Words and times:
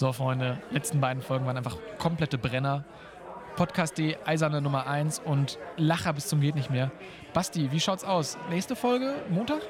So, 0.00 0.14
Freunde, 0.14 0.56
letzten 0.70 0.98
beiden 0.98 1.22
Folgen 1.22 1.44
waren 1.44 1.58
einfach 1.58 1.76
komplette 1.98 2.38
Brenner. 2.38 2.86
Podcast.de, 3.56 4.16
eiserne 4.24 4.62
Nummer 4.62 4.86
1 4.86 5.18
und 5.18 5.58
Lacher 5.76 6.14
bis 6.14 6.26
zum 6.26 6.40
geht 6.40 6.54
nicht 6.54 6.70
mehr. 6.70 6.90
Basti, 7.34 7.70
wie 7.70 7.80
schaut's 7.80 8.02
aus? 8.02 8.38
Nächste 8.48 8.76
Folge, 8.76 9.12
Montag? 9.28 9.60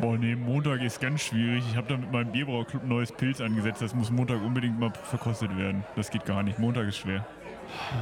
Boah, 0.00 0.16
nee, 0.16 0.34
Montag 0.34 0.80
ist 0.80 1.02
ganz 1.02 1.20
schwierig. 1.20 1.62
Ich 1.70 1.76
habe 1.76 1.86
da 1.86 1.98
mit 1.98 2.10
meinem 2.10 2.32
Bierbrauerclub 2.32 2.82
ein 2.82 2.88
neues 2.88 3.12
Pilz 3.12 3.42
angesetzt. 3.42 3.82
Das 3.82 3.94
muss 3.94 4.10
Montag 4.10 4.40
unbedingt 4.40 4.80
mal 4.80 4.90
verkostet 5.02 5.54
werden. 5.58 5.84
Das 5.96 6.08
geht 6.08 6.24
gar 6.24 6.42
nicht. 6.42 6.58
Montag 6.58 6.88
ist 6.88 6.96
schwer. 6.96 7.26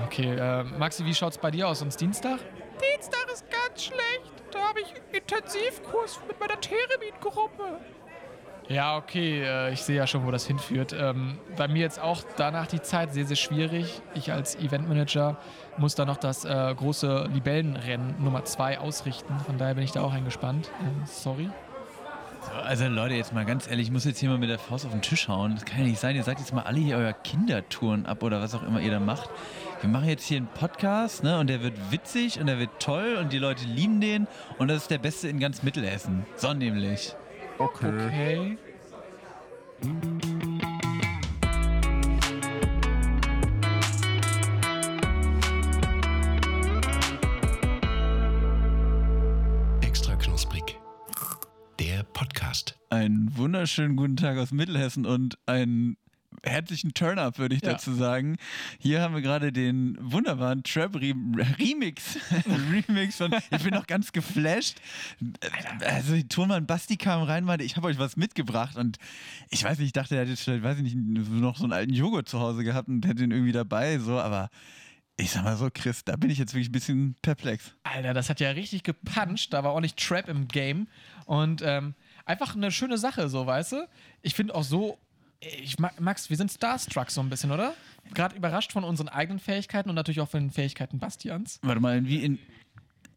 Okay, 0.07 0.37
äh, 0.37 0.63
Maxi, 0.63 1.05
wie 1.05 1.15
schaut's 1.17 1.37
bei 1.37 1.51
dir 1.51 1.67
aus? 1.67 1.83
Und 1.83 2.01
Dienstag? 2.01 2.39
Dienstag 2.81 3.27
ist 3.33 3.45
ganz 3.51 3.87
schlecht. 3.87 4.33
Da 4.53 4.69
habe 4.69 4.83
ich 4.83 4.95
Intensivkurs 5.11 6.21
mit 6.29 6.39
meiner 6.39 6.61
Theremin-Gruppe. 6.61 7.81
Ja, 8.71 8.97
okay, 8.97 9.43
äh, 9.43 9.73
ich 9.73 9.83
sehe 9.83 9.97
ja 9.97 10.07
schon, 10.07 10.25
wo 10.25 10.31
das 10.31 10.47
hinführt. 10.47 10.95
Ähm, 10.97 11.39
bei 11.57 11.67
mir 11.67 11.81
jetzt 11.81 12.01
auch 12.01 12.23
danach 12.37 12.69
die 12.69 12.81
Zeit 12.81 13.13
sehr, 13.13 13.25
sehr 13.25 13.35
schwierig. 13.35 14.01
Ich 14.15 14.33
als 14.33 14.55
Eventmanager 14.55 15.39
muss 15.77 15.97
da 15.97 16.05
noch 16.05 16.19
das 16.19 16.45
äh, 16.45 16.75
große 16.77 17.29
Libellenrennen 17.35 18.23
Nummer 18.23 18.45
2 18.45 18.79
ausrichten. 18.79 19.37
Von 19.45 19.59
daher 19.59 19.75
bin 19.75 19.83
ich 19.83 19.91
da 19.91 20.03
auch 20.03 20.13
eingespannt. 20.13 20.71
Äh, 20.83 21.05
sorry. 21.05 21.51
Also 22.65 22.87
Leute, 22.87 23.15
jetzt 23.15 23.35
mal 23.35 23.45
ganz 23.45 23.69
ehrlich, 23.69 23.89
ich 23.89 23.93
muss 23.93 24.05
jetzt 24.05 24.21
hier 24.21 24.29
mal 24.29 24.39
mit 24.39 24.49
der 24.49 24.61
Faust 24.61 24.87
auf 24.87 24.93
den 24.93 25.03
Tisch 25.03 25.27
hauen. 25.27 25.57
Das 25.57 25.65
kann 25.65 25.81
ja 25.81 25.87
nicht 25.87 25.99
sein. 25.99 26.15
Ihr 26.15 26.23
sagt 26.23 26.39
jetzt 26.39 26.55
mal 26.55 26.63
alle 26.63 26.79
hier 26.79 26.97
euer 26.97 27.13
Kindertouren 27.13 28.07
ab 28.07 28.23
oder 28.23 28.41
was 28.41 28.55
auch 28.55 28.63
immer 28.63 28.81
ihr 28.81 28.93
da 28.93 29.01
macht. 29.01 29.31
Wir 29.81 29.91
machen 29.91 30.09
jetzt 30.09 30.25
hier 30.25 30.37
einen 30.37 30.47
Podcast, 30.47 31.25
ne? 31.25 31.41
Und 31.41 31.49
der 31.49 31.65
wird 31.65 31.75
witzig 31.91 32.39
und 32.39 32.47
der 32.47 32.61
wird 32.61 32.71
toll 32.79 33.17
und 33.21 33.33
die 33.33 33.39
Leute 33.39 33.65
lieben 33.65 34.01
den 34.01 34.29
und 34.59 34.69
das 34.69 34.83
ist 34.83 34.93
der 34.93 34.99
beste 34.99 35.27
in 35.27 35.41
ganz 35.41 35.65
Mittelhessen. 35.65 36.25
So 36.37 36.53
nämlich. 36.55 37.17
Okay. 37.61 38.57
Extra 49.83 50.17
knusprig. 50.17 50.79
Der 51.79 52.03
Podcast. 52.05 52.79
Einen 52.89 53.37
wunderschönen 53.37 53.97
guten 53.97 54.17
Tag 54.17 54.39
aus 54.39 54.53
Mittelhessen 54.53 55.05
und 55.05 55.37
einen 55.45 55.99
herzlichen 56.45 56.95
Turn-up, 56.95 57.39
würde 57.39 57.55
ich 57.55 57.63
Ja. 57.63 57.73
dazu 57.73 57.95
sagen. 57.95 58.37
Hier 58.79 59.01
haben 59.03 59.15
wir 59.15 59.23
gerade 59.23 59.53
den 59.53 59.97
wunderbaren 60.01 60.63
Trap 60.63 60.97
Remix. 60.97 62.19
Remix 62.89 63.17
von. 63.17 63.35
Ich 63.51 63.63
bin 63.63 63.75
noch 63.75 63.87
ganz 63.87 64.13
geflasht. 64.13 64.79
Also 65.81 66.15
die 66.15 66.29
Turmann 66.29 66.67
Basti 66.67 66.97
kam 66.97 67.23
rein, 67.23 67.45
meinte, 67.45 67.65
ich 67.65 67.77
habe 67.77 67.87
euch 67.89 67.99
was 67.99 68.17
mitgebracht 68.17 68.77
und 68.77 68.99
ich 69.51 69.65
weiß 69.65 69.79
nicht, 69.79 69.89
ich 69.89 69.93
dachte, 69.93 70.17
er 70.17 70.23
hätte 70.27 70.37
vielleicht, 70.37 70.63
weiß 70.63 70.79
ich 70.79 70.83
nicht, 70.95 70.97
noch 70.97 71.57
so 71.57 71.65
einen 71.65 71.73
alten 71.73 71.93
Joghurt 71.93 72.29
zu 72.29 72.41
Hause 72.41 72.65
gehabt 72.65 72.89
und 72.89 73.07
hätte 73.07 73.25
ihn 73.25 73.31
irgendwie 73.31 73.53
dabei, 73.53 73.99
so, 73.99 74.19
aber 74.19 74.51
ich 75.17 75.31
sag 75.33 75.45
mal 75.45 75.57
so, 75.57 75.69
Chris, 75.73 76.03
da 76.05 76.17
bin 76.17 76.31
ich 76.31 76.39
jetzt 76.39 76.55
wirklich 76.55 76.71
ein 76.71 76.73
bisschen 76.73 77.15
perplex. 77.21 77.75
Alter, 77.83 78.15
das 78.15 78.31
hat 78.31 78.41
ja 78.41 78.51
richtig 78.53 78.85
gepuncht. 78.85 79.53
Da 79.53 79.63
war 79.63 79.73
auch 79.73 79.81
nicht 79.81 79.99
Trap 79.99 80.29
im 80.29 80.49
Game. 80.49 80.89
Und 81.27 81.61
ähm, 81.63 81.95
einfach 82.25 82.57
eine 82.57 82.71
schöne 82.73 82.97
Sache, 82.97 83.29
so, 83.29 83.45
weißt 83.45 83.73
du? 83.73 83.89
Ich 84.23 84.35
finde 84.35 84.55
auch 84.55 84.63
so. 84.65 84.99
Ich, 85.41 85.79
Ma- 85.79 85.93
Max, 85.99 86.29
wir 86.29 86.37
sind 86.37 86.51
starstruck 86.51 87.11
so 87.11 87.21
ein 87.23 87.31
bisschen, 87.31 87.51
oder? 87.51 87.75
Gerade 88.13 88.37
überrascht 88.37 88.73
von 88.73 88.85
unseren 88.85 89.09
eigenen 89.09 89.39
Fähigkeiten 89.39 89.89
und 89.89 89.95
natürlich 89.95 90.21
auch 90.21 90.29
von 90.29 90.41
den 90.41 90.51
Fähigkeiten 90.51 90.99
Bastians. 90.99 91.59
Warte 91.63 91.81
mal, 91.81 92.05
wie 92.07 92.23
in, 92.23 92.39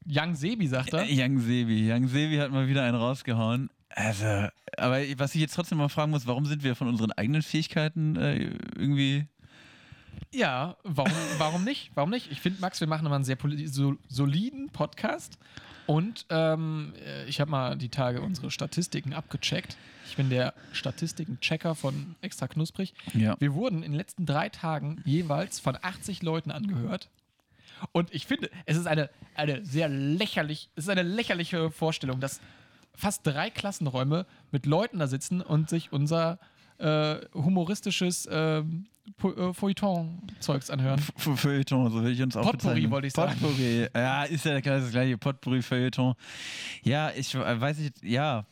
Young 0.08 0.36
Sebi, 0.36 0.68
sagt 0.68 0.94
er. 0.94 1.04
Äh, 1.04 1.22
Young 1.22 1.40
Sebi. 1.40 1.92
Young 1.92 2.08
Sebi 2.08 2.38
hat 2.38 2.52
mal 2.52 2.68
wieder 2.68 2.84
einen 2.84 2.96
rausgehauen. 2.96 3.70
Also, 3.90 4.48
aber 4.78 5.02
was 5.18 5.36
ich 5.36 5.42
jetzt 5.42 5.54
trotzdem 5.54 5.78
mal 5.78 5.90
fragen 5.90 6.12
muss, 6.12 6.26
warum 6.26 6.46
sind 6.46 6.64
wir 6.64 6.76
von 6.76 6.88
unseren 6.88 7.12
eigenen 7.12 7.42
Fähigkeiten 7.42 8.16
äh, 8.16 8.52
irgendwie. 8.76 9.28
Ja, 10.34 10.78
warum, 10.84 11.12
warum 11.38 11.64
nicht? 11.64 11.92
Warum 11.94 12.10
nicht? 12.10 12.32
Ich 12.32 12.42
finde, 12.42 12.60
Max, 12.60 12.80
wir 12.80 12.88
machen 12.88 13.06
immer 13.06 13.16
einen 13.16 13.24
sehr 13.24 13.38
soliden 14.08 14.70
Podcast. 14.70 15.38
Und 15.86 16.26
ähm, 16.30 16.94
äh, 17.06 17.26
ich 17.26 17.42
habe 17.42 17.52
mal 17.52 17.78
die 17.78 17.90
Tage 17.90 18.22
unsere 18.22 18.52
Statistiken 18.52 19.14
abgecheckt. 19.14 19.78
Ich 20.08 20.16
bin 20.16 20.30
der 20.30 20.54
Statistiken-Checker 20.72 21.76
von 21.76 22.16
Extra 22.22 22.48
Knusprig. 22.48 22.94
Ja. 23.14 23.36
Wir 23.40 23.54
wurden 23.54 23.78
in 23.78 23.92
den 23.92 23.98
letzten 23.98 24.26
drei 24.26 24.50
Tagen 24.50 25.02
jeweils 25.06 25.60
von 25.60 25.78
80 25.82 26.22
Leuten 26.22 26.52
angehört. 26.52 27.10
Und 27.92 28.14
ich 28.14 28.26
finde, 28.28 28.50
es 28.66 28.78
ist 28.78 28.88
eine, 28.88 29.10
eine 29.36 29.66
sehr 29.66 29.90
lächerlich, 29.90 30.70
es 30.76 30.86
ist 30.86 30.90
eine 30.90 31.04
lächerliche 31.04 31.72
Vorstellung, 31.72 32.20
dass 32.20 32.40
fast 32.96 33.26
drei 33.26 33.50
Klassenräume 33.50 34.26
mit 34.52 34.66
Leuten 34.66 35.00
da 35.00 35.08
sitzen 35.08 35.42
und 35.42 35.70
sich 35.70 35.92
unser 35.92 36.40
äh, 36.80 37.16
humoristisches 37.34 38.28
ähm, 38.32 38.88
äh, 39.24 39.54
Feuilleton-Zeugs 39.54 40.70
anhören. 40.70 41.00
F- 41.00 41.40
Feuilleton, 41.40 41.92
so 41.92 42.04
will 42.04 42.12
ich 42.14 42.22
uns 42.22 42.36
auch 42.38 42.44
Potpourri, 42.44 42.90
wollte 42.90 43.08
ich 43.08 43.14
sagen. 43.14 43.34
Potpourri. 43.40 43.88
Ja, 43.96 44.24
ist 44.24 44.46
ja 44.46 44.60
das 44.60 44.92
gleiche. 44.92 45.18
Potpourri, 45.18 45.62
Feuilleton. 45.62 46.14
Ja, 46.84 47.12
ich 47.16 47.34
äh, 47.36 47.60
weiß 47.62 47.78
nicht, 47.80 48.04
ja. 48.04 48.46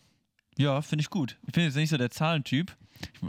Ja, 0.58 0.82
finde 0.82 1.02
ich 1.02 1.10
gut. 1.10 1.38
Ich 1.48 1.54
bin 1.54 1.64
jetzt 1.64 1.76
nicht 1.76 1.90
so 1.90 1.98
der 1.98 2.12
Zahlentyp, 2.12 2.76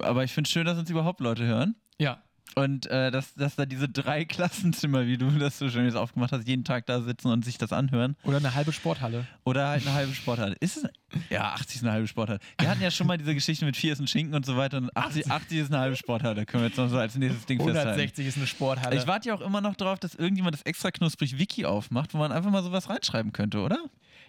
aber 0.01 0.25
ich 0.25 0.33
finde 0.33 0.49
es 0.49 0.53
schön, 0.53 0.67
dass 0.67 0.77
uns 0.79 0.91
überhaupt 0.91 1.21
Leute 1.21 1.45
hören. 1.47 1.77
Ja. 1.99 2.21
Und 2.55 2.87
äh, 2.87 3.11
dass, 3.11 3.35
dass 3.35 3.57
da 3.57 3.67
diese 3.67 3.89
drei 3.89 4.25
Klassenzimmer, 4.27 5.07
wie 5.07 5.17
du 5.17 5.31
das 5.31 5.59
so 5.59 5.69
schön 5.71 5.85
jetzt 5.85 5.97
aufgemacht 5.97 6.33
hast, 6.33 6.47
jeden 6.47 6.65
Tag 6.65 6.87
da 6.87 7.01
sitzen 7.01 7.29
und 7.29 7.45
sich 7.45 7.59
das 7.59 7.73
anhören. 7.73 8.17
Oder 8.25 8.39
eine 8.39 8.55
halbe 8.55 8.73
Sporthalle. 8.73 9.27
Oder 9.45 9.69
halt 9.69 9.87
eine 9.87 9.95
halbe 9.95 10.15
Sporthalle. 10.15 10.57
Ist 10.61 10.79
es? 10.79 10.89
Ja, 11.31 11.53
80 11.53 11.77
ist 11.77 11.83
eine 11.83 11.93
halbe 11.93 12.09
Sporthalle. 12.09 12.39
Wir 12.59 12.69
hatten 12.71 12.83
ja 12.83 12.91
schon 12.91 13.07
mal 13.07 13.19
diese 13.19 13.35
Geschichte 13.35 13.65
mit 13.65 13.77
4 13.77 13.93
ist 13.95 14.01
ein 14.01 14.07
Schinken 14.07 14.35
und 14.35 14.47
so 14.47 14.57
weiter. 14.57 14.79
Und 14.79 14.97
80, 14.97 15.31
80 15.31 15.59
ist 15.59 15.73
eine 15.73 15.81
halbe 15.81 15.97
Sporthalle. 15.97 16.47
Können 16.47 16.63
wir 16.65 16.69
jetzt 16.69 16.79
noch 16.79 16.89
so 16.89 16.99
als 16.99 17.15
nächstes 17.17 17.47
Ding 17.47 17.59
festhalten. 17.59 17.89
160 17.89 18.27
ist 18.27 18.37
eine 18.37 18.47
Sporthalle. 18.47 18.97
Ich 18.97 19.07
warte 19.07 19.29
ja 19.29 19.35
auch 19.35 19.41
immer 19.41 19.61
noch 19.61 19.75
darauf, 19.75 19.99
dass 19.99 20.15
irgendjemand 20.15 20.55
das 20.55 20.63
extra 20.63 20.91
knusprig 20.91 21.39
Wiki 21.39 21.65
aufmacht, 21.65 22.15
wo 22.15 22.19
man 22.19 22.33
einfach 22.33 22.51
mal 22.51 22.63
sowas 22.63 22.89
reinschreiben 22.89 23.33
könnte, 23.33 23.61
oder? 23.61 23.79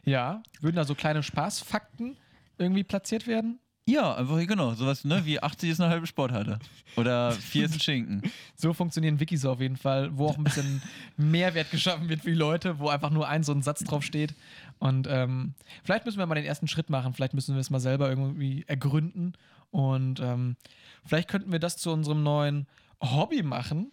ja. 0.05 0.43
Würden 0.61 0.75
da 0.75 0.83
so 0.85 0.95
kleine 0.95 1.23
Spaßfakten 1.23 2.17
irgendwie 2.57 2.83
platziert 2.83 3.27
werden? 3.27 3.59
Ja, 3.85 4.15
einfach 4.15 4.37
genau. 4.47 4.73
Sowas, 4.75 5.03
ne? 5.03 5.25
Wie 5.25 5.41
80 5.41 5.69
ist 5.69 5.81
eine 5.81 5.89
halbe 5.89 6.07
Sporthalle. 6.07 6.59
Oder 6.95 7.31
4 7.33 7.65
ist 7.65 7.73
ein 7.73 7.79
Schinken. 7.79 8.21
So 8.55 8.71
funktionieren 8.73 9.19
Wikis 9.19 9.43
auf 9.43 9.59
jeden 9.59 9.75
Fall, 9.75 10.17
wo 10.17 10.27
auch 10.27 10.37
ein 10.37 10.43
bisschen 10.45 10.81
Mehrwert 11.17 11.69
geschaffen 11.69 12.07
wird 12.07 12.21
für 12.21 12.29
die 12.29 12.35
Leute, 12.35 12.79
wo 12.79 12.87
einfach 12.87 13.09
nur 13.09 13.27
ein 13.27 13.43
so 13.43 13.51
ein 13.51 13.61
Satz 13.61 13.83
drauf 13.83 14.03
steht. 14.03 14.33
Und 14.79 15.07
ähm, 15.09 15.53
vielleicht 15.83 16.05
müssen 16.05 16.17
wir 16.17 16.25
mal 16.25 16.35
den 16.35 16.45
ersten 16.45 16.69
Schritt 16.69 16.89
machen, 16.89 17.13
vielleicht 17.13 17.33
müssen 17.33 17.55
wir 17.55 17.59
es 17.59 17.69
mal 17.69 17.81
selber 17.81 18.07
irgendwie 18.07 18.63
ergründen. 18.67 19.33
Und 19.71 20.21
ähm, 20.21 20.55
vielleicht 21.03 21.27
könnten 21.27 21.51
wir 21.51 21.59
das 21.59 21.75
zu 21.75 21.91
unserem 21.91 22.23
neuen 22.23 22.67
Hobby 23.01 23.43
machen. 23.43 23.91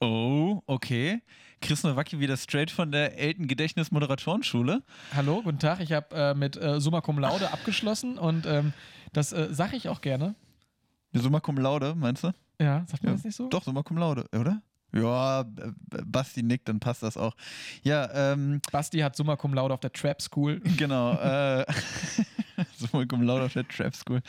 Oh, 0.00 0.62
okay. 0.66 1.22
Chris 1.60 1.82
Nowacki 1.82 2.20
wieder 2.20 2.36
straight 2.36 2.70
von 2.70 2.92
der 2.92 3.18
Elten 3.18 3.48
Gedächtnis 3.48 3.90
Moderatorenschule. 3.90 4.82
Hallo, 5.14 5.42
guten 5.42 5.58
Tag. 5.58 5.80
Ich 5.80 5.92
habe 5.92 6.14
äh, 6.14 6.34
mit 6.34 6.56
äh, 6.56 6.80
Summa 6.80 7.00
Cum 7.00 7.18
Laude 7.18 7.52
abgeschlossen 7.52 8.18
und 8.18 8.46
ähm, 8.46 8.72
das 9.12 9.32
äh, 9.32 9.48
sage 9.52 9.76
ich 9.76 9.88
auch 9.88 10.00
gerne. 10.00 10.34
Summa 11.12 11.40
cum 11.40 11.56
laude, 11.56 11.94
meinst 11.94 12.24
du? 12.24 12.32
Ja, 12.60 12.84
sagt 12.86 13.04
man 13.04 13.14
das 13.14 13.24
nicht 13.24 13.36
so? 13.36 13.48
Doch, 13.48 13.62
Summa 13.62 13.82
cum 13.82 13.96
laude, 13.96 14.26
oder? 14.36 14.60
Ja, 14.92 15.40
äh, 15.40 15.44
Basti 16.04 16.42
nickt, 16.42 16.68
dann 16.68 16.80
passt 16.80 17.02
das 17.02 17.16
auch. 17.16 17.34
Ja, 17.82 18.08
ähm, 18.32 18.60
Basti 18.70 18.98
hat 19.00 19.16
Summa 19.16 19.34
Cum 19.36 19.52
Laude 19.52 19.74
auf 19.74 19.80
der 19.80 19.92
Trap 19.92 20.22
School. 20.22 20.60
genau. 20.76 21.14
äh, 21.14 21.64
Summa 22.78 23.04
cum 23.04 23.22
laude 23.22 23.44
auf 23.44 23.52
der 23.52 23.66
Trap 23.66 23.94
School. 23.96 24.22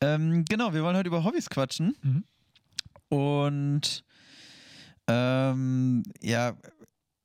Ähm, 0.00 0.44
genau, 0.48 0.74
wir 0.74 0.82
wollen 0.82 0.96
heute 0.96 1.08
über 1.08 1.22
Hobbys 1.22 1.48
quatschen. 1.48 1.96
Mhm. 2.02 2.24
Und 3.08 4.04
ähm, 5.08 6.02
ja, 6.20 6.54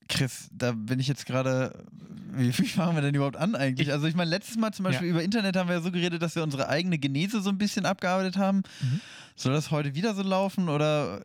Chris, 0.08 0.50
da 0.52 0.72
bin 0.72 1.00
ich 1.00 1.08
jetzt 1.08 1.26
gerade. 1.26 1.86
Wie, 2.32 2.56
wie 2.58 2.68
fangen 2.68 2.96
wir 2.96 3.02
denn 3.02 3.16
überhaupt 3.16 3.38
an 3.38 3.56
eigentlich? 3.56 3.92
Also, 3.92 4.08
ich 4.08 4.16
meine, 4.16 4.30
letztes 4.30 4.58
Mal 4.58 4.72
zum 4.74 4.84
Beispiel 4.86 5.08
Ja. 5.08 5.12
über 5.14 5.24
Internet 5.24 5.56
haben 5.56 5.68
wir 5.70 5.76
ja 5.76 5.82
so 5.82 5.92
geredet, 5.92 6.22
dass 6.22 6.36
wir 6.36 6.44
unsere 6.44 6.68
eigene 6.70 6.98
Genese 6.98 7.42
so 7.42 7.50
ein 7.50 7.58
bisschen 7.58 7.86
abgearbeitet 7.86 8.38
haben. 8.38 8.64
Mhm. 8.82 9.02
Soll 9.36 9.54
das 9.54 9.72
heute 9.72 9.96
wieder 9.96 10.14
so 10.16 10.22
laufen 10.22 10.68
oder 10.68 11.24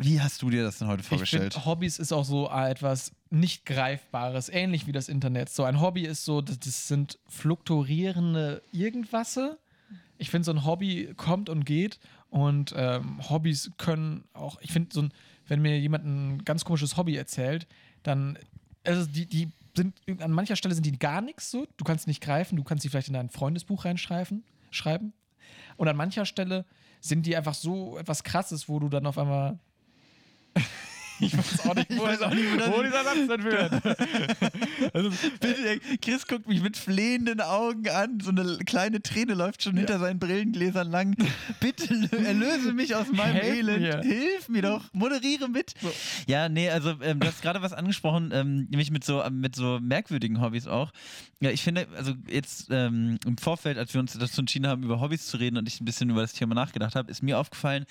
wie 0.00 0.20
hast 0.20 0.42
du 0.42 0.50
dir 0.50 0.64
das 0.64 0.78
denn 0.78 0.88
heute 0.88 1.02
Ich 1.02 1.08
vorgestellt? 1.08 1.54
finde, 1.54 1.66
Hobbys 1.66 1.98
ist 1.98 2.12
auch 2.12 2.24
so 2.24 2.50
äh, 2.50 2.68
etwas 2.70 3.12
nicht 3.30 3.64
Greifbares, 3.64 4.48
ähnlich 4.48 4.86
wie 4.86 4.92
das 4.92 5.08
Internet. 5.08 5.50
So 5.50 5.62
ein 5.64 5.80
Hobby 5.80 6.02
ist 6.04 6.24
so, 6.24 6.40
das- 6.40 6.58
das 6.58 6.88
sind 6.88 7.18
fluktuierende 7.28 8.62
Irgendwasse. 8.72 9.58
Ich 10.18 10.30
finde, 10.30 10.44
so 10.46 10.52
ein 10.52 10.64
Hobby 10.64 11.12
kommt 11.16 11.48
und 11.48 11.64
geht 11.64 11.98
und 12.30 12.72
ähm, 12.76 13.18
Hobbys 13.28 13.70
können 13.78 14.24
auch, 14.32 14.58
ich 14.60 14.72
finde, 14.72 14.90
so 14.92 15.02
ein, 15.02 15.12
wenn 15.48 15.62
mir 15.62 15.78
jemand 15.78 16.04
ein 16.04 16.44
ganz 16.44 16.64
komisches 16.64 16.96
Hobby 16.96 17.16
erzählt, 17.16 17.66
dann, 18.02 18.38
also 18.84 19.06
die, 19.06 19.26
die 19.26 19.50
sind, 19.76 19.94
an 20.20 20.30
mancher 20.30 20.56
Stelle 20.56 20.74
sind 20.74 20.86
die 20.86 20.98
gar 20.98 21.20
nichts 21.20 21.50
so, 21.50 21.66
du 21.76 21.84
kannst 21.84 22.06
nicht 22.06 22.22
greifen, 22.22 22.56
du 22.56 22.64
kannst 22.64 22.82
sie 22.82 22.88
vielleicht 22.88 23.08
in 23.08 23.14
dein 23.14 23.30
Freundesbuch 23.30 23.84
reinschreiben, 23.84 24.44
schreiben. 24.70 25.12
Und 25.76 25.88
an 25.88 25.96
mancher 25.96 26.26
Stelle 26.26 26.64
sind 27.00 27.26
die 27.26 27.36
einfach 27.36 27.54
so 27.54 27.98
etwas 27.98 28.24
Krasses, 28.24 28.68
wo 28.68 28.78
du 28.78 28.88
dann 28.88 29.06
auf 29.06 29.18
einmal 29.18 29.58
Ich 31.20 31.36
weiß 31.36 31.68
auch 31.68 31.74
nicht, 31.74 31.90
wo, 31.96 32.02
weiß 32.02 32.22
auch 32.22 32.34
nicht, 32.34 32.44
wo 32.68 32.82
dieser 32.82 33.04
Satz 33.04 33.28
denn 33.28 33.42
führt. 33.42 33.72
Also, 34.92 35.10
bitte, 35.40 35.80
Chris 36.02 36.26
guckt 36.26 36.46
mich 36.48 36.60
mit 36.60 36.76
flehenden 36.76 37.40
Augen 37.40 37.88
an. 37.88 38.20
So 38.20 38.30
eine 38.30 38.58
kleine 38.58 39.00
Träne 39.02 39.34
läuft 39.34 39.62
schon 39.62 39.76
hinter 39.76 39.98
seinen 39.98 40.18
Brillengläsern 40.18 40.90
lang. 40.90 41.16
Bitte 41.60 41.92
lö- 41.94 42.24
erlöse 42.24 42.72
mich 42.72 42.94
aus 42.94 43.06
meinem 43.12 43.34
Helf 43.34 43.56
Elend. 43.58 43.80
mir. 43.80 44.00
Hilf 44.02 44.48
mir 44.48 44.62
doch. 44.62 44.84
Moderiere 44.92 45.48
mit. 45.48 45.74
Ja, 46.26 46.48
nee, 46.48 46.68
also 46.70 46.94
ähm, 47.02 47.20
du 47.20 47.26
hast 47.26 47.42
gerade 47.42 47.62
was 47.62 47.72
angesprochen, 47.72 48.30
ähm, 48.32 48.66
nämlich 48.70 48.90
mit 48.90 49.04
so, 49.04 49.22
ähm, 49.22 49.40
mit 49.40 49.56
so 49.56 49.78
merkwürdigen 49.80 50.40
Hobbys 50.40 50.66
auch. 50.66 50.92
Ja, 51.40 51.50
ich 51.50 51.62
finde, 51.62 51.86
also 51.96 52.12
jetzt 52.28 52.68
ähm, 52.70 53.18
im 53.26 53.36
Vorfeld, 53.38 53.78
als 53.78 53.92
wir 53.94 54.00
uns 54.00 54.12
dazu 54.18 54.40
entschieden 54.40 54.66
haben, 54.66 54.82
über 54.82 55.00
Hobbys 55.00 55.26
zu 55.26 55.36
reden 55.36 55.56
und 55.56 55.66
ich 55.68 55.80
ein 55.80 55.84
bisschen 55.84 56.10
über 56.10 56.20
das 56.22 56.32
Thema 56.32 56.54
nachgedacht 56.54 56.94
habe, 56.94 57.10
ist 57.10 57.22
mir 57.22 57.38
aufgefallen, 57.38 57.84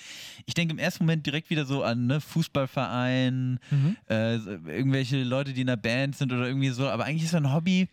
ich 0.45 0.53
denke 0.53 0.73
im 0.73 0.79
ersten 0.79 1.03
Moment 1.03 1.25
direkt 1.25 1.49
wieder 1.49 1.65
so 1.65 1.83
an 1.83 2.07
ne, 2.07 2.21
Fußballverein, 2.21 3.12
äh, 4.07 4.37
so 4.39 4.51
irgendwelche 4.67 5.23
Leute, 5.23 5.53
die 5.53 5.61
in 5.61 5.69
einer 5.69 5.77
Band 5.77 6.15
sind 6.15 6.31
oder 6.33 6.47
irgendwie 6.47 6.69
so, 6.69 6.87
aber 6.89 7.05
eigentlich 7.05 7.23
ist 7.23 7.35
ein 7.35 7.51
Hobby, 7.53 7.87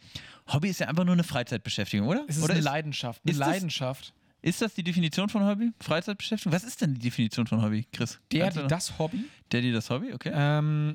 Hobby 0.53 0.69
ist 0.69 0.81
ja 0.81 0.89
einfach 0.89 1.05
nur 1.05 1.15
eine 1.15 1.25
Freizeitbeschäftigung, 1.25 2.09
oder? 2.09 2.25
Es 2.29 2.37
ist 2.39 2.43
oder 2.45 2.55
eine 2.55 2.63
Leidenschaft. 2.63 3.21
Eine 3.25 3.33
ist 3.33 3.41
das- 3.41 3.49
Leidenschaft. 3.49 4.13
ist 4.43 4.63
das 4.63 4.75
die 4.75 4.83
Definition 4.83 5.29
von 5.29 5.45
Hobby? 5.47 5.71
Freizeitbeschäftigung? 5.81 6.53
Was 6.53 6.65
ist 6.65 6.81
denn 6.81 6.95
die 6.95 7.01
Definition 7.01 7.47
von 7.47 7.63
Hobby, 7.63 7.87
Chris? 7.93 8.19
Der, 8.33 8.51
die 8.51 8.67
das 8.67 8.99
Hobby 8.99 9.25
der, 9.53 9.63
die 9.63 9.73
das 9.73 9.91
Hobby, 9.91 10.13
okay. 10.13 10.31
ähm, 10.33 10.95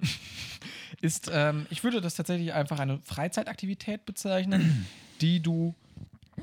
ist, 1.01 1.29
ähm, 1.33 1.65
ich 1.69 1.83
würde 1.83 2.01
das 2.01 2.15
tatsächlich 2.15 2.53
einfach 2.53 2.79
eine 2.79 2.99
Freizeitaktivität 2.99 4.05
bezeichnen, 4.05 4.85
die 5.21 5.41
du 5.41 5.75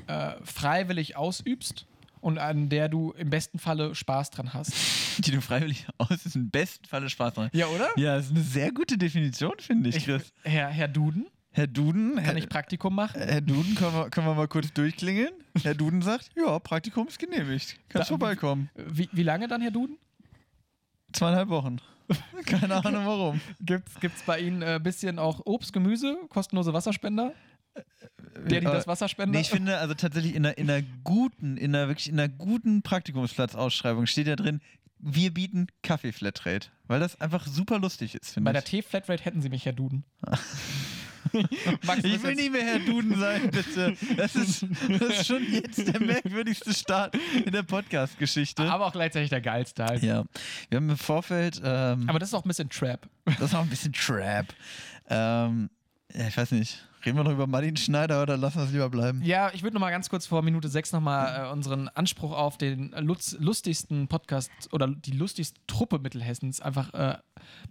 äh, 0.07 0.33
freiwillig 0.43 1.15
ausübst 1.15 1.85
und 2.23 2.37
an 2.37 2.69
der 2.69 2.89
du 2.89 3.11
im 3.11 3.29
besten 3.29 3.59
Falle 3.59 3.93
Spaß 3.93 4.31
dran 4.31 4.53
hast. 4.53 4.73
die 5.19 5.31
du 5.31 5.41
freiwillig 5.41 5.85
aus, 5.97 6.25
ist 6.25 6.35
im 6.35 6.49
besten 6.49 6.85
Falle 6.85 7.09
Spaß 7.09 7.33
dran. 7.33 7.49
Ja, 7.53 7.67
oder? 7.67 7.89
Ja, 7.97 8.15
das 8.15 8.25
ist 8.27 8.31
eine 8.31 8.41
sehr 8.41 8.71
gute 8.71 8.97
Definition, 8.97 9.53
finde 9.59 9.89
ich, 9.89 9.97
Ich, 9.97 10.05
Chris. 10.05 10.33
Herr, 10.43 10.69
Herr 10.69 10.87
Duden, 10.87 11.27
Herr 11.51 11.67
Duden, 11.67 12.15
kann 12.15 12.23
Herr, 12.23 12.37
ich 12.37 12.49
Praktikum 12.49 12.95
machen? 12.95 13.21
Herr 13.21 13.41
Duden, 13.41 13.75
können 13.75 13.93
wir, 13.93 14.09
können 14.09 14.25
wir 14.25 14.33
mal 14.33 14.47
kurz 14.47 14.73
durchklingeln? 14.73 15.33
Herr 15.61 15.75
Duden 15.75 16.01
sagt, 16.01 16.31
ja, 16.35 16.57
Praktikum 16.59 17.07
ist 17.07 17.19
genehmigt. 17.19 17.77
Kannst 17.89 18.09
Da- 18.09 18.13
vorbeikommen. 18.17 18.69
Wie, 18.75 19.09
wie 19.11 19.23
lange 19.23 19.47
dann, 19.47 19.61
Herr 19.61 19.71
Duden? 19.71 19.97
Zweieinhalb 21.11 21.49
Wochen. 21.49 21.77
Keine 22.45 22.83
Ahnung 22.83 23.05
warum. 23.05 23.41
Gibt 23.61 23.89
es 24.03 24.23
bei 24.25 24.39
Ihnen 24.39 24.63
ein 24.63 24.77
äh, 24.77 24.79
bisschen 24.79 25.19
auch 25.19 25.41
Obst, 25.45 25.73
Gemüse, 25.73 26.17
kostenlose 26.29 26.73
Wasserspender? 26.73 27.33
Der, 28.49 28.59
die 28.59 28.65
das 28.65 28.87
Wasserspender? 28.87 29.37
Nee, 29.37 29.41
ich 29.41 29.49
finde 29.49 29.77
also 29.77 29.93
tatsächlich 29.93 30.35
in 30.35 30.45
einer, 30.45 30.57
in 30.57 30.69
einer 30.69 30.85
guten, 31.03 31.55
in 31.57 31.75
einer 31.75 31.87
wirklich 31.87 32.09
in 32.09 32.19
einer 32.19 32.29
guten 32.29 32.81
Praktikumsplatzausschreibung 32.81 34.05
steht 34.07 34.27
ja 34.27 34.35
drin, 34.35 34.59
wir 34.99 35.33
bieten 35.33 35.67
Kaffee-Flatrate. 35.83 36.69
Weil 36.87 36.99
das 36.99 37.19
einfach 37.21 37.45
super 37.47 37.79
lustig 37.79 38.15
ist, 38.15 38.33
finde 38.33 38.51
bei 38.51 38.57
ich. 38.57 38.63
der 38.63 38.81
T-Flatrate 38.81 39.23
hätten 39.23 39.41
Sie 39.41 39.49
mich, 39.49 39.65
Herr 39.65 39.73
Duden. 39.73 40.03
Max, 41.85 42.03
Ich 42.03 42.21
will 42.21 42.35
nicht 42.35 42.51
mehr 42.51 42.63
Herr 42.63 42.79
Duden 42.79 43.17
sein, 43.19 43.49
bitte. 43.49 43.95
Das 44.17 44.35
ist, 44.35 44.65
das 44.89 45.01
ist 45.01 45.25
schon 45.27 45.43
jetzt 45.51 45.87
der 45.87 45.99
merkwürdigste 45.99 46.73
Start 46.73 47.15
in 47.45 47.51
der 47.51 47.63
Podcast-Geschichte. 47.63 48.63
Aber 48.63 48.85
auch 48.87 48.91
gleichzeitig 48.91 49.29
der 49.29 49.41
geilste 49.41 49.85
halt. 49.85 50.03
Ja, 50.03 50.25
wir 50.69 50.75
haben 50.77 50.89
im 50.89 50.97
Vorfeld, 50.97 51.61
ähm, 51.63 52.09
Aber 52.09 52.19
das 52.19 52.29
ist 52.29 52.33
auch 52.33 52.43
ein 52.45 52.47
bisschen 52.47 52.69
Trap. 52.69 53.07
das 53.25 53.39
ist 53.51 53.55
auch 53.55 53.61
ein 53.61 53.69
bisschen 53.69 53.93
Trap. 53.93 54.47
Ähm, 55.09 55.69
ja, 56.13 56.27
ich 56.27 56.37
weiß 56.37 56.51
nicht, 56.51 56.87
reden 57.05 57.17
wir 57.17 57.23
noch 57.23 57.31
über 57.31 57.47
Martin 57.47 57.75
Schneider 57.75 58.21
oder 58.21 58.37
lassen 58.37 58.57
wir 58.57 58.63
es 58.65 58.71
lieber 58.71 58.89
bleiben? 58.89 59.21
Ja, 59.23 59.51
ich 59.53 59.63
würde 59.63 59.73
noch 59.75 59.81
mal 59.81 59.91
ganz 59.91 60.09
kurz 60.09 60.25
vor 60.25 60.41
Minute 60.41 60.67
6 60.67 60.93
nochmal 60.93 61.47
äh, 61.47 61.51
unseren 61.51 61.89
Anspruch 61.89 62.31
auf 62.31 62.57
den 62.57 62.93
lutz, 62.99 63.35
lustigsten 63.39 64.07
Podcast 64.07 64.51
oder 64.71 64.87
die 64.87 65.11
lustigste 65.11 65.59
Truppe 65.67 65.99
Mittelhessens 65.99 66.61
einfach 66.61 66.93
äh, 66.93 67.17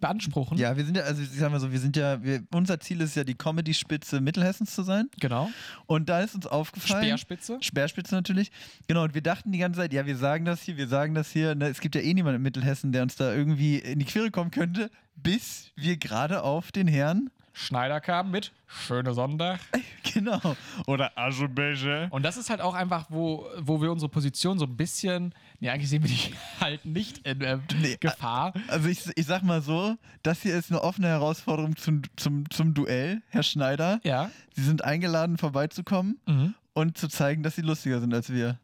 beanspruchen. 0.00 0.58
Ja, 0.58 0.76
wir 0.76 0.84
sind 0.84 0.96
ja, 0.96 1.04
also 1.04 1.22
ich 1.22 1.30
sag 1.30 1.50
mal 1.50 1.60
so, 1.60 1.72
wir 1.72 1.80
sind 1.80 1.96
ja, 1.96 2.22
wir, 2.22 2.42
unser 2.52 2.80
Ziel 2.80 3.00
ist 3.00 3.16
ja 3.16 3.24
die 3.24 3.34
Comedy-Spitze 3.34 4.20
Mittelhessens 4.20 4.74
zu 4.74 4.82
sein. 4.82 5.08
Genau. 5.20 5.50
Und 5.86 6.08
da 6.08 6.20
ist 6.20 6.34
uns 6.34 6.46
aufgefallen. 6.46 7.04
Speerspitze. 7.04 7.58
Speerspitze 7.60 8.14
natürlich. 8.14 8.50
Genau, 8.86 9.04
und 9.04 9.14
wir 9.14 9.22
dachten 9.22 9.52
die 9.52 9.58
ganze 9.58 9.80
Zeit, 9.80 9.92
ja, 9.92 10.06
wir 10.06 10.16
sagen 10.16 10.44
das 10.44 10.62
hier, 10.62 10.76
wir 10.76 10.88
sagen 10.88 11.14
das 11.14 11.30
hier. 11.30 11.54
Ne, 11.54 11.68
es 11.68 11.80
gibt 11.80 11.94
ja 11.94 12.00
eh 12.00 12.14
niemanden 12.14 12.36
in 12.36 12.42
Mittelhessen, 12.42 12.92
der 12.92 13.02
uns 13.02 13.16
da 13.16 13.34
irgendwie 13.34 13.78
in 13.78 13.98
die 13.98 14.04
Quere 14.04 14.30
kommen 14.30 14.50
könnte, 14.50 14.90
bis 15.16 15.70
wir 15.76 15.96
gerade 15.96 16.42
auf 16.42 16.72
den 16.72 16.88
Herrn, 16.88 17.30
Schneider 17.54 18.00
kam 18.00 18.30
mit 18.30 18.50
Schöne 18.66 19.12
Sonntag. 19.12 19.60
genau, 20.14 20.40
Oder 20.86 21.12
Aschebecher. 21.18 22.08
Und 22.10 22.22
das 22.22 22.36
ist 22.38 22.48
halt 22.48 22.60
auch 22.62 22.74
einfach, 22.74 23.06
wo, 23.10 23.46
wo 23.58 23.82
wir 23.82 23.92
unsere 23.92 24.08
Position 24.08 24.58
so 24.58 24.64
ein 24.64 24.76
bisschen, 24.76 25.34
nee, 25.60 25.68
eigentlich 25.68 25.90
sehen 25.90 26.02
wir 26.02 26.08
die 26.08 26.34
halt 26.60 26.84
nicht 26.86 27.18
in 27.26 27.40
äh, 27.42 27.58
Nee, 27.80 27.96
Gefahr. 28.00 28.54
Also 28.68 28.88
ich, 28.88 29.00
ich 29.14 29.26
sag 29.26 29.42
mal 29.42 29.60
so, 29.60 29.96
das 30.22 30.40
hier 30.42 30.56
ist 30.56 30.70
eine 30.70 30.82
offene 30.82 31.08
Herausforderung 31.08 31.76
zum, 31.76 32.02
zum, 32.16 32.48
zum 32.50 32.72
Duell, 32.72 33.20
Herr 33.28 33.42
Schneider. 33.42 34.00
Ja. 34.04 34.30
Sie 34.54 34.62
sind 34.62 34.82
eingeladen, 34.84 35.36
vorbeizukommen 35.38 36.18
Mhm. 36.26 36.54
und 36.72 36.96
zu 36.96 37.08
zeigen, 37.08 37.42
dass 37.42 37.56
sie 37.56 37.62
lustiger 37.62 38.00
sind 38.00 38.14
als 38.14 38.32
wir. 38.32 38.58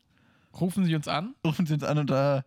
Rufen 0.58 0.85
Sie 0.87 0.94
uns 0.94 1.06
an. 1.08 1.35
Rufen 1.44 1.67
Sie 1.67 1.75
uns 1.75 1.85
an 1.85 1.99
und 1.99 2.08
da 2.11 2.43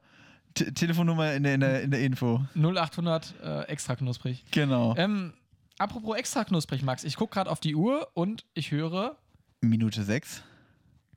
T 0.55 0.71
Telefonnummer 0.71 1.33
in 1.33 1.43
der, 1.43 1.53
in, 1.53 1.59
der, 1.61 1.81
in 1.83 1.91
der 1.91 2.01
Info. 2.01 2.41
0800 2.55 3.35
äh, 3.43 3.61
extra 3.67 3.95
knusprig. 3.95 4.43
Genau. 4.51 4.95
Ähm, 4.97 5.33
apropos 5.81 6.15
extra 6.17 6.43
knusprig, 6.43 6.81
Max. 6.83 7.03
Ich 7.03 7.15
gucke 7.15 7.33
gerade 7.33 7.49
auf 7.49 7.59
die 7.59 7.75
Uhr 7.75 8.09
und 8.13 8.45
ich 8.53 8.71
höre 8.71 9.17
Minute 9.61 10.03
sechs. 10.03 10.43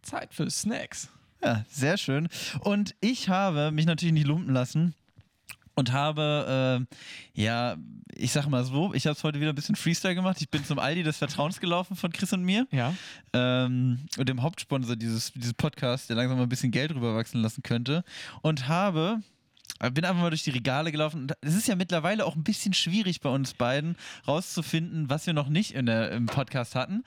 Zeit 0.02 0.34
für 0.34 0.50
Snacks. 0.50 1.08
Ja, 1.42 1.64
sehr 1.68 1.96
schön. 1.96 2.28
Und 2.60 2.94
ich 3.00 3.28
habe 3.28 3.70
mich 3.70 3.86
natürlich 3.86 4.12
nicht 4.14 4.26
lumpen 4.26 4.52
lassen 4.52 4.94
und 5.74 5.92
habe, 5.92 6.86
äh, 7.34 7.40
ja, 7.42 7.76
ich 8.14 8.32
sag 8.32 8.46
mal 8.46 8.64
so, 8.64 8.94
ich 8.94 9.06
habe 9.06 9.16
es 9.16 9.24
heute 9.24 9.40
wieder 9.40 9.50
ein 9.52 9.54
bisschen 9.56 9.76
Freestyle 9.76 10.14
gemacht. 10.14 10.40
Ich 10.40 10.48
bin 10.48 10.64
zum 10.64 10.78
Aldi 10.78 11.02
des 11.02 11.16
Vertrauens 11.18 11.58
gelaufen 11.60 11.96
von 11.96 12.12
Chris 12.12 12.32
und 12.32 12.42
mir 12.42 12.66
Ja. 12.70 12.94
ähm, 13.32 14.06
und 14.16 14.28
dem 14.28 14.42
Hauptsponsor 14.42 14.94
dieses, 14.96 15.32
dieses 15.32 15.54
Podcasts, 15.54 16.06
der 16.06 16.16
langsam 16.16 16.36
mal 16.36 16.44
ein 16.44 16.48
bisschen 16.48 16.70
Geld 16.70 16.94
rüberwachsen 16.94 17.42
lassen 17.42 17.62
könnte. 17.62 18.04
Und 18.42 18.68
habe, 18.68 19.20
bin 19.92 20.04
einfach 20.04 20.22
mal 20.22 20.30
durch 20.30 20.44
die 20.44 20.50
Regale 20.50 20.92
gelaufen. 20.92 21.26
Es 21.40 21.54
ist 21.54 21.68
ja 21.68 21.74
mittlerweile 21.74 22.24
auch 22.24 22.36
ein 22.36 22.44
bisschen 22.44 22.72
schwierig 22.74 23.20
bei 23.20 23.28
uns 23.28 23.54
beiden 23.54 23.96
rauszufinden, 24.26 25.10
was 25.10 25.26
wir 25.26 25.32
noch 25.32 25.48
nicht 25.48 25.72
in 25.72 25.86
der, 25.86 26.12
im 26.12 26.26
Podcast 26.26 26.74
hatten. 26.74 27.04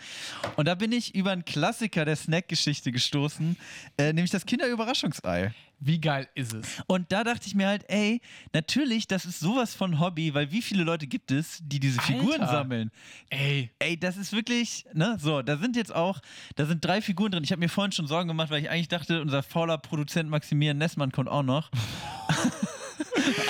Und 0.55 0.67
da 0.67 0.75
bin 0.75 0.91
ich 0.91 1.15
über 1.15 1.31
einen 1.31 1.45
Klassiker 1.45 2.05
der 2.05 2.15
Snack-Geschichte 2.15 2.91
gestoßen, 2.91 3.57
äh, 3.97 4.13
nämlich 4.13 4.31
das 4.31 4.45
Kinderüberraschungsei. 4.45 5.53
Wie 5.79 6.01
geil 6.01 6.27
ist 6.33 6.53
es? 6.53 6.81
Und 6.87 7.11
da 7.11 7.23
dachte 7.23 7.45
ich 7.47 7.53
mir 7.53 7.67
halt, 7.67 7.85
ey, 7.87 8.19
natürlich, 8.51 9.07
das 9.07 9.25
ist 9.25 9.39
sowas 9.39 9.75
von 9.75 9.99
Hobby, 9.99 10.33
weil 10.33 10.51
wie 10.51 10.61
viele 10.63 10.83
Leute 10.83 11.05
gibt 11.05 11.31
es, 11.31 11.59
die 11.63 11.79
diese 11.79 12.01
Figuren 12.01 12.41
Alter. 12.41 12.51
sammeln? 12.51 12.91
Ey, 13.29 13.69
Ey, 13.79 13.97
das 13.99 14.17
ist 14.17 14.33
wirklich, 14.33 14.85
ne, 14.93 15.17
so, 15.19 15.41
da 15.43 15.57
sind 15.57 15.75
jetzt 15.75 15.93
auch, 15.93 16.19
da 16.55 16.65
sind 16.65 16.83
drei 16.83 17.01
Figuren 17.01 17.31
drin. 17.31 17.43
Ich 17.43 17.51
habe 17.51 17.59
mir 17.59 17.69
vorhin 17.69 17.91
schon 17.91 18.07
Sorgen 18.07 18.27
gemacht, 18.27 18.49
weil 18.49 18.63
ich 18.63 18.69
eigentlich 18.69 18.87
dachte, 18.87 19.21
unser 19.21 19.43
fauler 19.43 19.77
Produzent 19.77 20.29
Maximilian 20.29 20.77
Nessmann 20.79 21.11
kommt 21.11 21.29
auch 21.29 21.43
noch. 21.43 21.69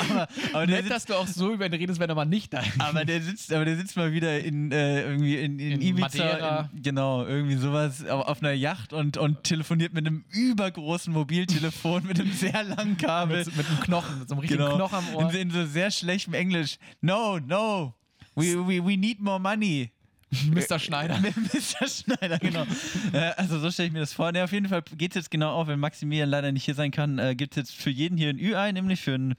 aber, 0.10 0.28
aber, 0.54 0.68
der 0.68 0.76
nett, 0.78 0.86
sitzt, 0.86 0.92
dass 0.92 1.06
du 1.06 1.14
auch 1.16 1.28
so 1.28 1.54
über 1.54 1.66
ihn 1.66 1.74
redest, 1.74 2.00
wenn 2.00 2.10
er 2.10 2.16
mal 2.16 2.26
nicht 2.26 2.54
da 2.54 2.60
ist. 2.60 2.80
aber 2.80 3.06
der 3.06 3.22
sitzt, 3.22 3.52
aber 3.54 3.66
der 3.66 3.78
sitzt 3.78 3.96
mal 3.98 4.12
wieder 4.12 4.40
in 4.40 4.72
äh, 4.72 5.04
irgendwie 5.04 5.38
in, 5.38 5.60
in, 5.60 5.74
In 5.74 5.82
Ibiza. 5.82 6.70
In, 6.74 6.82
genau, 6.82 7.26
irgendwie 7.26 7.56
sowas 7.56 8.06
auf, 8.06 8.28
auf 8.28 8.42
einer 8.42 8.54
Yacht 8.54 8.94
und, 8.94 9.18
und 9.18 9.44
telefoniert 9.44 9.94
mit 9.94 10.06
einem 10.08 10.26
übergroßen 10.32 11.14
Mobiltelefon 11.14 12.06
mit 12.06 12.20
einem 12.20 12.32
sehr 12.32 12.64
langen 12.64 12.98
Kabel. 12.98 13.46
mit, 13.46 13.58
mit 13.58 13.68
einem 13.68 13.80
Knochen, 13.80 14.20
mit 14.20 14.30
so 14.30 14.36
einem 14.36 14.40
richtigen 14.42 14.64
Genau. 14.64 14.76
Knochen 14.76 14.98
am 14.98 15.16
Ohr. 15.16 15.30
In, 15.34 15.36
in 15.40 15.52
so 15.52 15.66
sehr 15.66 15.92
schlechtem 15.92 16.34
Englisch. 16.34 16.78
No, 17.02 17.40
no. 17.40 17.94
We, 18.36 18.56
we, 18.56 18.80
we 18.86 18.96
need 18.98 19.20
more 19.20 19.40
money. 19.40 19.92
Mr. 20.52 20.78
Schneider. 20.78 21.18
Mr. 21.54 21.88
Schneider, 21.88 22.38
genau. 22.40 22.66
äh, 23.14 23.32
also 23.38 23.60
so 23.60 23.72
stelle 23.72 23.88
ich 23.88 23.94
mir 23.94 24.02
das 24.02 24.12
vor. 24.12 24.32
Ne, 24.34 24.44
auf 24.44 24.52
jeden 24.52 24.68
Fall 24.68 24.82
geht 24.98 25.12
es 25.12 25.16
jetzt 25.16 25.32
genau 25.32 25.52
auf, 25.54 25.68
wenn 25.68 25.80
Maximilian 25.80 26.30
leider 26.30 26.52
nicht 26.52 26.66
hier 26.66 26.76
sein 26.76 26.92
kann, 26.92 27.18
äh, 27.18 27.34
gibt 27.36 27.54
es 27.54 27.58
jetzt 27.58 27.76
für 27.76 27.90
jeden 27.90 28.18
hier 28.18 28.30
ein 28.30 28.38
Ü-Ei, 28.40 28.72
nämlich 28.74 29.00
für, 29.02 29.14
einen- 29.14 29.36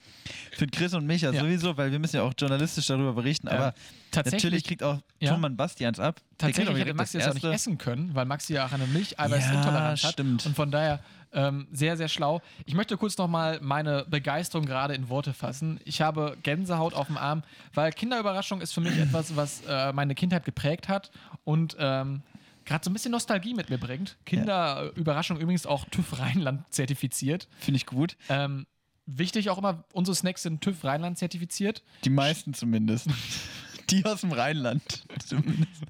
für 0.53 0.63
einen 0.63 0.71
Chris 0.71 0.95
und 0.95 1.07
mich 1.07 1.23
ja, 1.23 1.33
sowieso, 1.33 1.77
weil 1.77 1.93
wir 1.93 1.99
müssen 1.99 2.17
ja 2.17 2.23
auch 2.23 2.33
journalistisch 2.39 2.87
darüber 2.87 3.13
berichten. 3.13 3.49
Ja. 3.49 3.53
Aber 3.53 3.75
Tatsächlich- 4.11 4.43
natürlich 4.45 4.65
kriegt 4.65 4.83
auch 4.83 4.99
Ja. 5.21 5.33
Tonmann 5.33 5.57
Basti 5.57 5.85
eins 5.85 6.01
ab. 6.01 6.21
Tatsächlich 6.39 6.79
hätte 6.79 6.95
Maxi 6.95 7.19
das 7.19 7.29
auch 7.29 7.35
nicht 7.35 7.45
essen 7.45 7.77
können, 7.77 8.15
weil 8.15 8.25
Maxi 8.25 8.55
ja 8.55 8.65
auch 8.67 8.73
eine 8.73 8.87
Milcheiweißintoleranz 8.87 10.01
Ja, 10.03 10.09
hat. 10.09 10.13
stimmt. 10.15 10.47
Und 10.47 10.57
von 10.57 10.71
daher 10.71 11.01
ähm, 11.33 11.67
sehr, 11.73 11.97
sehr 11.97 12.09
schlau. 12.09 12.41
Ich 12.65 12.75
möchte 12.75 12.97
kurz 12.97 13.17
nochmal 13.19 13.59
meine 13.63 14.05
Begeisterung 14.09 14.67
gerade 14.67 14.95
in 14.95 15.09
Worte 15.09 15.33
fassen. 15.33 15.81
Ich 15.85 16.01
habe 16.01 16.37
Gänsehaut 16.43 16.95
auf 16.95 17.07
dem 17.07 17.17
Arm, 17.17 17.43
weil 17.75 17.93
Kinderüberraschung 17.93 18.61
ist 18.61 18.73
für 18.73 18.81
mich 18.81 18.97
etwas, 18.99 19.37
was 19.37 19.63
äh, 19.69 19.93
meine 19.93 20.15
Kindheit 20.15 20.45
geprägt 20.45 20.89
hat 20.89 21.11
und 21.45 21.77
ähm, 21.79 22.23
gerade 22.65 22.85
so 22.85 22.91
ein 22.91 22.93
bisschen 22.93 23.13
Nostalgie 23.13 23.55
mit 23.55 23.71
mir 23.71 23.79
bringt. 23.79 24.17
Kinderüberraschung 24.27 25.39
übrigens 25.39 25.67
auch 25.67 25.85
TÜV 25.87 26.19
Rheinland 26.19 26.65
zertifiziert. 26.71 27.49
Finde 27.59 27.77
ich 27.77 27.87
gut. 27.87 28.17
Ähm, 28.29 28.67
wichtig 29.07 29.51
auch 29.51 29.59
immer, 29.59 29.85
unsere 29.93 30.15
Snacks 30.15 30.43
sind 30.43 30.61
TÜV 30.61 30.85
Rheinland 30.85 31.19
zertifiziert. 31.19 31.83
Die 32.05 32.11
meisten 32.11 32.55
zumindest. 32.55 33.09
Die 33.91 34.05
aus 34.05 34.21
dem 34.23 34.33
Rheinland. 34.33 35.05
Zumindest. 35.27 35.83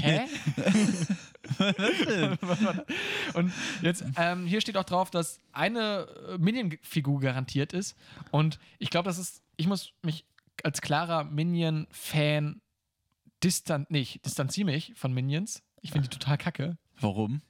Hä? 0.00 0.26
und 3.34 3.52
jetzt, 3.82 4.04
ähm, 4.16 4.46
hier 4.46 4.60
steht 4.60 4.76
auch 4.76 4.84
drauf, 4.84 5.10
dass 5.10 5.38
eine 5.52 6.06
äh, 6.28 6.38
Minion-Figur 6.38 7.20
garantiert 7.20 7.72
ist. 7.72 7.96
Und 8.30 8.58
ich 8.78 8.90
glaube, 8.90 9.08
das 9.08 9.18
ist, 9.18 9.42
ich 9.56 9.66
muss 9.66 9.92
mich 10.02 10.24
als 10.62 10.80
klarer 10.80 11.24
Minion-Fan 11.24 12.60
distan 13.42 13.86
nicht, 13.88 14.24
distanziere 14.24 14.66
mich 14.66 14.92
von 14.96 15.12
Minions. 15.12 15.62
Ich 15.82 15.92
finde 15.92 16.08
die 16.08 16.18
total 16.18 16.38
kacke, 16.38 16.78
Warum? 17.00 17.42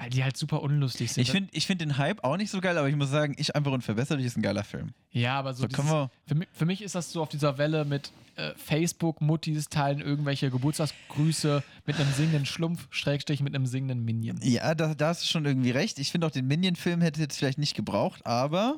Weil 0.00 0.08
die 0.10 0.24
halt 0.24 0.36
super 0.36 0.62
unlustig 0.62 1.12
sind. 1.12 1.22
Ich 1.22 1.30
finde 1.30 1.50
ich 1.52 1.66
find 1.66 1.80
den 1.82 1.98
Hype 1.98 2.24
auch 2.24 2.36
nicht 2.38 2.50
so 2.50 2.60
geil, 2.60 2.78
aber 2.78 2.88
ich 2.88 2.96
muss 2.96 3.10
sagen, 3.10 3.34
ich 3.38 3.54
einfach 3.54 3.70
und 3.72 3.82
verbessere 3.82 4.16
dich 4.16 4.26
ist 4.26 4.36
ein 4.38 4.42
geiler 4.42 4.64
Film. 4.64 4.94
ja, 5.12 5.38
aber 5.38 5.52
so 5.52 5.62
So 5.62 5.68
wir. 5.68 6.10
Für, 6.26 6.34
mi- 6.34 6.46
für 6.52 6.64
mich 6.64 6.80
ist 6.82 6.94
das 6.94 7.12
so 7.12 7.20
auf 7.22 7.28
dieser 7.28 7.58
Welle 7.58 7.84
mit 7.84 8.10
äh, 8.36 8.52
Facebook-Muttis 8.56 9.68
teilen 9.68 10.00
irgendwelche 10.00 10.50
Geburtstagsgrüße 10.50 11.62
mit 11.86 11.96
einem 12.00 12.10
singenden 12.12 12.46
Schlumpf, 12.46 12.86
Schrägstrich 12.90 13.40
mit 13.42 13.54
einem 13.54 13.66
singenden 13.66 14.04
Minion. 14.04 14.38
Ja, 14.42 14.74
da, 14.74 14.94
da 14.94 15.08
hast 15.08 15.22
du 15.24 15.28
schon 15.28 15.44
irgendwie 15.44 15.70
recht. 15.70 15.98
Ich 15.98 16.10
finde 16.10 16.26
auch 16.26 16.30
den 16.30 16.46
Minion-Film 16.46 17.00
hätte 17.02 17.20
jetzt 17.20 17.36
vielleicht 17.38 17.58
nicht 17.58 17.74
gebraucht, 17.76 18.24
aber 18.26 18.76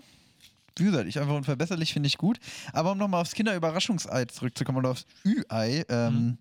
wie 0.79 0.85
gesagt, 0.85 1.07
ich 1.07 1.21
einfach 1.21 1.35
unverbesserlich 1.35 1.93
finde 1.93 2.07
ich 2.09 2.19
gut. 2.19 2.38
Aber 2.73 2.93
um 2.93 2.99
nochmal 2.99 3.21
aufs 3.21 3.35
Kinderüberraschungsei 3.35 4.25
zurückzukommen 4.25 4.79
oder 4.79 4.91
aufs 4.91 5.07
Ü-Ei, 5.25 5.85
ähm, 5.88 6.38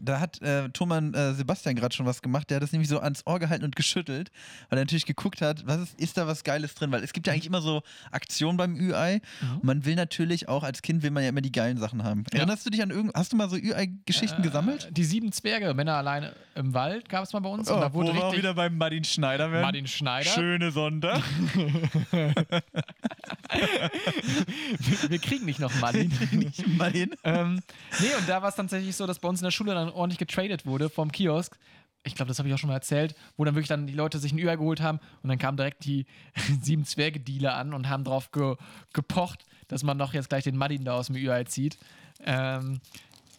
da 0.00 0.20
hat 0.20 0.40
äh, 0.42 0.68
Thomann 0.70 1.14
äh, 1.14 1.34
Sebastian 1.34 1.74
gerade 1.76 1.94
schon 1.94 2.06
was 2.06 2.22
gemacht. 2.22 2.50
Der 2.50 2.56
hat 2.56 2.62
das 2.62 2.72
nämlich 2.72 2.88
so 2.88 3.00
ans 3.00 3.22
Ohr 3.26 3.38
gehalten 3.38 3.64
und 3.64 3.76
geschüttelt, 3.76 4.30
weil 4.68 4.78
er 4.78 4.82
natürlich 4.82 5.06
geguckt 5.06 5.40
hat, 5.42 5.66
was 5.66 5.80
ist, 5.80 6.00
ist 6.00 6.16
da 6.16 6.26
was 6.26 6.44
Geiles 6.44 6.74
drin? 6.74 6.92
Weil 6.92 7.02
es 7.02 7.12
gibt 7.12 7.26
ja 7.26 7.32
eigentlich 7.32 7.46
immer 7.46 7.62
so 7.62 7.82
Aktionen 8.10 8.56
beim 8.56 8.76
Ü-Ei. 8.76 9.20
Und 9.54 9.64
man 9.64 9.84
will 9.84 9.94
natürlich 9.94 10.48
auch 10.48 10.62
als 10.62 10.82
Kind 10.82 11.02
will 11.02 11.10
man 11.10 11.22
ja 11.22 11.28
immer 11.30 11.40
die 11.40 11.52
geilen 11.52 11.78
Sachen 11.78 12.02
haben. 12.04 12.24
Erinnerst 12.32 12.64
du 12.66 12.70
dich 12.70 12.82
an 12.82 12.90
irgend? 12.90 13.14
Hast 13.14 13.32
du 13.32 13.36
mal 13.36 13.48
so 13.50 13.56
Ü-Ei-Geschichten 13.56 14.42
gesammelt? 14.42 14.88
Die 14.92 15.04
sieben 15.04 15.32
Zwerge, 15.32 15.72
Männer 15.74 15.94
alleine 15.94 16.32
im 16.54 16.72
Wald, 16.74 17.08
gab 17.08 17.24
es 17.24 17.32
mal 17.32 17.40
bei 17.40 17.48
uns. 17.48 17.70
und 17.70 17.80
da 17.80 17.92
wurde 17.92 18.10
Oh, 18.10 18.12
wo 18.12 18.16
wir 18.16 18.24
auch 18.26 18.36
wieder 18.36 18.54
beim 18.54 18.76
Martin 18.78 19.04
Schneider 19.04 19.50
werden. 19.50 19.62
Martin 19.62 19.86
Schneider. 19.86 20.30
Schöne 20.30 20.70
Sonntag. 20.70 21.22
Wir, 24.78 25.10
wir 25.10 25.18
kriegen 25.18 25.44
nicht 25.44 25.60
noch 25.60 25.72
Martin. 25.80 26.12
Martin. 26.76 27.10
ähm, 27.24 27.60
nee, 28.00 28.14
und 28.18 28.28
da 28.28 28.42
war 28.42 28.48
es 28.50 28.56
tatsächlich 28.56 28.94
so, 28.94 29.06
dass 29.06 29.18
bei 29.18 29.28
uns 29.28 29.40
in 29.40 29.44
der 29.44 29.50
Schule 29.50 29.74
dann 29.74 29.85
ordentlich 29.90 30.18
getradet 30.18 30.66
wurde 30.66 30.88
vom 30.88 31.12
Kiosk. 31.12 31.58
Ich 32.04 32.14
glaube, 32.14 32.28
das 32.28 32.38
habe 32.38 32.48
ich 32.48 32.54
auch 32.54 32.58
schon 32.58 32.68
mal 32.68 32.74
erzählt, 32.74 33.16
wo 33.36 33.44
dann 33.44 33.54
wirklich 33.54 33.68
dann 33.68 33.86
die 33.86 33.92
Leute 33.92 34.18
sich 34.18 34.32
ein 34.32 34.38
Ü-Ei 34.38 34.56
geholt 34.56 34.80
haben 34.80 35.00
und 35.22 35.28
dann 35.28 35.38
kamen 35.38 35.56
direkt 35.56 35.84
die 35.84 36.06
sieben 36.62 36.84
Zwerge-Dealer 36.84 37.54
an 37.54 37.74
und 37.74 37.88
haben 37.88 38.04
drauf 38.04 38.30
ge 38.30 38.56
gepocht, 38.92 39.44
dass 39.68 39.82
man 39.82 39.98
doch 39.98 40.14
jetzt 40.14 40.28
gleich 40.28 40.44
den 40.44 40.56
Martin 40.56 40.84
da 40.84 40.94
aus 40.94 41.08
dem 41.08 41.16
Ü-Ei 41.16 41.44
zieht. 41.44 41.78
Ähm, 42.24 42.80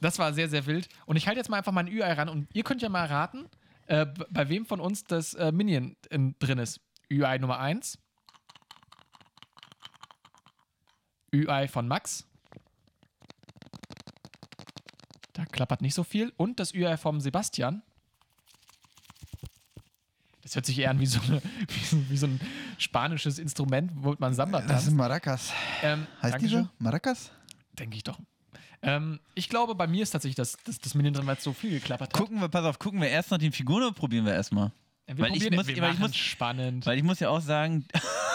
das 0.01 0.19
war 0.19 0.33
sehr, 0.33 0.49
sehr 0.49 0.65
wild. 0.65 0.89
Und 1.05 1.15
ich 1.15 1.27
halte 1.27 1.39
jetzt 1.39 1.49
mal 1.49 1.57
einfach 1.57 1.71
mein 1.71 1.87
Ü-Ei 1.87 2.13
ran 2.13 2.29
und 2.29 2.47
ihr 2.53 2.63
könnt 2.63 2.81
ja 2.81 2.89
mal 2.89 3.05
raten, 3.05 3.45
äh, 3.87 4.05
bei 4.29 4.49
wem 4.49 4.65
von 4.65 4.79
uns 4.79 5.05
das 5.05 5.33
äh, 5.33 5.51
Minion 5.51 5.95
in, 6.09 6.35
drin 6.39 6.59
ist. 6.59 6.81
Ü-Ei 7.09 7.37
Nummer 7.37 7.59
1. 7.59 7.97
Ü-Ei 11.33 11.67
von 11.67 11.87
Max. 11.87 12.27
Da 15.37 15.45
klappert 15.45 15.81
nicht 15.83 15.93
so 15.93 16.03
viel. 16.03 16.33
Und 16.35 16.59
das 16.59 16.73
Ü-Ei 16.73 16.97
vom 16.97 17.21
Sebastian. 17.21 17.83
Das 20.41 20.55
hört 20.55 20.65
sich 20.65 20.79
eher 20.79 20.89
an 20.89 20.99
wie 20.99 21.05
so, 21.05 21.19
eine, 21.21 21.41
wie 21.91 22.09
wie 22.09 22.17
so 22.17 22.25
ein 22.25 22.39
spanisches 22.79 23.37
Instrument, 23.37 23.91
womit 23.95 24.19
man 24.19 24.33
Samba 24.33 24.59
Das 24.61 24.67
tanzt. 24.67 24.87
ist 24.87 24.93
Maracas. 24.93 25.53
Ähm, 25.83 26.07
Heißt 26.23 26.41
die 26.41 26.47
so? 26.47 26.67
Maracas? 26.79 27.31
Denke 27.77 27.97
ich 27.97 28.03
doch. 28.03 28.17
Ähm, 28.81 29.19
ich 29.35 29.47
glaube, 29.49 29.75
bei 29.75 29.85
mir 29.85 30.01
ist 30.03 30.11
tatsächlich 30.11 30.35
das, 30.35 30.57
das, 30.63 30.79
das 30.79 30.95
Minion 30.95 31.13
drin, 31.13 31.27
weil 31.27 31.35
es 31.35 31.43
so 31.43 31.53
viel 31.53 31.69
geklappert 31.71 32.09
hat. 32.09 32.13
Gucken 32.19 32.39
wir, 32.41 32.47
pass 32.47 32.65
auf, 32.65 32.79
gucken 32.79 32.99
wir 32.99 33.09
erst 33.09 33.29
nach 33.29 33.37
den 33.37 33.51
Figuren 33.51 33.83
oder 33.83 33.91
probieren 33.93 34.25
wir 34.25 34.33
erstmal? 34.33 34.71
Wir 35.05 35.19
weil 35.19 35.35
ich 35.35 35.51
muss- 35.51 35.67
weil 35.67 35.93
ich 35.93 35.99
muss- 35.99 36.15
spannend. 36.15 36.85
Weil 36.87 36.97
ich 36.97 37.03
muss 37.03 37.19
ja 37.19 37.29
auch 37.29 37.41
sagen, 37.41 37.85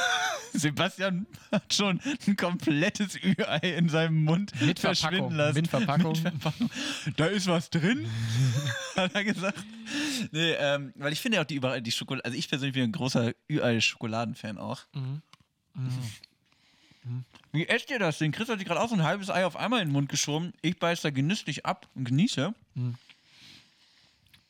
Sebastian 0.52 1.26
hat 1.50 1.72
schon 1.74 2.00
ein 2.26 2.36
komplettes 2.36 3.16
Ü-Ei 3.16 3.58
in 3.76 3.88
seinem 3.88 4.24
Mund 4.24 4.52
Mit 4.60 4.78
verschwinden 4.78 5.34
lassen. 5.34 5.54
mit 5.56 5.68
Verpackung. 5.68 6.14
Verpackung. 6.14 6.70
Da 7.16 7.26
ist 7.26 7.46
was 7.46 7.70
drin, 7.70 8.08
hat 8.96 9.14
er 9.14 9.24
gesagt. 9.24 9.58
Nee, 10.30 10.52
ähm, 10.52 10.92
weil 10.96 11.12
ich 11.12 11.20
finde 11.20 11.36
ja 11.36 11.42
auch 11.42 11.46
die 11.46 11.54
überall 11.56 11.80
die 11.82 11.92
Schokolade, 11.92 12.24
also 12.24 12.36
ich 12.36 12.48
persönlich 12.48 12.74
bin 12.74 12.84
ein 12.84 12.92
großer 12.92 13.32
Ü-Ei-Schokoladen-Fan 13.50 14.58
auch. 14.58 14.82
Mhm. 14.94 15.22
Wie 17.52 17.66
esst 17.66 17.90
ihr 17.90 17.98
das 17.98 18.18
denn? 18.18 18.32
Chris 18.32 18.48
hat 18.48 18.58
sich 18.58 18.66
gerade 18.68 18.80
auch 18.80 18.88
so 18.88 18.94
ein 18.94 19.02
halbes 19.02 19.28
Ei 19.30 19.44
auf 19.44 19.56
einmal 19.56 19.80
in 19.82 19.88
den 19.88 19.92
Mund 19.92 20.08
geschoben. 20.08 20.52
Ich 20.62 20.78
beiß 20.78 21.00
da 21.02 21.10
genüsslich 21.10 21.66
ab 21.66 21.88
und 21.94 22.04
genieße. 22.04 22.54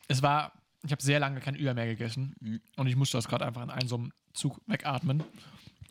Es 0.08 0.22
war, 0.22 0.52
ich 0.84 0.92
habe 0.92 1.02
sehr 1.02 1.18
lange 1.18 1.40
kein 1.40 1.54
Ü-Ei 1.56 1.74
mehr 1.74 1.86
gegessen 1.86 2.34
Mhm. 2.40 2.60
und 2.76 2.86
ich 2.86 2.96
musste 2.96 3.16
das 3.16 3.26
gerade 3.28 3.46
einfach 3.46 3.62
in 3.62 3.70
einem 3.70 3.88
so 3.88 3.96
einem 3.96 4.12
Zug 4.34 4.60
wegatmen. 4.66 5.22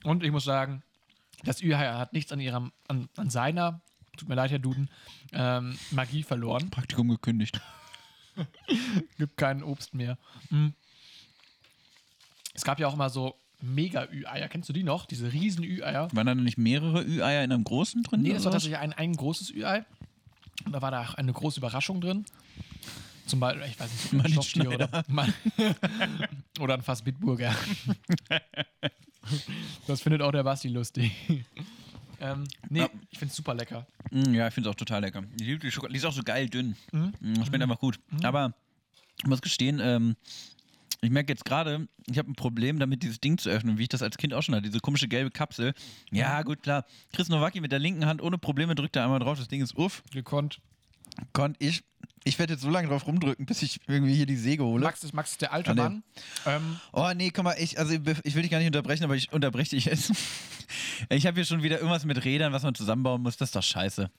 Und 0.04 0.24
ich 0.24 0.32
muss 0.32 0.44
sagen, 0.44 0.84
das 1.44 1.62
Ü-Ei 1.62 1.94
hat 1.94 2.14
nichts 2.14 2.32
an 2.32 2.40
ihrem, 2.40 2.72
an, 2.88 3.10
an 3.16 3.30
seiner, 3.30 3.82
tut 4.18 4.30
mir 4.30 4.36
leid, 4.36 4.52
Herr 4.52 4.60
Duden, 4.60 4.90
ähm, 5.34 5.78
Magie 5.92 6.24
verloren. 6.24 6.70
Praktikum 6.70 7.10
gekündigt. 7.10 7.60
Gibt 9.18 9.38
kein 9.38 9.64
Obst 9.64 9.94
mehr. 9.94 10.18
Mhm. 10.50 10.74
Es 12.54 12.64
gab 12.64 12.80
ja 12.80 12.88
auch 12.88 12.94
immer 12.94 13.10
so 13.10 13.36
Mega-Ü-Eier. 13.62 14.50
Kennst 14.50 14.70
du 14.70 14.74
die 14.74 14.84
noch? 14.84 15.06
Diese 15.06 15.32
riesen 15.32 15.64
Ü-Eier. 15.64 16.10
Waren 16.14 16.28
da 16.28 16.36
nicht 16.36 16.58
mehrere 16.58 17.04
Ü-Eier 17.04 17.44
in 17.44 17.52
einem 17.52 17.64
großen 17.64 18.04
drin? 18.04 18.22
Nee, 18.22 18.34
das 18.34 18.46
war 18.46 18.52
tatsächlich 18.52 18.80
ein, 18.80 18.94
ein 18.94 19.14
großes 19.14 19.52
Ü-Ei. 19.52 19.86
Und 20.66 20.74
da 20.74 20.82
war 20.82 20.92
da 20.92 21.02
eine 21.16 21.34
große 21.34 21.60
Überraschung 21.60 22.02
drin. 22.02 22.26
Zum 23.28 23.40
Beispiel, 23.40 23.66
ich 23.70 23.80
weiß 23.80 23.92
nicht, 23.92 24.14
Martin 24.14 24.34
Stofftier 24.34 24.72
oder, 24.72 25.04
Mann. 25.08 25.34
oder 26.60 26.74
ein 26.76 26.82
Fass 26.82 27.02
Bitburger. 27.02 27.56
das 29.88 30.02
findet 30.02 30.22
auch 30.22 30.32
der 30.32 30.44
Basti 30.44 30.68
lustig. 30.70 31.12
ähm, 32.20 32.44
nee, 32.70 32.80
Ja. 32.82 32.90
ich 33.10 33.20
finde 33.20 33.32
es 33.32 33.36
super 33.36 33.54
lecker. 33.54 33.86
Mm, 34.12 34.34
Ja, 34.34 34.48
ich 34.48 34.54
finde 34.54 34.70
es 34.70 34.74
auch 34.74 34.78
total 34.78 35.02
lecker. 35.02 35.24
Ich 35.40 35.46
liebe 35.46 35.60
die 35.60 35.72
Schokolade. 35.72 35.94
Die 35.94 36.00
ist 36.00 36.06
auch 36.06 36.14
so 36.14 36.24
geil 36.24 36.50
dünn. 36.50 36.76
Mhm. 36.92 37.14
Mm, 37.20 37.34
Das 37.36 37.48
schmeckt 37.48 37.64
einfach 37.64 37.80
gut. 37.80 38.00
Aber 38.24 38.54
ich 39.20 39.28
muss 39.28 39.42
gestehen, 39.42 39.80
ähm, 39.82 40.16
ich 41.02 41.10
merke 41.10 41.32
jetzt 41.32 41.46
gerade, 41.46 41.88
ich 42.10 42.18
habe 42.18 42.30
ein 42.30 42.36
Problem 42.36 42.78
damit, 42.80 43.02
dieses 43.04 43.20
Ding 43.20 43.38
zu 43.38 43.50
öffnen, 43.50 43.78
wie 43.78 43.84
ich 43.84 43.90
das 43.90 44.02
als 44.04 44.18
Kind 44.18 44.34
auch 44.34 44.42
schon 44.44 44.54
hatte. 44.56 44.68
Diese 44.68 44.80
komische 44.82 45.08
gelbe 45.08 45.32
Kapsel. 45.32 45.74
Ja, 46.12 46.42
gut, 46.44 46.62
klar. 46.64 46.86
Chris 47.14 47.30
Nowacki 47.30 47.60
mit 47.62 47.72
der 47.72 47.80
linken 47.80 48.06
Hand 48.06 48.22
ohne 48.22 48.38
Probleme 48.38 48.76
drückt 48.76 48.96
da 48.96 49.04
einmal 49.04 49.20
drauf. 49.20 49.38
Das 49.40 49.48
Ding 49.48 49.62
ist 49.62 49.76
uff. 49.78 50.04
Gekonnt. 50.12 50.60
Konnt 51.34 51.58
ich. 51.60 51.84
Ich 52.24 52.38
werde 52.38 52.54
jetzt 52.54 52.62
so 52.62 52.70
lange 52.70 52.88
drauf 52.88 53.08
rumdrücken, 53.08 53.46
bis 53.48 53.62
ich 53.64 53.80
irgendwie 53.88 54.14
hier 54.14 54.26
die 54.28 54.36
Säge 54.36 54.64
hole. 54.64 54.84
Max 54.84 55.04
ist, 55.04 55.14
Max 55.14 55.32
ist 55.32 55.42
der 55.42 55.54
alte 55.54 55.72
Ah, 55.72 55.74
nee. 55.74 55.82
Mann. 55.82 56.04
Ähm, 56.46 56.80
Oh 56.92 57.10
nee, 57.16 57.32
komm 57.32 57.46
mal, 57.46 57.56
ich, 57.58 57.80
also 57.80 57.94
ich 57.94 58.36
will 58.36 58.42
dich 58.44 58.52
gar 58.52 58.60
nicht 58.60 58.68
unterbrechen, 58.68 59.04
aber 59.04 59.16
ich 59.16 59.32
unterbreche 59.34 59.76
dich 59.76 59.86
jetzt. 59.86 60.12
Ich 61.10 61.26
habe 61.26 61.36
hier 61.36 61.46
schon 61.46 61.64
wieder 61.64 61.78
irgendwas 61.80 62.06
mit 62.06 62.24
Rädern, 62.24 62.54
was 62.54 62.64
man 62.64 62.74
zusammenbauen 62.74 63.22
muss. 63.22 63.36
Das 63.36 63.50
ist 63.50 63.56
doch 63.58 63.64
scheiße. 63.64 64.10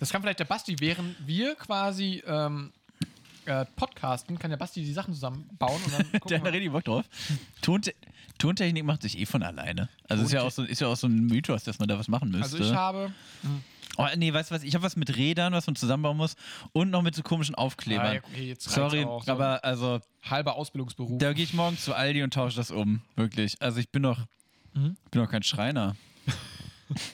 das 0.00 0.10
kann 0.10 0.20
vielleicht 0.20 0.40
der 0.40 0.44
Basti, 0.46 0.74
während 0.80 1.14
wir 1.24 1.54
quasi 1.54 2.22
ähm, 2.26 2.72
äh, 3.44 3.64
podcasten, 3.76 4.36
kann 4.36 4.50
der 4.50 4.56
Basti 4.56 4.82
die 4.82 4.92
Sachen 4.92 5.14
zusammenbauen 5.14 5.80
und 5.84 5.92
dann 5.96 6.06
Der 6.12 6.20
gucken 6.20 6.38
hat 6.40 6.46
da 6.46 6.50
richtig 6.50 6.72
Bock 6.72 6.84
drauf. 6.84 7.04
Tonte 7.62 7.94
Tontechnik 8.38 8.84
macht 8.84 9.02
sich 9.02 9.16
eh 9.18 9.26
von 9.26 9.42
alleine. 9.44 9.88
Also 10.08 10.24
ist 10.24 10.32
ja, 10.32 10.42
auch 10.42 10.50
so, 10.50 10.64
ist 10.64 10.80
ja 10.80 10.88
auch 10.88 10.96
so 10.96 11.06
ein 11.06 11.26
Mythos, 11.26 11.62
dass 11.62 11.78
man 11.78 11.86
da 11.88 11.96
was 11.98 12.08
machen 12.08 12.30
müsste. 12.30 12.56
Also 12.56 12.58
ich 12.70 12.74
habe 12.74 13.12
oh, 13.96 14.06
nee, 14.16 14.32
weißt 14.32 14.50
du 14.50 14.54
was? 14.54 14.62
Ich 14.62 14.74
habe 14.74 14.84
was 14.84 14.96
mit 14.96 15.16
Rädern, 15.16 15.52
was 15.52 15.66
man 15.66 15.76
zusammenbauen 15.76 16.16
muss 16.16 16.36
und 16.72 16.90
noch 16.90 17.02
mit 17.02 17.14
so 17.14 17.22
komischen 17.22 17.54
Aufklebern. 17.54 18.06
Ah, 18.06 18.14
ja, 18.14 18.20
okay, 18.24 18.48
jetzt 18.48 18.68
Sorry, 18.68 19.04
auch. 19.04 19.26
Aber 19.26 19.64
also 19.64 20.00
halber 20.22 20.56
Ausbildungsberuf. 20.56 21.18
da 21.18 21.32
gehe 21.32 21.44
ich 21.44 21.54
morgen 21.54 21.78
zu 21.78 21.94
Aldi 21.94 22.22
und 22.22 22.34
tausche 22.34 22.56
das 22.56 22.70
um. 22.70 23.00
Wirklich. 23.16 23.60
Also 23.60 23.78
ich 23.80 23.90
bin 23.90 24.02
doch, 24.02 24.20
Mhm. 24.74 24.96
bin 25.10 25.22
doch 25.22 25.30
kein 25.30 25.42
Schreiner. 25.42 25.96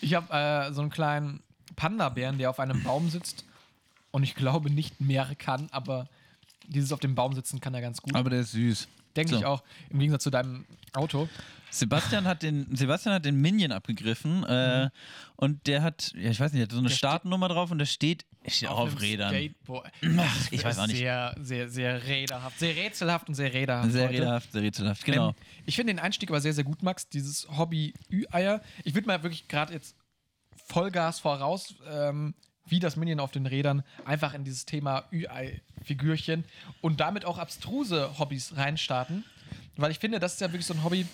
Ich 0.00 0.14
habe 0.14 0.32
äh, 0.34 0.72
so 0.72 0.80
einen 0.80 0.90
kleinen 0.90 1.40
Panda-Bären, 1.76 2.38
der 2.38 2.50
auf 2.50 2.58
einem 2.58 2.82
Baum 2.82 3.08
sitzt 3.10 3.44
und 4.10 4.24
ich 4.24 4.34
glaube 4.34 4.70
nicht 4.70 5.00
mehr 5.00 5.32
kann, 5.38 5.68
aber 5.70 6.08
dieses 6.66 6.92
auf 6.92 6.98
dem 7.00 7.14
Baum 7.14 7.34
sitzen 7.34 7.60
kann 7.60 7.74
er 7.74 7.80
ganz 7.80 8.02
gut. 8.02 8.14
Aber 8.14 8.28
der 8.30 8.40
ist 8.40 8.50
süß. 8.52 8.88
Denke 9.14 9.32
so. 9.34 9.38
ich 9.38 9.44
auch, 9.46 9.62
im 9.90 10.00
Gegensatz 10.00 10.24
zu 10.24 10.30
deinem 10.30 10.64
Auto. 10.92 11.28
Sebastian 11.72 12.26
hat 12.26 12.42
den, 12.42 12.76
Sebastian 12.76 13.14
hat 13.14 13.24
den 13.24 13.40
Minion 13.40 13.72
abgegriffen 13.72 14.44
äh, 14.44 14.90
und 15.36 15.66
der 15.66 15.82
hat, 15.82 16.12
ja, 16.14 16.30
ich 16.30 16.38
weiß 16.38 16.52
nicht, 16.52 16.62
hat 16.62 16.70
so 16.70 16.78
eine 16.78 16.88
Der 16.88 16.94
Startnummer 16.94 17.48
drauf 17.48 17.70
und 17.70 17.78
der 17.78 17.86
steht, 17.86 18.26
steht 18.46 18.68
auch 18.68 18.78
auf 18.78 19.00
Rädern. 19.00 19.30
Skateboard. 19.30 19.90
Ach, 20.18 20.48
ich 20.50 20.62
weiß 20.62 20.78
auch 20.78 20.86
nicht. 20.86 20.98
Sehr, 20.98 21.34
sehr, 21.40 21.70
sehr 21.70 22.06
räderhaft. 22.06 22.58
Sehr 22.58 22.76
rätselhaft 22.76 23.28
und 23.28 23.34
sehr 23.34 23.54
räderhaft. 23.54 23.90
Sehr 23.90 24.02
heute. 24.02 24.12
rätselhaft, 24.12 24.52
sehr 24.52 24.62
rätselhaft, 24.62 25.04
genau. 25.04 25.28
Ähm, 25.30 25.34
ich 25.64 25.76
finde 25.76 25.94
den 25.94 26.00
Einstieg 26.00 26.30
aber 26.30 26.42
sehr, 26.42 26.52
sehr 26.52 26.64
gut, 26.64 26.82
Max. 26.82 27.08
Dieses 27.08 27.48
Hobby 27.56 27.94
Ü-Eier. 28.10 28.60
Ich 28.84 28.94
würde 28.94 29.06
mal 29.06 29.22
wirklich 29.22 29.48
gerade 29.48 29.72
jetzt 29.72 29.96
Vollgas 30.66 31.20
voraus, 31.20 31.74
ähm, 31.90 32.34
wie 32.66 32.80
das 32.80 32.96
Minion 32.96 33.18
auf 33.18 33.32
den 33.32 33.46
Rädern, 33.46 33.82
einfach 34.04 34.34
in 34.34 34.44
dieses 34.44 34.66
Thema 34.66 35.04
Ü-Ei-Figürchen 35.10 36.44
und 36.82 37.00
damit 37.00 37.24
auch 37.24 37.38
abstruse 37.38 38.18
Hobbys 38.18 38.56
reinstarten. 38.56 39.24
Weil 39.76 39.90
ich 39.90 39.98
finde, 39.98 40.20
das 40.20 40.34
ist 40.34 40.40
ja 40.40 40.48
wirklich 40.48 40.66
so 40.66 40.74
ein 40.74 40.84
Hobby, 40.84 41.06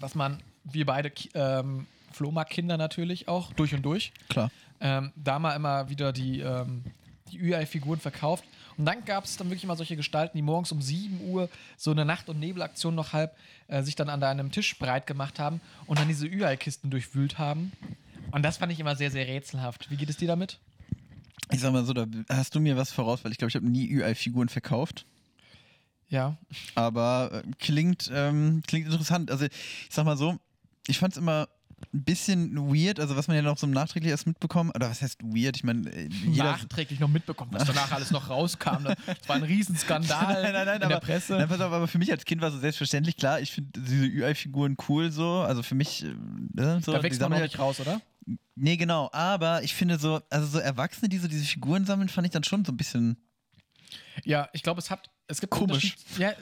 was 0.00 0.14
man, 0.14 0.38
wir 0.64 0.86
beide, 0.86 1.12
ähm, 1.34 1.86
Flohmarkt-Kinder 2.12 2.76
natürlich 2.76 3.28
auch, 3.28 3.52
durch 3.52 3.74
und 3.74 3.82
durch, 3.82 4.12
Klar. 4.28 4.50
ähm, 4.80 5.12
da 5.16 5.38
mal 5.38 5.54
immer 5.54 5.88
wieder 5.88 6.12
die, 6.12 6.40
ähm, 6.40 6.84
die 7.30 7.38
Ü-Ei-Figuren 7.38 8.00
verkauft. 8.00 8.44
Und 8.76 8.86
dann 8.86 9.04
gab 9.04 9.24
es 9.24 9.36
dann 9.36 9.48
wirklich 9.48 9.66
mal 9.66 9.76
solche 9.76 9.96
Gestalten, 9.96 10.36
die 10.36 10.42
morgens 10.42 10.72
um 10.72 10.80
7 10.80 11.20
Uhr 11.28 11.48
so 11.76 11.90
eine 11.90 12.04
Nacht- 12.04 12.28
und 12.28 12.38
Nebelaktion 12.38 12.94
noch 12.94 13.12
halb 13.12 13.36
äh, 13.66 13.82
sich 13.82 13.96
dann 13.96 14.08
an 14.08 14.22
einem 14.22 14.52
Tisch 14.52 14.78
breit 14.78 15.06
gemacht 15.06 15.38
haben 15.38 15.60
und 15.86 15.98
dann 15.98 16.08
diese 16.08 16.26
Ü-Ei-Kisten 16.26 16.90
durchwühlt 16.90 17.38
haben. 17.38 17.72
Und 18.30 18.42
das 18.42 18.58
fand 18.58 18.72
ich 18.72 18.80
immer 18.80 18.94
sehr, 18.96 19.10
sehr 19.10 19.26
rätselhaft. 19.26 19.90
Wie 19.90 19.96
geht 19.96 20.10
es 20.10 20.16
dir 20.16 20.28
damit? 20.28 20.58
Ich 21.50 21.60
sag 21.60 21.72
mal 21.72 21.84
so, 21.84 21.92
da 21.92 22.06
hast 22.28 22.54
du 22.54 22.60
mir 22.60 22.76
was 22.76 22.92
voraus, 22.92 23.24
weil 23.24 23.32
ich 23.32 23.38
glaube, 23.38 23.48
ich 23.48 23.56
habe 23.56 23.68
nie 23.68 23.88
UI-Figuren 23.96 24.48
verkauft. 24.48 25.06
Ja. 26.08 26.36
Aber 26.74 27.30
äh, 27.32 27.50
klingt, 27.58 28.10
ähm, 28.12 28.62
klingt 28.66 28.86
interessant. 28.86 29.30
Also 29.30 29.44
ich 29.44 29.88
sag 29.90 30.04
mal 30.04 30.16
so, 30.16 30.38
ich 30.86 30.98
fand 30.98 31.12
es 31.12 31.18
immer 31.18 31.48
ein 31.94 32.02
bisschen 32.02 32.56
weird, 32.56 32.98
also 32.98 33.16
was 33.16 33.28
man 33.28 33.36
ja 33.36 33.42
noch 33.42 33.56
so 33.56 33.66
nachträglich 33.66 34.10
erst 34.10 34.26
mitbekommen, 34.26 34.70
oder 34.74 34.90
was 34.90 35.00
heißt 35.00 35.22
weird? 35.22 35.56
Ich 35.56 35.64
meine, 35.64 35.88
äh. 35.90 36.08
Nachträglich 36.08 36.98
noch 37.00 37.08
mitbekommen, 37.08 37.52
was 37.52 37.64
danach 37.64 37.92
alles 37.92 38.10
noch 38.10 38.28
rauskam. 38.30 38.82
ne? 38.82 38.96
Das 39.06 39.28
war 39.28 39.36
ein 39.36 39.42
Riesenskandal 39.42 40.34
Nein, 40.42 40.52
nein, 40.52 40.66
nein, 40.66 40.76
in 40.76 40.82
aber, 40.82 40.94
der 40.94 41.00
Presse. 41.00 41.34
Nein, 41.34 41.48
pass 41.48 41.60
auf, 41.60 41.72
aber 41.72 41.88
für 41.88 41.98
mich 41.98 42.10
als 42.10 42.24
Kind 42.24 42.40
war 42.40 42.48
es 42.48 42.54
so 42.54 42.60
selbstverständlich 42.60 43.16
klar. 43.16 43.40
Ich 43.40 43.52
finde 43.52 43.80
diese 43.80 44.04
UI-Figuren 44.04 44.76
cool 44.88 45.12
so. 45.12 45.40
Also 45.40 45.62
für 45.62 45.74
mich, 45.74 46.04
äh, 46.04 46.14
ne, 46.54 46.80
so, 46.84 46.92
da 46.92 47.02
wächst 47.02 47.20
man 47.20 47.30
noch 47.30 47.40
nicht 47.40 47.58
raus, 47.58 47.80
oder? 47.80 48.00
Nee, 48.56 48.76
genau. 48.76 49.08
Aber 49.12 49.62
ich 49.62 49.74
finde 49.74 49.98
so, 49.98 50.20
also 50.30 50.46
so 50.46 50.58
Erwachsene, 50.58 51.08
die 51.08 51.18
so 51.18 51.28
diese 51.28 51.44
Figuren 51.44 51.86
sammeln, 51.86 52.08
fand 52.08 52.26
ich 52.26 52.32
dann 52.32 52.44
schon 52.44 52.64
so 52.64 52.72
ein 52.72 52.76
bisschen. 52.76 53.16
Ja, 54.24 54.48
ich 54.52 54.62
glaube, 54.62 54.80
es 54.80 54.90
hat. 54.90 55.10
Es 55.28 55.40
gibt 55.40 55.52
Komisch. 55.52 55.94
Ja, 56.18 56.32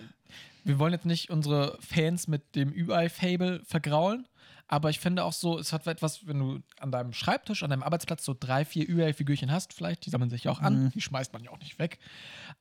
wir 0.64 0.78
wollen 0.78 0.92
jetzt 0.92 1.06
nicht 1.06 1.30
unsere 1.30 1.78
Fans 1.80 2.26
mit 2.28 2.54
dem 2.54 2.72
UI-Fable 2.72 3.62
vergraulen, 3.64 4.26
aber 4.68 4.90
ich 4.90 4.99
finde 4.99 5.23
auch 5.23 5.32
so, 5.32 5.58
es 5.58 5.73
hat 5.73 5.87
etwas, 5.87 6.26
wenn 6.26 6.38
du 6.38 6.58
an 6.80 6.90
deinem 6.90 7.12
Schreibtisch, 7.12 7.62
an 7.62 7.70
deinem 7.70 7.85
Arbeitsplatz 7.85 8.25
so 8.25 8.35
drei, 8.38 8.64
vier 8.64 8.88
UI-Figürchen 8.88 9.52
hast, 9.52 9.73
vielleicht, 9.73 10.06
die 10.06 10.11
sammeln 10.11 10.28
sich 10.28 10.44
ja 10.44 10.50
auch 10.50 10.61
an, 10.61 10.90
die 10.90 11.00
schmeißt 11.00 11.32
man 11.32 11.44
ja 11.44 11.50
auch 11.50 11.58
nicht 11.61 11.78
weg. 11.78 11.99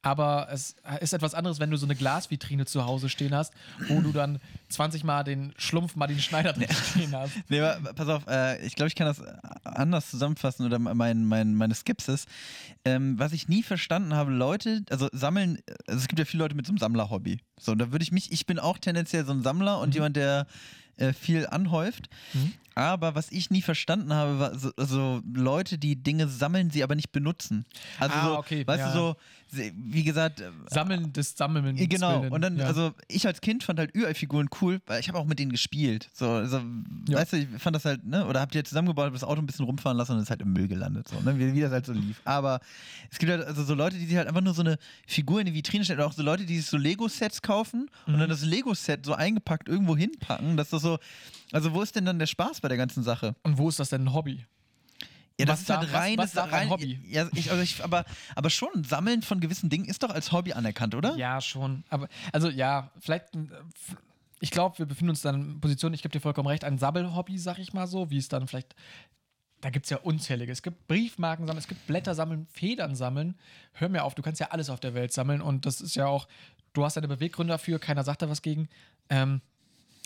Aber 0.04 0.48
es 0.52 0.76
ist 1.02 1.14
etwas 1.14 1.34
anderes, 1.34 1.60
wenn 1.60 1.72
du 1.72 1.78
so 1.78 1.88
eine 1.88 1.96
Glasvitrine 1.96 2.66
zu 2.66 2.86
Hause 2.86 3.10
stehen 3.10 3.34
hast, 3.34 3.54
wo 3.88 4.02
du 4.02 4.12
dann 4.12 4.40
20 4.70 5.04
Mal 5.04 5.24
den 5.24 5.54
Schlumpf 5.58 5.96
Martin 5.96 6.20
Schneider 6.20 6.54
drin 6.54 6.68
stehen 6.70 7.16
hast. 7.16 7.34
Nee, 7.50 7.60
aber 7.60 7.94
pass 7.94 8.08
auf, 8.08 8.28
äh, 8.28 8.64
ich 8.64 8.76
glaube, 8.76 8.90
ich 8.90 8.96
kann 8.96 9.08
das 9.08 9.24
anders 9.64 10.12
zusammenfassen 10.12 10.66
oder 10.66 10.78
mein, 10.78 11.26
mein, 11.26 11.56
meine 11.56 11.74
Skepsis. 11.74 12.26
Ähm, 12.84 13.18
was 13.18 13.34
ich 13.34 13.48
nie 13.48 13.64
verstanden 13.64 14.14
habe, 14.14 14.32
Leute, 14.32 14.84
also 14.92 15.10
sammeln, 15.12 15.58
also 15.88 16.00
es 16.00 16.08
gibt 16.08 16.20
ja 16.20 16.26
viele 16.26 16.44
Leute 16.44 16.56
mit 16.56 16.68
so 16.68 16.72
einem 16.72 16.78
Sammler-Hobby. 16.78 17.40
So, 17.60 17.72
und 17.72 17.80
da 17.80 17.92
würde 17.92 18.04
ich 18.04 18.12
mich, 18.12 18.32
ich 18.32 18.46
bin 18.46 18.60
auch 18.60 18.78
tendenziell 18.78 19.26
so 19.26 19.32
ein 19.32 19.42
Sammler 19.42 19.80
und 19.80 19.96
jemand, 19.96 20.16
der 20.18 20.46
äh, 20.98 21.14
viel 21.14 21.48
anhäuft. 21.48 22.10
Mhm. 22.34 22.54
Aber 22.78 23.16
was 23.16 23.32
ich 23.32 23.50
nie 23.52 23.62
verstanden 23.62 24.14
habe, 24.14 24.38
war 24.40 24.60
so, 24.60 24.72
so 24.75 25.22
Leute, 25.34 25.78
die 25.78 25.96
Dinge 25.96 26.28
sammeln, 26.28 26.72
sie 26.72 26.84
aber 26.84 26.96
nicht 26.96 27.14
benutzen. 27.14 27.66
Also 28.00 28.16
Ah, 28.16 28.25
so, 28.25 28.38
okay, 28.38 28.68
weißt 28.68 28.80
ja. 28.80 28.92
du, 28.92 28.98
so, 29.00 29.16
wie 29.58 30.04
gesagt, 30.04 30.42
äh, 30.42 30.50
Sammeln 30.70 31.14
des 31.14 31.36
Sammeln. 31.36 31.76
ja, 31.78 31.86
Genau, 31.88 32.22
willen, 32.22 32.32
und 32.34 32.42
dann, 32.42 32.58
ja. 32.58 32.66
also 32.66 32.94
ich 33.08 33.26
als 33.28 33.42
Kind 33.42 33.64
fand 33.64 33.80
halt 33.80 33.96
UI-Figuren 33.96 34.50
cool, 34.62 34.82
weil 34.88 35.00
ich 35.00 35.08
habe 35.08 35.18
auch 35.20 35.26
mit 35.26 35.40
denen 35.40 35.52
gespielt. 35.52 36.10
So, 36.14 36.30
also, 36.30 36.62
Ja. 37.10 37.18
weißt 37.18 37.34
du, 37.34 37.38
ich 37.38 37.48
fand 37.58 37.76
das 37.76 37.86
halt, 37.86 38.06
ne, 38.06 38.26
oder 38.26 38.42
habt 38.42 38.56
ihr 38.56 38.64
zusammengebaut, 38.64 39.06
habt 39.06 39.16
das 39.16 39.24
Auto 39.24 39.42
ein 39.42 39.46
bisschen 39.46 39.66
rumfahren 39.66 39.98
lassen 39.98 40.14
und 40.14 40.20
ist 40.20 40.30
halt 40.30 40.42
im 40.42 40.54
Müll 40.54 40.68
gelandet, 40.68 41.08
so, 41.08 41.20
ne, 41.22 41.38
wie, 41.40 41.54
wie 41.54 41.62
das 41.62 41.72
halt 41.72 41.86
so 41.86 41.94
lief. 41.94 42.22
Aber 42.26 42.60
es 43.12 43.18
gibt 43.20 43.32
halt 43.32 43.46
also 43.46 43.64
so 43.64 43.74
Leute, 43.74 43.98
die 43.98 44.06
sich 44.06 44.18
halt 44.18 44.28
einfach 44.28 44.42
nur 44.42 44.54
so 44.54 44.62
eine 44.62 44.78
Figur 45.08 45.40
in 45.40 45.46
die 45.46 45.54
Vitrine 45.54 45.84
stellen, 45.84 46.00
oder 46.00 46.08
auch 46.08 46.14
so 46.14 46.24
Leute, 46.24 46.46
die 46.46 46.58
sich 46.58 46.66
so 46.68 46.78
Lego-Sets 46.78 47.42
kaufen 47.42 47.90
und 48.08 48.16
Mhm. 48.16 48.20
dann 48.20 48.30
das 48.30 48.44
Lego-Set 48.44 49.06
so 49.06 49.14
eingepackt 49.14 49.68
irgendwo 49.70 49.96
hinpacken, 49.98 50.58
dass 50.58 50.70
das 50.70 50.82
so, 50.82 50.98
also 51.52 51.74
wo 51.74 51.82
ist 51.82 51.96
denn 51.96 52.06
dann 52.06 52.20
der 52.20 52.26
Spaß 52.28 52.62
bei 52.62 52.68
der 52.68 52.78
ganzen 52.78 53.04
Sache? 53.04 53.36
Und 53.44 53.58
wo 53.58 53.70
ist 53.70 53.80
das 53.80 53.90
denn 53.90 54.04
ein 54.06 54.14
Hobby? 54.14 54.46
Ja, 55.39 55.46
das 55.46 55.56
Was 55.56 55.62
ist 55.63 55.70
halt 55.70 55.88
was- 55.92 55.94
rein, 56.00 56.18
was 56.18 56.32
das 56.32 56.46
ist 56.48 56.54
rein, 56.54 56.70
Hobby? 56.70 57.00
Ja, 57.08 57.27
ich, 57.34 57.51
also 57.51 57.62
ich, 57.62 57.84
aber, 57.84 58.06
aber 58.36 58.50
schon, 58.50 58.84
Sammeln 58.86 59.22
von 59.22 59.42
gewissen 59.42 59.70
Dingen 59.70 59.86
ist 59.86 60.01
doch 60.04 60.10
als 60.12 60.32
Hobby 60.32 60.54
anerkannt, 60.54 60.96
oder? 60.96 61.15
Ja, 61.18 61.42
schon. 61.42 61.84
Aber, 61.89 62.08
also 62.32 62.50
ja, 62.50 62.92
vielleicht, 63.00 63.36
äh, 63.36 63.39
ich 64.39 64.51
glaube, 64.51 64.77
wir 64.80 64.86
befinden 64.86 65.10
uns 65.10 65.22
dann 65.22 65.36
in 65.56 65.62
Position, 65.62 65.94
ich 65.94 66.01
gebe 66.01 66.12
dir 66.13 66.22
vollkommen 66.22 66.48
recht, 66.48 66.63
ein 66.63 66.77
Sabbelhobby, 66.77 67.38
sag 67.38 67.58
ich 67.60 67.74
mal 67.74 67.86
so, 67.88 68.10
wie 68.12 68.18
es 68.18 68.30
dann 68.30 68.48
vielleicht, 68.48 68.75
da 69.60 69.70
gibt 69.72 69.86
es 69.86 69.89
ja 69.89 69.98
unzählige. 69.98 70.51
Es 70.54 70.62
gibt 70.62 70.88
Briefmarken 70.88 71.48
sammeln, 71.48 71.60
es 71.60 71.68
gibt 71.68 71.86
Blätter 71.88 72.15
sammeln, 72.15 72.48
Federn 72.51 72.96
sammeln. 72.96 73.36
Hör 73.74 73.89
mir 73.89 74.04
auf, 74.04 74.15
du 74.15 74.22
kannst 74.22 74.39
ja 74.39 74.51
alles 74.51 74.70
auf 74.70 74.80
der 74.80 74.94
Welt 74.94 75.12
sammeln 75.12 75.42
und 75.42 75.65
das 75.65 75.82
ist 75.82 75.96
ja 75.96 76.06
auch, 76.08 76.27
du 76.74 76.86
hast 76.86 76.96
deine 76.96 77.08
Beweggründe 77.10 77.51
dafür, 77.51 77.80
keiner 77.80 78.04
sagt 78.04 78.22
da 78.22 78.30
was 78.30 78.42
gegen. 78.42 78.70
Ähm, 79.10 79.42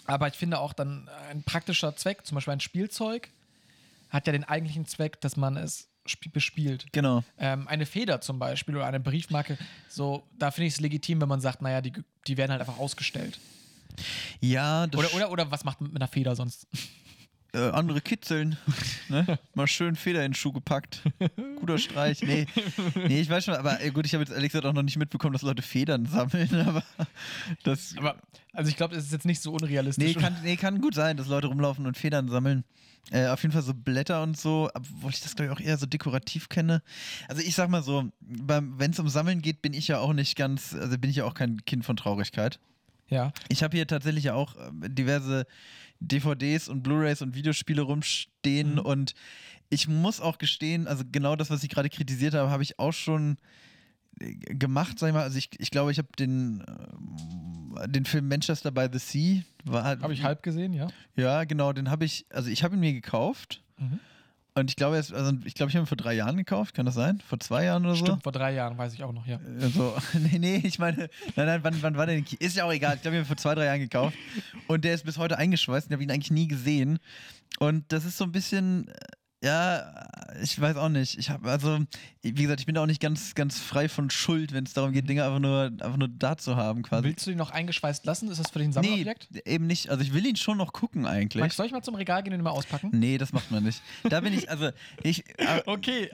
aber 0.05 0.27
ich 0.27 0.36
finde 0.36 0.59
auch 0.59 0.74
dann 0.74 1.07
ein 1.29 1.43
praktischer 1.43 1.95
Zweck, 1.95 2.25
zum 2.25 2.36
Beispiel 2.36 2.53
ein 2.53 2.59
Spielzeug, 2.62 3.29
hat 4.10 4.28
ja 4.28 4.34
den 4.34 4.44
eigentlichen 4.44 4.86
Zweck, 4.86 5.20
dass 5.22 5.38
man 5.38 5.58
es 5.58 5.89
sp- 6.08 6.32
bespielt. 6.32 6.88
Genau. 6.91 7.24
Ähm, 7.38 7.67
eine 7.67 7.86
Feder 7.86 8.22
zum 8.22 8.39
Beispiel 8.39 8.76
oder 8.76 8.86
eine 8.88 9.00
Briefmarke, 9.00 9.58
so, 9.88 10.28
da 10.38 10.52
finde 10.52 10.67
ich 10.67 10.74
es 10.74 10.80
legitim, 10.80 11.22
wenn 11.22 11.30
man 11.30 11.41
sagt, 11.41 11.62
naja, 11.62 11.82
die, 11.82 11.93
die 12.28 12.38
werden 12.38 12.52
halt 12.52 12.62
einfach 12.62 12.78
ausgestellt. 12.80 13.39
Ja, 14.39 14.88
das 14.88 14.98
Oder, 15.00 15.13
oder, 15.13 15.32
oder 15.32 15.52
was 15.52 15.63
macht 15.65 15.82
man 15.82 15.91
mit 15.91 16.02
einer 16.02 16.08
Feder 16.08 16.36
sonst? 16.36 16.67
äh, 17.54 17.58
andere 17.72 18.00
kitzeln. 18.02 18.58
ne? 19.10 19.38
Mal 19.56 19.67
schön 19.67 19.95
Feder 19.95 20.24
in 20.24 20.32
den 20.32 20.36
Schuh 20.36 20.52
gepackt. 20.54 21.02
Guter 21.60 21.78
Streich. 21.78 22.22
Nee, 22.22 22.45
nee 22.95 23.19
ich 23.22 23.30
weiß 23.30 23.43
schon, 23.45 23.56
aber 23.56 23.82
äh, 23.82 23.89
gut, 23.91 24.06
ich 24.06 24.13
habe 24.13 24.24
jetzt 24.24 24.32
ehrlich 24.32 24.52
gesagt 24.52 24.65
auch 24.65 24.74
noch 24.74 24.84
nicht 24.84 24.98
mitbekommen, 24.98 25.34
dass 25.34 25.41
Leute 25.41 25.62
Federn 25.62 26.06
sammeln, 26.06 26.54
aber 26.67 26.84
das. 27.63 27.95
Aber, 27.98 28.15
also 28.54 28.69
ich 28.69 28.78
glaube, 28.78 28.95
es 28.95 29.06
ist 29.06 29.12
jetzt 29.12 29.26
nicht 29.26 29.41
so 29.41 29.52
unrealistisch. 29.52 30.15
Nee 30.15 30.22
kann, 30.22 30.36
nee, 30.43 30.56
kann 30.56 30.80
gut 30.80 30.93
sein, 30.95 31.17
dass 31.17 31.28
Leute 31.28 31.48
rumlaufen 31.48 31.86
und 31.86 31.98
Federn 31.98 32.30
sammeln. 32.30 32.63
Äh, 33.12 33.27
auf 33.27 33.41
jeden 33.41 33.53
Fall 33.53 33.63
so 33.63 33.73
Blätter 33.73 34.21
und 34.21 34.38
so, 34.38 34.69
obwohl 34.73 35.12
ich 35.12 35.21
das 35.21 35.35
glaube 35.35 35.51
ich 35.51 35.57
auch 35.57 35.62
eher 35.63 35.77
so 35.77 35.85
dekorativ 35.88 36.47
kenne. 36.49 36.83
Also 37.27 37.41
ich 37.41 37.55
sag 37.55 37.69
mal 37.69 37.81
so, 37.81 38.12
wenn 38.21 38.91
es 38.91 38.99
um 38.99 39.09
Sammeln 39.09 39.41
geht, 39.41 39.62
bin 39.62 39.73
ich 39.73 39.88
ja 39.88 39.97
auch 39.99 40.13
nicht 40.13 40.35
ganz, 40.35 40.75
also 40.75 40.97
bin 40.97 41.09
ich 41.09 41.15
ja 41.17 41.25
auch 41.25 41.33
kein 41.33 41.65
Kind 41.65 41.85
von 41.85 41.97
Traurigkeit. 41.97 42.59
Ja. 43.07 43.31
Ich 43.47 43.63
habe 43.63 43.75
hier 43.75 43.88
tatsächlich 43.88 44.25
ja 44.25 44.35
auch 44.35 44.55
äh, 44.55 44.69
diverse 44.89 45.47
DVDs 45.99 46.69
und 46.69 46.83
Blu-rays 46.83 47.21
und 47.21 47.33
Videospiele 47.35 47.81
rumstehen 47.81 48.73
Mhm. 48.73 48.79
und 48.79 49.13
ich 49.71 49.88
muss 49.88 50.19
auch 50.21 50.38
gestehen, 50.38 50.88
also 50.88 51.03
genau 51.12 51.35
das, 51.35 51.49
was 51.49 51.63
ich 51.63 51.69
gerade 51.69 51.89
kritisiert 51.89 52.33
habe, 52.33 52.49
habe 52.49 52.63
ich 52.63 52.79
auch 52.79 52.93
schon 52.93 53.38
gemacht, 54.19 54.99
sag 54.99 55.08
ich 55.10 55.13
mal. 55.13 55.23
Also 55.23 55.38
ich, 55.38 55.49
ich 55.60 55.71
glaube, 55.71 55.91
ich 55.91 55.97
habe 55.97 56.10
den, 56.17 56.62
äh, 56.62 57.88
den 57.88 58.05
Film 58.05 58.27
Manchester 58.27 58.71
by 58.71 58.88
the 58.91 58.99
Sea, 58.99 59.41
war 59.65 59.84
halt, 59.84 60.01
Habe 60.01 60.13
ich 60.13 60.23
halb 60.23 60.43
gesehen, 60.43 60.73
ja. 60.73 60.88
ja, 61.15 61.43
genau, 61.43 61.73
den 61.73 61.89
habe 61.89 62.05
ich, 62.05 62.25
also 62.29 62.49
ich 62.49 62.63
habe 62.63 62.75
ihn 62.75 62.79
mir 62.79 62.93
gekauft 62.93 63.62
Mhm. 63.77 63.99
und 64.55 64.69
ich 64.69 64.75
glaube, 64.75 64.97
also 64.97 65.32
ich 65.45 65.53
glaube, 65.53 65.69
ich 65.69 65.75
habe 65.77 65.86
ihn 65.86 65.88
vor 65.88 65.95
drei 65.95 66.13
Jahren 66.13 66.36
gekauft, 66.36 66.75
kann 66.75 66.86
das 66.86 66.95
sein? 66.95 67.21
Vor 67.25 67.39
zwei 67.39 67.63
Jahren 67.63 67.86
oder 67.86 67.95
so? 67.95 68.05
Stimmt, 68.05 68.23
vor 68.23 68.34
drei 68.34 68.53
Jahren, 68.53 68.77
weiß 68.77 68.93
ich 68.93 69.03
auch 69.03 69.13
noch, 69.13 69.25
ja. 69.25 69.39
Also, 69.62 69.95
nee, 70.32 70.38
nee, 70.39 70.62
ich 70.65 70.79
meine, 70.79 71.10
nein, 71.38 71.45
nein, 71.45 71.60
wann, 71.63 71.82
wann 71.82 71.95
war 71.95 72.05
der 72.05 72.15
denn? 72.15 72.25
Ist 72.39 72.58
ja 72.58 72.65
auch 72.65 72.73
egal. 72.73 72.95
Ich 72.95 73.01
glaube, 73.03 73.15
ich 73.15 73.19
habe 73.21 73.25
ihn 73.25 73.27
vor 73.27 73.38
zwei, 73.38 73.55
drei 73.55 73.65
Jahren 73.65 73.79
gekauft. 73.79 74.17
Und 74.67 74.84
der 74.84 74.93
ist 74.95 75.05
bis 75.05 75.17
heute 75.17 75.38
eingeschweißt 75.38 75.88
ich 75.88 75.93
habe 75.93 76.03
ihn 76.03 76.12
eigentlich 76.12 76.32
nie 76.32 76.47
gesehen. 76.47 76.99
Und 77.60 77.86
das 77.91 78.03
ist 78.05 78.17
so 78.17 78.25
ein 78.25 78.32
bisschen, 78.34 78.89
äh, 78.89 78.93
ja, 79.41 80.08
ich 80.41 80.60
weiß 80.60 80.75
auch 80.75 80.89
nicht. 80.89 81.17
Ich 81.17 81.30
habe, 81.30 81.49
also, 81.49 81.80
wie 82.21 82.34
gesagt, 82.34 82.60
ich 82.60 82.65
bin 82.65 82.75
da 82.75 82.82
auch 82.82 82.88
nicht 82.88 82.99
ganz, 82.99 83.36
ganz 83.36 83.60
frei 83.60 83.88
von 83.88 84.10
Schuld, 84.10 84.52
wenn 84.52 84.65
es 84.65 84.73
darum 84.73 84.91
geht, 84.91 85.08
Dinge 85.08 85.23
einfach 85.23 85.39
nur, 85.39 85.65
einfach 85.65 85.95
nur 85.97 86.10
da 86.10 86.36
zu 86.36 86.58
haben, 86.58 86.84
quasi. 86.84 87.06
Willst 87.06 87.25
du 87.25 87.32
ihn 87.32 87.38
noch 87.38 87.52
eingeschweißt 87.52 88.06
lassen? 88.06 88.30
Ist 88.30 88.39
das 88.39 88.52
für 88.52 88.60
dich 88.60 88.67
ein 88.67 88.82
nee, 88.82 89.04
Sammlerobjekt? 89.04 89.47
eben 89.47 89.67
nicht. 89.67 89.89
Also, 89.89 90.04
ich 90.04 90.13
will 90.13 90.25
ihn 90.25 90.36
schon 90.36 90.58
noch 90.58 90.73
gucken, 90.73 91.06
eigentlich. 91.06 91.41
Max, 91.41 91.56
soll 91.56 91.65
ich 91.65 91.71
mal 91.71 91.82
zum 91.82 91.95
Regal 91.95 92.21
gehen 92.21 92.34
und 92.34 92.39
ihn 92.39 92.43
mal 92.43 92.52
auspacken? 92.52 92.89
Nee, 92.93 93.17
das 93.17 93.32
macht 93.32 93.49
man 93.49 93.63
nicht. 93.63 93.82
Da 94.10 94.19
bin 94.19 94.34
ich, 94.34 94.49
also, 94.49 94.71
ich, 95.04 95.23
äh, 95.38 95.62
Okay, 95.65 96.10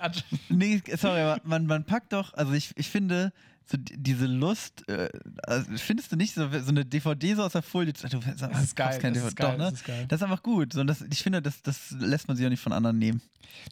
Nee, 0.49 0.81
sorry, 0.95 1.21
aber 1.21 1.41
man, 1.43 1.65
man 1.65 1.83
packt 1.85 2.13
doch, 2.13 2.33
also 2.33 2.53
ich, 2.53 2.71
ich 2.75 2.89
finde, 2.89 3.33
so 3.67 3.77
diese 3.79 4.27
Lust, 4.27 4.87
äh, 4.87 5.09
also 5.43 5.65
findest 5.77 6.11
du 6.11 6.15
nicht 6.15 6.33
so, 6.35 6.47
so 6.49 6.69
eine 6.69 6.85
DVD 6.85 7.33
so 7.35 7.43
aus 7.43 7.53
der 7.53 7.61
Folie? 7.63 7.93
Du, 7.93 8.07
du, 8.07 8.19
das 8.19 8.37
Das 8.37 8.63
ist 8.63 8.75
geil, 8.75 8.99
das 9.01 9.23
ist 9.23 9.35
geil, 9.35 9.51
doch, 9.51 9.57
ne? 9.57 9.63
das 9.65 9.73
ist 9.73 9.85
geil. 9.85 10.05
Das 10.07 10.19
ist 10.19 10.23
einfach 10.23 10.43
gut. 10.43 10.73
So, 10.73 10.81
und 10.81 10.87
das, 10.87 11.01
ich 11.01 11.23
finde, 11.23 11.41
das, 11.41 11.61
das 11.63 11.91
lässt 11.91 12.27
man 12.27 12.37
sich 12.37 12.45
auch 12.45 12.49
nicht 12.51 12.61
von 12.61 12.73
anderen 12.73 12.99
nehmen. 12.99 13.21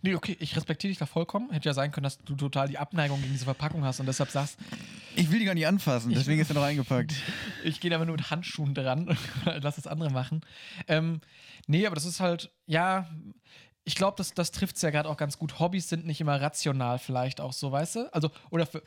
Nee, 0.02 0.16
okay, 0.16 0.36
ich 0.40 0.56
respektiere 0.56 0.90
dich 0.90 0.98
da 0.98 1.06
vollkommen. 1.06 1.52
Hätte 1.52 1.70
ja 1.70 1.74
sein 1.74 1.92
können, 1.92 2.06
dass 2.06 2.18
du 2.18 2.36
total 2.36 2.68
die 2.68 2.78
Abneigung 2.78 3.22
gegen 3.22 3.34
diese 3.34 3.46
Verpackung 3.46 3.84
hast 3.84 4.00
und 4.00 4.06
deshalb 4.06 4.32
sagst, 4.32 4.58
Ich 5.16 5.32
will 5.32 5.40
die 5.40 5.46
gar 5.46 5.54
nicht 5.54 5.68
anfassen, 5.68 6.12
deswegen 6.12 6.42
ist 6.42 6.50
er 6.50 6.56
noch 6.56 6.64
eingepackt. 6.64 7.14
ich 7.64 7.80
gehe 7.80 7.90
da 7.90 7.98
aber 7.98 8.06
nur 8.06 8.16
mit 8.16 8.32
Handschuhen 8.32 8.74
dran, 8.74 9.16
lass 9.62 9.76
das 9.76 9.88
andere 9.88 10.10
machen. 10.10 10.42
Ähm, 10.88 11.22
nee, 11.68 11.86
aber 11.86 11.96
das 11.96 12.06
ist 12.06 12.20
halt, 12.20 12.52
ja, 12.66 13.08
ich 13.86 13.96
glaube, 13.96 14.16
das, 14.18 14.34
das 14.34 14.52
trifft 14.52 14.78
es 14.78 14.82
ja 14.82 14.90
gerade 14.90 15.10
auch 15.10 15.18
ganz 15.18 15.38
gut. 15.38 15.60
Hobbys 15.60 15.90
sind 15.90 16.06
nicht 16.06 16.22
immer 16.22 16.40
rational, 16.40 17.00
vielleicht 17.00 17.42
auch 17.42 17.52
so, 17.54 17.72
weißt 17.72 17.96
du? 17.96 18.14
Also, 18.14 18.32
oder 18.50 18.66
für, 18.66 18.82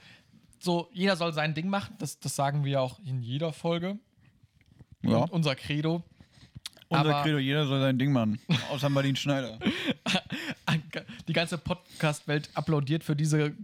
so, 0.59 0.89
jeder 0.93 1.17
soll 1.17 1.33
sein 1.33 1.55
Ding 1.55 1.69
machen, 1.69 1.95
das, 1.99 2.19
das 2.19 2.35
sagen 2.37 2.65
wir 2.65 2.81
auch 2.81 2.99
in 3.05 3.23
jeder 3.23 3.53
Folge. 3.53 3.99
Ja. 5.03 5.19
Und 5.19 5.33
unser 5.33 5.55
Credo. 5.55 6.03
Unser 6.89 7.11
aber- 7.11 7.23
Credo, 7.23 7.39
jeder 7.39 7.67
soll 7.67 7.81
sein 7.81 7.99
Ding 7.99 8.13
machen. 8.13 8.41
Außer 8.71 8.89
Martin 8.89 9.17
Schneider. 9.17 9.59
die 11.29 11.33
ganze 11.33 11.59
Podcast-Welt 11.59 12.51
applaudiert 12.55 13.05
für 13.05 13.17
diese 13.17 13.55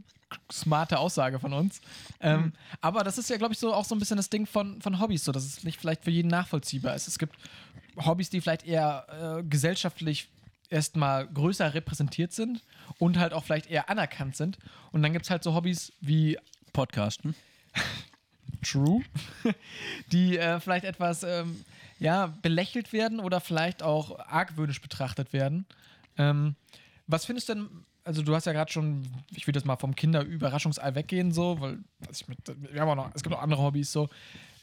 smarte 0.50 0.98
Aussage 0.98 1.38
von 1.38 1.52
uns. 1.52 1.80
Ähm, 2.20 2.52
aber 2.80 3.04
das 3.04 3.18
ist 3.18 3.28
ja, 3.30 3.36
glaube 3.36 3.52
ich, 3.52 3.58
so 3.58 3.72
auch 3.74 3.84
so 3.84 3.94
ein 3.94 3.98
bisschen 3.98 4.16
das 4.16 4.30
Ding 4.30 4.46
von, 4.46 4.80
von 4.80 4.98
Hobbys, 5.00 5.24
so 5.24 5.32
dass 5.32 5.44
es 5.44 5.62
nicht 5.62 5.78
vielleicht 5.78 6.04
für 6.04 6.10
jeden 6.10 6.28
nachvollziehbar 6.28 6.94
ist. 6.94 7.06
Es 7.06 7.18
gibt 7.18 7.36
Hobbys, 7.96 8.30
die 8.30 8.40
vielleicht 8.40 8.66
eher 8.66 9.40
äh, 9.40 9.42
gesellschaftlich 9.42 10.28
erstmal 10.70 11.26
größer 11.26 11.74
repräsentiert 11.74 12.32
sind 12.32 12.62
und 12.98 13.18
halt 13.18 13.34
auch 13.34 13.44
vielleicht 13.44 13.70
eher 13.70 13.90
anerkannt 13.90 14.36
sind. 14.36 14.58
Und 14.90 15.02
dann 15.02 15.12
gibt 15.12 15.26
es 15.26 15.30
halt 15.30 15.44
so 15.44 15.54
Hobbys 15.54 15.92
wie 16.00 16.38
Podcasten. 16.72 17.34
True, 18.62 19.02
die 20.12 20.38
äh, 20.38 20.60
vielleicht 20.60 20.84
etwas 20.84 21.24
ähm, 21.24 21.64
ja, 21.98 22.26
belächelt 22.42 22.92
werden 22.92 23.20
oder 23.20 23.40
vielleicht 23.40 23.82
auch 23.82 24.18
argwöhnisch 24.18 24.80
betrachtet 24.80 25.32
werden. 25.32 25.66
Ähm, 26.16 26.54
was 27.06 27.24
findest 27.24 27.48
du 27.48 27.54
denn, 27.54 27.68
also 28.04 28.22
du 28.22 28.34
hast 28.34 28.46
ja 28.46 28.52
gerade 28.52 28.70
schon, 28.70 29.06
ich 29.34 29.46
will 29.46 29.54
jetzt 29.54 29.64
mal 29.64 29.76
vom 29.76 29.96
Kinderüberraschungsei 29.96 30.94
weggehen, 30.94 31.32
so, 31.32 31.60
weil 31.60 31.78
mit, 32.28 32.38
wir 32.72 32.80
haben 32.80 32.88
auch 32.90 33.06
noch, 33.06 33.14
es 33.14 33.22
gibt 33.22 33.34
noch 33.34 33.42
andere 33.42 33.62
Hobbys, 33.62 33.92
so. 33.92 34.08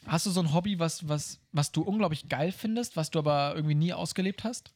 Hast 0.06 0.24
du 0.24 0.30
so 0.30 0.40
ein 0.40 0.54
Hobby, 0.54 0.78
was, 0.78 1.06
was, 1.08 1.38
was 1.52 1.72
du 1.72 1.82
unglaublich 1.82 2.28
geil 2.28 2.52
findest, 2.52 2.96
was 2.96 3.10
du 3.10 3.18
aber 3.18 3.52
irgendwie 3.54 3.74
nie 3.74 3.92
ausgelebt 3.92 4.44
hast? 4.44 4.72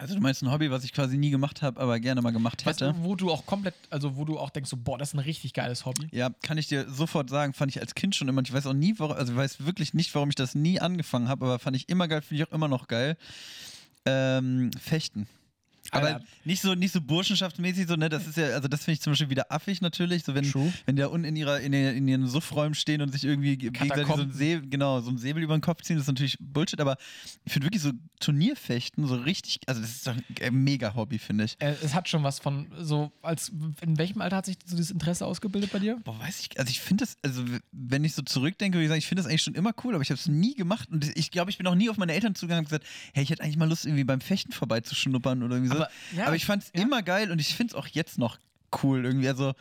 Also 0.00 0.14
du 0.14 0.20
meinst 0.22 0.42
ein 0.42 0.50
Hobby, 0.50 0.70
was 0.70 0.82
ich 0.82 0.94
quasi 0.94 1.18
nie 1.18 1.28
gemacht 1.28 1.60
habe, 1.60 1.78
aber 1.78 2.00
gerne 2.00 2.22
mal 2.22 2.30
gemacht 2.30 2.64
Weißt 2.64 2.80
hätte? 2.80 2.94
du, 2.94 3.04
wo 3.04 3.16
du 3.16 3.30
auch 3.30 3.44
komplett, 3.44 3.74
also 3.90 4.16
wo 4.16 4.24
du 4.24 4.38
auch 4.38 4.48
denkst, 4.48 4.70
so, 4.70 4.78
boah, 4.78 4.96
das 4.96 5.10
ist 5.10 5.14
ein 5.14 5.18
richtig 5.18 5.52
geiles 5.52 5.84
Hobby. 5.84 6.08
Ja, 6.10 6.30
kann 6.42 6.56
ich 6.56 6.68
dir 6.68 6.88
sofort 6.90 7.28
sagen, 7.28 7.52
fand 7.52 7.70
ich 7.70 7.82
als 7.82 7.94
Kind 7.94 8.16
schon 8.16 8.26
immer, 8.28 8.40
ich 8.40 8.50
weiß 8.50 8.66
auch 8.66 8.72
nie, 8.72 8.94
warum, 8.96 9.14
also 9.14 9.32
ich 9.32 9.38
weiß 9.38 9.66
wirklich 9.66 9.92
nicht, 9.92 10.14
warum 10.14 10.30
ich 10.30 10.36
das 10.36 10.54
nie 10.54 10.80
angefangen 10.80 11.28
habe, 11.28 11.44
aber 11.44 11.58
fand 11.58 11.76
ich 11.76 11.90
immer 11.90 12.08
geil, 12.08 12.22
finde 12.22 12.42
ich 12.42 12.48
auch 12.48 12.54
immer 12.54 12.68
noch 12.68 12.88
geil. 12.88 13.18
Ähm, 14.06 14.70
Fechten. 14.80 15.28
Aber 15.92 16.20
nicht 16.44 16.62
so, 16.62 16.74
nicht 16.74 16.92
so 16.92 17.00
burschenschaftsmäßig, 17.00 17.88
so, 17.88 17.96
ne? 17.96 18.08
Das 18.08 18.26
ist 18.26 18.36
ja, 18.36 18.48
also 18.48 18.68
das 18.68 18.84
finde 18.84 18.94
ich 18.94 19.00
zum 19.00 19.12
Beispiel 19.12 19.30
wieder 19.30 19.50
affig 19.50 19.80
natürlich. 19.80 20.24
So, 20.24 20.34
wenn, 20.34 20.50
True. 20.50 20.72
wenn 20.86 20.96
die 20.96 21.02
da 21.02 21.08
unten 21.08 21.24
in 21.24 21.36
ihrer, 21.36 21.60
in, 21.60 21.72
in 21.72 22.06
ihren 22.06 22.26
Suffräumen 22.26 22.74
stehen 22.74 23.02
und 23.02 23.10
sich 23.12 23.24
irgendwie 23.24 23.56
ge- 23.56 23.70
gegenseitig 23.70 24.06
so 24.06 24.12
ein, 24.12 24.28
Katakomben. 24.28 24.32
See, 24.36 24.60
genau, 24.68 25.00
so 25.00 25.10
ein 25.10 25.18
Säbel 25.18 25.42
über 25.42 25.56
den 25.56 25.62
Kopf 25.62 25.82
ziehen, 25.82 25.96
das 25.96 26.04
ist 26.04 26.08
natürlich 26.08 26.36
Bullshit, 26.38 26.80
aber 26.80 26.96
ich 27.44 27.52
finde 27.52 27.66
wirklich 27.66 27.82
so 27.82 27.92
Turnierfechten 28.20 29.06
so 29.06 29.16
richtig, 29.16 29.60
also 29.66 29.80
das 29.80 29.90
ist 29.90 30.06
doch 30.06 30.14
ein 30.40 30.54
mega 30.64 30.94
Hobby, 30.94 31.18
finde 31.18 31.44
ich. 31.44 31.56
Äh, 31.60 31.74
es 31.82 31.94
hat 31.94 32.08
schon 32.08 32.22
was 32.22 32.38
von, 32.38 32.66
so, 32.78 33.10
als, 33.22 33.50
in 33.80 33.98
welchem 33.98 34.20
Alter 34.20 34.36
hat 34.36 34.46
sich 34.46 34.56
so 34.64 34.76
dieses 34.76 34.90
Interesse 34.90 35.26
ausgebildet 35.26 35.72
bei 35.72 35.78
dir? 35.78 35.98
Boah, 36.04 36.18
weiß 36.20 36.40
ich, 36.40 36.58
also 36.58 36.70
ich 36.70 36.80
finde 36.80 37.04
das, 37.04 37.16
also 37.22 37.44
wenn 37.72 38.04
ich 38.04 38.14
so 38.14 38.22
zurückdenke, 38.22 38.76
würde 38.76 38.84
ich 38.84 38.88
sagen, 38.90 38.98
ich 38.98 39.06
finde 39.06 39.22
das 39.22 39.30
eigentlich 39.30 39.42
schon 39.42 39.54
immer 39.54 39.72
cool, 39.84 39.94
aber 39.94 40.02
ich 40.02 40.10
habe 40.10 40.20
es 40.20 40.28
nie 40.28 40.54
gemacht 40.54 40.88
und 40.90 41.16
ich 41.16 41.30
glaube, 41.30 41.50
ich 41.50 41.58
bin 41.58 41.66
auch 41.66 41.74
nie 41.74 41.90
auf 41.90 41.96
meine 41.96 42.12
Eltern 42.12 42.34
zugegangen 42.34 42.64
und 42.64 42.70
gesagt, 42.70 42.86
hey, 43.14 43.24
ich 43.24 43.30
hätte 43.30 43.42
eigentlich 43.42 43.56
mal 43.56 43.68
Lust, 43.68 43.86
irgendwie 43.86 44.04
beim 44.04 44.20
Fechten 44.20 44.52
vorbeizuschnuppern 44.52 45.42
oder 45.42 45.56
irgendwie 45.56 45.69
so. 45.70 45.76
Aber, 45.76 45.88
ja, 46.16 46.26
aber 46.26 46.36
ich 46.36 46.44
fand 46.44 46.64
es 46.64 46.72
ja. 46.74 46.82
immer 46.82 47.02
geil 47.02 47.30
und 47.30 47.40
ich 47.40 47.54
finde 47.54 47.72
es 47.72 47.74
auch 47.74 47.86
jetzt 47.86 48.18
noch 48.18 48.38
cool 48.82 49.04
irgendwie, 49.04 49.28
also 49.28 49.54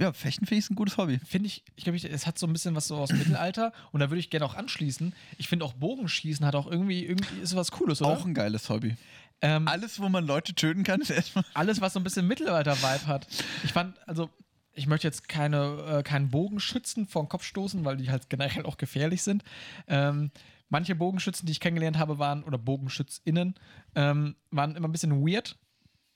ja, 0.00 0.12
Fechten 0.12 0.46
finde 0.46 0.60
ich 0.60 0.70
ein 0.70 0.76
gutes 0.76 0.96
Hobby. 0.96 1.18
Finde 1.18 1.48
ich, 1.48 1.64
ich 1.76 1.84
glaube, 1.84 1.98
es 1.98 2.26
hat 2.26 2.38
so 2.38 2.46
ein 2.46 2.52
bisschen 2.52 2.74
was 2.74 2.86
so 2.86 2.96
aus 2.96 3.08
dem 3.08 3.18
Mittelalter 3.18 3.72
und 3.90 4.00
da 4.00 4.10
würde 4.10 4.20
ich 4.20 4.30
gerne 4.30 4.46
auch 4.46 4.54
anschließen. 4.54 5.12
Ich 5.38 5.48
finde 5.48 5.64
auch 5.64 5.72
Bogenschießen 5.74 6.46
hat 6.46 6.54
auch 6.54 6.70
irgendwie, 6.70 7.04
irgendwie 7.04 7.40
ist 7.40 7.56
was 7.56 7.72
Cooles, 7.72 8.00
oder? 8.00 8.10
Auch 8.10 8.24
ein 8.24 8.34
geiles 8.34 8.68
Hobby. 8.68 8.96
ähm, 9.42 9.66
Alles, 9.66 10.00
wo 10.00 10.08
man 10.08 10.24
Leute 10.26 10.54
töten 10.54 10.84
kann, 10.84 11.00
ist 11.00 11.10
erstmal. 11.10 11.44
alles, 11.54 11.80
was 11.80 11.94
so 11.94 12.00
ein 12.00 12.04
bisschen 12.04 12.26
Mittelalter-Vibe 12.26 13.06
hat. 13.06 13.26
Ich 13.64 13.72
fand, 13.72 13.96
also, 14.06 14.30
ich 14.74 14.86
möchte 14.86 15.08
jetzt 15.08 15.28
keine, 15.28 15.98
äh, 15.98 16.02
keinen 16.04 16.30
Bogenschützen 16.30 17.08
vor 17.08 17.24
den 17.24 17.28
Kopf 17.28 17.42
stoßen, 17.42 17.84
weil 17.84 17.96
die 17.96 18.10
halt 18.10 18.30
generell 18.30 18.66
auch 18.66 18.76
gefährlich 18.76 19.22
sind. 19.22 19.42
Ähm, 19.88 20.30
manche 20.68 20.94
Bogenschützen, 20.94 21.46
die 21.46 21.52
ich 21.52 21.60
kennengelernt 21.60 21.98
habe, 21.98 22.18
waren, 22.18 22.44
oder 22.44 22.58
BogenschützInnen, 22.58 23.54
ähm, 23.94 24.36
waren 24.50 24.76
immer 24.76 24.88
ein 24.88 24.92
bisschen 24.92 25.26
weird. 25.26 25.56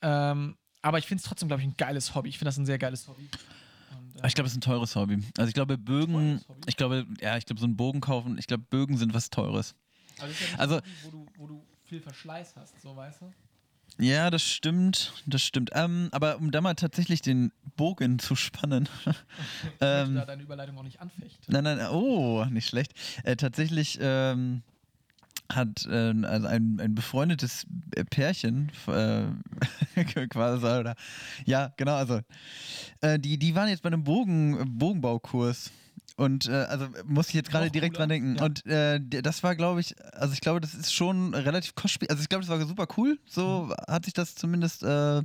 Ähm, 0.01 0.57
aber 0.81 0.97
ich 0.97 1.07
finde 1.07 1.21
es 1.21 1.27
trotzdem, 1.27 1.47
glaube 1.47 1.61
ich, 1.61 1.67
ein 1.67 1.75
geiles 1.77 2.13
Hobby. 2.13 2.29
Ich 2.29 2.37
finde 2.37 2.49
das 2.49 2.57
ein 2.57 2.65
sehr 2.65 2.77
geiles 2.77 3.07
Hobby. 3.07 3.29
Und, 3.97 4.21
äh, 4.23 4.27
Ich 4.27 4.35
glaube, 4.35 4.47
es 4.47 4.53
ist 4.53 4.57
ein 4.57 4.61
teures 4.61 4.95
Hobby. 4.95 5.23
Also 5.37 5.47
ich 5.47 5.53
glaube, 5.53 5.77
Bögen, 5.77 6.41
ich 6.67 6.75
glaube, 6.77 7.05
ja, 7.21 7.37
ich 7.37 7.45
glaube, 7.45 7.59
so 7.59 7.65
einen 7.65 7.77
Bogen 7.77 8.01
kaufen, 8.01 8.37
ich 8.37 8.47
glaube, 8.47 8.63
Bögen 8.69 8.97
sind 8.97 9.13
was 9.13 9.29
Teures. 9.29 9.75
also, 10.19 10.27
das 10.27 10.31
ist 10.31 10.41
ja 10.41 10.47
nicht 10.47 10.59
also- 10.59 10.75
Hobby, 10.75 10.89
wo 11.03 11.09
du, 11.11 11.25
wo 11.37 11.47
du 11.47 11.65
viel 11.85 12.01
Verschleiß 12.01 12.55
hast, 12.55 12.81
so 12.81 12.95
weißt 12.95 13.21
du? 13.21 13.33
Ja, 13.99 14.31
das 14.31 14.43
stimmt, 14.43 15.13
das 15.25 15.43
stimmt. 15.43 15.69
Ähm, 15.73 16.09
aber 16.11 16.37
um 16.37 16.51
da 16.51 16.61
mal 16.61 16.73
tatsächlich 16.73 17.21
den 17.21 17.51
Bogen 17.75 18.19
zu 18.19 18.35
spannen. 18.35 18.89
Ich 19.63 19.71
ähm, 19.81 20.15
da 20.15 20.25
deine 20.25 20.43
Überleitung 20.43 20.77
auch 20.77 20.83
nicht 20.83 20.99
anfechten. 20.99 21.41
Nein, 21.47 21.63
nein, 21.63 21.79
oh, 21.91 22.45
nicht 22.45 22.67
schlecht. 22.67 22.93
Äh, 23.23 23.35
tatsächlich 23.35 23.97
ähm, 24.01 24.63
hat 25.51 25.85
äh, 25.85 26.13
also 26.23 26.47
ein, 26.47 26.79
ein 26.79 26.95
befreundetes 26.95 27.65
Pärchen 28.09 28.71
äh, 28.87 29.25
quasi, 30.29 30.65
oder 30.65 30.95
ja, 31.45 31.73
genau, 31.77 31.95
also 31.95 32.21
äh, 33.01 33.19
die, 33.19 33.37
die 33.37 33.55
waren 33.55 33.69
jetzt 33.69 33.83
bei 33.83 33.87
einem 33.87 34.03
Bogen, 34.03 34.77
Bogenbaukurs. 34.77 35.71
Und 36.15 36.47
äh, 36.47 36.51
also 36.51 36.87
muss 37.05 37.29
ich 37.29 37.33
jetzt 37.33 37.49
gerade 37.49 37.71
direkt 37.71 37.95
cooler. 37.95 38.07
dran 38.07 38.09
denken. 38.09 38.35
Ja. 38.37 38.45
Und 38.45 38.65
äh, 38.67 38.99
das 39.21 39.41
war, 39.43 39.55
glaube 39.55 39.79
ich, 39.81 39.95
also 40.13 40.33
ich 40.33 40.41
glaube, 40.41 40.61
das 40.61 40.73
ist 40.75 40.93
schon 40.93 41.33
relativ 41.33 41.73
kostspielig. 41.75 42.11
Also 42.11 42.21
ich 42.21 42.29
glaube, 42.29 42.45
das 42.45 42.49
war 42.49 42.63
super 42.65 42.87
cool. 42.97 43.17
So 43.27 43.63
Mhm. 43.65 43.73
hat 43.91 44.05
sich 44.05 44.13
das 44.13 44.35
zumindest, 44.35 44.83
äh, 44.83 45.23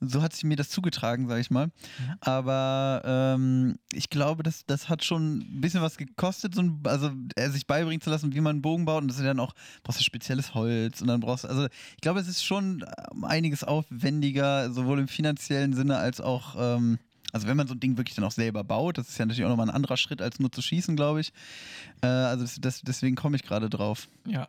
so 0.00 0.22
hat 0.22 0.34
sich 0.34 0.44
mir 0.44 0.56
das 0.56 0.68
zugetragen, 0.70 1.28
sage 1.28 1.40
ich 1.40 1.50
mal. 1.50 1.66
Mhm. 1.66 1.72
Aber 2.20 3.02
ähm, 3.04 3.76
ich 3.92 4.10
glaube, 4.10 4.42
das, 4.42 4.66
das 4.66 4.88
hat 4.88 5.04
schon 5.04 5.38
ein 5.38 5.60
bisschen 5.60 5.80
was 5.82 5.96
gekostet, 5.96 6.54
so 6.54 6.62
ein, 6.62 6.80
also 6.84 7.10
äh, 7.36 7.48
sich 7.50 7.66
beibringen 7.66 8.00
zu 8.00 8.10
lassen, 8.10 8.34
wie 8.34 8.40
man 8.40 8.56
einen 8.56 8.62
Bogen 8.62 8.84
baut. 8.86 9.02
Und 9.02 9.08
das 9.08 9.18
ist 9.18 9.24
dann 9.24 9.40
auch, 9.40 9.54
brauchst 9.82 10.00
du 10.00 10.04
spezielles 10.04 10.54
Holz 10.54 11.00
und 11.00 11.08
dann 11.08 11.20
brauchst 11.20 11.44
du, 11.44 11.48
also 11.48 11.66
ich 11.66 12.00
glaube, 12.02 12.20
es 12.20 12.28
ist 12.28 12.44
schon 12.44 12.84
ähm, 13.12 13.24
einiges 13.24 13.62
aufwendiger, 13.64 14.70
sowohl 14.72 14.98
im 15.00 15.08
finanziellen 15.08 15.72
Sinne 15.74 15.96
als 15.98 16.20
auch, 16.20 16.56
ähm, 16.58 16.98
also 17.34 17.48
wenn 17.48 17.56
man 17.56 17.66
so 17.66 17.74
ein 17.74 17.80
Ding 17.80 17.96
wirklich 17.96 18.14
dann 18.14 18.24
auch 18.24 18.30
selber 18.30 18.62
baut, 18.62 18.96
das 18.96 19.08
ist 19.08 19.18
ja 19.18 19.26
natürlich 19.26 19.44
auch 19.44 19.48
nochmal 19.48 19.68
ein 19.68 19.74
anderer 19.74 19.96
Schritt, 19.96 20.22
als 20.22 20.38
nur 20.38 20.52
zu 20.52 20.62
schießen, 20.62 20.94
glaube 20.94 21.20
ich. 21.20 21.32
Äh, 22.00 22.06
also 22.06 22.44
das, 22.44 22.60
das, 22.60 22.80
deswegen 22.82 23.16
komme 23.16 23.34
ich 23.36 23.42
gerade 23.42 23.68
drauf. 23.68 24.06
Ja. 24.24 24.48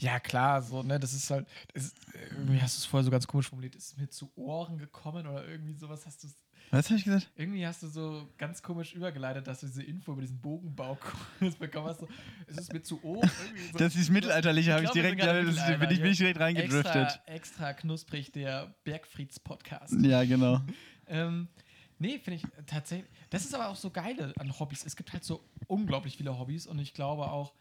Ja, 0.00 0.18
klar, 0.18 0.60
so, 0.60 0.82
ne, 0.82 0.98
das 0.98 1.14
ist 1.14 1.30
halt, 1.30 1.46
das 1.72 1.84
ist, 1.84 1.96
irgendwie 2.32 2.60
hast 2.60 2.76
du 2.76 2.78
es 2.80 2.84
vorher 2.86 3.04
so 3.04 3.12
ganz 3.12 3.28
komisch 3.28 3.48
formuliert, 3.48 3.76
ist 3.76 3.96
mir 3.96 4.10
zu 4.10 4.28
Ohren 4.34 4.78
gekommen 4.78 5.28
oder 5.28 5.46
irgendwie 5.46 5.74
sowas 5.74 6.04
hast 6.04 6.24
du 6.24 6.28
Was 6.72 6.86
habe 6.86 6.98
ich 6.98 7.04
gesagt? 7.04 7.30
irgendwie 7.36 7.64
hast 7.64 7.84
du 7.84 7.86
so 7.86 8.28
ganz 8.36 8.60
komisch 8.60 8.92
übergeleitet, 8.94 9.46
dass 9.46 9.60
du 9.60 9.66
diese 9.66 9.84
Info 9.84 10.10
über 10.10 10.22
diesen 10.22 10.40
Bogenbaukurs 10.40 11.54
bekommen 11.60 11.86
hast. 11.86 12.00
So, 12.00 12.08
es 12.48 12.58
ist 12.58 12.72
mir 12.72 12.82
zu 12.82 13.00
Ohren. 13.04 13.30
So, 13.70 13.78
Das 13.78 13.94
ist 13.94 14.10
Mittelalterliche, 14.10 14.72
habe 14.72 14.82
ich, 14.82 14.90
direkt, 14.90 15.20
ja, 15.20 15.34
das, 15.34 15.44
Mittelalter 15.44 15.78
bin, 15.78 15.90
ich, 15.92 16.02
bin 16.02 16.10
ich 16.10 16.18
direkt 16.18 16.40
reingedriftet. 16.40 16.96
extra, 16.96 17.20
extra 17.26 17.72
knusprig, 17.74 18.32
der 18.32 18.74
Bergfrieds-Podcast. 18.82 19.94
Ja, 20.02 20.24
genau. 20.24 20.60
Ähm, 21.06 21.48
nee, 21.98 22.18
finde 22.18 22.36
ich 22.36 22.66
tatsächlich. 22.66 23.10
Das 23.30 23.44
ist 23.44 23.54
aber 23.54 23.68
auch 23.68 23.76
so 23.76 23.90
geile 23.90 24.32
an 24.38 24.58
Hobbys. 24.58 24.84
Es 24.84 24.96
gibt 24.96 25.12
halt 25.12 25.24
so 25.24 25.44
unglaublich 25.66 26.16
viele 26.16 26.38
Hobbys 26.38 26.66
und 26.66 26.78
ich 26.78 26.94
glaube 26.94 27.30
auch, 27.30 27.52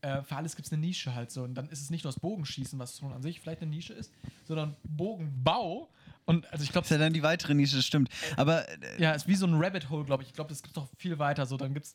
äh, 0.00 0.22
für 0.22 0.36
alles 0.36 0.54
gibt 0.54 0.66
es 0.66 0.72
eine 0.72 0.80
Nische 0.80 1.14
halt 1.14 1.30
so. 1.30 1.42
Und 1.42 1.54
dann 1.54 1.68
ist 1.68 1.80
es 1.80 1.90
nicht 1.90 2.04
nur 2.04 2.12
das 2.12 2.20
Bogenschießen, 2.20 2.78
was 2.78 2.98
schon 2.98 3.12
an 3.12 3.22
sich 3.22 3.40
vielleicht 3.40 3.62
eine 3.62 3.70
Nische 3.70 3.94
ist, 3.94 4.12
sondern 4.44 4.76
Bogenbau. 4.84 5.90
Und 6.24 6.50
also 6.52 6.62
ich 6.62 6.70
glaube, 6.70 6.84
Das 6.84 6.90
ist 6.90 6.96
ja 6.96 7.02
dann 7.02 7.12
die 7.12 7.22
weitere 7.22 7.54
Nische, 7.54 7.76
das 7.76 7.86
stimmt. 7.86 8.10
Aber 8.36 8.68
äh, 8.68 9.02
ja, 9.02 9.12
ist 9.12 9.26
wie 9.26 9.34
so 9.34 9.46
ein 9.46 9.54
Rabbit 9.54 9.90
Hole, 9.90 10.04
glaube 10.04 10.22
ich. 10.22 10.28
Ich 10.28 10.34
glaube, 10.34 10.50
das 10.50 10.62
gibt 10.62 10.76
doch 10.76 10.88
viel 10.96 11.18
weiter. 11.18 11.46
So, 11.46 11.56
dann 11.56 11.74
gibt 11.74 11.86
es 11.86 11.92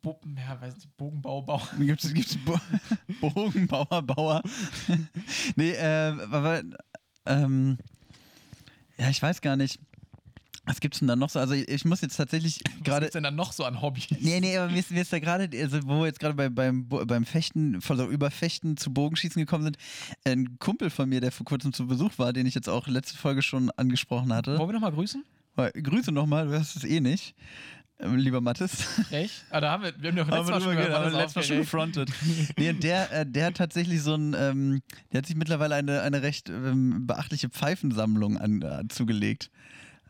Bo 0.00 0.18
ja, 0.36 0.58
weiß 0.60 0.74
nicht, 0.76 0.96
Bogenbau, 0.96 1.42
Bau. 1.42 1.60
Gibt 1.78 2.02
es 2.02 2.14
gibt's 2.14 2.38
Bo 2.38 2.58
Bogenbauer, 3.20 4.02
Bauer? 4.02 4.42
nee, 5.56 5.72
äh, 5.72 6.16
aber, 6.30 6.62
ähm, 7.26 7.76
ja, 8.96 9.10
ich 9.10 9.20
weiß 9.20 9.42
gar 9.42 9.56
nicht. 9.56 9.78
Was 10.66 10.80
gibt's 10.80 10.98
denn 10.98 11.08
da 11.08 11.16
noch 11.16 11.30
so? 11.30 11.38
Also 11.38 11.54
ich 11.54 11.84
muss 11.84 12.00
jetzt 12.00 12.16
tatsächlich 12.16 12.60
Was 12.78 12.82
gerade. 12.82 13.00
gibt's 13.02 13.12
denn 13.14 13.22
dann 13.22 13.36
noch 13.36 13.52
so 13.52 13.64
an 13.64 13.80
Hobbys? 13.80 14.08
Nee, 14.20 14.40
nee, 14.40 14.56
aber 14.56 14.70
mir 14.70 14.80
ist, 14.80 14.90
mir 14.90 15.02
ist 15.02 15.12
da 15.12 15.18
gerade, 15.18 15.48
also 15.60 15.78
wo 15.84 16.00
wir 16.00 16.06
jetzt 16.06 16.20
gerade 16.20 16.34
bei, 16.34 16.48
beim, 16.48 16.88
beim 16.88 17.24
Fechten, 17.24 17.78
also 17.88 18.08
über 18.08 18.30
Fechten 18.30 18.76
zu 18.76 18.92
Bogenschießen 18.92 19.40
gekommen 19.40 19.64
sind, 19.64 19.78
ein 20.24 20.58
Kumpel 20.58 20.90
von 20.90 21.08
mir, 21.08 21.20
der 21.20 21.32
vor 21.32 21.46
kurzem 21.46 21.72
zu 21.72 21.86
Besuch 21.86 22.18
war, 22.18 22.32
den 22.32 22.46
ich 22.46 22.54
jetzt 22.54 22.68
auch 22.68 22.88
letzte 22.88 23.16
Folge 23.16 23.42
schon 23.42 23.70
angesprochen 23.70 24.32
hatte. 24.32 24.58
Wollen 24.58 24.68
wir 24.68 24.74
nochmal 24.74 24.92
grüßen? 24.92 25.24
Grüße 25.56 26.12
nochmal, 26.12 26.46
du 26.46 26.50
hörst 26.50 26.76
es 26.76 26.84
eh 26.84 27.00
nicht, 27.00 27.34
ähm, 27.98 28.16
lieber 28.16 28.42
Mathis. 28.42 28.86
Echt? 29.10 29.44
Ah, 29.50 29.60
da 29.60 29.70
haben 29.70 29.84
wir, 29.84 29.94
wir 29.98 30.10
haben 30.10 30.16
doch 30.16 30.28
letztes 30.30 30.50
Mal 30.50 30.56
wir 30.56 30.60
schon 30.60 30.76
geredet, 30.76 30.94
haben 30.94 31.04
wir 31.04 31.12
was 31.12 31.20
letztes 31.20 31.36
Mal 31.36 31.42
schon 31.44 31.56
gefrontet. 31.58 32.10
nee, 32.58 32.72
der, 32.74 33.12
äh, 33.12 33.26
der 33.26 33.46
hat 33.46 33.56
tatsächlich 33.56 34.02
so 34.02 34.14
ein, 34.14 34.34
ähm, 34.38 34.82
der 35.12 35.18
hat 35.18 35.26
sich 35.26 35.36
mittlerweile 35.36 35.76
eine, 35.76 36.02
eine 36.02 36.22
recht 36.22 36.50
ähm, 36.50 37.06
beachtliche 37.06 37.48
Pfeifensammlung 37.48 38.36
an, 38.36 38.60
äh, 38.60 38.84
zugelegt. 38.88 39.50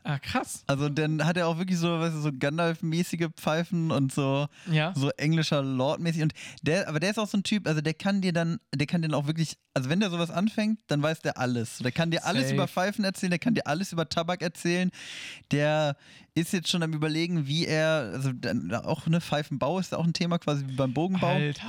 Ah, 0.08 0.20
krass. 0.20 0.62
Also 0.68 0.88
dann 0.88 1.24
hat 1.24 1.36
er 1.36 1.48
auch 1.48 1.58
wirklich 1.58 1.78
so, 1.78 1.98
weißt 1.98 2.14
du, 2.14 2.20
so 2.20 2.30
Gandalf-mäßige 2.30 3.26
Pfeifen 3.36 3.90
und 3.90 4.12
so, 4.12 4.46
Ja. 4.70 4.92
so 4.94 5.10
englischer 5.16 5.62
Lord-mäßig. 5.62 6.22
Und 6.22 6.32
der, 6.62 6.88
aber 6.88 7.00
der 7.00 7.10
ist 7.10 7.18
auch 7.18 7.26
so 7.26 7.36
ein 7.38 7.42
Typ, 7.42 7.66
also 7.66 7.80
der 7.80 7.92
kann 7.94 8.20
dir 8.20 8.32
dann, 8.32 8.60
der 8.72 8.86
kann 8.86 9.02
dir 9.02 9.08
dann 9.08 9.18
auch 9.20 9.26
wirklich, 9.26 9.58
also 9.74 9.90
wenn 9.90 9.98
der 9.98 10.10
sowas 10.10 10.30
anfängt, 10.30 10.78
dann 10.86 11.02
weiß 11.02 11.22
der 11.22 11.38
alles. 11.38 11.78
Der 11.78 11.90
kann 11.90 12.12
dir 12.12 12.24
alles 12.24 12.44
Safe. 12.44 12.54
über 12.54 12.68
Pfeifen 12.68 13.04
erzählen, 13.04 13.30
der 13.30 13.40
kann 13.40 13.54
dir 13.54 13.66
alles 13.66 13.92
über 13.92 14.08
Tabak 14.08 14.42
erzählen. 14.42 14.90
Der 15.50 15.96
ist 16.34 16.52
jetzt 16.52 16.68
schon 16.68 16.82
am 16.82 16.92
überlegen, 16.92 17.46
wie 17.46 17.66
er, 17.66 18.10
also 18.12 18.30
dann 18.32 18.72
auch 18.74 19.06
eine 19.06 19.20
Pfeifenbau 19.20 19.78
ist 19.78 19.94
auch 19.94 20.04
ein 20.04 20.12
Thema 20.12 20.38
quasi 20.38 20.66
wie 20.68 20.74
beim 20.76 20.92
Bogenbau. 20.92 21.28
Alter. 21.34 21.66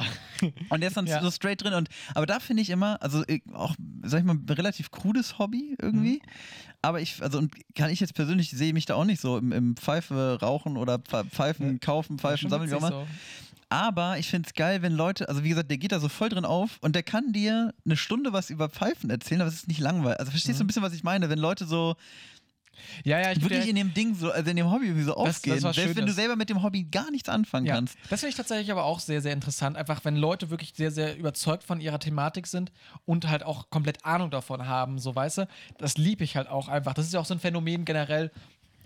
Und 0.70 0.82
der 0.82 0.90
ist 0.90 0.98
dann 0.98 1.06
Ja. 1.08 1.22
so 1.22 1.32
straight 1.32 1.64
drin. 1.64 1.74
Und, 1.74 1.90
aber 2.14 2.26
da 2.26 2.40
finde 2.40 2.62
ich 2.62 2.70
immer, 2.70 3.02
also 3.02 3.24
auch, 3.54 3.76
sag 4.04 4.20
ich 4.20 4.26
mal, 4.26 4.36
ein 4.36 4.46
relativ 4.50 4.92
krudes 4.92 5.40
Hobby 5.40 5.76
irgendwie. 5.82 6.16
Mhm. 6.24 6.77
Aber 6.88 7.02
ich, 7.02 7.22
also 7.22 7.38
und 7.38 7.52
kann 7.76 7.90
ich 7.90 8.00
jetzt 8.00 8.14
persönlich, 8.14 8.50
sehe 8.52 8.72
mich 8.72 8.86
da 8.86 8.96
auch 8.96 9.04
nicht 9.04 9.20
so 9.20 9.38
im, 9.38 9.52
im 9.52 9.76
Pfeife 9.76 10.38
rauchen 10.42 10.78
oder 10.78 10.96
Pfe- 10.96 11.26
Pfeifen 11.30 11.82
kaufen, 11.82 12.18
Pfeifen 12.18 12.50
sammeln, 12.50 12.70
wie 12.72 12.76
auch 12.76 12.80
immer. 12.80 13.08
Aber 13.70 14.18
ich 14.18 14.30
finde 14.30 14.48
es 14.48 14.54
geil, 14.54 14.82
wenn 14.82 14.94
Leute, 14.94 15.28
also 15.28 15.44
wie 15.44 15.50
gesagt, 15.50 15.70
der 15.70 15.78
geht 15.78 15.92
da 15.92 16.00
so 16.00 16.08
voll 16.08 16.30
drin 16.30 16.46
auf 16.46 16.78
und 16.80 16.96
der 16.96 17.04
kann 17.04 17.34
dir 17.34 17.74
eine 17.86 17.98
Stunde 17.98 18.32
was 18.32 18.50
über 18.50 18.70
Pfeifen 18.70 19.10
erzählen, 19.10 19.42
aber 19.42 19.50
es 19.50 19.56
ist 19.56 19.68
nicht 19.68 19.82
langweilig. 19.82 20.20
Also 20.22 20.32
verstehst 20.32 20.60
du 20.60 20.64
Mhm. 20.64 20.66
ein 20.66 20.68
bisschen, 20.68 20.84
was 20.84 20.94
ich 20.94 21.04
meine? 21.04 21.30
Wenn 21.30 21.40
Leute 21.40 21.66
so, 21.66 21.96
Ja, 23.04 23.20
ja, 23.20 23.32
ich 23.32 23.42
wirklich 23.42 23.62
der- 23.62 23.70
in 23.70 23.76
dem 23.76 23.94
Ding 23.94 24.16
so, 24.16 24.32
also 24.32 24.50
in 24.50 24.56
dem 24.56 24.72
Hobby 24.72 24.86
irgendwie 24.86 25.04
so 25.04 25.14
Das- 25.16 25.24
das 25.26 25.36
aufgehen. 25.38 25.64
war 25.64 25.74
Selbst 25.74 25.96
wenn 25.96 26.02
du 26.06 26.08
das- 26.08 26.16
selber 26.16 26.36
mit 26.36 26.50
dem 26.50 26.64
Hobby 26.64 26.84
gar 26.84 27.10
nichts 27.12 27.30
anfangen 27.30 27.66
Ja, 27.66 27.76
kannst. 27.76 27.98
das 28.10 28.20
finde 28.22 28.30
ich 28.32 28.36
tatsächlich 28.36 28.72
aber 28.72 28.84
auch 28.86 29.00
sehr, 29.00 29.22
sehr 29.22 29.34
interessant. 29.34 29.78
Einfach, 29.78 30.04
wenn 30.06 30.16
Leute 30.16 30.50
wirklich 30.50 30.74
sehr, 30.76 30.92
sehr 30.92 31.18
überzeugt 31.18 31.64
von 31.64 31.80
ihrer 31.82 32.00
Thematik 32.00 32.48
sind 32.48 32.72
und 33.06 33.28
halt 33.30 33.44
auch 33.44 33.70
komplett 33.70 34.04
Ahnung 34.06 34.32
davon 34.32 34.68
haben, 34.68 35.00
so 35.00 35.16
weißt 35.16 35.40
du, 35.40 35.48
das 35.78 35.98
liebe 35.98 36.24
ich 36.24 36.36
halt 36.36 36.48
auch 36.48 36.68
einfach. 36.68 36.94
Das 36.94 37.06
ist 37.06 37.14
ja 37.14 37.20
auch 37.20 37.26
so 37.26 37.34
ein 37.34 37.40
Phänomen 37.40 37.86
generell 37.86 38.32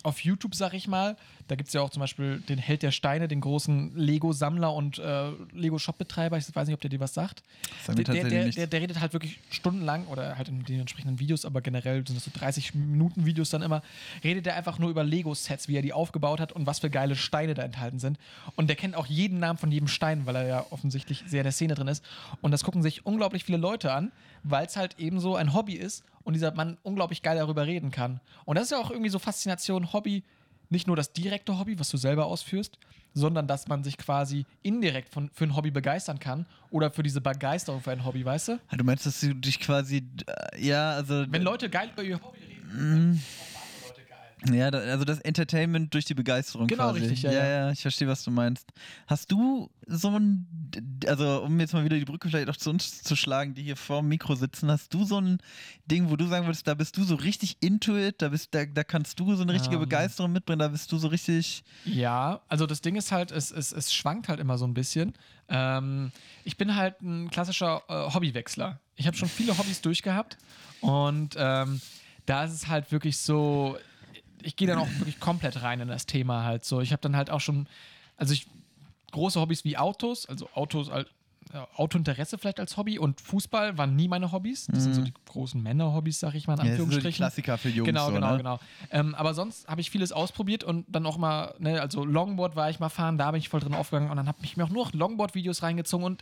auf 0.04 0.24
YouTube, 0.24 0.56
sag 0.56 0.74
ich 0.74 0.88
mal. 0.88 1.16
Da 1.48 1.56
gibt 1.56 1.68
es 1.68 1.74
ja 1.74 1.82
auch 1.82 1.90
zum 1.90 2.00
Beispiel 2.00 2.40
den 2.40 2.58
Held 2.58 2.84
der 2.84 2.92
Steine, 2.92 3.28
den 3.28 3.42
großen 3.42 3.96
Lego-Sammler 3.96 4.74
und 4.74 5.00
äh, 5.00 5.32
Lego-Shop-Betreiber. 5.54 6.38
Ich 6.38 6.56
weiß 6.56 6.68
nicht, 6.68 6.74
ob 6.74 6.82
der 6.82 6.90
dir 6.90 7.00
was 7.00 7.14
sagt. 7.14 7.44
Der, 7.88 7.96
der, 7.96 8.24
der, 8.24 8.68
der, 8.68 8.82
redet 8.82 9.00
halt 9.00 9.14
wirklich 9.14 9.40
stundenlang 9.50 10.08
oder 10.08 10.38
halt 10.38 10.48
in 10.50 10.64
den 10.64 10.80
entsprechenden 10.80 11.20
Videos, 11.20 11.46
aber 11.46 11.62
generell 11.62 12.06
sind 12.06 12.16
das 12.16 12.26
so 12.26 12.32
30 12.34 12.74
Minuten 12.74 13.26
Videos 13.26 13.50
dann 13.50 13.62
immer, 13.62 13.82
redet 14.24 14.48
er 14.48 14.56
einfach 14.56 14.80
nur 14.80 14.90
über 14.90 15.04
Lego-Sets, 15.04 15.68
wie 15.68 15.76
er 15.76 15.82
die 15.82 15.94
aufgebaut 15.94 16.40
hat 16.40 16.52
und 16.52 16.66
was 16.66 16.80
für 16.80 16.90
geile 16.90 17.16
Steine 17.16 17.54
da 17.54 17.64
enthalten 17.64 18.00
sind. 18.00 18.18
Und 18.56 18.68
der 18.68 18.76
kennt 18.76 18.96
auch 18.96 19.06
jeden 19.06 19.40
Namen 19.40 19.58
von 19.58 19.72
jedem 19.72 19.88
Stein, 19.88 20.26
weil 20.26 20.36
er 20.36 20.48
ja 20.48 20.66
offensichtlich 20.70 21.24
sehr 21.28 21.42
in 21.42 21.46
der 21.46 21.52
Szene 21.52 21.76
drin 21.76 21.88
ist. 21.88 22.04
Und 22.42 22.52
das 22.52 22.64
gucken 22.64 22.82
sich 22.82 23.06
unglaublich 23.06 23.44
viele 23.44 23.58
Leute 23.58 23.92
an, 23.94 24.12
weil 24.44 24.66
es 24.66 24.76
halt 24.76 24.98
eben 25.00 25.20
so 25.20 25.36
ein 25.36 25.54
Hobby 25.54 25.74
ist 25.74 26.04
und 26.24 26.34
dieser 26.34 26.54
Mann 26.54 26.78
unglaublich 26.84 27.22
geil 27.22 27.38
darüber 27.38 27.66
reden 27.66 27.92
kann. 27.92 28.20
Und 28.46 28.56
das 28.58 28.66
ist 28.66 28.72
ja 28.72 28.78
auch 28.80 28.92
irgendwie 28.92 29.10
so 29.10 29.20
Faszination, 29.20 29.94
Hobby, 29.94 30.24
nicht 30.70 30.88
nur 30.88 30.96
das 30.96 31.12
direkte 31.14 31.58
Hobby, 31.60 31.78
was 31.80 31.90
du 31.90 31.98
selber 31.98 32.26
ausführst, 32.28 32.78
sondern 33.14 33.46
dass 33.46 33.68
man 33.68 33.84
sich 33.84 33.98
quasi 33.98 34.46
indirekt 34.64 35.10
von, 35.10 35.30
für 35.34 35.44
ein 35.44 35.56
Hobby 35.56 35.70
begeistern 35.72 36.18
kann 36.20 36.46
oder 36.70 36.92
für 36.92 37.04
diese 37.04 37.20
Begeisterung 37.20 37.82
für 37.82 37.92
ein 37.92 38.06
Hobby, 38.06 38.24
weißt 38.24 38.48
du? 38.50 38.60
Du 38.78 38.84
meinst, 38.86 39.06
dass 39.06 39.20
du 39.20 39.34
dich 39.36 39.60
quasi, 39.60 40.04
äh, 40.26 40.66
ja, 40.66 40.92
also. 40.92 41.26
Wenn 41.30 41.42
Leute 41.42 41.70
geil 41.70 41.90
über 41.92 42.04
ihr 42.04 42.22
Hobby 42.22 42.40
reden, 42.40 42.62
Mhm. 42.72 42.78
dann 42.78 43.20
finden 43.20 43.56
auch 43.56 43.62
andere 43.62 43.90
Leute 43.90 44.02
geil. 44.10 44.31
Ja, 44.50 44.70
also 44.70 45.06
das 45.06 45.20
Entertainment 45.20 45.94
durch 45.94 46.06
die 46.06 46.16
Begeisterung 46.16 46.66
Genau, 46.66 46.86
quasi. 46.90 47.02
richtig, 47.02 47.22
ja, 47.22 47.32
ja, 47.32 47.46
ja. 47.48 47.72
ich 47.72 47.82
verstehe, 47.82 48.08
was 48.08 48.24
du 48.24 48.32
meinst. 48.32 48.68
Hast 49.06 49.32
du 49.32 49.70
so 49.86 50.10
ein, 50.10 50.48
also 51.06 51.44
um 51.44 51.60
jetzt 51.60 51.74
mal 51.74 51.84
wieder 51.86 51.98
die 52.00 52.06
Brücke 52.06 52.28
vielleicht 52.28 52.50
auch 52.50 52.56
zu 52.58 52.72
uns 52.72 53.04
zu 53.04 53.16
schlagen, 53.16 53.54
die 53.54 53.62
hier 53.62 53.76
vor 53.76 54.00
dem 54.02 54.08
Mikro 54.08 54.34
sitzen, 54.34 54.72
hast 54.72 54.94
du 54.96 55.06
so 55.06 55.22
ein 55.22 55.38
Ding, 55.86 56.10
wo 56.10 56.16
du 56.16 56.26
sagen 56.26 56.48
würdest, 56.48 56.68
da 56.68 56.74
bist 56.74 56.98
du 56.98 57.04
so 57.04 57.14
richtig 57.16 57.58
into 57.62 57.96
it, 57.96 58.22
da, 58.22 58.30
bist, 58.30 58.54
da, 58.56 58.66
da 58.66 58.84
kannst 58.84 59.20
du 59.20 59.36
so 59.36 59.44
eine 59.44 59.54
richtige 59.54 59.76
Ähm. 59.76 59.82
Begeisterung 59.82 60.32
mitbringen, 60.32 60.60
da 60.60 60.70
bist 60.70 60.92
du 60.92 60.98
so 60.98 61.08
richtig... 61.10 61.64
Ja, 61.86 62.42
also 62.48 62.66
das 62.66 62.82
Ding 62.82 62.96
ist 62.96 63.12
halt, 63.12 63.30
es, 63.32 63.52
es, 63.52 63.72
es 63.72 63.94
schwankt 63.94 64.28
halt 64.28 64.40
immer 64.40 64.58
so 64.58 64.66
ein 64.66 64.74
bisschen. 64.74 65.14
Ähm, 65.50 66.12
ich 66.46 66.58
bin 66.58 66.76
halt 66.76 67.00
ein 67.02 67.30
klassischer 67.30 67.84
äh, 67.90 68.12
Hobbywechsler. 68.12 68.80
Ich 68.96 69.06
habe 69.06 69.16
schon 69.18 69.30
viele 69.30 69.56
Hobbys 69.58 69.82
durchgehabt 69.82 70.38
und 70.80 71.36
ähm, 71.38 71.80
da 72.26 72.44
ist 72.46 72.54
es 72.54 72.68
halt 72.68 72.92
wirklich 72.92 73.18
so, 73.18 73.78
ich 74.44 74.56
gehe 74.56 74.68
dann 74.68 74.80
auch 74.80 74.90
wirklich 74.98 75.20
komplett 75.20 75.62
rein 75.62 75.80
in 75.80 75.88
das 75.88 76.06
Thema 76.06 76.44
halt 76.44 76.66
so. 76.66 76.82
Ich 76.82 76.92
habe 76.92 77.02
dann 77.02 77.16
halt 77.16 77.30
auch 77.30 77.42
schon, 77.42 77.68
also 78.18 78.34
ich, 78.34 78.48
große 79.12 79.40
Hobbys 79.40 79.64
wie 79.64 79.78
Autos, 79.78 80.26
also 80.26 80.50
Autos, 80.54 80.90
ja, 81.54 81.68
Autointeresse 81.76 82.38
vielleicht 82.38 82.60
als 82.60 82.78
Hobby 82.78 82.98
und 82.98 83.20
Fußball 83.20 83.78
waren 83.78 83.96
nie 83.96 84.08
meine 84.08 84.32
Hobbys. 84.32 84.68
Das 84.68 84.84
sind 84.84 84.94
so 84.94 85.02
die 85.02 85.14
großen 85.26 85.62
Männer-Hobbys, 85.62 86.20
sag 86.20 86.34
ich 86.36 86.48
mal, 86.48 86.54
in 86.54 86.60
Ja, 86.60 86.64
das 86.66 86.78
so 86.78 86.84
Anführungsstrichen. 86.84 87.18
Klassiker 87.18 87.58
für 87.58 87.70
Jungs. 87.70 87.88
Genau, 87.88 88.08
so, 88.08 88.14
genau, 88.14 88.32
ne? 88.32 88.38
genau. 88.38 88.60
Ähm, 88.92 89.16
aber 89.16 89.34
sonst 89.34 89.68
habe 89.68 89.82
ich 89.82 89.90
vieles 89.90 90.12
ausprobiert 90.12 90.64
und 90.64 90.86
dann 90.88 91.06
auch 91.06 91.18
mal, 91.18 91.54
ne, 91.60 91.82
also 91.82 92.06
Longboard 92.06 92.56
war 92.56 92.70
ich 92.70 92.80
mal 92.80 92.90
fahren, 92.90 93.18
da 93.18 93.32
bin 93.32 93.40
ich 93.40 93.50
voll 93.50 93.60
drin 93.60 93.74
aufgegangen 93.74 94.10
und 94.10 94.18
dann 94.18 94.28
habe 94.28 94.38
ich 94.44 94.56
mir 94.56 94.64
auch 94.64 94.70
nur 94.70 94.86
noch 94.86 94.94
Longboard-Videos 94.94 95.62
reingezogen 95.64 96.06
und 96.06 96.22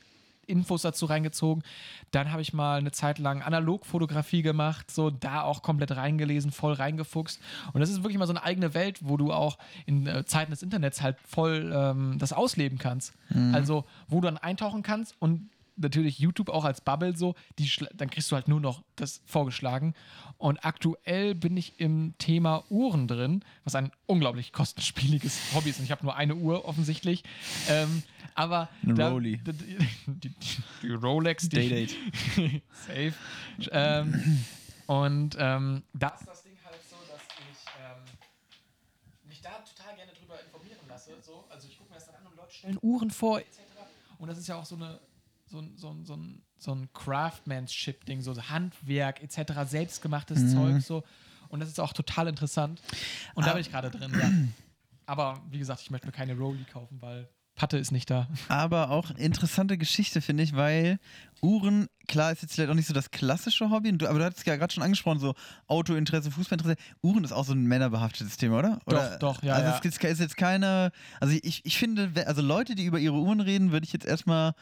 Infos 0.49 0.81
dazu 0.81 1.05
reingezogen. 1.05 1.63
Dann 2.11 2.31
habe 2.31 2.41
ich 2.41 2.53
mal 2.53 2.79
eine 2.79 2.91
Zeit 2.91 3.19
lang 3.19 3.41
Analogfotografie 3.41 4.41
gemacht, 4.41 4.91
so 4.91 5.09
da 5.09 5.41
auch 5.43 5.61
komplett 5.61 5.95
reingelesen, 5.95 6.51
voll 6.51 6.73
reingefuchst. 6.73 7.39
Und 7.73 7.81
das 7.81 7.89
ist 7.89 8.03
wirklich 8.03 8.17
mal 8.17 8.27
so 8.27 8.33
eine 8.33 8.43
eigene 8.43 8.73
Welt, 8.73 8.99
wo 9.01 9.17
du 9.17 9.31
auch 9.31 9.57
in 9.85 10.07
äh, 10.07 10.25
Zeiten 10.25 10.51
des 10.51 10.63
Internets 10.63 11.01
halt 11.01 11.17
voll 11.25 11.71
ähm, 11.73 12.17
das 12.17 12.33
ausleben 12.33 12.77
kannst. 12.77 13.13
Also, 13.53 13.85
wo 14.07 14.21
du 14.21 14.27
dann 14.27 14.37
eintauchen 14.37 14.81
kannst 14.83 15.15
und 15.19 15.49
natürlich 15.79 16.19
YouTube 16.19 16.49
auch 16.49 16.65
als 16.65 16.81
Bubble 16.81 17.15
so, 17.17 17.35
die 17.57 17.69
dann 17.93 18.09
kriegst 18.09 18.31
du 18.31 18.35
halt 18.35 18.47
nur 18.47 18.59
noch 18.59 18.83
das 18.95 19.21
vorgeschlagen. 19.25 19.93
Und 20.37 20.63
aktuell 20.63 21.35
bin 21.35 21.57
ich 21.57 21.79
im 21.79 22.13
Thema 22.17 22.63
Uhren 22.69 23.07
drin, 23.07 23.43
was 23.63 23.75
ein 23.75 23.91
unglaublich 24.05 24.53
kostenspieliges 24.53 25.39
Hobby 25.53 25.69
ist. 25.69 25.79
Und 25.79 25.85
ich 25.85 25.91
habe 25.91 26.03
nur 26.03 26.15
eine 26.15 26.35
Uhr 26.35 26.65
offensichtlich. 26.65 27.23
Ähm, 27.67 28.03
aber 28.35 28.69
Eine 28.83 28.93
da- 28.93 29.09
Rolex. 29.09 29.43
d- 29.43 29.51
d- 29.53 29.77
Die, 30.07 30.31
die 30.83 30.91
Rolex, 30.93 31.49
die 31.49 31.55
Day-Date. 31.57 31.95
safe. 32.71 33.13
ähm, 33.71 34.43
und 34.87 35.35
ähm, 35.39 35.83
da 35.93 36.07
ist 36.09 36.27
das 36.27 36.43
Ding 36.43 36.53
halt 36.63 36.79
so, 36.89 36.95
dass 37.11 37.21
ich 37.37 37.65
ähm, 37.79 39.27
mich 39.27 39.41
da 39.41 39.49
total 39.59 39.95
gerne 39.95 40.11
drüber 40.13 40.35
informieren 40.41 40.79
lasse. 40.87 41.11
So. 41.21 41.43
Also 41.49 41.67
ich 41.67 41.77
gucke 41.77 41.89
mir 41.89 41.95
das 41.95 42.05
dann 42.07 42.15
an 42.15 42.27
und 42.27 42.37
Leute 42.37 42.53
stellen 42.53 42.77
Uhren 42.81 43.11
vor, 43.11 43.39
etc. 43.39 43.49
Und 44.19 44.27
das 44.29 44.37
ist 44.37 44.47
ja 44.47 44.55
auch 44.55 44.65
so 44.65 44.75
eine 44.75 44.99
so 45.49 45.59
ein, 45.59 45.73
so 45.77 45.95
so 46.03 46.17
so 46.57 46.73
ein 46.75 46.89
Craftsmanship-Ding, 46.93 48.21
so 48.21 48.35
Handwerk 48.49 49.21
etc., 49.23 49.53
selbstgemachtes 49.67 50.39
Mhm. 50.39 50.49
Zeug 50.49 50.81
so. 50.81 51.03
Und 51.49 51.59
das 51.61 51.69
ist 51.69 51.79
auch 51.79 51.93
total 51.93 52.27
interessant. 52.27 52.81
Und 53.33 53.45
da 53.45 53.51
Ah. 53.51 53.53
bin 53.53 53.61
ich 53.61 53.71
gerade 53.71 53.89
drin, 53.89 54.11
ja. 54.19 54.31
Aber 55.05 55.41
wie 55.49 55.57
gesagt, 55.57 55.81
ich 55.81 55.89
möchte 55.89 56.05
mir 56.05 56.13
keine 56.13 56.37
Rolli 56.37 56.63
kaufen, 56.65 57.01
weil 57.01 57.27
Patte 57.55 57.77
ist 57.77 57.91
nicht 57.91 58.09
da. 58.09 58.27
Aber 58.47 58.89
auch 58.91 59.09
interessante 59.11 59.77
Geschichte, 59.77 60.21
finde 60.21 60.43
ich, 60.43 60.55
weil 60.55 60.97
Uhren, 61.41 61.87
klar, 62.07 62.31
ist 62.31 62.41
jetzt 62.41 62.53
vielleicht 62.53 62.69
auch 62.69 62.75
nicht 62.75 62.85
so 62.87 62.93
das 62.93 63.09
klassische 63.11 63.69
Hobby, 63.69 63.89
aber 63.89 64.19
du 64.19 64.23
hattest 64.23 64.45
ja 64.45 64.55
gerade 64.55 64.71
schon 64.73 64.83
angesprochen, 64.83 65.19
so 65.19 65.33
Autointeresse, 65.67 66.29
Fußballinteresse. 66.31 66.77
Uhren 67.01 67.23
ist 67.25 67.31
auch 67.33 67.43
so 67.45 67.53
ein 67.53 67.65
männerbehaftetes 67.65 68.37
Thema, 68.37 68.59
oder? 68.59 68.79
oder 68.85 69.17
doch, 69.17 69.41
ja, 69.43 69.55
Also 69.55 69.65
ja. 69.69 69.79
es 69.83 69.95
ist- 69.95 70.19
jetzt 70.19 70.37
keine, 70.37 70.91
also 71.19 71.37
ich, 71.41 71.65
ich 71.65 71.77
finde, 71.77 72.11
also 72.27 72.41
Leute, 72.41 72.75
die 72.75 72.85
über 72.85 72.99
ihre 72.99 73.15
Uhren 73.15 73.41
reden, 73.41 73.71
würde 73.71 73.85
ich 73.85 73.91
jetzt 73.93 74.05
erstmal 74.05 74.53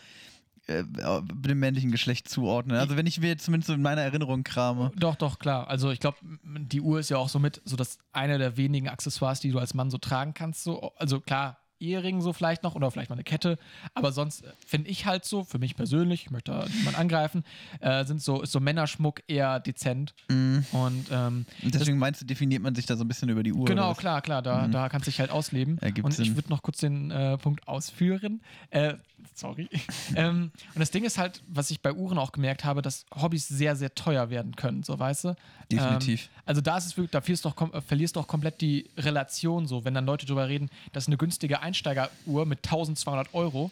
äh, 0.67 0.83
dem 0.83 1.59
männlichen 1.59 1.91
Geschlecht 1.91 2.29
zuordnen. 2.29 2.77
Also 2.77 2.97
wenn 2.97 3.07
ich 3.07 3.19
mir 3.19 3.37
zumindest 3.37 3.67
so 3.67 3.73
in 3.73 3.81
meiner 3.81 4.01
Erinnerung 4.01 4.43
krame. 4.43 4.91
Doch, 4.97 5.15
doch, 5.15 5.39
klar. 5.39 5.69
Also 5.69 5.91
ich 5.91 5.99
glaube, 5.99 6.17
die 6.43 6.81
Uhr 6.81 6.99
ist 6.99 7.09
ja 7.09 7.17
auch 7.17 7.29
so 7.29 7.39
mit 7.39 7.61
so 7.65 7.75
das 7.75 7.97
eine 8.11 8.37
der 8.37 8.57
wenigen 8.57 8.89
Accessoires, 8.89 9.39
die 9.39 9.51
du 9.51 9.59
als 9.59 9.73
Mann 9.73 9.89
so 9.89 9.97
tragen 9.97 10.33
kannst. 10.33 10.63
So. 10.63 10.91
Also 10.97 11.21
klar, 11.21 11.57
Ehering 11.79 12.21
so 12.21 12.33
vielleicht 12.33 12.63
noch 12.63 12.75
oder 12.75 12.89
vielleicht 12.91 13.09
mal 13.09 13.15
eine 13.15 13.23
Kette. 13.23 13.57
Aber 13.93 14.11
sonst 14.11 14.43
äh, 14.43 14.51
finde 14.65 14.89
ich 14.89 15.05
halt 15.05 15.25
so, 15.25 15.43
für 15.43 15.59
mich 15.59 15.75
persönlich, 15.75 16.23
ich 16.23 16.31
möchte 16.31 16.51
da 16.51 16.65
niemand 16.75 16.97
angreifen, 16.97 17.43
äh, 17.79 18.03
sind 18.05 18.21
so, 18.21 18.41
ist 18.41 18.51
so 18.51 18.59
Männerschmuck 18.59 19.21
eher 19.27 19.59
dezent. 19.59 20.15
Und 20.29 21.05
ähm, 21.11 21.45
Und 21.63 21.75
deswegen 21.75 21.97
meinst 21.97 22.21
du, 22.21 22.25
definiert 22.25 22.63
man 22.63 22.75
sich 22.75 22.85
da 22.85 22.95
so 22.95 23.03
ein 23.03 23.07
bisschen 23.07 23.29
über 23.29 23.43
die 23.43 23.53
Uhr? 23.53 23.65
Genau, 23.65 23.93
klar, 23.93 24.21
klar, 24.21 24.41
da, 24.41 24.67
da 24.67 24.89
kannst 24.89 25.07
du 25.07 25.11
dich 25.11 25.19
halt 25.19 25.31
ausleben. 25.31 25.77
Ergibt 25.79 26.05
und 26.05 26.17
ich 26.17 26.35
würde 26.35 26.49
noch 26.49 26.61
kurz 26.61 26.79
den 26.79 27.11
äh, 27.11 27.37
Punkt 27.37 27.67
ausführen. 27.67 28.41
Äh, 28.69 28.95
sorry. 29.33 29.69
ähm, 30.15 30.51
und 30.73 30.79
das 30.79 30.91
Ding 30.91 31.03
ist 31.03 31.17
halt, 31.17 31.41
was 31.47 31.71
ich 31.71 31.81
bei 31.81 31.93
Uhren 31.93 32.17
auch 32.17 32.31
gemerkt 32.31 32.63
habe, 32.63 32.81
dass 32.81 33.05
Hobbys 33.13 33.47
sehr, 33.47 33.75
sehr 33.75 33.93
teuer 33.93 34.29
werden 34.29 34.55
können, 34.55 34.83
so 34.83 34.97
weißt 34.97 35.25
du. 35.25 35.35
Definitiv. 35.71 36.25
Ähm, 36.25 36.43
also 36.45 36.61
da 36.61 36.77
ist 36.77 36.85
es 36.85 36.97
wirklich, 36.97 37.11
da 37.11 37.21
verlierst 37.21 37.45
du, 37.45 37.49
auch, 37.49 37.73
äh, 37.73 37.81
verlierst 37.81 38.15
du 38.15 38.19
auch 38.19 38.27
komplett 38.27 38.61
die 38.61 38.89
Relation 38.97 39.67
so, 39.67 39.85
wenn 39.85 39.93
dann 39.93 40.05
Leute 40.05 40.25
drüber 40.25 40.47
reden, 40.47 40.69
das 40.93 41.05
ist 41.05 41.07
eine 41.07 41.17
günstige 41.17 41.61
Einsteigeruhr 41.61 42.45
mit 42.45 42.59
1200 42.59 43.33
Euro. 43.33 43.71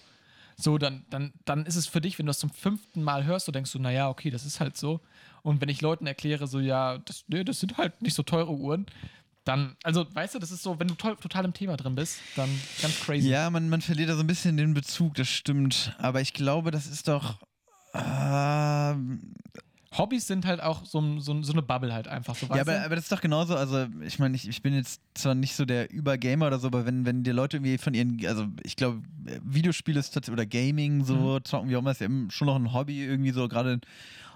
So, 0.57 0.77
dann, 0.77 1.03
dann, 1.09 1.33
dann 1.43 1.65
ist 1.65 1.75
es 1.75 1.85
für 1.85 1.99
dich, 1.99 2.17
wenn 2.17 2.25
du 2.25 2.29
das 2.29 2.39
zum 2.39 2.49
fünften 2.49 3.03
Mal 3.03 3.25
hörst, 3.25 3.45
so 3.45 3.51
denkst 3.51 3.71
du, 3.73 3.79
naja, 3.79 4.09
okay, 4.09 4.29
das 4.29 4.45
ist 4.45 4.59
halt 4.59 4.77
so. 4.77 5.01
Und 5.43 5.61
wenn 5.61 5.69
ich 5.69 5.81
Leuten 5.81 6.07
erkläre, 6.07 6.47
so, 6.47 6.59
ja, 6.59 6.97
das, 6.99 7.25
nee, 7.27 7.43
das 7.43 7.59
sind 7.59 7.77
halt 7.77 8.01
nicht 8.01 8.13
so 8.13 8.23
teure 8.23 8.51
Uhren, 8.51 8.85
dann, 9.45 9.75
also, 9.84 10.05
weißt 10.12 10.36
du, 10.36 10.39
das 10.39 10.51
ist 10.51 10.63
so, 10.63 10.79
wenn 10.79 10.88
du 10.88 10.95
to 10.95 11.15
total 11.15 11.45
im 11.45 11.53
Thema 11.53 11.77
drin 11.77 11.95
bist, 11.95 12.19
dann 12.36 12.49
ganz 12.81 12.99
crazy. 12.99 13.29
Ja, 13.29 13.49
man, 13.49 13.69
man 13.69 13.79
verliert 13.81 14.10
da 14.10 14.15
so 14.15 14.21
ein 14.21 14.27
bisschen 14.27 14.58
den 14.58 14.73
Bezug, 14.73 15.13
das 15.15 15.29
stimmt. 15.29 15.95
Aber 15.99 16.19
ich 16.19 16.34
glaube, 16.34 16.71
das 16.71 16.88
ist 16.88 17.08
doch. 17.08 17.38
ähm, 17.93 19.36
Hobbys 19.97 20.27
sind 20.27 20.45
halt 20.45 20.62
auch 20.62 20.84
so, 20.84 21.19
so, 21.19 21.41
so 21.43 21.53
eine 21.53 21.62
Bubble 21.62 21.93
halt 21.93 22.08
einfach, 22.08 22.36
so, 22.36 22.47
ja, 22.47 22.62
aber, 22.62 22.84
aber 22.84 22.95
das 22.95 23.05
ist 23.05 23.12
doch 23.12 23.21
genauso. 23.21 23.55
Also, 23.55 23.86
ich 24.01 24.17
meine, 24.17 24.36
ich, 24.36 24.49
ich 24.49 24.62
bin 24.63 24.73
jetzt 24.73 24.99
zwar 25.13 25.36
nicht 25.36 25.55
so 25.55 25.63
der 25.63 25.91
Übergamer 25.91 26.47
oder 26.47 26.60
so, 26.60 26.67
aber 26.67 26.86
wenn, 26.88 27.05
wenn 27.05 27.23
die 27.23 27.31
Leute 27.31 27.58
irgendwie 27.58 27.77
von 27.77 27.93
ihren. 27.93 28.25
Also, 28.25 28.47
ich 28.63 28.75
glaube, 28.75 29.03
Videospiele 29.43 29.99
ist 29.99 30.29
oder 30.29 30.45
Gaming, 30.47 31.05
so 31.05 31.39
zocken, 31.39 31.69
wie 31.69 31.75
auch 31.75 31.81
immer, 31.81 31.91
ist 31.91 32.01
ja 32.01 32.05
eben 32.05 32.31
schon 32.31 32.47
noch 32.47 32.55
ein 32.55 32.73
Hobby 32.73 33.03
irgendwie 33.03 33.31
so, 33.31 33.47
gerade 33.47 33.79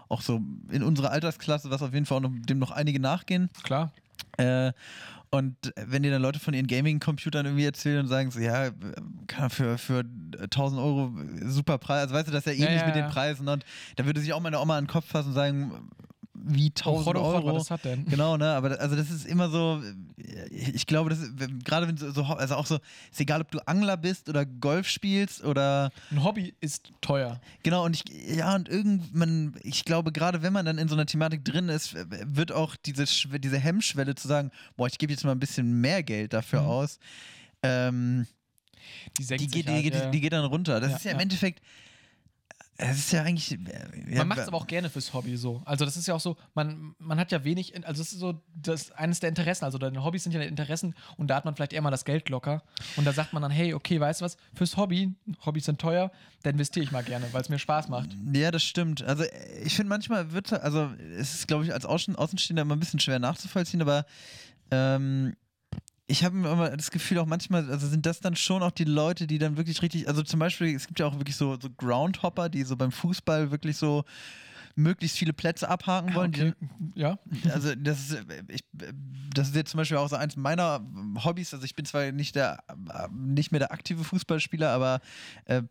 auch 0.07 0.21
so 0.21 0.41
in 0.69 0.83
unserer 0.83 1.11
Altersklasse, 1.11 1.71
was 1.71 1.81
auf 1.81 1.93
jeden 1.93 2.05
Fall 2.05 2.19
auch 2.19 2.29
noch, 2.29 2.31
dem 2.31 2.59
noch 2.59 2.71
einige 2.71 2.99
nachgehen. 2.99 3.49
Klar. 3.63 3.91
Äh, 4.37 4.71
und 5.31 5.55
wenn 5.75 6.01
dir 6.01 6.11
dann 6.11 6.23
Leute 6.23 6.39
von 6.39 6.55
ihren 6.55 6.65
Gaming-Computern 6.65 7.45
irgendwie 7.45 7.65
erzählen 7.65 7.99
und 7.99 8.07
sagen 8.07 8.31
so, 8.31 8.39
ja, 8.39 8.71
kann 9.27 9.51
für, 9.51 9.77
für 9.77 10.03
1000 10.41 10.81
Euro 10.81 11.11
super 11.45 11.77
Preis, 11.77 12.03
also 12.03 12.15
weißt 12.15 12.27
du, 12.27 12.31
das 12.31 12.47
ist 12.47 12.57
ja 12.57 12.65
Ja, 12.65 12.65
ähnlich 12.67 12.81
ja, 12.81 12.87
mit 12.87 12.95
den 12.95 13.05
ja. 13.05 13.09
Preisen 13.09 13.47
und 13.47 13.63
da 13.95 14.05
würde 14.05 14.21
sich 14.21 14.33
auch 14.33 14.39
meine 14.39 14.59
Oma 14.59 14.77
an 14.77 14.85
den 14.85 14.89
Kopf 14.89 15.05
fassen 15.05 15.29
und 15.29 15.33
sagen, 15.35 15.89
wie 16.43 16.71
Oh 16.85 16.99
1000 16.99 17.05
Gott, 17.05 17.15
oh 17.17 17.31
Gott, 17.33 17.43
Euro. 17.45 17.55
was 17.57 17.69
hat 17.71 17.85
denn? 17.85 18.05
Genau, 18.05 18.37
ne, 18.37 18.53
aber 18.53 18.79
also 18.79 18.95
das 18.95 19.09
ist 19.11 19.25
immer 19.25 19.49
so, 19.49 19.81
äh, 20.17 20.47
ich 20.49 20.85
glaube, 20.87 21.09
das 21.09 21.19
gerade 21.63 21.87
wenn 21.87 21.97
so, 21.97 22.11
so, 22.11 22.23
also 22.23 22.55
auch 22.55 22.65
so, 22.65 22.79
ist 23.11 23.19
egal, 23.19 23.41
ob 23.41 23.51
du 23.51 23.59
Angler 23.67 23.97
bist 23.97 24.29
oder 24.29 24.45
Golf 24.45 24.87
spielst 24.87 25.43
oder, 25.43 25.91
Ein 26.11 26.23
Hobby 26.23 26.53
ist 26.61 26.91
teuer. 27.01 27.39
genau, 27.63 27.85
und 27.85 27.95
ich, 27.95 28.03
ja, 28.35 28.55
und 28.55 28.69
irgendwann, 28.69 29.55
ich 29.63 29.85
glaube, 29.85 30.11
gerade 30.11 30.41
wenn 30.41 30.53
man 30.53 30.65
dann 30.65 30.77
in 30.77 30.87
so 30.87 30.95
einer 30.95 31.05
Thematik 31.05 31.43
drin 31.45 31.69
ist, 31.69 31.95
wird 32.25 32.51
auch 32.51 32.75
diese, 32.75 33.05
diese 33.39 33.57
Hemmschwelle 33.59 34.15
zu 34.15 34.27
sagen, 34.27 34.51
boah, 34.77 34.87
ich 34.87 34.97
gebe 34.97 35.11
jetzt 35.11 35.23
mal 35.25 35.31
ein 35.31 35.39
bisschen 35.39 35.81
mehr 35.81 36.03
Geld 36.03 36.33
dafür 36.33 36.61
Mhm. 36.61 36.67
aus, 36.67 36.99
ähm, 37.63 38.27
Die, 39.17 39.25
die, 39.25 39.47
geht, 39.47 39.67
die, 39.67 39.71
halt, 39.71 39.83
geht, 39.83 39.93
ja. 39.93 40.09
die 40.09 40.21
geht 40.21 40.33
dann 40.33 40.45
runter. 40.45 40.79
Das 40.79 40.91
Ja, 40.91 40.97
ist 40.97 41.03
ja 41.05 41.11
im 41.11 41.17
ja. 41.17 41.23
Endeffekt, 41.23 41.61
es 42.81 42.97
ist 42.99 43.11
ja 43.11 43.23
eigentlich, 43.23 43.51
äh, 43.51 43.57
ja, 44.07 44.19
Man 44.19 44.29
macht 44.29 44.39
es 44.39 44.47
aber 44.47 44.55
auch 44.55 44.67
gerne 44.67 44.89
fürs 44.89 45.13
Hobby 45.13 45.35
so. 45.35 45.61
Also 45.65 45.83
das 45.83 45.97
ist 45.97 46.07
ja 46.07 46.15
auch 46.15 46.19
so, 46.19 46.37
man, 46.53 46.95
man 46.97 47.19
hat 47.19 47.29
ja 47.31 47.43
wenig, 47.43 47.75
also 47.85 48.01
es 48.01 48.13
ist 48.13 48.19
so 48.19 48.41
das 48.55 48.91
eines 48.91 49.19
der 49.19 49.27
Interessen. 49.27 49.65
Also 49.65 49.77
deine 49.77 50.01
Hobbys 50.03 50.23
sind 50.23 50.31
ja 50.31 50.41
Interessen 50.41 50.95
und 51.17 51.27
da 51.27 51.35
hat 51.35 51.43
man 51.43 51.55
vielleicht 51.55 51.73
eher 51.73 51.81
mal 51.81 51.91
das 51.91 52.05
Geld 52.05 52.29
locker. 52.29 52.63
Und 52.95 53.05
da 53.05 53.11
sagt 53.11 53.33
man 53.33 53.41
dann, 53.41 53.51
hey, 53.51 53.73
okay, 53.73 53.99
weißt 53.99 54.21
du 54.21 54.25
was, 54.25 54.37
fürs 54.53 54.77
Hobby, 54.77 55.13
Hobbys 55.45 55.65
sind 55.65 55.81
teuer, 55.81 56.09
da 56.43 56.51
investiere 56.51 56.85
ich 56.85 56.91
mal 56.91 57.03
gerne, 57.03 57.27
weil 57.33 57.41
es 57.41 57.49
mir 57.49 57.59
Spaß 57.59 57.89
macht. 57.89 58.15
Ja, 58.33 58.49
das 58.49 58.63
stimmt. 58.63 59.03
Also 59.03 59.23
äh, 59.23 59.61
ich 59.63 59.75
finde 59.75 59.89
manchmal 59.89 60.31
wird, 60.31 60.53
also 60.53 60.89
es 61.17 61.33
ist, 61.35 61.47
glaube 61.49 61.65
ich, 61.65 61.73
als 61.73 61.85
Außen 61.85 62.15
Außenstehender 62.15 62.61
immer 62.61 62.77
ein 62.77 62.79
bisschen 62.79 63.01
schwer 63.01 63.19
nachzuvollziehen, 63.19 63.81
aber 63.81 64.05
ähm, 64.71 65.35
ich 66.09 66.23
habe 66.23 66.35
immer 66.37 66.75
das 66.75 66.89
Gefühl, 66.89 67.19
auch 67.19 67.27
manchmal, 67.27 67.69
also 67.69 67.87
sind 67.87 68.05
das 68.05 68.19
dann 68.19 68.35
schon 68.35 68.63
auch 68.63 68.71
die 68.71 68.83
Leute, 68.83 69.27
die 69.27 69.37
dann 69.37 69.57
wirklich 69.57 69.81
richtig, 69.83 70.07
also 70.07 70.23
zum 70.23 70.39
Beispiel, 70.39 70.75
es 70.75 70.87
gibt 70.87 70.99
ja 70.99 71.05
auch 71.05 71.15
wirklich 71.17 71.35
so, 71.35 71.57
so 71.61 71.69
Groundhopper, 71.69 72.49
die 72.49 72.63
so 72.63 72.75
beim 72.75 72.91
Fußball 72.91 73.51
wirklich 73.51 73.77
so 73.77 74.03
möglichst 74.75 75.17
viele 75.17 75.33
Plätze 75.33 75.69
abhaken 75.69 76.15
wollen. 76.15 76.31
die 76.31 76.41
Okay. 76.41 76.53
Ja. 76.95 77.19
also 77.53 77.75
das 77.75 78.09
ist, 78.09 78.25
ich, 78.47 78.61
das 78.71 79.49
ist 79.49 79.55
jetzt 79.55 79.71
zum 79.71 79.77
Beispiel 79.77 79.97
auch 79.97 80.09
so 80.09 80.15
eins 80.15 80.35
meiner 80.35 80.83
Hobbys. 81.23 81.53
Also 81.53 81.65
ich 81.65 81.75
bin 81.75 81.85
zwar 81.85 82.11
nicht 82.11 82.35
der 82.35 82.63
nicht 83.11 83.51
mehr 83.51 83.59
der 83.59 83.71
aktive 83.71 84.03
Fußballspieler, 84.03 84.69
aber 84.69 85.01
äh, 85.45 85.61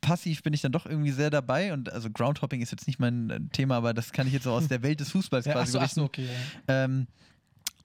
passiv 0.00 0.42
bin 0.42 0.52
ich 0.52 0.60
dann 0.60 0.72
doch 0.72 0.86
irgendwie 0.86 1.12
sehr 1.12 1.30
dabei. 1.30 1.72
Und 1.72 1.92
also 1.92 2.10
Groundhopping 2.10 2.60
ist 2.60 2.70
jetzt 2.70 2.86
nicht 2.86 3.00
mein 3.00 3.30
äh, 3.30 3.40
Thema, 3.52 3.76
aber 3.76 3.94
das 3.94 4.12
kann 4.12 4.26
ich 4.26 4.32
jetzt 4.32 4.44
so 4.44 4.52
aus 4.52 4.68
der 4.68 4.82
Welt 4.82 5.00
des 5.00 5.10
Fußballs 5.10 5.46
ja 5.46 5.52
ach 5.52 5.56
quasi 5.56 5.72
so, 5.72 5.78
ach 5.78 5.82
berichten. 5.82 6.00
so, 6.00 6.04
okay. 6.04 6.28
Ja. 6.68 6.84
Ähm, 6.84 7.06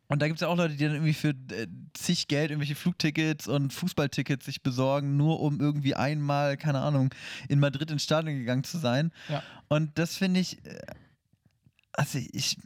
und 0.09 0.21
da 0.21 0.27
gibt 0.27 0.37
es 0.37 0.41
ja 0.41 0.47
auch 0.47 0.57
Leute, 0.57 0.75
die 0.75 0.83
dann 0.83 0.93
irgendwie 0.93 1.13
für 1.13 1.29
äh, 1.29 1.67
zig 1.93 2.27
Geld 2.27 2.51
irgendwelche 2.51 2.75
Flugtickets 2.75 3.47
und 3.47 3.71
Fußballtickets 3.73 4.45
sich 4.45 4.61
besorgen, 4.61 5.17
nur 5.17 5.39
um 5.39 5.59
irgendwie 5.59 5.95
einmal, 5.95 6.57
keine 6.57 6.81
Ahnung, 6.81 7.13
in 7.47 7.59
Madrid 7.59 7.89
ins 7.89 8.03
Stadion 8.03 8.37
gegangen 8.37 8.63
zu 8.63 8.77
sein. 8.77 9.11
Ja. 9.29 9.41
Und 9.69 9.97
das 9.97 10.15
finde 10.17 10.41
ich, 10.41 10.63
äh, 10.65 10.79
also 11.93 12.19
ich, 12.31 12.57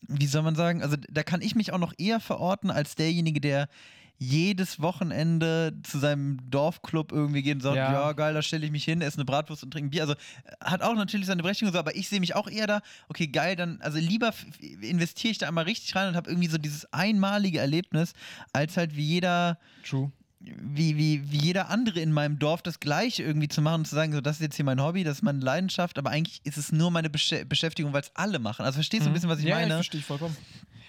wie 0.00 0.26
soll 0.26 0.42
man 0.42 0.54
sagen, 0.54 0.82
also 0.82 0.96
da 1.08 1.22
kann 1.22 1.42
ich 1.42 1.54
mich 1.54 1.72
auch 1.72 1.78
noch 1.78 1.92
eher 1.98 2.20
verorten 2.20 2.70
als 2.70 2.94
derjenige, 2.94 3.40
der 3.40 3.68
jedes 4.18 4.80
Wochenende 4.80 5.74
zu 5.82 5.98
seinem 5.98 6.38
Dorfclub 6.50 7.12
irgendwie 7.12 7.42
geht 7.42 7.56
und 7.56 7.60
sagt, 7.60 7.76
ja, 7.76 7.92
Ja. 7.92 8.12
geil, 8.12 8.32
da 8.32 8.40
stelle 8.40 8.64
ich 8.64 8.72
mich 8.72 8.84
hin, 8.84 9.02
esse 9.02 9.18
eine 9.18 9.26
Bratwurst 9.26 9.62
und 9.62 9.70
trinke 9.70 9.88
ein 9.88 9.90
Bier. 9.90 10.02
Also 10.02 10.14
hat 10.60 10.80
auch 10.82 10.94
natürlich 10.94 11.26
seine 11.26 11.42
Berechtigung, 11.42 11.72
so, 11.72 11.78
aber 11.78 11.94
ich 11.96 12.08
sehe 12.08 12.20
mich 12.20 12.34
auch 12.34 12.48
eher 12.48 12.66
da, 12.66 12.80
okay, 13.08 13.26
geil, 13.26 13.56
dann, 13.56 13.78
also 13.82 13.98
lieber 13.98 14.32
investiere 14.80 15.32
ich 15.32 15.38
da 15.38 15.48
einmal 15.48 15.64
richtig 15.64 15.94
rein 15.94 16.08
und 16.08 16.16
habe 16.16 16.30
irgendwie 16.30 16.48
so 16.48 16.56
dieses 16.56 16.90
einmalige 16.92 17.58
Erlebnis, 17.58 18.14
als 18.52 18.76
halt 18.78 18.96
wie 18.96 19.04
jeder, 19.04 19.58
True. 19.86 20.10
wie, 20.40 20.96
wie, 20.96 21.30
wie 21.30 21.38
jeder 21.38 21.68
andere 21.68 22.00
in 22.00 22.12
meinem 22.12 22.38
Dorf 22.38 22.62
das 22.62 22.80
Gleiche 22.80 23.22
irgendwie 23.22 23.48
zu 23.48 23.60
machen 23.60 23.80
und 23.80 23.84
zu 23.86 23.94
sagen, 23.94 24.14
so, 24.14 24.22
das 24.22 24.36
ist 24.36 24.42
jetzt 24.42 24.56
hier 24.56 24.64
mein 24.64 24.80
Hobby, 24.80 25.04
das 25.04 25.18
ist 25.18 25.22
meine 25.22 25.40
Leidenschaft, 25.40 25.98
aber 25.98 26.08
eigentlich 26.08 26.40
ist 26.44 26.56
es 26.56 26.72
nur 26.72 26.90
meine 26.90 27.10
Beschä 27.10 27.44
Beschäftigung, 27.44 27.92
weil 27.92 28.02
es 28.02 28.12
alle 28.14 28.38
machen. 28.38 28.64
Also 28.64 28.76
verstehst 28.76 29.04
du 29.04 29.10
ein 29.10 29.12
bisschen, 29.12 29.28
was 29.28 29.40
ich 29.40 29.44
ja, 29.44 29.56
meine? 29.56 29.68
Ja, 29.68 29.74
verstehe 29.76 30.00
ich 30.00 30.06
vollkommen. 30.06 30.36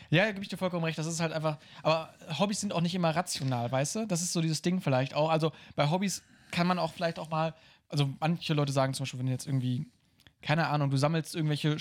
Ja, 0.09 0.25
da 0.25 0.31
gebe 0.31 0.43
ich 0.43 0.49
dir 0.49 0.57
vollkommen 0.57 0.83
recht. 0.83 0.97
Das 0.97 1.05
ist 1.05 1.19
halt 1.19 1.33
einfach. 1.33 1.57
Aber 1.83 2.13
Hobbys 2.39 2.61
sind 2.61 2.73
auch 2.73 2.81
nicht 2.81 2.95
immer 2.95 3.15
rational, 3.15 3.71
weißt 3.71 3.95
du? 3.95 4.05
Das 4.07 4.21
ist 4.21 4.33
so 4.33 4.41
dieses 4.41 4.61
Ding 4.61 4.81
vielleicht 4.81 5.13
auch. 5.13 5.29
Also 5.29 5.51
bei 5.75 5.89
Hobbys 5.89 6.23
kann 6.51 6.67
man 6.67 6.79
auch 6.79 6.93
vielleicht 6.93 7.19
auch 7.19 7.29
mal. 7.29 7.53
Also 7.89 8.09
manche 8.19 8.53
Leute 8.53 8.71
sagen 8.71 8.93
zum 8.93 9.03
Beispiel, 9.03 9.19
wenn 9.19 9.27
du 9.27 9.31
jetzt 9.31 9.47
irgendwie. 9.47 9.85
Keine 10.41 10.67
Ahnung, 10.67 10.91
du 10.91 10.97
sammelst 10.97 11.35
irgendwelche 11.35 11.77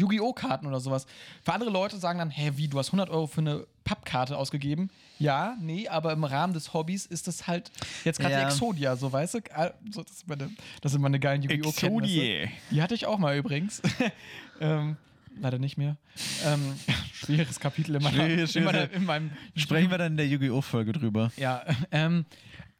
Yu-Gi-Oh! 0.00 0.32
Karten 0.32 0.66
oder 0.66 0.80
sowas. 0.80 1.06
Für 1.42 1.52
andere 1.52 1.70
Leute 1.70 1.96
sagen 1.98 2.18
dann, 2.18 2.30
hä, 2.30 2.52
wie, 2.56 2.68
du 2.68 2.78
hast 2.78 2.88
100 2.88 3.10
Euro 3.10 3.26
für 3.26 3.40
eine 3.40 3.66
Pappkarte 3.84 4.36
ausgegeben. 4.36 4.90
Ja, 5.18 5.56
nee, 5.60 5.88
aber 5.88 6.12
im 6.12 6.24
Rahmen 6.24 6.52
des 6.54 6.72
Hobbys 6.72 7.06
ist 7.06 7.26
das 7.26 7.46
halt 7.46 7.70
jetzt 8.04 8.20
gerade 8.20 8.34
Ja. 8.34 8.40
die 8.40 8.46
Exodia, 8.46 8.96
so 8.96 9.12
weißt 9.12 9.34
du? 9.34 9.38
So, 9.90 10.02
das, 10.02 10.18
sind 10.18 10.28
meine, 10.28 10.50
das 10.80 10.92
sind 10.92 11.00
meine 11.00 11.20
geilen 11.20 11.42
Yu-Gi-Oh! 11.42 11.68
Exodie. 11.68 12.48
Die 12.70 12.82
hatte 12.82 12.94
ich 12.94 13.06
auch 13.06 13.18
mal 13.18 13.36
übrigens. 13.36 13.82
ähm, 14.60 14.96
leider 15.38 15.58
nicht 15.58 15.76
mehr. 15.76 15.96
Ähm, 16.44 16.60
schwieriges 17.12 17.60
Kapitel 17.60 17.96
in, 17.96 18.02
meiner, 18.02 18.24
Schwierig, 18.24 18.56
in, 18.56 18.64
meiner, 18.64 18.90
in 18.90 19.04
meinem. 19.04 19.30
Sprechen 19.56 19.90
wir 19.90 19.98
dann 19.98 20.12
in 20.12 20.16
der 20.16 20.28
Yu-Gi-Oh! 20.28 20.60
Folge 20.60 20.92
drüber. 20.92 21.32
Ja, 21.36 21.64
ähm, 21.90 22.24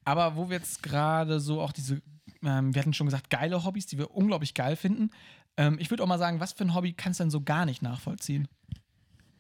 aber 0.05 0.37
wo 0.37 0.49
wir 0.49 0.57
jetzt 0.57 0.83
gerade 0.83 1.41
so 1.41 1.61
auch 1.61 1.73
diese, 1.73 2.03
ähm, 2.43 2.75
wir 2.75 2.81
hatten 2.81 2.95
schon 2.95 3.07
gesagt, 3.07 3.31
geile 3.31 3.65
Hobbys, 3.65 3.87
die 3.87 3.99
wir 3.99 4.11
unglaublich 4.13 4.55
geil 4.55 4.77
finden. 4.77 5.11
Ähm, 5.57 5.79
ich 5.79 5.91
würde 5.91 6.03
auch 6.03 6.09
mal 6.09 6.19
sagen, 6.19 6.41
was 6.41 6.53
für 6.53 6.65
ein 6.65 6.75
Hobby 6.75 6.93
kannst 6.93 7.21
du 7.21 7.25
denn 7.25 7.31
so 7.31 7.43
gar 7.43 7.67
nicht 7.67 7.83
nachvollziehen? 7.83 8.49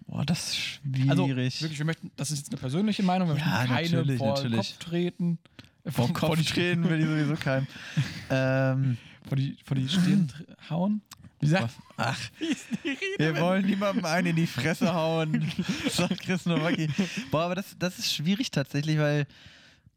Boah, 0.07 0.25
das 0.25 0.49
ist 0.49 0.57
schwierig. 0.57 1.11
Also 1.11 1.29
wirklich, 1.29 1.79
wir 1.79 1.87
möchten, 1.87 2.11
das 2.17 2.33
ist 2.33 2.39
jetzt 2.39 2.51
eine 2.51 2.59
persönliche 2.59 3.03
Meinung, 3.05 3.29
wir 3.29 3.37
Ja, 3.37 3.47
möchten 3.47 3.69
keine 3.69 3.91
natürlich, 3.91 4.19
vor 4.19 4.35
natürlich. 4.35 4.57
Kopf 4.57 4.79
treten. 4.79 5.39
Vor 5.87 6.13
Kopf 6.13 6.37
die, 6.37 6.45
treten 6.45 6.89
will 6.91 7.01
ich 7.01 7.07
sowieso 7.07 7.35
keinem. 7.37 7.67
ähm, 8.31 8.99
vor 9.27 9.37
die, 9.37 9.57
vor 9.65 9.77
die 9.77 9.89
Stirn 9.89 10.33
hauen. 10.69 11.03
Sagt 11.43 11.75
ach, 11.97 12.19
wir 13.17 13.41
wollen 13.41 13.65
niemandem 13.65 14.05
einen 14.05 14.29
in 14.29 14.37
die 14.37 14.47
Fresse 14.47 14.93
hauen, 14.93 15.51
sagt 15.91 16.21
Chris 16.21 16.45
Nowacki. 16.45 16.89
Boah, 17.31 17.45
aber 17.45 17.55
das, 17.55 17.77
das 17.79 17.99
ist 17.99 18.13
schwierig 18.13 18.51
tatsächlich, 18.51 18.99
weil 18.99 19.27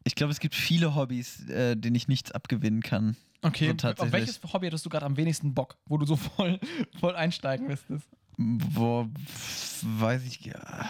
ich 0.04 0.14
glaube, 0.14 0.32
es 0.32 0.40
gibt 0.40 0.54
viele 0.54 0.94
Hobbys, 0.94 1.48
äh, 1.48 1.76
denen 1.76 1.96
ich 1.96 2.08
nichts 2.08 2.32
abgewinnen 2.32 2.82
kann. 2.82 3.16
Okay, 3.42 3.74
So 3.78 3.88
auf 3.88 4.12
welches 4.12 4.40
Hobby 4.52 4.66
hattest 4.66 4.86
du 4.86 4.90
gerade 4.90 5.04
am 5.04 5.16
wenigsten 5.18 5.52
Bock, 5.52 5.76
wo 5.86 5.98
du 5.98 6.06
so 6.06 6.16
voll, 6.16 6.58
voll 7.00 7.14
einsteigen 7.14 7.66
müsstest? 7.66 8.08
Boah, 8.38 9.08
weiß 9.82 10.24
ich. 10.24 10.40
Ja. 10.46 10.88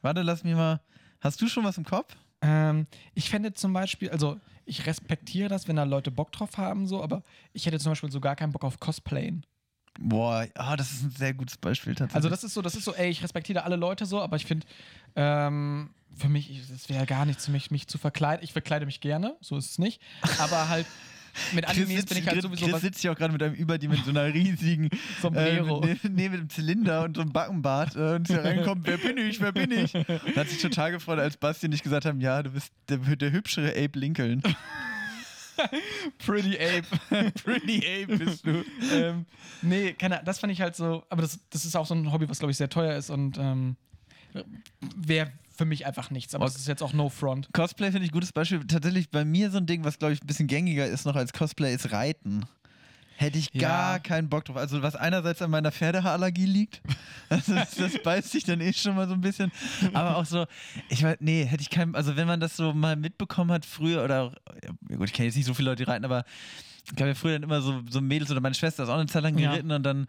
Warte, 0.00 0.22
lass 0.22 0.42
mich 0.42 0.54
mal. 0.54 0.80
Hast 1.20 1.40
du 1.42 1.48
schon 1.48 1.64
was 1.64 1.76
im 1.76 1.84
Kopf? 1.84 2.16
Ähm, 2.40 2.86
ich 3.14 3.28
fände 3.28 3.52
zum 3.52 3.72
Beispiel, 3.72 4.10
also 4.10 4.40
ich 4.64 4.86
respektiere 4.86 5.48
das, 5.48 5.68
wenn 5.68 5.76
da 5.76 5.84
Leute 5.84 6.10
Bock 6.10 6.32
drauf 6.32 6.56
haben, 6.56 6.86
so, 6.86 7.02
aber 7.02 7.22
ich 7.52 7.66
hätte 7.66 7.78
zum 7.78 7.92
Beispiel 7.92 8.10
so 8.10 8.20
gar 8.20 8.36
keinen 8.36 8.52
Bock 8.52 8.64
auf 8.64 8.80
Cosplayen. 8.80 9.44
Boah, 9.98 10.46
ah, 10.54 10.76
das 10.76 10.92
ist 10.92 11.02
ein 11.02 11.10
sehr 11.10 11.34
gutes 11.34 11.56
Beispiel 11.56 11.94
tatsächlich. 11.94 12.14
Also 12.16 12.28
das 12.28 12.44
ist 12.44 12.54
so, 12.54 12.62
das 12.62 12.74
ist 12.74 12.84
so, 12.84 12.94
ey, 12.94 13.08
ich 13.10 13.22
respektiere 13.22 13.64
alle 13.64 13.76
Leute 13.76 14.06
so, 14.06 14.20
aber 14.20 14.36
ich 14.36 14.46
finde, 14.46 14.66
ähm, 15.14 15.90
für 16.14 16.28
mich, 16.28 16.50
ich- 16.50 16.68
das 16.68 16.88
wäre 16.88 17.06
gar 17.06 17.24
nichts 17.26 17.44
für 17.46 17.50
mich, 17.52 17.70
mich 17.70 17.86
zu 17.88 17.98
verkleiden. 17.98 18.42
Ich 18.44 18.52
verkleide 18.52 18.86
mich 18.86 19.00
gerne, 19.00 19.36
so 19.40 19.56
ist 19.56 19.70
es 19.72 19.78
nicht. 19.78 20.00
Aber 20.38 20.68
halt 20.68 20.86
mit 21.52 21.66
Chris 21.66 21.76
Animes 21.76 21.96
sitzt, 21.96 22.08
bin 22.08 22.18
ich 22.18 22.26
halt 22.26 22.34
Chris, 22.36 22.42
sowieso 22.44 22.66
Chris 22.66 22.80
sitzt 22.80 23.00
hier 23.00 23.12
auch 23.12 23.16
gerade 23.16 23.32
mit 23.32 23.42
einem 23.42 23.54
überdimensional 23.54 24.30
riesigen 24.30 24.88
Sombrero. 25.20 25.84
Ähm, 25.84 25.98
nee, 26.04 26.08
nee, 26.08 26.28
mit 26.30 26.40
einem 26.40 26.48
Zylinder 26.48 27.04
und 27.04 27.14
so 27.16 27.20
einem 27.20 27.32
Backenbart 27.32 27.94
äh, 27.96 28.14
und 28.14 28.26
hier 28.28 28.42
reinkommt, 28.42 28.86
wer 28.86 28.96
bin 28.96 29.18
ich, 29.18 29.38
wer 29.40 29.52
bin 29.52 29.70
ich? 29.70 29.94
Und 29.94 30.36
hat 30.36 30.48
sich 30.48 30.60
total 30.62 30.92
gefreut, 30.92 31.18
als 31.18 31.36
Basti 31.36 31.68
nicht 31.68 31.82
gesagt 31.82 32.06
haben, 32.06 32.20
ja, 32.22 32.42
du 32.42 32.50
bist 32.50 32.72
der, 32.88 32.96
der 32.98 33.32
hübschere 33.32 33.70
Abe 33.72 33.98
Lincoln. 33.98 34.42
Pretty 36.26 36.56
Ape. 36.56 37.32
Pretty 37.42 37.78
Abe 37.78 38.18
bist 38.18 38.46
du. 38.46 38.64
ähm, 38.92 39.26
nee, 39.62 39.92
keine 39.92 40.22
das 40.24 40.38
fand 40.38 40.52
ich 40.52 40.60
halt 40.60 40.76
so, 40.76 41.04
aber 41.08 41.22
das, 41.22 41.38
das 41.50 41.64
ist 41.64 41.76
auch 41.76 41.86
so 41.86 41.94
ein 41.94 42.12
Hobby, 42.12 42.28
was 42.28 42.38
glaube 42.38 42.50
ich 42.50 42.56
sehr 42.56 42.68
teuer 42.68 42.96
ist 42.96 43.10
und 43.10 43.38
ähm, 43.38 43.76
wäre 44.96 45.32
für 45.56 45.64
mich 45.64 45.86
einfach 45.86 46.10
nichts. 46.10 46.34
Aber 46.34 46.44
das 46.44 46.56
ist 46.56 46.68
jetzt 46.68 46.82
auch 46.82 46.92
No 46.92 47.08
Front. 47.08 47.48
Cosplay 47.52 47.90
finde 47.90 48.04
ich 48.04 48.10
ein 48.10 48.14
gutes 48.14 48.32
Beispiel. 48.32 48.64
Tatsächlich 48.66 49.10
bei 49.10 49.24
mir 49.24 49.50
so 49.50 49.56
ein 49.58 49.66
Ding, 49.66 49.84
was 49.84 49.98
glaube 49.98 50.12
ich 50.12 50.22
ein 50.22 50.26
bisschen 50.26 50.46
gängiger 50.46 50.86
ist 50.86 51.06
noch 51.06 51.16
als 51.16 51.32
Cosplay, 51.32 51.74
ist 51.74 51.92
Reiten. 51.92 52.44
Hätte 53.18 53.38
ich 53.38 53.48
Ja. 53.54 53.60
gar 53.68 54.00
keinen 54.00 54.28
Bock 54.28 54.44
drauf. 54.44 54.56
Also 54.56 54.82
was 54.82 54.94
einerseits 54.94 55.40
an 55.42 55.50
meiner 55.50 55.72
Pferdehaarallergie 55.72 56.44
liegt, 56.46 56.82
also 57.30 57.54
das, 57.54 57.74
das 57.74 58.02
beißt 58.02 58.30
sich 58.30 58.44
dann 58.44 58.60
eh 58.60 58.72
schon 58.72 58.94
mal 58.94 59.08
so 59.08 59.14
ein 59.14 59.20
bisschen. 59.22 59.50
Aber 59.94 60.16
auch 60.18 60.26
so, 60.26 60.46
ich 60.90 61.02
weiß, 61.02 61.16
nee, 61.20 61.44
hätte 61.44 61.62
ich 61.62 61.70
keinen, 61.70 61.94
also 61.94 62.16
wenn 62.16 62.26
man 62.26 62.40
das 62.40 62.56
so 62.56 62.72
mal 62.74 62.94
mitbekommen 62.96 63.50
hat 63.52 63.64
früher 63.64 64.04
oder, 64.04 64.32
ja, 64.62 64.96
gut, 64.96 65.08
ich 65.08 65.12
kenne 65.14 65.26
jetzt 65.26 65.36
nicht 65.36 65.46
so 65.46 65.54
viele 65.54 65.70
Leute, 65.70 65.84
die 65.84 65.90
reiten, 65.90 66.04
aber 66.04 66.24
ich 66.84 66.92
habe 67.00 67.08
ja 67.08 67.14
früher 67.14 67.32
dann 67.32 67.42
immer 67.42 67.62
so, 67.62 67.82
so 67.90 68.00
Mädels 68.00 68.30
oder 68.30 68.40
meine 68.40 68.54
Schwester 68.54 68.82
ist 68.84 68.88
auch 68.90 68.94
eine 68.98 69.06
Zeit 69.06 69.22
lang 69.22 69.36
Ja. 69.38 69.50
geritten 69.50 69.72
und 69.72 69.82
dann, 69.82 70.06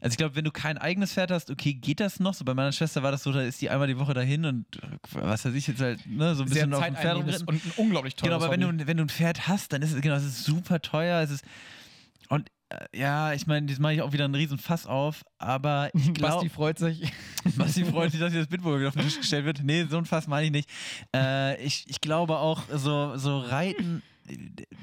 also 0.00 0.12
ich 0.12 0.18
glaube, 0.18 0.36
wenn 0.36 0.44
du 0.44 0.50
kein 0.50 0.78
eigenes 0.78 1.12
Pferd 1.14 1.30
hast, 1.30 1.50
okay, 1.50 1.74
geht 1.74 2.00
das 2.00 2.20
noch. 2.20 2.34
So 2.34 2.44
bei 2.44 2.54
meiner 2.54 2.70
Schwester 2.72 3.02
war 3.02 3.10
das 3.12 3.22
so, 3.22 3.32
da 3.32 3.40
ist 3.40 3.60
die 3.60 3.70
einmal 3.70 3.88
die 3.88 3.98
Woche 3.98 4.14
dahin 4.14 4.44
und 4.44 4.64
was 5.12 5.44
weiß 5.44 5.54
ich 5.54 5.66
jetzt 5.68 5.80
halt, 5.80 6.06
ne, 6.06 6.34
so 6.34 6.42
ein 6.42 6.48
Sehr 6.48 6.66
bisschen 6.66 6.74
auf 6.74 6.84
dem 6.84 6.96
Pferd 6.96 7.16
rumgeritten. 7.16 7.48
und 7.48 7.64
ein 7.64 7.72
unglaublich 7.76 8.14
teures 8.14 8.32
Genau, 8.34 8.44
aber 8.44 8.52
wenn 8.52 8.78
du, 8.78 8.86
wenn 8.86 8.96
du 8.96 9.04
ein 9.04 9.08
Pferd 9.08 9.48
hast, 9.48 9.72
dann 9.72 9.82
ist 9.82 9.92
es, 9.92 10.00
genau, 10.00 10.14
es 10.16 10.24
ist 10.24 10.44
super 10.44 10.80
teuer. 10.80 11.20
Es 11.22 11.30
ist, 11.30 11.44
und 12.28 12.50
äh, 12.70 12.98
ja, 12.98 13.32
ich 13.32 13.46
meine, 13.46 13.66
das 13.66 13.78
mache 13.78 13.94
ich 13.94 14.02
auch 14.02 14.12
wieder 14.12 14.24
einen 14.24 14.34
riesen 14.34 14.58
Fass 14.58 14.86
auf, 14.86 15.24
aber 15.38 15.90
ich 15.94 16.12
Basti 16.12 16.14
glaube, 16.14 16.50
freut 16.50 16.78
sich. 16.78 17.10
Basti 17.56 17.84
freut 17.84 18.10
sich, 18.10 18.20
dass 18.20 18.32
hier 18.32 18.40
das 18.40 18.48
Bitburger 18.48 18.78
wieder 18.78 18.88
auf 18.88 18.94
den 18.94 19.04
Tisch 19.04 19.18
gestellt 19.18 19.44
wird. 19.44 19.62
Nee, 19.62 19.86
so 19.88 19.98
ein 19.98 20.04
Fass 20.04 20.26
meine 20.26 20.46
ich 20.46 20.52
nicht. 20.52 20.70
Äh, 21.14 21.62
ich, 21.62 21.84
ich 21.88 22.00
glaube 22.00 22.38
auch, 22.38 22.62
so, 22.70 23.16
so 23.16 23.38
Reiten 23.38 24.02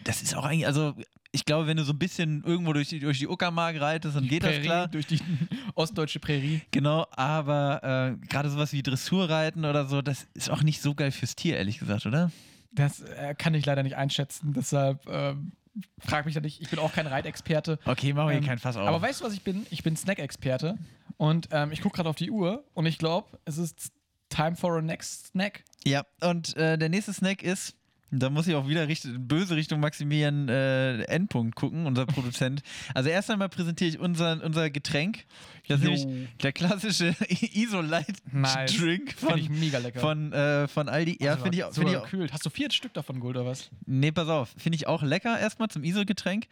das 0.03 0.21
ist 0.21 0.35
auch 0.35 0.45
eigentlich, 0.45 0.67
also 0.67 0.93
ich 1.31 1.43
glaube, 1.43 1.67
wenn 1.67 1.75
du 1.75 1.83
so 1.83 1.91
ein 1.91 1.99
bisschen 1.99 2.43
irgendwo 2.43 2.71
durch 2.71 2.89
die, 2.89 2.99
durch 2.99 3.19
die 3.19 3.27
Uckermark 3.27 3.79
reitest, 3.79 4.15
dann 4.15 4.27
geht 4.27 4.41
Prärie, 4.41 4.55
das 4.55 4.65
klar. 4.65 4.87
Durch 4.87 5.05
die 5.05 5.19
ostdeutsche 5.75 6.19
Prärie. 6.19 6.61
Genau, 6.71 7.05
aber 7.11 8.17
äh, 8.23 8.27
gerade 8.27 8.49
sowas 8.49 8.71
wie 8.71 8.81
Dressurreiten 8.81 9.65
oder 9.65 9.85
so, 9.85 10.01
das 10.01 10.27
ist 10.33 10.49
auch 10.49 10.63
nicht 10.63 10.81
so 10.81 10.95
geil 10.95 11.11
fürs 11.11 11.35
Tier, 11.35 11.57
ehrlich 11.57 11.79
gesagt, 11.79 12.05
oder? 12.05 12.31
Das 12.71 13.01
äh, 13.01 13.35
kann 13.35 13.53
ich 13.53 13.65
leider 13.65 13.83
nicht 13.83 13.95
einschätzen, 13.95 14.53
deshalb 14.53 15.05
ähm, 15.07 15.51
frag 15.99 16.25
mich 16.25 16.35
da 16.35 16.41
nicht. 16.41 16.61
Ich 16.61 16.69
bin 16.69 16.79
auch 16.79 16.93
kein 16.93 17.07
Reitexperte. 17.07 17.79
Okay, 17.85 18.13
machen 18.13 18.27
wir 18.27 18.31
hier 18.33 18.41
Ähm, 18.41 18.47
kein 18.47 18.59
Fass 18.59 18.77
auf. 18.77 18.87
Aber 18.87 19.01
weißt 19.01 19.21
du, 19.21 19.25
was 19.25 19.33
ich 19.33 19.41
bin? 19.43 19.65
Ich 19.69 19.83
bin 19.83 19.95
Snack-Experte 19.95 20.77
und 21.17 21.49
ähm, 21.51 21.71
ich 21.71 21.81
gucke 21.81 21.95
gerade 21.97 22.09
auf 22.09 22.15
die 22.15 22.31
Uhr 22.31 22.63
und 22.73 22.85
ich 22.85 22.97
glaube, 22.97 23.39
es 23.45 23.57
ist 23.57 23.91
time 24.29 24.55
for 24.55 24.77
a 24.77 24.81
next 24.81 25.27
snack. 25.27 25.63
Ja, 25.85 26.03
und 26.21 26.55
äh, 26.57 26.77
der 26.77 26.89
nächste 26.89 27.13
Snack 27.13 27.43
ist, 27.43 27.75
da 28.19 28.29
muss 28.29 28.47
ich 28.47 28.55
auch 28.55 28.67
wieder 28.67 28.87
richt 28.87 29.07
böse 29.17 29.55
Richtung 29.55 29.79
Maximilian 29.79 30.49
äh, 30.49 31.01
Endpunkt 31.03 31.55
gucken, 31.55 31.85
unser 31.85 32.05
Produzent. 32.05 32.61
Also 32.93 33.09
erst 33.09 33.29
einmal 33.31 33.49
präsentiere 33.49 33.89
ich 33.89 33.99
unser, 33.99 34.43
unser 34.43 34.69
Getränk. 34.69 35.25
Das 35.67 35.81
ist 35.81 36.05
nämlich 36.05 36.27
der 36.43 36.51
klassische 36.53 37.15
Isolite 37.29 38.13
Nice. 38.31 38.77
Drink 38.77 39.13
von, 39.13 39.37
ich 39.39 39.49
mega 39.49 39.79
lecker. 39.79 39.99
von, 39.99 40.31
äh, 40.31 40.67
von 40.67 40.87
Aldi. 40.89 41.17
Ja, 41.19 41.31
Also, 41.31 41.43
finde 41.43 41.57
ich, 41.57 41.63
auch- 41.63 41.73
find 41.73 41.89
ich 41.89 41.97
auch. 41.97 42.03
gekühlt. 42.03 42.33
Hast 42.33 42.45
du 42.45 42.49
vier 42.51 42.69
Stück 42.71 42.93
davon 42.93 43.19
geholt 43.19 43.35
oder 43.37 43.47
was? 43.47 43.69
Nee, 43.87 44.11
pass 44.11 44.27
auf. 44.27 44.53
Finde 44.57 44.75
ich 44.75 44.85
auch 44.85 45.01
lecker 45.01 45.39
erstmal 45.39 45.69
zum 45.69 45.83
ISO-Getränk. 45.83 46.45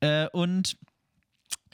Äh, 0.00 0.26
und 0.30 0.76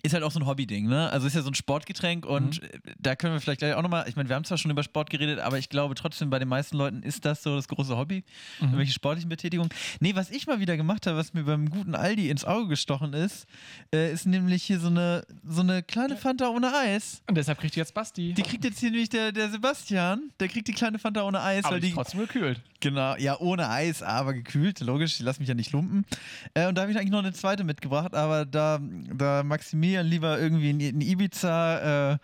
ist 0.05 0.15
halt 0.15 0.25
auch 0.25 0.33
so 0.33 0.41
ein 0.41 0.47
Hobby-Ding, 0.47 0.89
ne? 0.89 1.11
Also 1.11 1.29
ist 1.29 1.35
ja 1.35 1.43
so 1.43 1.51
ein 1.51 1.55
Sportgetränk 1.55 2.27
und 2.27 2.61
äh, 2.63 2.79
da 2.99 3.15
können 3.15 3.35
wir 3.35 3.41
vielleicht 3.41 3.61
gleich 3.61 3.75
auch 3.75 3.83
nochmal, 3.83 4.09
ich 4.09 4.17
meine, 4.17 4.29
wir 4.29 4.35
haben 4.35 4.45
zwar 4.45 4.59
schon 4.59 4.71
über 4.73 4.83
Sport 4.83 5.11
geredet, 5.11 5.39
aber 5.39 5.59
ich 5.59 5.69
glaube 5.69 5.95
trotzdem, 5.95 6.29
bei 6.29 6.41
den 6.41 6.49
meisten 6.49 6.77
Leuten 6.77 7.03
ist 7.05 7.25
das 7.25 7.45
so 7.45 7.55
das 7.55 7.69
große 7.69 7.97
Hobby, 7.97 8.25
irgendwelche 8.61 8.93
sportlichen 8.93 9.29
Betätigungen. 9.29 9.71
Nee, 10.01 10.17
was 10.17 10.31
ich 10.31 10.49
mal 10.49 10.59
wieder 10.59 10.77
gemacht 10.77 11.07
habe, 11.07 11.17
was 11.19 11.35
mir 11.35 11.45
beim 11.45 11.71
guten 11.71 11.95
Aldi 11.95 12.31
ins 12.31 12.45
Auge 12.45 12.69
gestochen 12.69 13.13
ist, 13.13 13.47
äh, 13.95 14.13
ist 14.13 14.27
nämlich 14.27 14.65
hier 14.65 14.81
so 14.81 14.89
eine, 14.89 15.25
so 15.47 15.61
eine 15.61 15.85
kleine 15.85 16.17
Fanta 16.17 16.49
ohne 16.49 16.75
Eis. 16.75 17.23
Und 17.29 17.37
deshalb 17.37 17.61
kriegt 17.61 17.77
jetzt 17.77 17.95
Basti. 17.95 18.35
Die 18.35 18.43
kriegt 18.43 18.65
jetzt 18.65 18.81
hier 18.81 18.91
nämlich 18.91 19.09
der, 19.09 19.31
der 19.31 19.51
Sebastian, 19.51 20.33
der 20.41 20.49
kriegt 20.49 20.67
die 20.67 20.73
kleine 20.73 20.99
Fanta 20.99 21.23
ohne 21.23 21.41
Eis, 21.41 21.65
aber 21.65 21.75
weil 21.75 21.81
die 21.81 21.87
die 21.87 21.91
ist 21.91 21.95
trotzdem 21.95 22.21
gekühlt. 22.21 22.61
Genau, 22.83 23.15
ja, 23.17 23.39
ohne 23.39 23.71
Eis, 23.71 24.03
aber 24.03 24.35
gekühlt, 24.35 24.81
logisch, 24.81 25.15
ich 25.15 25.21
lasse 25.21 25.39
mich 25.39 25.49
ja 25.49 25.55
nicht 25.55 25.71
lumpen. 25.71 26.05
Äh, 26.53 26.67
und 26.67 26.75
da 26.77 26.83
habe 26.83 26.91
ich 26.91 26.99
eigentlich 26.99 27.13
noch 27.13 27.21
eine 27.21 27.33
zweite 27.33 27.63
mitgebracht, 27.63 28.13
aber 28.13 28.45
da, 28.45 28.81
da 29.17 29.45
Maximilian 29.45 30.05
lieber 30.05 30.39
irgendwie 30.41 30.71
in, 30.71 30.81
in 30.81 31.01
Ibiza, 31.01 32.15
äh, 32.15 32.19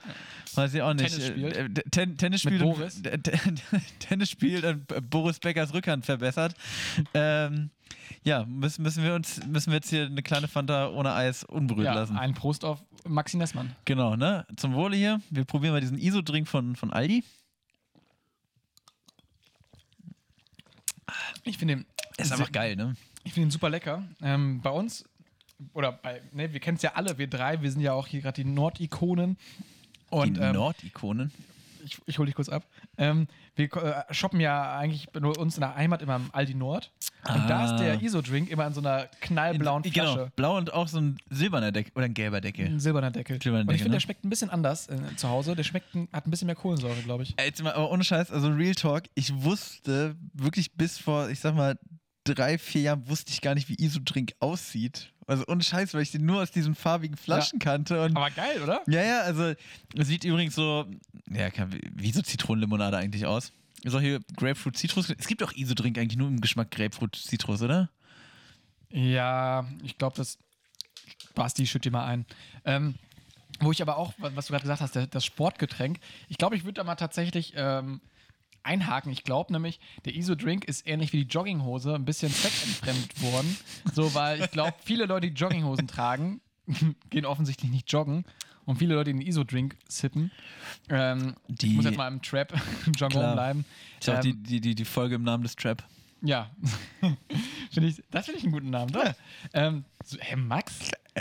weiß 0.55 0.75
ich 0.75 0.83
auch 0.83 0.95
nicht, 0.95 1.11
Tennis 1.11 1.27
spielt. 1.29 1.57
äh, 1.57 1.65
äh, 1.65 1.69
ten, 1.93 2.17
Tennis 2.19 2.41
spielt, 2.43 2.61
und- 2.63 2.75
Boris. 2.77 3.01
äh, 3.03 3.19
ten, 3.19 3.61
Tennis 4.01 4.31
spielt 4.31 4.65
und 4.65 4.91
äh, 4.91 5.01
Boris 5.01 5.39
Beckers 5.39 5.73
Rückhand 5.73 6.05
verbessert. 6.05 6.55
ähm, 7.15 7.71
ja, 8.25 8.45
müssen, 8.47 8.83
müssen, 8.83 9.05
wir 9.05 9.15
uns, 9.15 9.41
müssen 9.47 9.71
wir 9.71 9.77
jetzt 9.77 9.91
hier 9.91 10.07
eine 10.07 10.23
kleine 10.23 10.49
Fanta 10.49 10.89
ohne 10.91 11.13
Eis 11.13 11.45
unberührt 11.45 11.87
Ja, 11.87 11.95
lassen. 11.95 12.17
ein 12.17 12.35
Prost 12.35 12.65
auf 12.65 12.83
Maxi 13.07 13.37
Nessmann. 13.37 13.77
Genau, 13.85 14.17
ne? 14.17 14.45
Zum 14.57 14.75
Wohle 14.75 14.97
hier. 14.97 15.21
Wir 15.31 15.45
probieren 15.45 15.73
mal 15.75 15.81
diesen 15.81 15.99
ISO-Drink 15.99 16.49
von, 16.49 16.75
von 16.75 16.93
Aldi. 16.93 17.23
Ich 21.45 21.59
finde 21.59 21.77
den, 21.77 21.87
Ist 22.17 22.33
einfach 22.33 22.53
geil, 22.53 22.77
ne? 22.77 22.95
ich 23.25 23.33
finde 23.33 23.47
den 23.47 23.51
super 23.51 23.71
lecker. 23.71 24.03
Ähm, 24.23 24.61
bei 24.61 24.71
uns, 24.71 25.05
oder 25.73 25.93
bei, 25.93 26.23
ne, 26.33 26.53
wir 26.53 26.61
kennen 26.61 26.77
es 26.77 26.83
ja 26.83 26.93
alle, 26.95 27.19
wir 27.19 27.27
drei, 27.27 27.61
wir 27.63 27.71
sind 27.71 27.81
ja 27.81 27.93
auch 27.93 28.07
hier 28.07 28.21
gerade 28.21 28.43
die 28.43 28.49
Nordikonen. 28.49 29.37
Und 30.11 30.37
die 30.37 30.41
ähm, 30.41 30.55
Nordikonen. 30.55 31.33
Ich, 31.93 31.99
ich 32.07 32.18
hole 32.18 32.26
dich 32.26 32.34
kurz 32.34 32.49
ab. 32.49 32.64
Ähm, 32.97 33.26
wir 33.57 33.72
äh, 33.76 34.14
shoppen 34.14 34.41
ja 34.41 34.76
eigentlich 34.78 35.09
bei 35.11 35.20
uns 35.20 35.57
in 35.57 35.61
der 35.62 35.74
Heimat 35.74 36.03
immer 36.03 36.16
im 36.16 36.28
Aldi 36.32 36.55
Nord. 36.55 36.93
Und 37.28 37.49
da 37.51 37.59
Ah. 37.61 37.64
ist 37.74 37.80
der 37.82 38.01
ISO-Drink 38.01 38.49
immer 38.51 38.66
in 38.66 38.72
so 38.72 38.80
einer 38.80 39.07
knallblauen 39.20 39.82
In- 39.84 39.93
Flasche. 39.93 40.14
Genau, 40.14 40.28
blau 40.36 40.57
und 40.57 40.72
auch 40.72 40.86
so 40.89 40.99
ein 40.99 41.18
silberner 41.30 41.72
Deckel 41.72 41.93
oder 41.97 42.05
ein 42.05 42.14
gelber 42.14 42.41
Deckel. 42.41 42.66
Ein 42.66 42.80
silberner 42.80 43.11
Deckel. 43.11 43.43
Silberner 43.43 43.62
und 43.62 43.70
ich 43.74 43.78
Deckel, 43.78 43.84
finde, 43.84 43.91
ne? 43.91 43.97
der 43.97 44.01
schmeckt 44.01 44.24
ein 44.24 44.30
bisschen 44.30 44.51
anders 44.51 44.89
äh, 44.89 44.97
zu 45.16 45.28
Hause. 45.28 45.57
Der 45.57 45.64
schmeckt, 45.64 45.95
ein- 45.95 46.09
hat 46.12 46.26
ein 46.26 46.30
bisschen 46.30 46.47
mehr 46.47 46.55
Kohlensäure, 46.55 47.01
glaube 47.03 47.24
ich. 47.24 47.34
Ey, 47.36 47.47
Jetzt 47.47 47.62
mal, 47.62 47.72
aber 47.72 47.91
ohne 47.91 48.05
Scheiß, 48.05 48.30
also 48.30 48.49
Real 48.49 48.74
Talk, 48.74 49.05
ich 49.14 49.34
wusste 49.43 50.16
wirklich 50.32 50.72
bis 50.74 50.99
vor, 50.99 51.28
ich 51.28 51.41
sag 51.41 51.55
mal, 51.55 51.76
drei, 52.24 52.59
vier 52.59 52.82
Jahren 52.82 53.09
wusste 53.09 53.32
ich 53.32 53.41
gar 53.41 53.55
nicht, 53.55 53.68
wie 53.68 53.74
Isodrink 53.82 54.32
aussieht. 54.39 55.12
Also 55.29 55.45
ohne 55.47 55.62
Scheiß, 55.62 55.95
weil 55.95 56.03
ich 56.03 56.11
den 56.11 56.24
nur 56.26 56.43
aus 56.43 56.51
diesen 56.51 56.74
farbigen 56.74 57.16
Flaschen 57.16 57.59
kannte. 57.61 58.03
Und 58.03 58.16
Aber 58.16 58.31
geil, 58.31 58.61
oder? 58.62 58.83
ja, 58.89 59.03
ja, 59.03 59.20
also 59.20 59.55
es 59.95 60.09
sieht 60.09 60.24
übrigens 60.24 60.55
so, 60.57 60.87
ja, 61.31 61.49
wie 61.95 62.11
so 62.12 62.22
Zitronenlimonade 62.22 62.97
eigentlich 62.97 63.26
aus. 63.26 63.53
Ist 63.85 63.95
auch 63.95 64.01
hier 64.01 64.20
Grapefruit 64.37 64.76
Citrus. 64.76 65.09
Es 65.16 65.29
gibt 65.29 65.43
auch 65.43 65.53
Isodrink 65.53 65.99
eigentlich 65.99 66.16
nur 66.18 66.26
im 66.29 66.41
Geschmack 66.41 66.70
Grapefruit 66.72 67.14
Citrus, 67.14 67.62
oder? 67.62 67.91
Ja, 68.91 69.66
ich 69.83 69.99
glaube, 69.99 70.16
das. 70.16 70.39
Basti, 71.35 71.66
schütt 71.66 71.85
dir 71.85 71.91
mal 71.93 72.07
ein. 72.07 72.26
Ähm, 72.64 72.95
wo 73.61 73.70
ich 73.70 73.81
aber 73.83 73.97
auch, 73.97 74.12
wa- 74.18 74.31
was 74.35 74.47
du 74.47 74.53
gerade 74.53 74.62
gesagt 74.62 74.81
hast, 74.81 75.14
das 75.14 75.24
Sportgetränk, 75.24 75.99
ich 76.29 76.39
glaube, 76.39 76.57
ich 76.57 76.64
würde 76.64 76.74
da 76.74 76.85
mal 76.85 76.97
tatsächlich 76.97 77.53
ähm, 77.57 78.01
einhaken. 78.63 79.11
Ich 79.13 79.25
glaube 79.25 79.53
nämlich, 79.53 79.81
der 80.05 80.15
ISO-Drink 80.15 80.65
ist 80.65 80.87
ähnlich 80.87 81.13
wie 81.13 81.25
die 81.25 81.29
Jogginghose 81.31 81.95
ein 81.95 82.05
bisschen 82.05 82.33
zweckentfremdet 82.33 83.23
worden. 83.33 83.57
So, 83.95 84.15
weil 84.15 84.41
ich 84.43 84.51
glaube, 84.51 84.75
viele 84.85 85.07
Leute, 85.07 85.31
die 85.31 85.35
Jogginghosen 85.35 85.87
tragen, 85.89 86.41
gehen 87.11 87.25
offensichtlich 87.25 87.71
nicht 87.71 87.91
joggen. 87.93 88.25
Und 88.67 88.77
viele 88.79 88.95
Leute, 88.97 89.13
die 89.15 89.19
den 89.21 89.27
ISO-Drink 89.27 89.77
sippen. 89.89 90.31
Ähm, 90.91 91.35
Die- 91.49 91.69
ich 91.69 91.75
muss 91.77 91.87
jetzt 91.87 91.97
mal 91.97 92.09
im 92.09 92.21
Trap-Jargon 92.21 93.09
Klar. 93.11 93.33
bleiben. 93.33 93.65
Ist 93.99 94.09
Ähm, 94.09 94.21
die, 94.43 94.61
die, 94.61 94.75
die 94.75 94.85
Folge 94.85 95.15
im 95.15 95.23
Namen 95.23 95.43
des 95.43 95.57
Trap. 95.57 95.83
ja. 96.21 96.51
Finde 97.81 97.89
ich, 97.89 98.03
das 98.11 98.24
finde 98.26 98.39
ich 98.39 98.45
einen 98.45 98.53
guten 98.53 98.70
Namen, 98.70 98.93
doch. 98.93 99.14
Ähm, 99.55 99.85
so, 100.05 100.16
hey, 100.20 100.37
Max, 100.37 100.74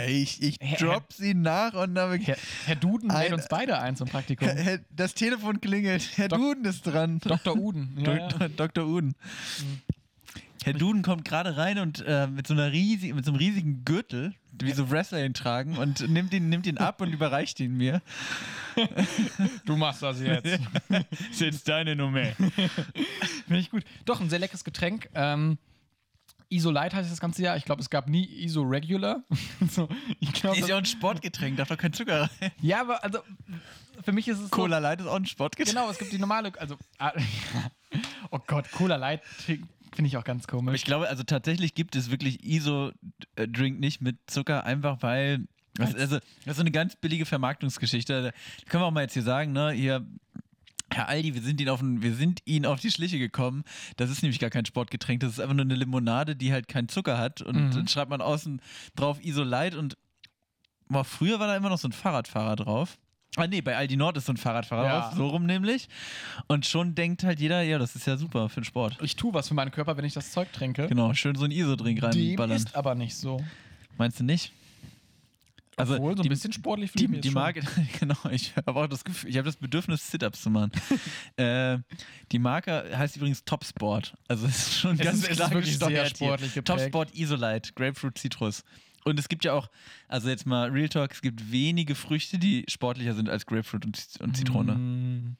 ich, 0.06 0.42
ich 0.42 0.56
Herr- 0.60 0.78
drop 0.78 1.12
sie 1.12 1.34
nach 1.34 1.74
und 1.74 1.94
dann 1.94 2.18
Herr, 2.20 2.36
Herr 2.66 2.76
Duden 2.76 3.08
lädt 3.10 3.18
Ein- 3.28 3.34
uns 3.34 3.48
beide 3.48 3.78
ein 3.78 3.96
zum 3.96 4.08
Praktikum. 4.08 4.48
Herr- 4.48 4.80
Das 4.90 5.14
Telefon 5.14 5.60
klingelt. 5.60 6.08
Herr 6.16 6.28
Dok- 6.28 6.38
Duden 6.38 6.64
ist 6.64 6.82
dran. 6.82 7.18
Dr. 7.20 7.56
Uden. 7.56 7.96
Ja, 8.04 8.16
ja. 8.16 8.28
Dr. 8.28 8.48
Dr. 8.48 8.86
Uden. 8.86 9.14
Herr 10.64 10.72
Duden 10.74 11.02
kommt 11.02 11.24
gerade 11.24 11.56
rein 11.56 11.78
und 11.78 12.04
äh, 12.06 12.26
mit, 12.26 12.46
so 12.46 12.52
einer 12.54 12.72
riesigen, 12.72 13.14
mit 13.16 13.24
so 13.24 13.30
einem 13.30 13.38
riesigen 13.38 13.84
Gürtel, 13.84 14.34
wie 14.60 14.72
so 14.72 14.90
Wrestler 14.90 15.24
ihn 15.24 15.32
tragen, 15.32 15.78
und 15.78 16.06
nimmt 16.10 16.34
ihn, 16.34 16.48
nimmt 16.48 16.66
ihn 16.66 16.78
ab 16.78 17.00
und 17.00 17.12
überreicht 17.12 17.60
ihn 17.60 17.76
mir. 17.76 18.02
Du 19.64 19.76
machst 19.76 20.02
das 20.02 20.20
jetzt. 20.20 20.60
Ist 21.30 21.40
jetzt 21.40 21.68
deine 21.68 21.96
Nummer. 21.96 22.24
Finde 23.46 23.60
ich 23.60 23.70
gut. 23.70 23.84
Doch, 24.04 24.20
ein 24.20 24.30
sehr 24.30 24.38
leckeres 24.38 24.64
Getränk. 24.64 25.08
Ähm, 25.14 25.58
ISO 26.50 26.70
Light 26.70 26.94
heißt 26.94 27.10
das 27.10 27.20
ganze 27.20 27.42
Jahr. 27.42 27.56
Ich 27.56 27.64
glaube, 27.64 27.82
es 27.82 27.90
gab 27.90 28.08
nie 28.08 28.24
ISO 28.24 28.62
Regular. 28.62 29.22
so, 29.70 29.88
ich 30.20 30.32
glaub, 30.32 30.56
Ist 30.56 30.68
ja 30.68 30.76
auch 30.76 30.80
ein 30.80 30.84
Sportgetränk, 30.86 31.56
darf 31.56 31.68
doch 31.68 31.76
kein 31.76 31.92
Zucker 31.92 32.22
rein. 32.22 32.52
ja, 32.60 32.80
aber 32.80 33.02
also 33.04 33.18
für 34.02 34.12
mich 34.12 34.28
ist 34.28 34.38
es 34.38 34.44
so, 34.44 34.56
Cola 34.56 34.78
Light 34.78 35.00
ist 35.00 35.06
auch 35.06 35.16
ein 35.16 35.26
Sportgetränk. 35.26 35.76
Genau, 35.76 35.90
es 35.90 35.98
gibt 35.98 36.12
die 36.12 36.18
normale, 36.18 36.52
also 36.58 36.76
ah, 36.98 37.12
oh 38.30 38.38
Gott, 38.46 38.70
Cola 38.72 38.96
Light 38.96 39.22
finde 39.94 40.08
ich 40.08 40.16
auch 40.16 40.24
ganz 40.24 40.44
Aber 40.44 40.58
komisch. 40.58 40.76
ich 40.76 40.84
glaube, 40.84 41.08
also 41.08 41.22
tatsächlich 41.22 41.74
gibt 41.74 41.96
es 41.96 42.10
wirklich 42.10 42.44
ISO-Drink 42.44 43.80
nicht 43.80 44.00
mit 44.00 44.18
Zucker, 44.26 44.64
einfach 44.64 45.02
weil. 45.02 45.46
Das, 45.74 45.94
also, 45.94 46.16
das 46.16 46.26
ist 46.46 46.56
so 46.56 46.62
eine 46.62 46.72
ganz 46.72 46.96
billige 46.96 47.24
Vermarktungsgeschichte. 47.24 48.22
Da 48.22 48.30
können 48.68 48.82
wir 48.82 48.86
auch 48.86 48.90
mal 48.90 49.02
jetzt 49.02 49.14
hier 49.14 49.22
sagen, 49.22 49.52
ne, 49.52 49.70
hier. 49.70 50.06
Herr 50.90 51.08
Aldi, 51.08 51.34
wir 51.34 51.42
sind, 51.42 51.60
ihn 51.60 51.68
auf, 51.68 51.80
wir 51.82 52.14
sind 52.14 52.40
Ihnen 52.46 52.64
auf 52.66 52.80
die 52.80 52.90
Schliche 52.90 53.18
gekommen. 53.18 53.64
Das 53.96 54.10
ist 54.10 54.22
nämlich 54.22 54.38
gar 54.40 54.50
kein 54.50 54.64
Sportgetränk, 54.64 55.20
das 55.20 55.32
ist 55.32 55.40
einfach 55.40 55.54
nur 55.54 55.64
eine 55.64 55.74
Limonade, 55.74 56.34
die 56.34 56.52
halt 56.52 56.66
keinen 56.68 56.88
Zucker 56.88 57.18
hat. 57.18 57.42
Und 57.42 57.56
Mhm. 57.56 57.70
dann 57.72 57.88
schreibt 57.88 58.10
man 58.10 58.20
außen 58.22 58.60
drauf 58.96 59.22
ISO 59.22 59.42
Light 59.42 59.74
und 59.74 59.96
boah, 60.88 61.04
früher 61.04 61.38
war 61.40 61.46
da 61.46 61.56
immer 61.56 61.68
noch 61.68 61.78
so 61.78 61.88
ein 61.88 61.92
Fahrradfahrer 61.92 62.56
drauf. 62.56 62.98
Ah 63.36 63.46
nee, 63.46 63.60
bei 63.60 63.76
Aldi 63.76 63.96
Nord 63.98 64.16
ist 64.16 64.24
so 64.26 64.32
ein 64.32 64.38
Fahrradfahrer 64.38 64.84
Ja. 64.86 65.00
drauf, 65.00 65.12
so 65.14 65.26
rum 65.28 65.44
nämlich. 65.44 65.88
Und 66.46 66.64
schon 66.64 66.94
denkt 66.94 67.22
halt 67.22 67.38
jeder, 67.38 67.60
ja, 67.62 67.78
das 67.78 67.94
ist 67.94 68.06
ja 68.06 68.16
super 68.16 68.48
für 68.48 68.60
den 68.60 68.64
Sport. 68.64 68.96
ich 69.02 69.14
tue 69.14 69.34
was 69.34 69.48
für 69.48 69.54
meinen 69.54 69.70
Körper, 69.70 69.96
wenn 69.98 70.06
ich 70.06 70.14
das 70.14 70.32
Zeug 70.32 70.50
trinke. 70.52 70.86
Genau, 70.88 71.12
schön 71.12 71.34
so 71.36 71.44
ein 71.44 71.50
ISO-Drink 71.50 72.00
Dem 72.00 72.04
reinballern. 72.08 72.56
ist 72.56 72.74
aber 72.74 72.94
nicht 72.94 73.14
so. 73.14 73.44
Meinst 73.98 74.18
du 74.20 74.24
nicht? 74.24 74.52
Also 75.78 75.94
Obwohl, 75.94 76.12
so 76.16 76.20
ein 76.20 76.22
die, 76.24 76.28
bisschen 76.28 76.52
sportlich 76.52 76.90
fühle 76.90 77.04
ich 77.16 77.20
die, 77.20 77.28
mich. 77.28 77.34
Marke, 77.34 77.62
genau, 78.00 78.16
ich 78.30 78.54
habe 78.56 78.74
auch 78.80 78.86
das 78.88 79.04
Gefühl, 79.04 79.30
ich 79.30 79.36
habe 79.36 79.46
das 79.46 79.56
Bedürfnis, 79.56 80.10
Sit-Ups 80.10 80.42
zu 80.42 80.50
machen. 80.50 80.72
äh, 81.36 81.78
die 82.32 82.38
Marke 82.38 82.84
heißt 82.96 83.16
übrigens 83.16 83.44
Topsport. 83.44 84.14
Also 84.28 84.46
es 84.46 84.56
ist 84.68 84.78
schon 84.80 84.92
Es 84.98 85.00
ganz 85.00 85.18
ist- 85.22 85.28
ist 85.30 85.36
klar 85.36 85.50
wirklich 85.52 85.78
sehr 85.78 86.06
sportlich. 86.06 86.52
Topsport 86.64 87.14
Isolite, 87.14 87.72
Grapefruit 87.74 88.18
Citrus. 88.18 88.64
Und 89.04 89.18
es 89.18 89.28
gibt 89.28 89.44
ja 89.44 89.52
auch, 89.54 89.70
also 90.08 90.28
jetzt 90.28 90.44
mal 90.46 90.68
Real 90.70 90.88
Talk, 90.88 91.12
es 91.12 91.22
gibt 91.22 91.50
wenige 91.52 91.94
Früchte, 91.94 92.38
die 92.38 92.64
sportlicher 92.68 93.14
sind 93.14 93.28
als 93.30 93.46
Grapefruit 93.46 93.86
und, 93.86 94.06
und 94.20 94.36
Zitrone. 94.36 94.74
Mm, 94.74 95.36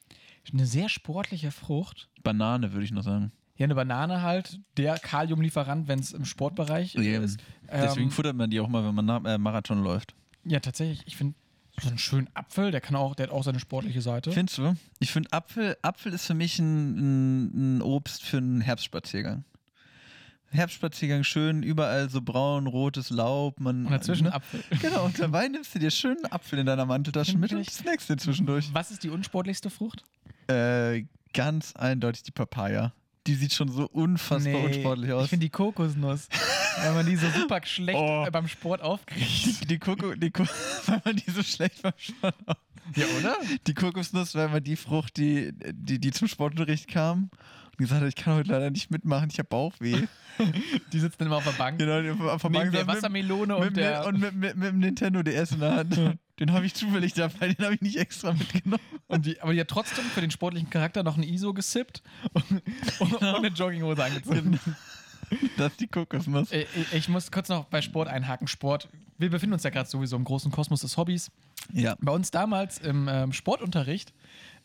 Eine 0.53 0.67
sehr 0.67 0.89
sportliche 0.89 1.51
Frucht. 1.51 2.09
Banane, 2.23 2.73
würde 2.73 2.85
ich 2.85 2.93
noch 2.93 3.03
sagen. 3.03 3.33
Ja, 3.57 3.65
eine 3.65 3.75
Banane 3.75 4.23
halt, 4.23 4.61
der 4.77 4.99
Kaliumlieferant, 5.01 5.89
wenn 5.89 5.99
es 5.99 6.13
im 6.13 6.25
Sportbereich 6.25 6.95
Eben. 6.95 7.25
ist. 7.25 7.41
Deswegen 7.71 8.05
Ähm, 8.07 8.11
futtert 8.13 8.37
man 8.37 8.49
die 8.49 8.61
auch 8.61 8.69
mal, 8.69 8.85
wenn 8.85 8.95
man 8.95 9.05
nach, 9.05 9.25
äh, 9.25 9.37
Marathon 9.37 9.83
läuft. 9.83 10.15
Ja, 10.49 10.61
tatsächlich. 10.61 11.03
Ich 11.07 11.17
finde 11.17 11.35
so 11.81 11.89
einen 11.89 11.99
schönen 11.99 12.29
Apfel, 12.35 12.71
der 12.71 12.81
kann 12.81 12.97
auch, 12.97 13.15
der 13.15 13.29
hat 13.29 13.33
auch 13.33 13.45
seine 13.45 13.61
sportliche 13.61 14.03
Seite. 14.03 14.33
Findest 14.33 14.59
du? 14.59 14.75
Ich 14.99 15.13
finde 15.13 15.33
Apfel, 15.33 15.77
Apfel 15.83 16.13
ist 16.13 16.27
für 16.27 16.35
mich 16.35 16.59
ein, 16.59 17.77
ein, 17.77 17.83
Obst 17.83 18.23
für 18.25 18.39
einen 18.39 18.61
Herbstspaziergang. 18.61 19.45
Herbstspaziergang 20.51 21.25
schön, 21.25 21.63
überall 21.63 22.09
so 22.09 22.23
braun, 22.23 22.67
rotes 22.67 23.11
Laub. 23.11 23.61
Man, 23.61 23.85
Und 23.85 23.93
dazwischen 23.93 24.25
ne? 24.25 24.35
Apfel. 24.35 24.65
Genau, 24.81 25.05
und 25.05 25.19
dabei 25.21 25.47
nimmst 25.47 25.75
du 25.75 25.79
dir 25.79 25.91
schön 25.91 26.17
einen 26.17 26.33
Apfel 26.33 26.59
in 26.59 26.67
deiner 26.67 26.87
Manteltasche 26.87 27.37
mit 27.37 27.53
und 27.53 27.69
snackst 27.69 28.09
dir 28.09 28.17
zwischendurch. 28.17 28.71
Was 28.73 28.91
ist 28.91 29.05
die 29.05 29.11
unsportlichste 29.11 29.69
Frucht? 29.69 30.05
Äh, 30.49 31.05
ganz 31.35 31.77
eindeutig 31.77 32.23
die 32.23 32.33
Papaya. 32.33 32.95
Die 33.29 33.35
sieht 33.35 33.53
schon 33.53 33.69
so 33.71 33.87
unfassbar 33.87 34.61
unsportlich 34.65 35.13
aus. 35.13 35.25
Ich 35.25 35.31
finde 35.31 35.47
die 35.47 35.51
Kokosnuss, 35.51 36.29
weil 36.83 36.93
man 36.95 37.07
die 37.07 37.15
so 37.17 37.29
super 37.31 37.61
schlecht 37.65 37.99
Oh. 37.99 38.27
beim 38.33 38.49
Sport 38.49 38.81
aufkriegt. 38.83 39.63
die, 39.63 39.67
die, 39.67 39.79
Koko, 39.79 40.15
die 40.15 40.31
Ko 40.31 40.45
weil 40.87 41.03
man 41.05 41.17
die 41.17 41.31
so 41.31 41.43
schlecht 41.43 41.83
beim 41.83 41.93
Sport 41.97 42.35
auf- 42.47 42.57
Ja, 42.97 43.05
oder? 43.21 43.37
Die 43.67 43.75
Kokosnuss 43.75 44.35
war 44.35 44.47
immer 44.47 44.61
die 44.61 44.77
Frucht, 44.77 45.17
die, 45.19 45.53
die, 45.73 45.99
die 46.01 46.11
zum 46.11 46.27
Sportunterricht 46.27 46.89
kam 46.89 47.29
und 47.71 47.77
gesagt 47.79 48.01
hat, 48.01 48.09
ich 48.09 48.17
kann 48.17 48.35
heute 48.35 48.51
leider 48.51 48.71
nicht 48.71 48.91
mitmachen, 48.91 49.29
ich 49.31 49.39
habe 49.39 49.49
Bauchweh. 49.49 50.07
Die 50.93 51.01
sitzen 51.01 51.25
immer 51.25 51.37
auf 51.37 51.45
der 51.45 51.51
Bank. 51.53 51.79
genau, 51.81 52.29
auf 52.31 52.43
der 52.43 52.49
Bank 52.51 52.71
der 52.71 52.81
saß 52.83 52.87
mit- 52.87 52.97
Wassermelone 52.97 53.57
und 53.57 53.65
mit, 53.67 53.77
der. 53.77 53.99
mit, 53.99 54.07
und 54.09 54.21
mit, 54.21 54.35
mit, 54.35 54.57
mit 54.57 54.69
dem 54.69 54.79
Nintendo 54.79 55.23
DS 55.23 55.51
in 55.53 55.61
der 55.61 55.75
Hand. 55.75 56.19
Den 56.39 56.53
habe 56.53 56.67
ich 56.67 56.75
zufällig 56.75 57.15
dabei, 57.15 57.53
den 57.53 57.65
habe 57.65 57.75
ich 57.75 57.81
nicht 57.81 57.97
extra 57.97 58.33
mitgenommen. 58.33 58.83
Und 59.09 59.27
die, 59.27 59.41
aber 59.41 59.53
die 59.53 59.61
hat 59.61 59.69
trotzdem 59.69 60.05
für 60.05 60.21
den 60.21 60.31
sportlichen 60.31 60.71
Charakter 60.71 61.03
noch 61.03 61.17
ein 61.17 61.23
ISO 61.23 61.53
gesippt 61.53 62.03
und, 62.33 62.63
und, 63.01 63.13
und 63.15 63.23
eine 63.23 63.49
Jogginghose 63.49 64.05
angezogen. 64.05 64.61
Das 65.57 65.73
ist 65.73 65.81
die 65.81 65.87
Kokosnuss. 65.89 66.53
Äh, 66.53 66.67
Ich, 66.75 66.93
ich 66.93 67.09
muss 67.09 67.31
kurz 67.31 67.49
noch 67.49 67.65
bei 67.67 67.83
Sport 67.83 68.09
einhaken. 68.09 68.49
Sport, 68.49 68.89
wir 69.19 69.31
befinden 69.31 69.55
uns 69.55 69.63
ja 69.63 69.71
gerade 69.71 69.89
sowieso 69.89 70.17
im 70.17 70.25
großen 70.25 70.51
Kosmos 70.51 70.81
des 70.81 70.97
Hobbys. 70.97 71.31
Ja. 71.73 71.97
Bei 72.01 72.13
uns 72.13 72.31
damals 72.31 72.79
im 72.79 73.09
ähm, 73.09 73.33
Sportunterricht 73.33 74.13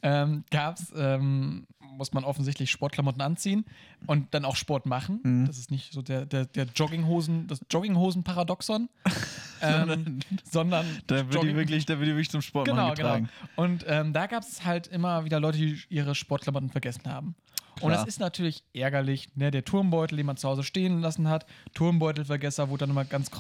ähm, 0.04 0.44
gab 0.52 0.78
es, 0.78 0.92
ähm, 0.96 1.66
muss 1.98 2.12
man 2.14 2.24
offensichtlich 2.24 2.72
Sportklamotten 2.72 3.22
anziehen 3.22 3.66
und 4.08 4.34
dann 4.34 4.46
auch 4.46 4.56
Sport 4.56 4.86
machen. 4.86 5.20
Mhm. 5.24 5.46
Das 5.48 5.58
ist 5.58 5.70
nicht 5.72 5.94
so 5.94 6.02
der, 6.02 6.26
der, 6.26 6.46
der 6.46 6.66
Jogginghosen, 6.76 7.48
das 7.48 7.62
Jogginghosen-Paradoxon, 7.72 8.90
ähm, 9.62 10.20
sondern 10.50 10.86
Da 11.08 11.16
wird 11.18 11.34
die 11.34 11.38
Jogging- 11.38 11.56
wirklich, 11.56 11.86
da 11.86 11.94
wird 12.00 12.08
die 12.08 12.12
wirklich 12.14 12.30
zum 12.32 12.42
Sport 12.42 12.68
Genau, 12.68 12.84
machen 12.84 12.96
getragen. 12.96 13.30
genau. 13.56 13.64
Und 13.64 13.86
ähm, 13.88 14.14
da 14.14 14.28
gab 14.28 14.44
es 14.44 14.66
halt 14.66 14.88
immer 14.88 15.26
wieder 15.26 15.40
Leute, 15.40 15.58
die 15.58 15.80
ihre 15.90 16.16
Sportklamotten 16.16 16.70
vergessen 16.70 17.04
haben. 17.06 17.36
Und 17.82 17.90
Klar. 17.90 18.06
das 18.06 18.08
ist 18.08 18.20
natürlich 18.20 18.64
ärgerlich. 18.76 19.30
Ne? 19.36 19.50
Der 19.50 19.66
Turmbeutel, 19.66 20.16
den 20.18 20.28
man 20.28 20.38
zu 20.38 20.48
Hause 20.48 20.64
stehen 20.64 21.02
lassen 21.02 21.28
hat, 21.28 21.48
Turmbeutelvergesser 21.74 22.70
wurde 22.70 22.82
dann 22.82 22.92
immer 22.92 23.04
ganz 23.04 23.30
äh, 23.30 23.32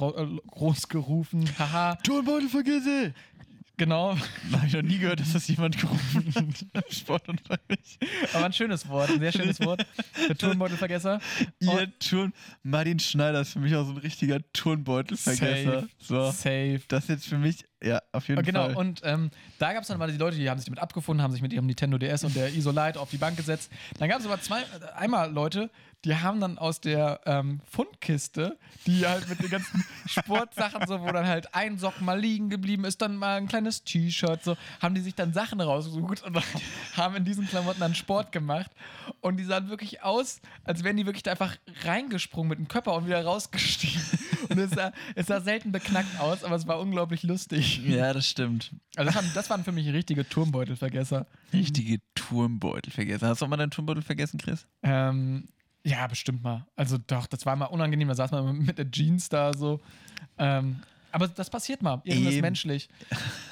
groß 0.47 0.89
gerufen. 0.89 1.47
Haha, 1.59 1.95
Turnbeutel 1.97 2.49
vergesse! 2.49 3.13
Genau. 3.77 4.15
Habe 4.51 4.67
ich 4.67 4.73
noch 4.73 4.81
nie 4.81 4.97
gehört, 4.97 5.19
dass 5.19 5.33
das 5.33 5.47
jemand 5.47 5.77
gerufen 5.77 6.33
hat. 6.73 6.93
Sportunterricht. 6.93 7.99
Aber 8.33 8.45
ein 8.45 8.53
schönes 8.53 8.87
Wort, 8.87 9.09
ein 9.09 9.19
sehr 9.19 9.31
schönes 9.31 9.59
Wort. 9.61 9.85
Der 10.27 10.37
Turnbeutelvergesser. 10.37 11.19
Ihr 11.59 11.91
Turn. 11.99 12.33
Martin 12.63 12.99
Schneider 12.99 13.41
ist 13.41 13.53
für 13.53 13.59
mich 13.59 13.75
auch 13.75 13.85
so 13.85 13.91
ein 13.91 13.97
richtiger 13.97 14.39
Turnbeutelvergesser. 14.53 15.81
Safe. 15.81 15.89
So. 15.99 16.31
Safe. 16.31 16.81
Das 16.87 17.03
ist 17.03 17.09
jetzt 17.09 17.27
für 17.27 17.37
mich, 17.37 17.65
ja, 17.81 18.01
auf 18.11 18.27
jeden 18.27 18.43
Genau, 18.43 18.65
Fall. 18.65 18.75
und 18.77 19.01
ähm, 19.03 19.29
da 19.59 19.73
gab 19.73 19.81
es 19.81 19.87
dann 19.87 19.99
mal 19.99 20.11
die 20.11 20.17
Leute, 20.17 20.37
die 20.37 20.49
haben 20.49 20.57
sich 20.59 20.65
damit 20.65 20.79
abgefunden, 20.79 21.21
haben 21.23 21.31
sich 21.33 21.41
mit 21.41 21.53
ihrem 21.53 21.65
Nintendo 21.65 21.97
DS 21.97 22.23
und 22.23 22.35
der 22.35 22.53
Isolite 22.53 22.99
auf 22.99 23.09
die 23.09 23.17
Bank 23.17 23.37
gesetzt. 23.37 23.71
Dann 23.99 24.09
gab 24.09 24.19
es 24.19 24.25
aber 24.25 24.39
zwei, 24.41 24.61
äh, 24.61 24.65
einmal 24.95 25.31
Leute, 25.31 25.69
die 26.05 26.15
haben 26.15 26.41
dann 26.41 26.57
aus 26.57 26.81
der 26.81 27.21
ähm, 27.25 27.61
Fundkiste, 27.69 28.57
die 28.85 29.05
halt 29.07 29.29
mit 29.29 29.41
den 29.41 29.49
ganzen 29.49 29.85
Sportsachen, 30.05 30.85
so, 30.85 31.01
wo 31.01 31.11
dann 31.11 31.27
halt 31.27 31.55
ein 31.55 31.77
Socken 31.77 32.05
mal 32.05 32.19
liegen 32.19 32.49
geblieben 32.49 32.83
ist, 32.83 33.01
dann 33.01 33.15
mal 33.15 33.37
ein 33.37 33.47
kleines 33.47 33.83
T-Shirt, 33.83 34.43
so, 34.43 34.57
haben 34.81 34.95
die 34.95 35.01
sich 35.01 35.15
dann 35.15 35.33
Sachen 35.33 35.61
rausgesucht 35.61 36.23
und 36.23 36.37
haben 36.97 37.15
in 37.15 37.23
diesen 37.23 37.47
Klamotten 37.47 37.79
dann 37.79 37.95
Sport 37.95 38.31
gemacht. 38.31 38.71
Und 39.21 39.37
die 39.37 39.45
sahen 39.45 39.69
wirklich 39.69 40.03
aus, 40.03 40.41
als 40.65 40.83
wären 40.83 40.97
die 40.97 41.05
wirklich 41.05 41.23
da 41.23 41.31
einfach 41.31 41.55
reingesprungen 41.83 42.49
mit 42.49 42.59
dem 42.59 42.67
Körper 42.67 42.93
und 42.95 43.05
wieder 43.05 43.23
rausgestiegen. 43.23 44.01
Und 44.49 44.57
es 44.57 44.71
sah, 44.71 44.91
es 45.15 45.27
sah 45.27 45.39
selten 45.39 45.71
beknackt 45.71 46.19
aus, 46.19 46.43
aber 46.43 46.57
es 46.57 46.67
war 46.67 46.77
unglaublich 46.77 47.23
lustig. 47.23 47.77
ja, 47.85 48.11
das 48.11 48.27
stimmt. 48.27 48.73
Also 48.97 49.07
das 49.07 49.15
waren, 49.15 49.31
das 49.33 49.49
waren 49.49 49.63
für 49.63 49.71
mich 49.71 49.87
richtige 49.87 50.27
Turmbeutelvergesser. 50.27 51.27
Richtige 51.53 52.01
Turmbeutelvergesser. 52.13 53.29
Hast 53.29 53.41
du 53.41 53.45
auch 53.45 53.49
mal 53.49 53.55
deinen 53.55 53.71
Turmbeutel 53.71 54.03
vergessen, 54.03 54.37
Chris? 54.39 54.67
Ähm, 54.83 55.47
ja, 55.83 56.07
bestimmt 56.07 56.43
mal. 56.43 56.65
Also 56.75 56.97
doch, 56.97 57.27
das 57.27 57.45
war 57.45 57.55
mal 57.55 57.65
unangenehm. 57.65 58.07
Da 58.07 58.15
saß 58.15 58.31
man 58.31 58.57
mit 58.59 58.77
der 58.77 58.89
Jeans 58.89 59.29
da 59.29 59.53
so. 59.53 59.81
Ähm, 60.37 60.81
aber 61.13 61.27
das 61.27 61.49
passiert 61.49 61.83
mal. 61.83 62.01
Irren 62.05 62.25
ist 62.25 62.33
Eben. 62.33 62.41
menschlich. 62.41 62.89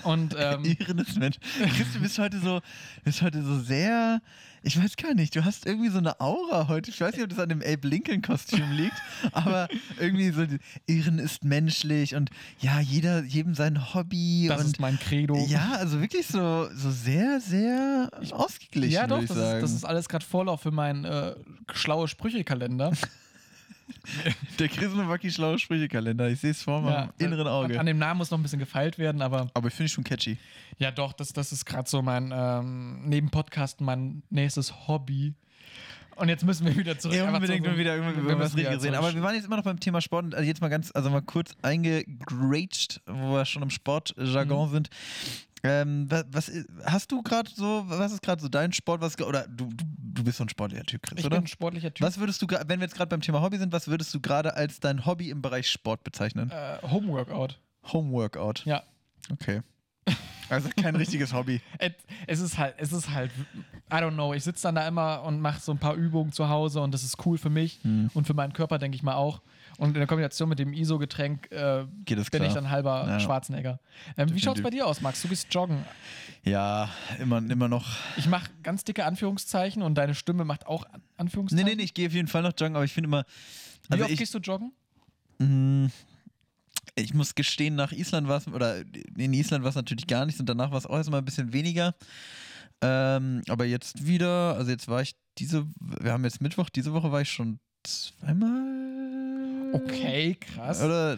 Und 0.03 0.35
ähm, 0.37 0.65
Irrendes 0.65 1.15
Mensch. 1.15 1.37
Chris, 1.75 1.93
du 1.93 1.99
bist 1.99 2.17
heute 2.17 2.39
so, 2.39 2.59
bist 3.03 3.21
heute 3.21 3.43
so 3.43 3.59
sehr, 3.59 4.19
ich 4.63 4.81
weiß 4.81 4.97
gar 4.97 5.13
nicht, 5.13 5.35
du 5.35 5.45
hast 5.45 5.67
irgendwie 5.67 5.89
so 5.89 5.99
eine 5.99 6.19
Aura 6.19 6.67
heute. 6.67 6.89
Ich 6.89 6.99
weiß 6.99 7.13
nicht, 7.13 7.23
ob 7.23 7.29
das 7.29 7.37
an 7.37 7.49
dem 7.49 7.61
Abe 7.61 7.87
Lincoln-Kostüm 7.87 8.71
liegt, 8.71 8.95
aber 9.31 9.67
irgendwie 9.99 10.31
so, 10.31 10.43
Irren 10.87 11.19
ist 11.19 11.43
menschlich 11.43 12.15
und 12.15 12.31
ja, 12.59 12.79
jeder, 12.79 13.23
jedem 13.23 13.53
sein 13.53 13.93
Hobby 13.93 14.47
das 14.47 14.61
und 14.61 14.67
ist 14.67 14.79
mein 14.79 14.99
Credo. 14.99 15.45
ja, 15.47 15.73
also 15.73 16.01
wirklich 16.01 16.25
so, 16.25 16.67
so 16.73 16.89
sehr, 16.89 17.39
sehr 17.41 18.09
ausgeglichen, 18.31 18.91
ja 18.91 19.05
doch, 19.05 19.21
ich 19.21 19.27
das 19.27 19.37
ist, 19.37 19.61
das 19.61 19.71
ist 19.71 19.85
alles 19.85 20.09
gerade 20.09 20.25
Vorlauf 20.25 20.61
für 20.61 20.71
meinen 20.71 21.05
äh, 21.05 21.35
schlaue 21.73 22.07
Sprüche-Kalender. 22.07 22.91
Der 24.59 24.67
Chris 24.69 24.93
Nowacki 24.93 25.31
schlaue 25.31 25.57
Sprüchekalender. 25.59 26.29
Ich 26.29 26.39
sehe 26.39 26.51
es 26.51 26.61
vor 26.63 26.81
meinem 26.81 26.93
Ja, 26.93 27.25
inneren 27.25 27.47
Auge. 27.47 27.79
An 27.79 27.85
dem 27.85 27.97
Namen 27.97 28.17
muss 28.19 28.31
noch 28.31 28.37
ein 28.39 28.43
bisschen 28.43 28.59
gefeilt 28.59 28.97
werden, 28.97 29.21
aber 29.21 29.47
aber 29.53 29.67
ich 29.67 29.73
finde 29.73 29.85
es 29.87 29.91
schon 29.91 30.03
catchy. 30.03 30.37
ja 30.77 30.91
doch, 30.91 31.13
das, 31.13 31.33
das 31.33 31.51
ist 31.51 31.65
gerade 31.65 31.89
so 31.89 32.01
mein, 32.01 32.31
ähm, 32.35 33.01
neben 33.07 33.29
Podcasten 33.29 33.85
mein 33.85 34.23
nächstes 34.29 34.87
Hobby. 34.87 35.33
Und 36.17 36.27
jetzt 36.29 36.43
müssen 36.45 36.67
wir 36.67 36.75
wieder 36.75 36.99
zurück. 36.99 37.15
Ja, 37.15 37.33
unbedingt 37.33 37.65
so- 37.65 37.77
wieder 37.77 37.95
wir 37.99 38.11
über 38.11 38.37
was 38.37 38.53
müssen 38.53 38.57
wieder 38.57 38.69
Richtiges 38.71 38.83
reden. 38.83 38.93
zurück. 38.95 38.97
Aber 38.97 39.13
wir 39.15 39.23
waren 39.23 39.35
jetzt 39.35 39.45
immer 39.45 39.57
noch 39.57 39.63
beim 39.63 39.79
Thema 39.79 40.01
Sport 40.01 40.25
und 40.25 40.35
also 40.35 40.45
jetzt 40.45 40.61
mal 40.61 40.67
ganz, 40.67 40.91
also 40.93 41.09
mal 41.09 41.21
kurz 41.21 41.55
eingegrätscht, 41.61 43.01
wo 43.07 43.33
wir 43.33 43.45
schon 43.45 43.63
im 43.63 43.69
Sportjargon 43.69 44.67
Mhm. 44.67 44.71
sind. 44.73 44.89
Ähm, 45.63 46.09
wa- 46.09 46.23
was, 46.31 46.49
i- 46.49 46.65
hast 46.85 47.11
du 47.11 47.21
gerade 47.21 47.49
so, 47.53 47.83
was 47.87 48.11
ist 48.11 48.21
gerade 48.21 48.41
so 48.41 48.49
dein 48.49 48.73
Sport, 48.73 49.01
was, 49.01 49.19
oder 49.21 49.47
du, 49.47 49.65
du, 49.65 49.83
du 50.13 50.23
bist 50.23 50.37
so 50.39 50.43
ein 50.43 50.49
sportlicher 50.49 50.83
Typ, 50.83 51.03
Chris, 51.03 51.19
ich 51.19 51.25
oder? 51.25 51.35
bin 51.37 51.43
ein 51.43 51.47
sportlicher 51.47 51.93
Typ. 51.93 52.05
Was 52.05 52.19
würdest 52.19 52.41
du, 52.41 52.47
wenn 52.47 52.79
wir 52.79 52.85
jetzt 52.87 52.95
gerade 52.95 53.09
beim 53.09 53.21
Thema 53.21 53.41
Hobby 53.41 53.57
sind, 53.57 53.71
was 53.71 53.87
würdest 53.87 54.13
du 54.13 54.19
gerade 54.19 54.55
als 54.55 54.79
dein 54.79 55.05
Hobby 55.05 55.29
im 55.29 55.41
Bereich 55.41 55.69
Sport 55.69 56.03
bezeichnen? 56.03 56.49
Äh, 56.49 56.77
Homeworkout. 56.87 57.59
Homeworkout. 57.93 58.63
Ja. 58.65 58.83
Okay. 59.31 59.61
Also 60.49 60.67
kein 60.75 60.95
richtiges 60.95 61.31
Hobby. 61.33 61.61
Es 62.27 62.39
ist 62.39 62.57
halt, 62.57 62.75
es 62.77 62.91
ist 62.91 63.09
halt, 63.11 63.31
I 63.91 63.95
don't 63.95 64.13
know, 64.13 64.33
ich 64.33 64.43
sitze 64.43 64.63
dann 64.63 64.75
da 64.75 64.87
immer 64.87 65.23
und 65.23 65.39
mache 65.39 65.59
so 65.61 65.71
ein 65.71 65.77
paar 65.77 65.95
Übungen 65.95 66.31
zu 66.33 66.49
Hause 66.49 66.81
und 66.81 66.91
das 66.93 67.03
ist 67.03 67.25
cool 67.25 67.37
für 67.37 67.49
mich 67.49 67.79
Hm. 67.83 68.09
und 68.13 68.25
für 68.27 68.33
meinen 68.33 68.51
Körper, 68.53 68.77
denke 68.79 68.95
ich 68.95 69.03
mal 69.03 69.15
auch. 69.15 69.41
Und 69.81 69.87
in 69.89 69.93
der 69.95 70.05
Kombination 70.05 70.47
mit 70.47 70.59
dem 70.59 70.73
ISO-Getränk 70.73 71.49
äh, 71.51 71.79
es 71.81 71.85
bin 72.05 72.23
klar. 72.29 72.43
ich 72.47 72.53
dann 72.53 72.69
halber 72.69 73.05
Ja. 73.07 73.19
Schwarzenegger. 73.19 73.79
Ähm, 74.15 74.29
wie 74.29 74.39
schaut's 74.39 74.57
Definitiv. 74.57 74.63
bei 74.63 74.69
dir 74.69 74.85
aus, 74.85 75.01
Max? 75.01 75.23
Du 75.23 75.27
gehst 75.27 75.51
joggen. 75.51 75.83
Ja, 76.43 76.87
immer, 77.19 77.37
immer 77.39 77.67
noch. 77.67 77.87
Ich 78.15 78.27
mache 78.27 78.51
ganz 78.61 78.83
dicke 78.83 79.05
Anführungszeichen 79.05 79.81
und 79.81 79.95
deine 79.95 80.13
Stimme 80.13 80.45
macht 80.45 80.67
auch 80.67 80.85
An- 80.85 81.01
Nee, 81.01 81.07
Anführungszeichen. 81.17 81.65
nee, 81.67 81.75
nee, 81.75 81.81
ich 81.83 81.95
gehe 81.95 82.07
auf 82.07 82.13
jeden 82.13 82.27
Fall 82.27 82.43
noch 82.43 82.53
joggen, 82.55 82.75
aber 82.75 82.85
ich 82.85 82.93
finde 82.93 83.07
immer. 83.07 83.23
Wie 83.87 83.93
Also 83.93 84.03
oft 84.03 84.13
ich, 84.13 84.19
gehst 84.19 84.35
du 84.35 84.37
joggen? 84.37 84.71
Mm, 85.39 85.87
Ich 86.93 87.15
muss 87.15 87.33
gestehen, 87.33 87.73
nach 87.73 87.91
Island 87.91 88.27
war 88.27 88.37
es, 88.37 88.47
oder 88.47 88.81
in 89.17 89.33
Island 89.33 89.63
war 89.63 89.69
es 89.69 89.75
natürlich 89.75 90.05
gar 90.05 90.27
nichts 90.27 90.39
und 90.39 90.47
danach 90.47 90.69
war 90.69 90.77
es 90.77 90.85
auch 90.85 90.97
erstmal 90.97 91.21
ein 91.21 91.25
bisschen 91.25 91.53
weniger. 91.53 91.95
Ähm, 92.83 93.41
aber 93.49 93.65
jetzt 93.65 94.05
wieder, 94.05 94.55
also 94.57 94.69
jetzt 94.69 94.87
war 94.87 95.01
ich 95.01 95.15
diese, 95.39 95.65
wir 95.79 96.11
haben 96.11 96.23
jetzt 96.23 96.39
Mittwoch, 96.39 96.69
diese 96.69 96.93
Woche 96.93 97.11
war 97.11 97.21
ich 97.21 97.31
schon 97.31 97.59
zweimal. 97.83 98.80
Okay, 99.73 100.35
krass. 100.35 100.81
Oder, 100.81 101.17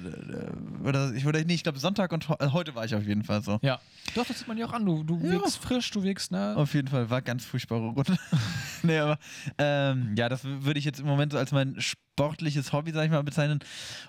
oder 0.84 1.14
ich, 1.14 1.26
oder 1.26 1.44
nee, 1.44 1.54
ich 1.56 1.64
glaube 1.64 1.80
Sonntag 1.80 2.12
und 2.12 2.28
äh, 2.40 2.48
heute 2.50 2.76
war 2.76 2.86
ich 2.86 2.94
auf 2.96 3.04
jeden 3.06 3.24
Fall 3.24 3.42
so. 3.42 3.60
Ja. 3.62 3.80
Doch, 4.16 4.26
das 4.26 4.40
sieht 4.40 4.48
man 4.48 4.58
ja 4.58 4.66
auch 4.68 4.74
an. 4.74 4.86
Du, 4.86 5.04
du 5.04 5.16
Ja. 5.18 5.32
wirkst 5.32 5.58
frisch, 5.58 5.90
du 5.92 6.04
wirkst, 6.04 6.32
ne? 6.32 6.56
Auf 6.58 6.74
jeden 6.74 6.88
Fall, 6.88 7.10
war 7.10 7.22
ganz 7.22 7.46
furchtbare 7.46 7.88
Runde. 7.90 8.18
nee, 8.84 8.98
aber 8.98 9.18
ähm, 9.58 10.14
ja, 10.18 10.30
das 10.30 10.44
würde 10.44 10.78
ich 10.80 10.86
jetzt 10.86 11.00
im 11.00 11.06
Moment 11.08 11.32
so 11.32 11.38
als 11.38 11.52
mein 11.52 11.76
sportliches 11.80 12.72
Hobby, 12.74 12.92
sag 12.92 13.06
ich 13.06 13.12
mal, 13.12 13.24
bezeichnen. 13.24 13.60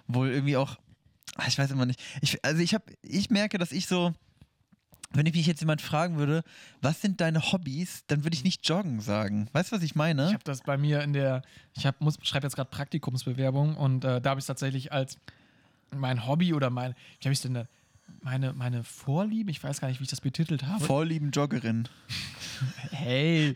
Wohl 0.06 0.30
irgendwie 0.30 0.56
auch, 0.56 0.76
ah, 1.36 1.44
ich 1.46 1.58
weiß 1.58 1.70
immer 1.70 1.86
nicht. 1.86 2.02
Ich, 2.20 2.44
also 2.44 2.60
ich 2.60 2.74
habe, 2.74 2.84
ich 3.02 3.30
merke, 3.30 3.58
dass 3.58 3.72
ich 3.72 3.86
so, 3.86 4.12
wenn 5.16 5.26
ich 5.26 5.34
mich 5.34 5.46
jetzt 5.46 5.60
jemand 5.60 5.80
fragen 5.80 6.16
würde, 6.16 6.42
was 6.80 7.00
sind 7.00 7.20
deine 7.20 7.52
Hobbys, 7.52 8.04
dann 8.06 8.24
würde 8.24 8.36
ich 8.36 8.44
nicht 8.44 8.68
joggen 8.68 9.00
sagen. 9.00 9.48
Weißt 9.52 9.70
du, 9.70 9.76
was 9.76 9.82
ich 9.82 9.94
meine? 9.94 10.26
Ich 10.26 10.34
habe 10.34 10.44
das 10.44 10.62
bei 10.62 10.76
mir 10.76 11.02
in 11.02 11.12
der, 11.12 11.42
ich 11.74 11.86
hab, 11.86 12.00
muss, 12.00 12.18
schreibe 12.22 12.46
jetzt 12.46 12.56
gerade 12.56 12.70
Praktikumsbewerbung 12.70 13.76
und 13.76 14.04
äh, 14.04 14.20
da 14.20 14.30
habe 14.30 14.38
ich 14.38 14.42
es 14.42 14.46
tatsächlich 14.46 14.92
als 14.92 15.18
mein 15.90 16.26
Hobby 16.26 16.52
oder 16.52 16.70
mein, 16.70 16.94
wie 17.20 17.26
habe 17.26 17.32
ich 17.32 17.38
es 17.38 17.42
denn? 17.42 17.66
Meine, 18.20 18.52
meine 18.52 18.84
Vorlieben, 18.84 19.48
ich 19.48 19.62
weiß 19.62 19.80
gar 19.80 19.88
nicht, 19.88 20.00
wie 20.00 20.04
ich 20.04 20.10
das 20.10 20.20
betitelt 20.20 20.64
habe. 20.64 20.84
Vorlieben 20.84 21.30
Joggerin. 21.30 21.88
Hey. 22.92 23.54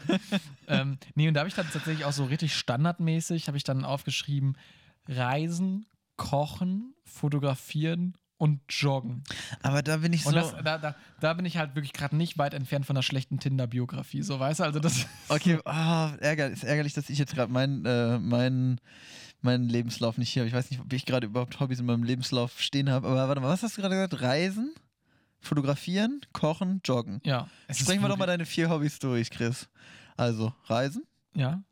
ähm, 0.67 0.99
nee, 1.15 1.29
und 1.29 1.35
da 1.35 1.41
habe 1.41 1.49
ich 1.49 1.55
dann 1.55 1.71
tatsächlich 1.71 2.05
auch 2.05 2.13
so 2.13 2.25
richtig 2.25 2.55
standardmäßig, 2.57 3.47
habe 3.47 3.57
ich 3.57 3.63
dann 3.63 3.85
aufgeschrieben, 3.85 4.57
Reisen, 5.07 5.87
Kochen, 6.17 6.95
Fotografieren 7.05 8.19
und 8.39 8.61
Joggen. 8.68 9.22
Aber 9.62 9.82
da 9.82 9.99
bin 9.99 10.12
ich 10.12 10.22
so. 10.22 10.30
Das, 10.30 10.55
da, 10.64 10.78
da, 10.78 10.95
da 11.20 11.34
bin 11.34 11.45
ich 11.45 11.57
halt 11.57 11.74
wirklich 11.74 11.93
gerade 11.93 12.16
nicht 12.16 12.39
weit 12.39 12.55
entfernt 12.55 12.86
von 12.86 12.97
einer 12.97 13.03
schlechten 13.03 13.39
Tinder-Biografie. 13.39 14.22
So, 14.22 14.41
weißt 14.41 14.61
du? 14.61 14.64
Also 14.64 14.80
das. 14.80 15.07
Okay, 15.28 15.59
ah, 15.64 16.12
ärger, 16.20 16.49
ist 16.49 16.64
ärgerlich, 16.64 16.95
dass 16.95 17.11
ich 17.11 17.18
jetzt 17.18 17.34
gerade 17.34 17.53
meinen 17.53 17.84
äh, 17.84 18.18
mein, 18.18 18.80
meinen 19.43 19.68
Lebenslauf 19.68 20.16
nicht 20.16 20.30
hier 20.30 20.43
habe. 20.43 20.49
Ich 20.49 20.55
weiß 20.55 20.70
nicht, 20.70 20.80
ob 20.80 20.93
ich 20.93 21.05
gerade 21.05 21.26
überhaupt 21.26 21.61
Hobbys 21.61 21.80
in 21.80 21.86
meinem 21.86 22.05
Lebenslauf 22.05 22.61
stehen 22.61 22.89
habe. 22.91 23.09
Aber 23.09 23.28
warte 23.28 23.41
mal, 23.41 23.49
was 23.49 23.62
hast 23.62 23.76
du 23.76 23.82
gerade 23.82 23.95
gesagt? 23.95 24.22
Reisen, 24.22 24.72
fotografieren, 25.41 26.20
kochen, 26.32 26.80
joggen. 26.84 27.20
Ja. 27.24 27.49
Sprechen 27.70 28.01
wir 28.01 28.09
doch 28.09 28.16
mal 28.16 28.26
deine 28.26 28.47
vier 28.47 28.70
Hobbys 28.70 28.99
durch, 29.01 29.30
Chris. 29.30 29.68
Also, 30.16 30.55
Reisen. 30.64 31.05
Ja. 31.34 31.62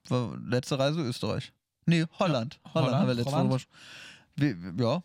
Letzte 0.44 0.78
Reise 0.78 1.00
Österreich. 1.00 1.52
Nee, 1.86 2.04
Holland. 2.18 2.60
Holland, 2.64 2.74
Holland, 2.74 2.94
haben 2.94 3.06
wir 3.08 3.14
letzte. 3.14 3.32
Woche 3.32 3.66
ja, 4.38 5.02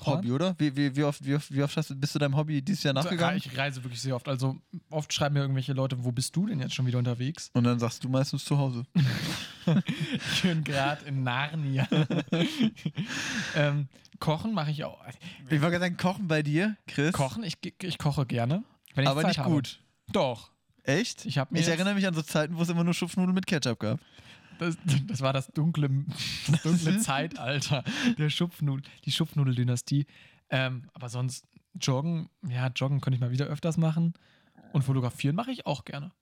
Hobby, 0.00 0.32
oder? 0.32 0.54
Wie, 0.58 0.76
wie, 0.76 0.94
wie, 0.96 1.04
oft, 1.04 1.24
wie, 1.24 1.34
oft, 1.34 1.52
wie 1.52 1.62
oft 1.62 1.76
hast 1.76 1.98
bist 2.00 2.14
du 2.14 2.18
deinem 2.18 2.36
Hobby 2.36 2.60
dieses 2.60 2.82
Jahr 2.82 2.94
nachgegangen? 2.94 3.36
Ich 3.36 3.56
reise 3.56 3.82
wirklich 3.82 4.00
sehr 4.00 4.16
oft. 4.16 4.28
Also 4.28 4.56
oft 4.90 5.12
schreiben 5.12 5.34
mir 5.34 5.40
irgendwelche 5.40 5.72
Leute, 5.72 6.04
wo 6.04 6.12
bist 6.12 6.34
du 6.36 6.46
denn 6.46 6.60
jetzt 6.60 6.74
schon 6.74 6.86
wieder 6.86 6.98
unterwegs? 6.98 7.50
Und 7.54 7.64
dann 7.64 7.78
sagst 7.78 8.02
du 8.04 8.08
meistens 8.08 8.44
zu 8.44 8.58
Hause. 8.58 8.84
Ich 10.34 10.42
bin 10.42 10.62
gerade 10.62 11.06
in 11.06 11.22
Narnia. 11.22 11.88
ähm, 13.56 13.88
kochen 14.18 14.52
mache 14.52 14.70
ich 14.70 14.84
auch. 14.84 15.00
Ich 15.46 15.52
wollte 15.52 15.70
gerade 15.70 15.78
sagen, 15.78 15.96
kochen 15.96 16.28
bei 16.28 16.42
dir, 16.42 16.76
Chris. 16.86 17.14
Kochen, 17.14 17.44
ich, 17.44 17.56
ich 17.80 17.96
koche 17.96 18.26
gerne. 18.26 18.62
Aber 18.94 19.22
Zeit 19.22 19.28
nicht 19.28 19.38
habe. 19.38 19.50
gut. 19.50 19.80
Doch. 20.12 20.50
Echt? 20.82 21.24
Ich 21.24 21.38
ich 21.38 21.68
erinnere 21.68 21.94
mich 21.94 22.06
an 22.06 22.12
so 22.12 22.20
Zeiten, 22.20 22.58
wo 22.58 22.62
es 22.62 22.68
immer 22.68 22.84
nur 22.84 22.92
Schupfnudeln 22.92 23.34
mit 23.34 23.46
Ketchup 23.46 23.78
gab. 23.78 24.00
Das, 24.58 24.76
das 25.06 25.20
war 25.20 25.32
das 25.32 25.48
dunkle, 25.48 25.88
das 26.46 26.62
dunkle 26.62 26.98
Zeitalter 27.00 27.82
der 28.18 28.30
Schupfnudel, 28.30 28.82
die 29.04 29.12
Schupfnudeldynastie. 29.12 30.06
Ähm, 30.50 30.88
aber 30.92 31.08
sonst 31.08 31.46
joggen, 31.80 32.28
ja, 32.48 32.68
joggen 32.68 33.00
könnte 33.00 33.16
ich 33.16 33.20
mal 33.20 33.30
wieder 33.30 33.46
öfters 33.46 33.76
machen. 33.76 34.14
Und 34.72 34.82
fotografieren 34.82 35.36
mache 35.36 35.50
ich 35.52 35.66
auch 35.66 35.84
gerne. 35.84 36.12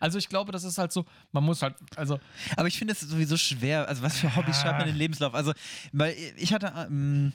Also 0.00 0.16
ich 0.18 0.28
glaube, 0.30 0.50
das 0.52 0.64
ist 0.64 0.78
halt 0.78 0.92
so, 0.92 1.04
man 1.32 1.44
muss 1.44 1.60
halt, 1.62 1.74
also 1.96 2.18
Aber 2.56 2.68
ich 2.68 2.78
finde 2.78 2.92
es 2.92 3.00
sowieso 3.00 3.36
schwer. 3.36 3.86
Also, 3.88 4.02
was 4.02 4.18
für 4.18 4.34
Hobbys 4.34 4.60
schreibt 4.60 4.78
man 4.78 4.88
in 4.88 4.94
den 4.94 4.98
Lebenslauf? 4.98 5.34
Also, 5.34 5.52
weil 5.92 6.14
ich 6.36 6.52
hatte. 6.52 6.72
Ähm, 6.88 7.32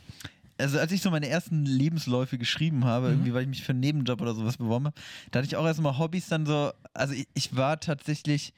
also 0.58 0.78
als 0.78 0.92
ich 0.92 1.02
so 1.02 1.10
meine 1.10 1.30
ersten 1.30 1.66
Lebensläufe 1.66 2.38
geschrieben 2.38 2.84
habe, 2.84 3.08
Mhm. 3.08 3.14
irgendwie, 3.14 3.34
weil 3.34 3.44
ich 3.44 3.48
mich 3.48 3.64
für 3.64 3.72
einen 3.72 3.80
Nebenjob 3.80 4.20
oder 4.20 4.34
sowas 4.36 4.58
beworben 4.58 4.88
habe, 4.88 5.02
da 5.32 5.40
hatte 5.40 5.48
ich 5.48 5.56
auch 5.56 5.66
erstmal 5.66 5.98
Hobbys 5.98 6.28
dann 6.28 6.46
so, 6.46 6.74
also 6.94 7.14
ich, 7.14 7.28
ich 7.34 7.56
war 7.56 7.80
tatsächlich, 7.80 8.54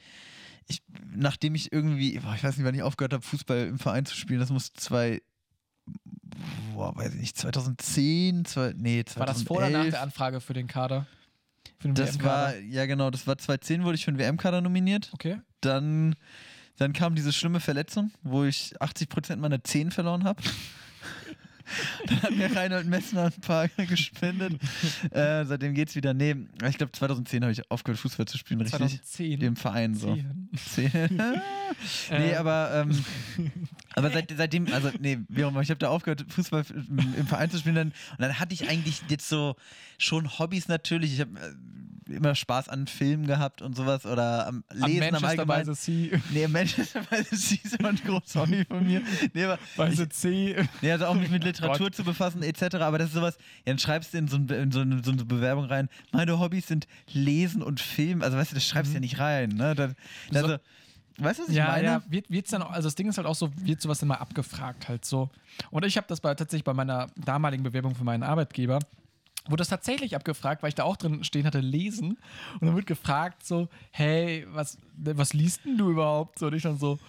ich, 0.71 0.83
nachdem 1.13 1.55
ich 1.55 1.71
irgendwie, 1.71 2.19
boah, 2.19 2.33
ich 2.35 2.43
weiß 2.43 2.57
nicht, 2.57 2.65
wann 2.65 2.75
ich 2.75 2.83
aufgehört 2.83 3.13
habe, 3.13 3.23
Fußball 3.23 3.67
im 3.67 3.79
Verein 3.79 4.05
zu 4.05 4.15
spielen, 4.15 4.39
das 4.39 4.49
muss 4.49 4.73
zwei, 4.73 5.21
boah, 6.73 6.95
weiß 6.95 7.13
ich 7.13 7.21
nicht, 7.21 7.37
2010, 7.37 8.45
zwei, 8.45 8.73
nee, 8.75 9.03
2011. 9.03 9.15
war 9.17 9.25
das 9.25 9.43
vor 9.43 9.57
oder 9.57 9.69
nach 9.69 9.85
der 9.85 10.01
Anfrage 10.01 10.41
für 10.41 10.53
den 10.53 10.67
Kader? 10.67 11.05
Für 11.79 11.89
den 11.89 11.95
Das 11.95 12.23
war, 12.23 12.57
ja 12.57 12.85
genau, 12.85 13.09
das 13.11 13.27
war 13.27 13.37
2010 13.37 13.83
wurde 13.83 13.95
ich 13.95 14.05
für 14.05 14.11
den 14.11 14.19
WM-Kader 14.19 14.61
nominiert. 14.61 15.09
Okay. 15.13 15.39
Dann, 15.61 16.15
dann 16.77 16.93
kam 16.93 17.15
diese 17.15 17.33
schlimme 17.33 17.59
Verletzung, 17.59 18.11
wo 18.23 18.43
ich 18.43 18.79
80% 18.81 19.37
meiner 19.37 19.63
Zehen 19.63 19.91
verloren 19.91 20.23
habe. 20.23 20.41
Dann 22.07 22.21
hat 22.23 22.35
mir 22.35 22.55
Reinhold 22.55 22.87
Messner 22.87 23.25
ein 23.25 23.41
paar 23.41 23.67
gespendet. 23.77 24.53
äh, 25.11 25.45
seitdem 25.45 25.73
geht's 25.73 25.95
wieder. 25.95 26.13
Nee, 26.13 26.35
ich 26.67 26.77
glaube 26.77 26.91
2010 26.91 27.41
habe 27.43 27.51
ich 27.51 27.69
aufgehört, 27.71 27.99
Fußball 27.99 28.25
zu 28.27 28.37
spielen, 28.37 28.61
richtig. 28.61 28.77
2010. 28.79 29.39
Dem 29.39 29.55
Verein 29.55 29.95
so. 29.95 30.15
Zehn. 30.15 30.49
Zehn. 30.91 31.21
nee, 32.11 32.31
Äh. 32.31 32.35
aber, 32.35 32.85
ähm, 32.87 33.05
aber 33.95 34.11
seit, 34.11 34.33
seitdem, 34.35 34.71
also 34.73 34.91
nee, 34.99 35.19
wie 35.29 35.43
auch 35.43 35.49
immer, 35.49 35.61
ich 35.61 35.69
habe 35.69 35.79
da 35.79 35.89
aufgehört, 35.89 36.25
Fußball 36.27 36.63
im, 36.69 37.13
im 37.17 37.27
Verein 37.27 37.49
zu 37.49 37.57
spielen. 37.57 37.75
Dann, 37.75 37.87
und 37.87 38.19
dann 38.19 38.39
hatte 38.39 38.53
ich 38.53 38.67
eigentlich 38.69 39.01
jetzt 39.09 39.27
so 39.29 39.55
schon 39.97 40.39
Hobbys 40.39 40.67
natürlich. 40.67 41.13
Ich 41.13 41.21
habe 41.21 41.31
äh, 41.39 41.53
immer 42.11 42.35
Spaß 42.35 42.69
an 42.69 42.87
Filmen 42.87 43.25
gehabt 43.27 43.61
und 43.61 43.75
sowas 43.75 44.05
oder 44.05 44.47
am 44.47 44.63
Am 44.69 44.87
Lesen, 44.89 45.03
am 45.15 45.21
Manchester 45.21 45.45
by 45.45 45.51
Allgemeinen. 45.53 45.75
the 45.75 46.09
Sea, 46.09 46.19
Nee, 46.31 46.47
Manchester 46.47 47.01
by 47.09 47.23
the 47.29 47.35
Sea 47.35 47.57
ist 47.63 47.75
immer 47.75 47.89
ein 47.89 47.95
großes 48.05 48.35
Hobby 48.35 48.65
von 48.65 48.85
mir. 48.85 49.01
Nee, 49.33 49.43
aber 49.45 49.57
by 49.77 49.95
the 49.95 50.07
C. 50.09 50.55
nee, 50.81 50.91
also 50.91 51.05
auch 51.07 51.15
mich 51.15 51.29
mit 51.29 51.43
Literatur 51.45 51.87
Gott. 51.87 51.95
zu 51.95 52.03
befassen 52.03 52.43
etc. 52.43 52.75
Aber 52.75 52.97
das 52.97 53.07
ist 53.09 53.13
sowas, 53.15 53.37
ja, 53.65 53.73
dann 53.73 53.79
schreibst 53.79 54.13
du 54.13 54.17
in 54.19 54.27
so, 54.27 54.37
ein, 54.37 54.47
in 54.49 54.71
so, 54.71 54.81
eine, 54.81 55.03
so 55.03 55.11
eine 55.11 55.25
Bewerbung 55.25 55.65
rein, 55.65 55.89
meine 56.11 56.39
Hobbys 56.39 56.67
sind 56.67 56.87
Lesen 57.11 57.61
und 57.63 57.79
Film. 57.79 58.21
Also 58.21 58.37
weißt 58.37 58.51
du, 58.51 58.55
das 58.55 58.65
schreibst 58.65 58.91
du 58.91 58.95
ja 58.95 58.99
nicht 58.99 59.19
rein. 59.19 59.49
Ne? 59.49 59.75
Das, 59.75 59.93
also, 60.33 60.57
weißt 61.17 61.39
du, 61.39 61.43
was 61.43 61.49
ich 61.49 61.55
Ja, 61.55 61.67
meine? 61.67 61.83
ja, 61.85 62.01
wird, 62.09 62.29
wird's 62.29 62.51
dann 62.51 62.61
auch, 62.63 62.71
also 62.71 62.87
das 62.87 62.95
Ding 62.95 63.09
ist 63.09 63.17
halt 63.17 63.27
auch 63.27 63.35
so, 63.35 63.49
wird 63.57 63.81
sowas 63.81 64.01
immer 64.01 64.19
abgefragt 64.21 64.87
halt 64.89 65.05
so. 65.05 65.29
Und 65.69 65.85
ich 65.85 65.97
habe 65.97 66.07
das 66.07 66.19
bei, 66.21 66.33
tatsächlich 66.35 66.63
bei 66.63 66.73
meiner 66.73 67.07
damaligen 67.15 67.63
Bewerbung 67.63 67.95
für 67.95 68.03
meinen 68.03 68.23
Arbeitgeber, 68.23 68.79
wurde 69.45 69.61
das 69.61 69.69
tatsächlich 69.69 70.15
abgefragt, 70.15 70.61
weil 70.61 70.69
ich 70.69 70.75
da 70.75 70.83
auch 70.83 70.97
drin 70.97 71.23
stehen 71.23 71.45
hatte, 71.45 71.59
lesen. 71.59 72.17
Und 72.59 72.67
dann 72.67 72.75
wird 72.75 72.87
gefragt 72.87 73.45
so, 73.45 73.69
hey, 73.91 74.45
was, 74.51 74.77
was 74.97 75.33
liest 75.33 75.65
denn 75.65 75.77
du 75.77 75.91
überhaupt? 75.91 76.39
So, 76.39 76.47
und 76.47 76.53
ich 76.53 76.63
dann 76.63 76.77
so, 76.77 76.99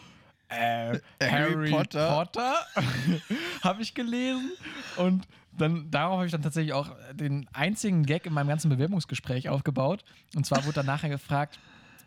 äh, 0.48 0.98
Harry 1.20 1.52
Harry, 1.52 1.70
Potter. 1.70 2.14
Potter, 2.14 2.54
habe 3.62 3.82
ich 3.82 3.94
gelesen. 3.94 4.52
Und 4.96 5.26
dann, 5.56 5.90
darauf 5.90 6.16
habe 6.16 6.26
ich 6.26 6.32
dann 6.32 6.42
tatsächlich 6.42 6.72
auch 6.72 6.90
den 7.12 7.46
einzigen 7.52 8.04
Gag 8.04 8.26
in 8.26 8.32
meinem 8.32 8.48
ganzen 8.48 8.68
Bewerbungsgespräch 8.70 9.48
aufgebaut. 9.48 10.04
Und 10.34 10.46
zwar 10.46 10.64
wurde 10.64 10.76
dann 10.76 10.86
nachher 10.86 11.10
gefragt, 11.10 11.58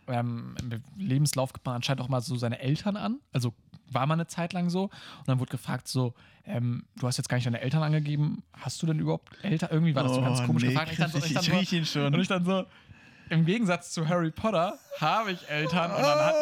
ähm, 0.07 0.55
im 0.61 0.81
Lebenslauf 0.97 1.53
gibt 1.53 1.65
man 1.65 1.75
anscheinend 1.75 2.01
auch 2.01 2.09
mal 2.09 2.21
so 2.21 2.35
seine 2.35 2.59
Eltern 2.59 2.97
an. 2.97 3.19
Also 3.31 3.53
war 3.91 4.05
mal 4.07 4.13
eine 4.15 4.27
Zeit 4.27 4.53
lang 4.53 4.69
so. 4.69 4.83
Und 4.85 4.91
dann 5.27 5.39
wurde 5.39 5.51
gefragt 5.51 5.87
so, 5.87 6.13
ähm, 6.45 6.85
du 6.97 7.07
hast 7.07 7.17
jetzt 7.17 7.27
gar 7.27 7.37
nicht 7.37 7.47
deine 7.47 7.61
Eltern 7.61 7.81
angegeben. 7.83 8.43
Hast 8.53 8.81
du 8.81 8.85
denn 8.87 8.99
überhaupt 8.99 9.29
Eltern? 9.43 9.69
Irgendwie 9.71 9.95
war 9.95 10.03
das 10.03 10.13
so 10.15 10.21
ganz 10.21 10.39
Oh, 10.41 10.45
komisch 10.45 10.63
nee, 10.63 10.69
gefragt. 10.69 10.91
Dann 10.99 11.09
so- 11.11 11.19
Chris, 11.19 11.27
ich- 11.31 11.33
dann 11.33 11.59
ich 11.61 11.69
so- 11.69 11.83
schon. 11.85 12.13
Und 12.13 12.19
ich 12.21 12.27
dann 12.27 12.45
so, 12.45 12.65
im 13.29 13.45
Gegensatz 13.45 13.91
zu 13.91 14.07
Harry 14.07 14.31
Potter 14.31 14.77
habe 14.99 15.31
ich 15.31 15.49
Eltern. 15.49 15.91
Und, 15.91 16.01
dann 16.01 16.19
hat, 16.19 16.33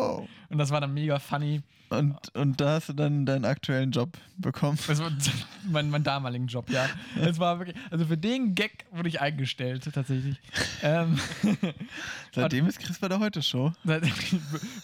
Oh. 0.00 0.28
und 0.48 0.58
das 0.58 0.70
war 0.70 0.80
dann 0.80 0.94
mega 0.94 1.18
funny. 1.18 1.62
Und, 1.90 2.16
und 2.34 2.58
da 2.58 2.70
hast 2.76 2.88
du 2.88 2.94
dann 2.94 3.26
deinen 3.26 3.44
aktuellen 3.44 3.90
Job 3.90 4.16
bekommen. 4.38 4.78
Das 4.86 4.98
war 4.98 5.10
mein, 5.70 5.90
mein 5.90 6.02
damaligen 6.02 6.46
Job, 6.46 6.70
ja. 6.70 6.88
Es 7.20 7.38
war 7.38 7.58
wirklich, 7.58 7.76
also 7.90 8.06
für 8.06 8.16
den 8.16 8.54
Gag 8.54 8.86
wurde 8.92 9.10
ich 9.10 9.20
eingestellt, 9.20 9.86
tatsächlich. 9.92 10.36
ähm, 10.82 11.18
Seitdem 12.34 12.66
ist 12.66 12.80
Chris 12.80 12.98
bei 12.98 13.08
der 13.08 13.18
Heute-Show. 13.18 13.72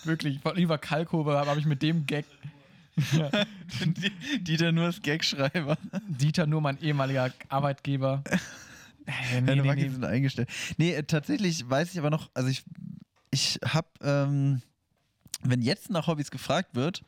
wirklich, 0.04 0.40
von 0.40 0.52
Oliver 0.52 0.76
Kalkofe 0.76 1.32
habe 1.32 1.58
ich 1.58 1.66
mit 1.66 1.82
dem 1.82 2.04
Gag 2.06 2.26
Dieter 4.40 4.72
nur 4.72 4.86
als 4.86 5.00
Gagschreiber. 5.00 5.78
Dieter 6.08 6.46
nur 6.46 6.60
mein 6.60 6.80
ehemaliger 6.80 7.30
Arbeitgeber. 7.48 8.22
Äh, 9.08 9.40
nee, 9.40 9.46
Deine 9.46 9.62
nee, 9.62 9.74
nee. 9.74 9.88
sind 9.88 10.04
eingestellt. 10.04 10.48
Nee, 10.76 10.92
äh, 10.92 11.02
tatsächlich 11.02 11.68
weiß 11.68 11.92
ich 11.92 11.98
aber 11.98 12.10
noch, 12.10 12.30
also 12.34 12.48
ich, 12.48 12.64
ich 13.30 13.58
habe, 13.64 13.88
ähm, 14.02 14.62
wenn 15.42 15.62
jetzt 15.62 15.90
nach 15.90 16.06
Hobbys 16.06 16.30
gefragt 16.30 16.74
wird, 16.74 17.02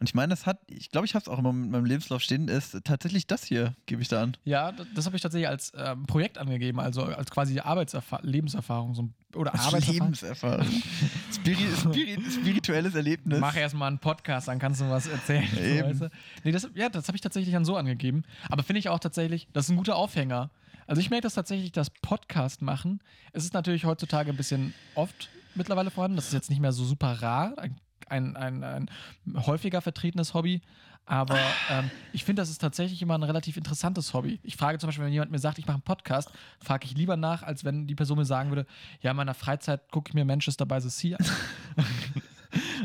und 0.00 0.08
ich 0.08 0.14
meine, 0.14 0.30
das 0.30 0.44
hat, 0.44 0.58
ich 0.68 0.90
glaube, 0.90 1.06
ich 1.06 1.14
habe 1.14 1.22
es 1.22 1.28
auch 1.28 1.38
immer 1.38 1.52
mit 1.52 1.70
meinem 1.70 1.84
Lebenslauf 1.84 2.20
stehen, 2.20 2.48
ist 2.48 2.76
tatsächlich 2.84 3.26
das 3.26 3.44
hier, 3.44 3.74
gebe 3.86 4.02
ich 4.02 4.08
da 4.08 4.22
an. 4.22 4.36
Ja, 4.44 4.72
das, 4.72 4.86
das 4.94 5.06
habe 5.06 5.14
ich 5.14 5.22
tatsächlich 5.22 5.48
als 5.48 5.72
ähm, 5.76 6.06
Projekt 6.06 6.36
angegeben, 6.36 6.80
also 6.80 7.04
als 7.04 7.30
quasi 7.30 7.60
Arbeitserfa 7.60 8.18
Lebenserfahrung 8.22 8.94
so, 8.94 9.08
oder 9.34 9.54
Arbeitserfahrung. 9.54 9.92
Lebenserfahrung. 9.92 10.66
Spiri 11.32 11.66
Spiri 11.76 12.18
spirituelles 12.30 12.94
Erlebnis. 12.96 13.38
Mach 13.38 13.56
erstmal 13.56 13.88
einen 13.88 13.98
Podcast, 13.98 14.48
dann 14.48 14.58
kannst 14.58 14.80
du 14.80 14.90
was 14.90 15.06
erzählen. 15.06 15.48
So, 15.54 15.60
Eben. 15.60 15.88
weißt 15.88 16.00
du? 16.00 16.10
nee, 16.42 16.52
das, 16.52 16.68
ja, 16.74 16.88
das 16.88 17.06
habe 17.06 17.16
ich 17.16 17.22
tatsächlich 17.22 17.54
dann 17.54 17.64
so 17.64 17.76
angegeben. 17.76 18.24
Aber 18.48 18.64
finde 18.64 18.80
ich 18.80 18.88
auch 18.88 18.98
tatsächlich, 18.98 19.46
das 19.52 19.66
ist 19.66 19.70
ein 19.70 19.76
guter 19.76 19.96
Aufhänger. 19.96 20.50
Also 20.86 21.00
ich 21.00 21.10
merke 21.10 21.22
das 21.22 21.34
tatsächlich, 21.34 21.72
das 21.72 21.90
Podcast 21.90 22.62
machen. 22.62 23.00
Es 23.32 23.44
ist 23.44 23.54
natürlich 23.54 23.84
heutzutage 23.84 24.30
ein 24.30 24.36
bisschen 24.36 24.74
oft 24.94 25.28
mittlerweile 25.54 25.90
vorhanden. 25.90 26.16
Das 26.16 26.26
ist 26.26 26.34
jetzt 26.34 26.50
nicht 26.50 26.60
mehr 26.60 26.72
so 26.72 26.84
super 26.84 27.22
rar. 27.22 27.54
Ein, 27.56 27.76
ein, 28.08 28.36
ein, 28.36 28.64
ein 28.64 29.46
häufiger 29.46 29.80
vertretenes 29.80 30.34
Hobby. 30.34 30.62
Aber 31.06 31.38
ähm, 31.70 31.90
ich 32.12 32.24
finde, 32.24 32.40
das 32.40 32.48
ist 32.48 32.60
tatsächlich 32.60 33.02
immer 33.02 33.14
ein 33.16 33.22
relativ 33.22 33.56
interessantes 33.58 34.14
Hobby. 34.14 34.40
Ich 34.42 34.56
frage 34.56 34.78
zum 34.78 34.88
Beispiel, 34.88 35.04
wenn 35.04 35.12
jemand 35.12 35.30
mir 35.30 35.38
sagt, 35.38 35.58
ich 35.58 35.66
mache 35.66 35.74
einen 35.74 35.82
Podcast, 35.82 36.30
frage 36.60 36.86
ich 36.86 36.96
lieber 36.96 37.16
nach, 37.16 37.42
als 37.42 37.64
wenn 37.64 37.86
die 37.86 37.94
Person 37.94 38.16
mir 38.18 38.24
sagen 38.24 38.48
würde, 38.50 38.66
ja, 39.02 39.10
in 39.10 39.16
meiner 39.16 39.34
Freizeit 39.34 39.90
gucke 39.90 40.08
ich 40.08 40.14
mir 40.14 40.24
Manchester 40.24 40.64
by 40.64 40.80
the 40.80 40.88
Sea 40.88 41.16
an. 41.16 41.26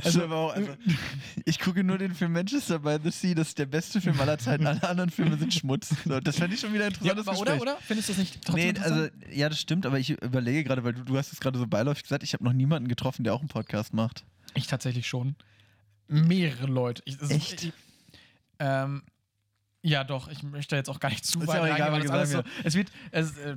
Also, 0.04 0.24
aber 0.24 0.36
auch, 0.36 0.54
also, 0.56 0.72
ich 1.46 1.60
gucke 1.60 1.84
nur 1.84 2.00
den 2.00 2.16
Film 2.16 2.32
Manchester 2.34 2.80
by 2.80 2.98
the 3.04 3.12
Sea, 3.12 3.36
das 3.36 3.50
ist 3.50 3.60
der 3.60 3.66
beste 3.66 4.02
Film 4.02 4.20
aller 4.20 4.38
Zeiten. 4.40 4.66
Alle 4.66 4.82
anderen 4.90 5.10
Filme 5.10 5.38
sind 5.38 5.54
Schmutz. 5.54 5.90
So, 6.06 6.20
das 6.20 6.38
fände 6.38 6.56
ich 6.56 6.62
schon 6.62 6.74
wieder 6.74 6.86
ein 6.86 6.94
Ja, 7.02 7.12
interessantes 7.12 7.42
aber 7.42 7.62
oder, 7.62 7.62
oder? 7.62 7.78
Findest 7.82 8.10
du 8.10 8.14
das 8.14 8.20
nicht 8.20 8.42
trotzdem 8.44 8.56
Nee, 8.56 8.70
interessant? 8.70 9.12
also, 9.14 9.32
ja, 9.32 9.50
das 9.50 9.60
stimmt, 9.60 9.86
aber 9.86 10.00
ich 10.00 10.10
überlege 10.10 10.64
gerade, 10.64 10.84
weil 10.84 10.94
du, 10.94 11.04
du 11.04 11.18
hast 11.18 11.34
es 11.34 11.40
gerade 11.40 11.60
so 11.60 11.68
beiläufig 11.68 12.04
gesagt, 12.04 12.24
ich 12.24 12.34
habe 12.34 12.44
noch 12.44 12.54
niemanden 12.54 12.88
getroffen, 12.88 13.24
der 13.24 13.34
auch 13.34 13.42
einen 13.42 13.50
Podcast 13.50 13.94
macht. 13.94 14.26
Ich 14.56 14.68
tatsächlich 14.68 15.08
schon. 15.08 15.36
Mehrere 16.08 16.66
Leute. 16.66 17.04
Ich, 17.06 17.20
also, 17.22 17.34
Echt? 17.34 17.66
Ich, 17.66 17.74
ähm, 18.60 19.04
ja, 19.82 20.04
doch, 20.04 20.28
ich 20.28 20.44
möchte 20.44 20.76
jetzt 20.76 20.90
auch 20.90 21.00
gar 21.00 21.10
nicht 21.10 21.26
zu 21.26 21.40
Ist 21.40 21.48
weit 21.48 21.64
ja 21.64 21.76
egal, 21.76 21.92
was 21.94 22.04
das 22.04 22.32
so, 22.32 22.44
es 22.66 22.76
wird, 22.76 22.92
es, 23.12 23.38
äh, 23.38 23.56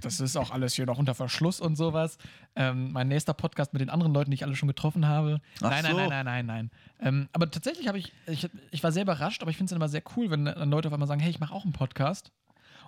das, 0.00 0.20
ist 0.20 0.36
auch 0.36 0.50
alles 0.50 0.74
hier 0.74 0.86
noch 0.86 0.98
unter 0.98 1.14
Verschluss 1.14 1.60
und 1.60 1.76
sowas. 1.76 2.16
Ähm, 2.56 2.92
mein 2.92 3.08
nächster 3.08 3.34
Podcast 3.34 3.74
mit 3.74 3.82
den 3.82 3.90
anderen 3.90 4.14
Leuten, 4.14 4.30
die 4.30 4.36
ich 4.36 4.44
alle 4.44 4.56
schon 4.56 4.68
getroffen 4.68 5.06
habe. 5.06 5.42
Nein, 5.60 5.82
nein, 5.82 5.92
so. 5.92 5.96
nein, 5.98 6.08
nein, 6.08 6.24
nein, 6.24 6.46
nein. 6.46 6.70
Ähm, 6.98 7.28
aber 7.32 7.50
tatsächlich 7.50 7.88
habe 7.88 7.98
ich, 7.98 8.14
ich, 8.26 8.48
ich 8.70 8.82
war 8.82 8.90
sehr 8.90 9.02
überrascht, 9.02 9.42
aber 9.42 9.50
ich 9.50 9.58
finde 9.58 9.70
es 9.70 9.76
immer 9.76 9.90
sehr 9.90 10.02
cool, 10.16 10.30
wenn 10.30 10.46
dann 10.46 10.70
Leute 10.70 10.88
auf 10.88 10.94
einmal 10.94 11.08
sagen, 11.08 11.20
hey, 11.20 11.30
ich 11.30 11.40
mache 11.40 11.52
auch 11.52 11.64
einen 11.64 11.74
Podcast. 11.74 12.32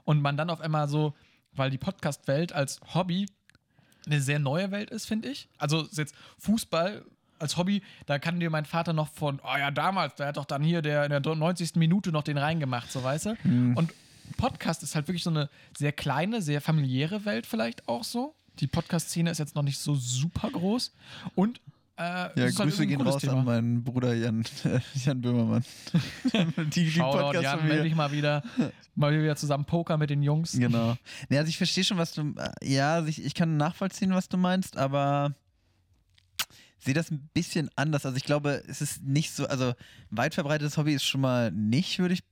und 0.05 0.23
man 0.23 0.39
dann 0.39 0.49
auf 0.49 0.61
einmal 0.61 0.89
so, 0.89 1.15
weil 1.53 1.71
die 1.71 1.79
Podcast-Welt 1.79 2.53
als 2.55 2.81
Hobby 2.95 3.27
eine 4.07 4.21
sehr 4.21 4.39
neue 4.39 4.71
Welt 4.71 4.91
ist, 4.91 5.07
finde 5.07 5.29
ich. 5.29 5.49
Also 5.59 5.83
ist 5.83 5.99
jetzt 5.99 6.15
Fußball 6.39 7.05
als 7.43 7.57
Hobby, 7.57 7.83
da 8.07 8.19
kann 8.19 8.41
dir 8.41 8.49
mein 8.51 8.65
Vater 8.65 8.93
noch 8.93 9.09
von, 9.09 9.41
oh 9.45 9.57
ja, 9.59 9.71
damals, 9.71 10.15
der 10.15 10.29
hat 10.29 10.37
doch 10.39 10.45
dann 10.47 10.63
hier 10.63 10.81
der 10.81 11.05
in 11.05 11.11
der 11.11 11.21
90. 11.21 11.75
Minute 11.77 12.11
noch 12.13 12.23
den 12.23 12.39
reingemacht, 12.39 12.91
so 12.91 13.03
weißt 13.05 13.27
du. 13.27 13.37
Hm. 13.43 13.77
Und 13.77 13.93
Podcast 14.37 14.83
ist 14.83 14.95
halt 14.95 15.09
wirklich 15.09 15.23
so 15.25 15.31
eine 15.31 15.51
sehr 15.77 15.93
kleine, 15.93 16.41
sehr 16.41 16.61
familiäre 16.61 17.25
Welt 17.25 17.47
vielleicht 17.47 17.89
auch 17.89 18.05
so. 18.05 18.35
Die 18.61 18.67
Podcast-Szene 18.67 19.31
ist 19.31 19.39
jetzt 19.39 19.55
noch 19.55 19.63
nicht 19.63 19.79
so 19.79 19.95
super 19.95 20.51
groß. 20.51 20.95
Und 21.35 21.61
äh, 21.97 22.03
Ja, 22.03 22.31
halt 22.37 22.57
Grüße 22.57 22.83
ein 22.83 22.89
gehen 22.89 23.01
raus 23.01 23.21
Thema. 23.21 23.39
an 23.41 23.45
meinen 23.45 23.85
Bruder 23.85 24.15
Jan, 24.15 24.45
äh, 24.65 24.79
Jan 24.95 25.21
Böhmermann. 25.21 25.65
die 26.33 26.65
die 26.71 26.91
Shoutout, 26.91 27.19
Jan, 27.19 27.25
Podcast-Familie. 27.25 27.69
melde 27.69 27.83
dich 27.85 27.95
mal 27.95 28.13
wieder, 28.13 28.43
mal 28.95 29.13
wieder 29.23 29.37
zusammen 29.37 29.65
Poker 29.65 29.97
mit 29.99 30.11
den 30.11 30.23
Jungs. 30.23 30.53
Genau. 30.53 30.97
Nee, 31.29 31.39
also 31.39 31.49
ich 31.49 31.57
verstehe 31.57 31.85
schon, 31.85 31.99
was 31.99 32.13
du. 32.13 32.35
äh, 32.39 32.51
Ja, 32.73 32.95
also 32.95 33.09
ich, 33.09 33.25
ich 33.25 33.35
kann 33.35 33.57
nachvollziehen, 33.57 34.15
was 34.15 34.29
du 34.29 34.37
meinst, 34.37 34.77
aber 34.77 35.35
sehe 36.85 36.95
das 36.95 37.11
ein 37.11 37.29
bisschen 37.33 37.71
anders. 37.77 38.05
Also 38.05 38.17
ich 38.17 38.25
glaube, 38.25 38.63
es 38.67 38.81
ist 38.81 39.03
nicht 39.03 39.33
so, 39.33 39.47
also 39.47 39.75
weit 40.11 40.35
verbreitetes 40.35 40.77
Hobby 40.77 40.95
ist 40.95 41.05
schon 41.05 41.21
mal 41.21 41.51
nicht, 41.53 41.99
würde 41.99 42.15
ich 42.15 42.25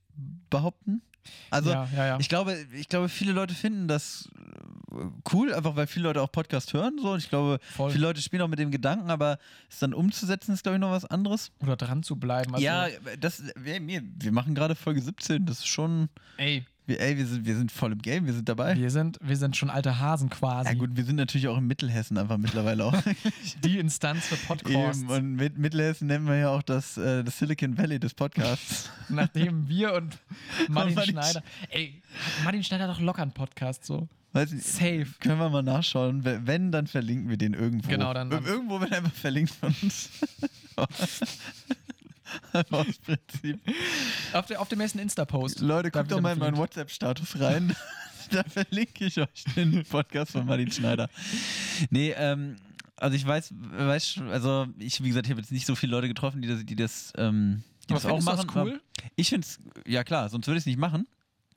behaupten. 0.49 1.01
Also 1.51 1.69
ja, 1.69 1.87
ja, 1.95 2.05
ja. 2.07 2.19
ich 2.19 2.29
glaube, 2.29 2.57
ich 2.73 2.89
glaube, 2.89 3.07
viele 3.07 3.31
Leute 3.31 3.53
finden 3.53 3.87
das 3.87 4.29
äh, 4.91 4.95
cool, 5.31 5.53
einfach 5.53 5.75
weil 5.75 5.87
viele 5.87 6.03
Leute 6.03 6.21
auch 6.21 6.31
Podcast 6.31 6.73
hören. 6.73 6.97
So. 6.99 7.11
Und 7.11 7.19
ich 7.19 7.29
glaube, 7.29 7.59
Voll. 7.75 7.91
viele 7.91 8.07
Leute 8.07 8.21
spielen 8.21 8.41
auch 8.41 8.47
mit 8.47 8.59
dem 8.59 8.71
Gedanken, 8.71 9.09
aber 9.11 9.37
es 9.69 9.79
dann 9.79 9.93
umzusetzen, 9.93 10.53
ist, 10.53 10.63
glaube 10.63 10.77
ich, 10.77 10.81
noch 10.81 10.91
was 10.91 11.05
anderes. 11.05 11.51
Oder 11.59 11.75
dran 11.75 12.03
zu 12.03 12.15
bleiben. 12.15 12.53
Also, 12.53 12.65
ja, 12.65 12.87
das, 13.19 13.43
wir, 13.55 13.85
wir 13.85 14.01
wir 14.03 14.31
machen 14.31 14.55
gerade 14.55 14.75
Folge 14.75 15.01
17, 15.01 15.45
das 15.45 15.59
ist 15.59 15.67
schon. 15.67 16.09
ey, 16.37 16.65
ey, 16.97 17.17
wir 17.17 17.25
sind, 17.25 17.45
wir 17.45 17.55
sind 17.55 17.71
voll 17.71 17.91
im 17.91 18.01
Game, 18.01 18.25
wir 18.25 18.33
sind 18.33 18.47
dabei. 18.49 18.75
wir 18.77 18.89
sind, 18.91 19.17
wir 19.21 19.35
sind 19.37 19.55
schon 19.57 19.69
alte 19.69 19.99
Hasen 19.99 20.29
quasi. 20.29 20.69
Ja 20.69 20.75
gut, 20.75 20.91
wir 20.95 21.03
sind 21.03 21.15
natürlich 21.15 21.47
auch 21.47 21.57
in 21.57 21.67
Mittelhessen 21.67 22.17
einfach 22.17 22.37
mittlerweile 22.37 22.85
auch. 22.85 22.95
Die 23.63 23.77
Instanz 23.79 24.25
für 24.27 24.35
Podcasts. 24.37 25.01
Eben, 25.03 25.09
und 25.11 25.35
mit 25.35 25.57
Mittelhessen 25.57 26.07
nennen 26.07 26.27
wir 26.27 26.35
ja 26.37 26.49
auch 26.49 26.63
das, 26.63 26.97
äh, 26.97 27.23
das 27.23 27.37
Silicon 27.39 27.77
Valley 27.77 27.99
des 27.99 28.13
Podcasts. 28.13 28.89
Nachdem 29.09 29.67
wir 29.67 29.93
und 29.93 30.17
Martin 30.67 30.95
Martin 30.95 31.13
Schneider. 31.13 31.43
Ey, 31.69 32.01
hat 32.37 32.43
Martin 32.43 32.63
Schneider 32.63 32.87
hat 32.87 32.95
doch 32.95 33.01
locker 33.01 33.21
einen 33.21 33.31
Podcast 33.33 33.85
so. 33.85 34.07
Weiß 34.33 34.51
nicht, 34.53 34.65
Safe. 34.65 35.07
können 35.19 35.39
wir 35.39 35.49
mal 35.49 35.61
nachschauen. 35.61 36.23
Wenn- 36.23 36.71
dann 36.71 36.87
verlinken 36.87 37.29
wir 37.29 37.35
den 37.35 37.53
irgendwo. 37.53 37.89
Genau, 37.89 38.13
dann- 38.13 38.31
Ir- 38.31 38.45
Irgendwo 38.47 38.79
wird 38.79 38.93
einfach 38.93 39.11
verlinkt 39.11 39.51
von 39.53 39.75
uns. 39.81 40.09
Aus 42.71 42.97
Prinzip. 42.99 43.59
Auf, 44.33 44.45
der, 44.47 44.61
auf 44.61 44.69
dem 44.69 44.79
nächsten 44.79 44.99
Insta-Post. 44.99 45.61
Leute, 45.61 45.91
guckt 45.91 46.11
doch 46.11 46.21
mal 46.21 46.33
in 46.33 46.39
meinen. 46.39 46.57
WhatsApp-Status 46.57 47.39
rein. 47.39 47.75
da 48.31 48.43
verlinke 48.43 49.05
ich 49.05 49.19
euch 49.19 49.43
den 49.55 49.83
Podcast 49.83 50.31
von 50.31 50.45
Martin 50.45 50.71
Schneider. 50.71 51.09
Nee, 51.89 52.13
ähm, 52.15 52.55
also 52.97 53.15
ich 53.15 53.25
weiß, 53.25 53.53
weiß 53.53 54.21
also 54.29 54.67
ich, 54.77 55.03
wie 55.03 55.09
gesagt, 55.09 55.25
ich 55.25 55.31
habe 55.31 55.41
jetzt 55.41 55.51
nicht 55.51 55.65
so 55.65 55.75
viele 55.75 55.91
Leute 55.91 56.07
getroffen, 56.07 56.41
die 56.41 56.47
das, 56.47 56.65
die 56.65 56.75
das, 56.75 57.13
ähm, 57.17 57.63
die 57.89 57.93
das 57.93 58.05
auch 58.05 58.21
machen. 58.21 58.47
das 58.47 58.55
cool? 58.55 58.81
Ich 59.15 59.29
finde 59.29 59.45
es, 59.45 59.59
ja 59.85 60.03
klar, 60.03 60.29
sonst 60.29 60.47
würde 60.47 60.57
ich 60.57 60.63
es 60.63 60.67
nicht 60.67 60.79
machen. 60.79 61.07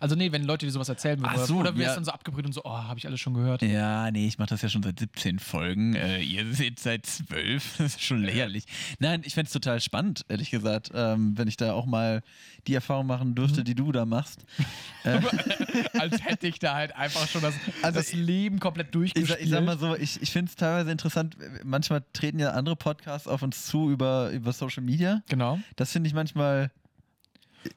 Also 0.01 0.16
nee, 0.16 0.32
wenn 0.32 0.45
Leute 0.45 0.66
dir 0.66 0.72
sowas 0.72 0.88
erzählen 0.88 1.18
würden. 1.18 1.30
Ach 1.30 1.36
oder- 1.36 1.47
so, 1.47 1.57
oder 1.59 1.74
wirst 1.76 1.86
ja. 1.88 1.95
dann 1.95 2.05
so 2.05 2.11
abgebrüht 2.11 2.45
und 2.45 2.53
so, 2.53 2.62
oh, 2.64 2.70
habe 2.70 2.99
ich 2.99 3.07
alles 3.07 3.20
schon 3.20 3.34
gehört. 3.34 3.62
Ja, 3.62 4.11
nee, 4.11 4.26
ich 4.26 4.38
mache 4.38 4.51
das 4.51 4.61
ja 4.62 4.68
schon 4.68 4.82
seit 4.82 4.99
17 4.99 5.38
Folgen. 5.38 5.95
Äh, 5.95 6.20
ihr 6.20 6.45
seht 6.55 6.78
seit 6.80 7.07
12. 7.07 7.76
Das 7.78 7.86
ist 7.95 8.03
schon 8.03 8.22
lächerlich. 8.22 8.64
Nein, 8.99 9.22
ich 9.24 9.34
fände 9.34 9.47
es 9.47 9.53
total 9.53 9.80
spannend, 9.80 10.24
ehrlich 10.28 10.51
gesagt, 10.51 10.90
ähm, 10.95 11.38
wenn 11.38 11.49
ich 11.49 11.57
da 11.57 11.72
auch 11.72 11.86
mal 11.86 12.22
die 12.66 12.74
Erfahrung 12.74 13.07
machen 13.07 13.34
dürfte, 13.34 13.61
Mhm. 13.61 13.64
die 13.64 13.74
du 13.74 13.92
da 13.92 14.05
machst. 14.05 14.45
Als 15.99 16.24
hätte 16.24 16.47
ich 16.47 16.59
da 16.59 16.74
halt 16.74 16.95
einfach 16.97 17.28
schon 17.28 17.42
das, 17.42 17.55
Also 17.82 17.99
das 17.99 18.12
Leben 18.12 18.59
komplett 18.61 18.88
Ich, 18.88 18.92
durchgespielt. 18.92 19.28
sag- 19.38 19.40
ich 19.42 19.51
sag 19.51 19.64
mal 19.64 19.78
so, 19.78 19.95
ich, 19.97 20.20
ich 20.22 20.30
finde 20.30 20.51
es 20.51 20.57
teilweise 20.57 20.90
interessant. 20.90 21.36
Manchmal 21.62 22.03
treten 22.12 22.38
ja 22.38 22.51
andere 22.51 22.76
Podcasts 22.76 23.28
auf 23.28 23.42
uns 23.42 23.66
zu 23.66 23.90
über, 23.90 24.30
über 24.30 24.53
Social 24.53 24.82
Media. 24.82 25.22
Genau. 25.28 25.61
Das 25.76 25.92
finde 25.92 26.09
ich 26.09 26.14
manchmal, 26.14 26.70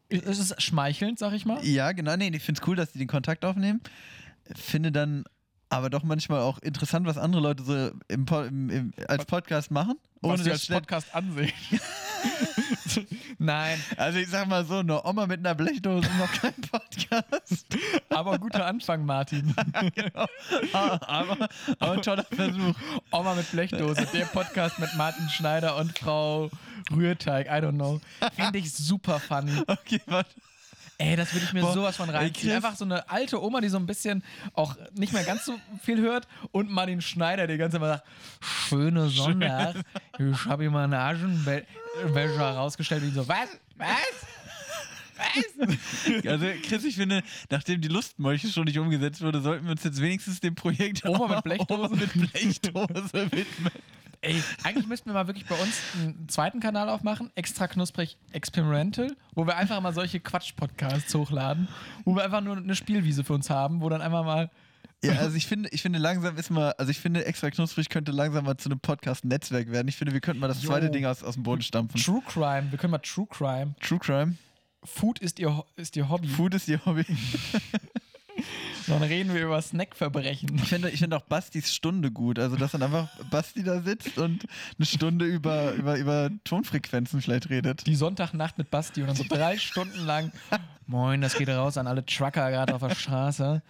Es 0.10 0.40
ist 0.40 0.62
schmeichelnd, 0.62 1.20
sag 1.20 1.34
ich 1.34 1.46
mal. 1.46 1.64
ja, 1.66 1.92
genau, 1.92 2.16
nee, 2.16 2.30
ich 2.34 2.44
finde 2.44 2.62
es 2.62 2.68
cool, 2.68 2.76
dass 2.76 2.92
die 2.92 3.00
den 3.00 3.08
Kontakt 3.08 3.46
aufnehmen. 3.46 3.82
Finde 4.56 4.92
dann 4.92 5.26
aber 5.70 5.90
doch 5.90 6.04
manchmal 6.04 6.42
auch 6.42 6.60
interessant, 6.60 7.06
was 7.06 7.18
andere 7.18 7.42
Leute 7.42 7.64
so 7.64 7.92
im, 8.08 8.26
im, 8.26 8.70
im, 8.70 8.94
als 9.08 9.26
Podcast 9.26 9.72
machen. 9.72 9.96
was 10.22 10.44
sie 10.44 10.52
als 10.52 10.68
Podcast 10.68 11.14
ansehen. 11.14 11.52
Nein, 13.40 13.80
Also 13.98 14.20
ich 14.20 14.30
sag 14.30 14.48
mal 14.48 14.66
so, 14.66 14.80
eine 14.80 15.04
Oma 15.06 15.28
mit 15.28 15.40
einer 15.40 15.56
Blechdose 15.56 16.10
noch 16.18 16.32
kein 16.34 16.54
Podcast. 16.54 17.66
aber 18.10 18.40
guter 18.40 18.66
Anfang, 18.66 19.06
Martin. 19.06 19.54
aber, 20.74 21.10
aber 21.10 21.50
ein 21.80 22.02
toller 22.02 22.24
Versuch. 22.24 22.76
Oma 23.12 23.36
mit 23.36 23.52
Blechdose, 23.52 24.08
der 24.14 24.26
Podcast 24.26 24.80
mit 24.80 24.94
Martin 24.96 25.30
Schneider 25.30 25.78
und 25.78 25.98
Frau 25.98 26.50
Rührteig, 26.92 27.48
I 27.48 27.64
don't 27.64 27.74
know. 27.74 28.00
Finde 28.36 28.60
ich 28.60 28.74
super 28.74 29.20
funny. 29.20 29.52
Okay, 29.68 30.02
warte. 30.06 30.30
Ey, 31.00 31.16
das 31.16 31.32
würde 31.34 31.46
ich 31.46 31.54
mir 31.54 31.62
Boah, 31.62 31.74
sowas 31.74 31.96
von 31.96 32.10
reinziehen. 32.10 32.54
Einfach 32.54 32.76
so 32.76 32.84
eine 32.84 33.08
alte 33.08 33.42
Oma, 33.42 33.62
die 33.62 33.70
so 33.70 33.78
ein 33.78 33.86
bisschen 33.86 34.24
auch 34.54 34.76
nicht 34.96 35.14
mehr 35.14 35.24
ganz 35.24 35.46
so 35.46 35.60
viel 35.84 36.02
hört 36.02 36.28
und 36.52 36.72
Martin 36.72 37.02
Schneider, 37.02 37.46
der 37.46 37.58
ganze 37.60 37.78
Mal 37.78 37.88
sagt, 37.88 38.04
schöne 38.42 39.08
Sonntag, 39.10 39.76
ich 40.18 40.46
habe 40.46 40.64
hier 40.64 40.72
mal 40.72 40.86
einen 40.86 40.94
Aschenbecher 40.94 42.52
rausgestellt 42.52 43.04
und 43.04 43.10
ich 43.10 43.16
so, 43.16 43.28
was? 43.28 43.50
Was? 43.78 43.88
Was? 45.18 45.78
Also 46.28 46.46
Chris, 46.64 46.84
ich 46.84 46.96
finde, 46.96 47.24
nachdem 47.50 47.82
die 47.82 47.88
Lustmolche 47.88 48.48
schon 48.50 48.66
nicht 48.66 48.78
umgesetzt 48.78 49.22
wurde, 49.22 49.42
sollten 49.42 49.66
wir 49.66 49.72
uns 49.72 49.84
jetzt 49.84 50.02
wenigstens 50.02 50.40
dem 50.40 50.56
Projekt 50.56 51.06
Oma 51.06 51.28
mit 51.28 51.44
Blechdose? 51.44 51.84
Oma 51.94 51.96
mit 51.96 52.14
Blechdose 52.14 53.32
widmen. 53.32 53.72
Ey, 54.28 54.44
eigentlich 54.64 54.88
müssten 54.88 55.10
wir 55.10 55.14
mal 55.14 55.28
wirklich 55.28 55.46
bei 55.46 55.56
uns 55.56 55.80
einen 55.96 56.28
zweiten 56.28 56.60
Kanal 56.60 56.90
aufmachen, 56.90 57.32
extra 57.36 57.68
knusprig 57.68 58.18
experimental, 58.34 59.16
wo 59.34 59.48
wir 59.48 59.56
einfach 59.56 59.80
mal 59.80 59.94
solche 59.94 60.20
Quatsch-Podcasts 60.20 61.16
hochladen, 61.16 61.70
wo 62.04 62.14
wir 62.14 62.26
einfach 62.26 62.42
nur 62.42 62.58
eine 62.58 62.76
Spielwiese 62.76 63.24
für 63.24 63.34
uns 63.34 63.50
haben, 63.50 63.80
wo 63.80 63.88
dann 63.88 64.02
einfach 64.02 64.26
mal 64.26 64.52
Ja, 65.02 65.14
also 65.14 65.38
ich 65.38 65.48
finde, 65.48 65.70
ich 65.72 65.82
finde 65.82 66.00
langsam 66.00 66.36
ist 66.36 66.50
mal, 66.50 66.74
also 66.78 66.92
ich 66.92 67.00
finde, 67.00 67.26
extra 67.26 67.50
knusprig 67.52 67.88
könnte 67.88 68.12
langsam 68.12 68.44
mal 68.44 68.58
zu 68.58 68.70
einem 68.70 68.82
Podcast-Netzwerk 68.82 69.72
werden. 69.72 69.88
Ich 69.88 69.96
finde, 69.96 70.14
wir 70.14 70.20
könnten 70.20 70.42
mal 70.42 70.50
das 70.50 70.62
zweite 70.62 70.90
Ding 70.90 71.06
aus, 71.06 71.24
aus 71.24 71.36
dem 71.36 71.44
Boden 71.44 71.62
stampfen. 71.62 72.02
True 72.02 72.22
Crime, 72.28 72.68
wir 72.72 72.78
können 72.78 72.92
mal 72.92 72.98
True 72.98 73.28
Crime. 73.30 73.76
True 73.80 74.00
Crime. 74.00 74.36
Food 74.84 75.20
ist 75.20 75.40
ihr, 75.40 75.64
ist 75.78 75.96
ihr 75.96 76.10
Hobby. 76.10 76.28
Food 76.28 76.54
ist 76.54 76.68
ihr 76.68 76.86
Hobby. 76.86 77.06
Dann 78.88 79.04
reden 79.04 79.34
wir 79.34 79.44
über 79.44 79.62
Snackverbrechen. 79.62 80.56
Ich 80.56 80.70
finde, 80.70 80.90
ich 80.90 81.00
finde 81.00 81.18
auch 81.18 81.24
Bastis 81.24 81.74
Stunde 81.74 82.10
gut. 82.10 82.40
Also, 82.40 82.56
dass 82.56 82.72
dann 82.72 82.84
einfach 82.84 83.10
Basti 83.30 83.64
da 83.64 83.82
sitzt 83.82 84.18
und 84.18 84.46
eine 84.78 84.86
Stunde 84.86 85.26
über, 85.26 85.74
über, 85.74 85.98
über 85.98 86.30
Tonfrequenzen 86.46 87.22
vielleicht 87.22 87.50
redet. 87.50 87.86
Die 87.86 87.96
Sonntagnacht 87.96 88.58
mit 88.58 88.70
Basti 88.70 89.02
und 89.02 89.08
dann 89.08 89.16
so 89.18 89.26
drei 89.28 89.58
Stunden 89.58 90.06
lang. 90.06 90.32
Moin, 90.86 91.20
das 91.20 91.38
geht 91.38 91.50
raus 91.50 91.78
an 91.78 91.88
alle 91.88 92.06
Trucker 92.06 92.50
gerade 92.50 92.74
auf 92.74 92.82
der 92.82 92.96
Straße. 92.96 93.62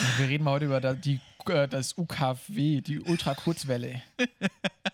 Und 0.00 0.18
wir 0.18 0.28
reden 0.28 0.44
mal 0.44 0.52
heute 0.52 0.64
über 0.64 0.80
die, 0.94 1.20
das 1.44 1.96
UKW, 1.96 2.80
die 2.80 3.00
Ultrakurzwelle. 3.00 4.02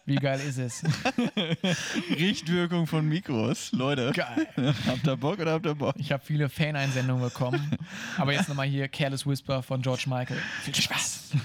Wie 0.07 0.17
geil 0.17 0.41
ist 0.41 0.59
es? 0.59 0.83
Richtwirkung 2.11 2.87
von 2.87 3.09
Mikros. 3.09 3.73
Leute, 3.73 4.13
Geil. 4.13 4.47
habt 4.87 5.07
ihr 5.07 5.17
Bock 5.17 5.39
oder 5.39 5.53
habt 5.53 5.67
ihr 5.67 5.75
Bock? 5.75 5.95
Ich 5.99 6.11
habe 6.13 6.25
viele 6.25 6.49
Faneinsendungen 6.49 7.23
bekommen. 7.25 7.77
Aber 8.17 8.33
jetzt 8.33 8.49
nochmal 8.49 8.67
hier 8.67 8.89
Careless 8.89 9.27
Whisper 9.27 9.63
von 9.63 9.83
George 9.83 10.05
Michael. 10.07 10.39
Viel 10.63 10.75
Spaß. 10.75 11.31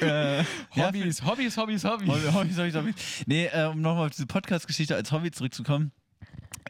Äh, 0.00 0.44
Hobbys, 0.76 1.22
Hobbys, 1.24 1.56
Hobbys, 1.56 1.84
Hobbys. 1.84 2.08
Hobby, 2.08 2.32
Hobby, 2.32 2.54
Hobby, 2.54 2.72
Hobby. 2.72 2.94
Nee, 3.26 3.46
äh, 3.46 3.66
um 3.66 3.80
nochmal 3.80 4.06
auf 4.06 4.12
diese 4.12 4.26
Podcast-Geschichte 4.26 4.94
als 4.94 5.12
Hobby 5.12 5.30
zurückzukommen. 5.30 5.92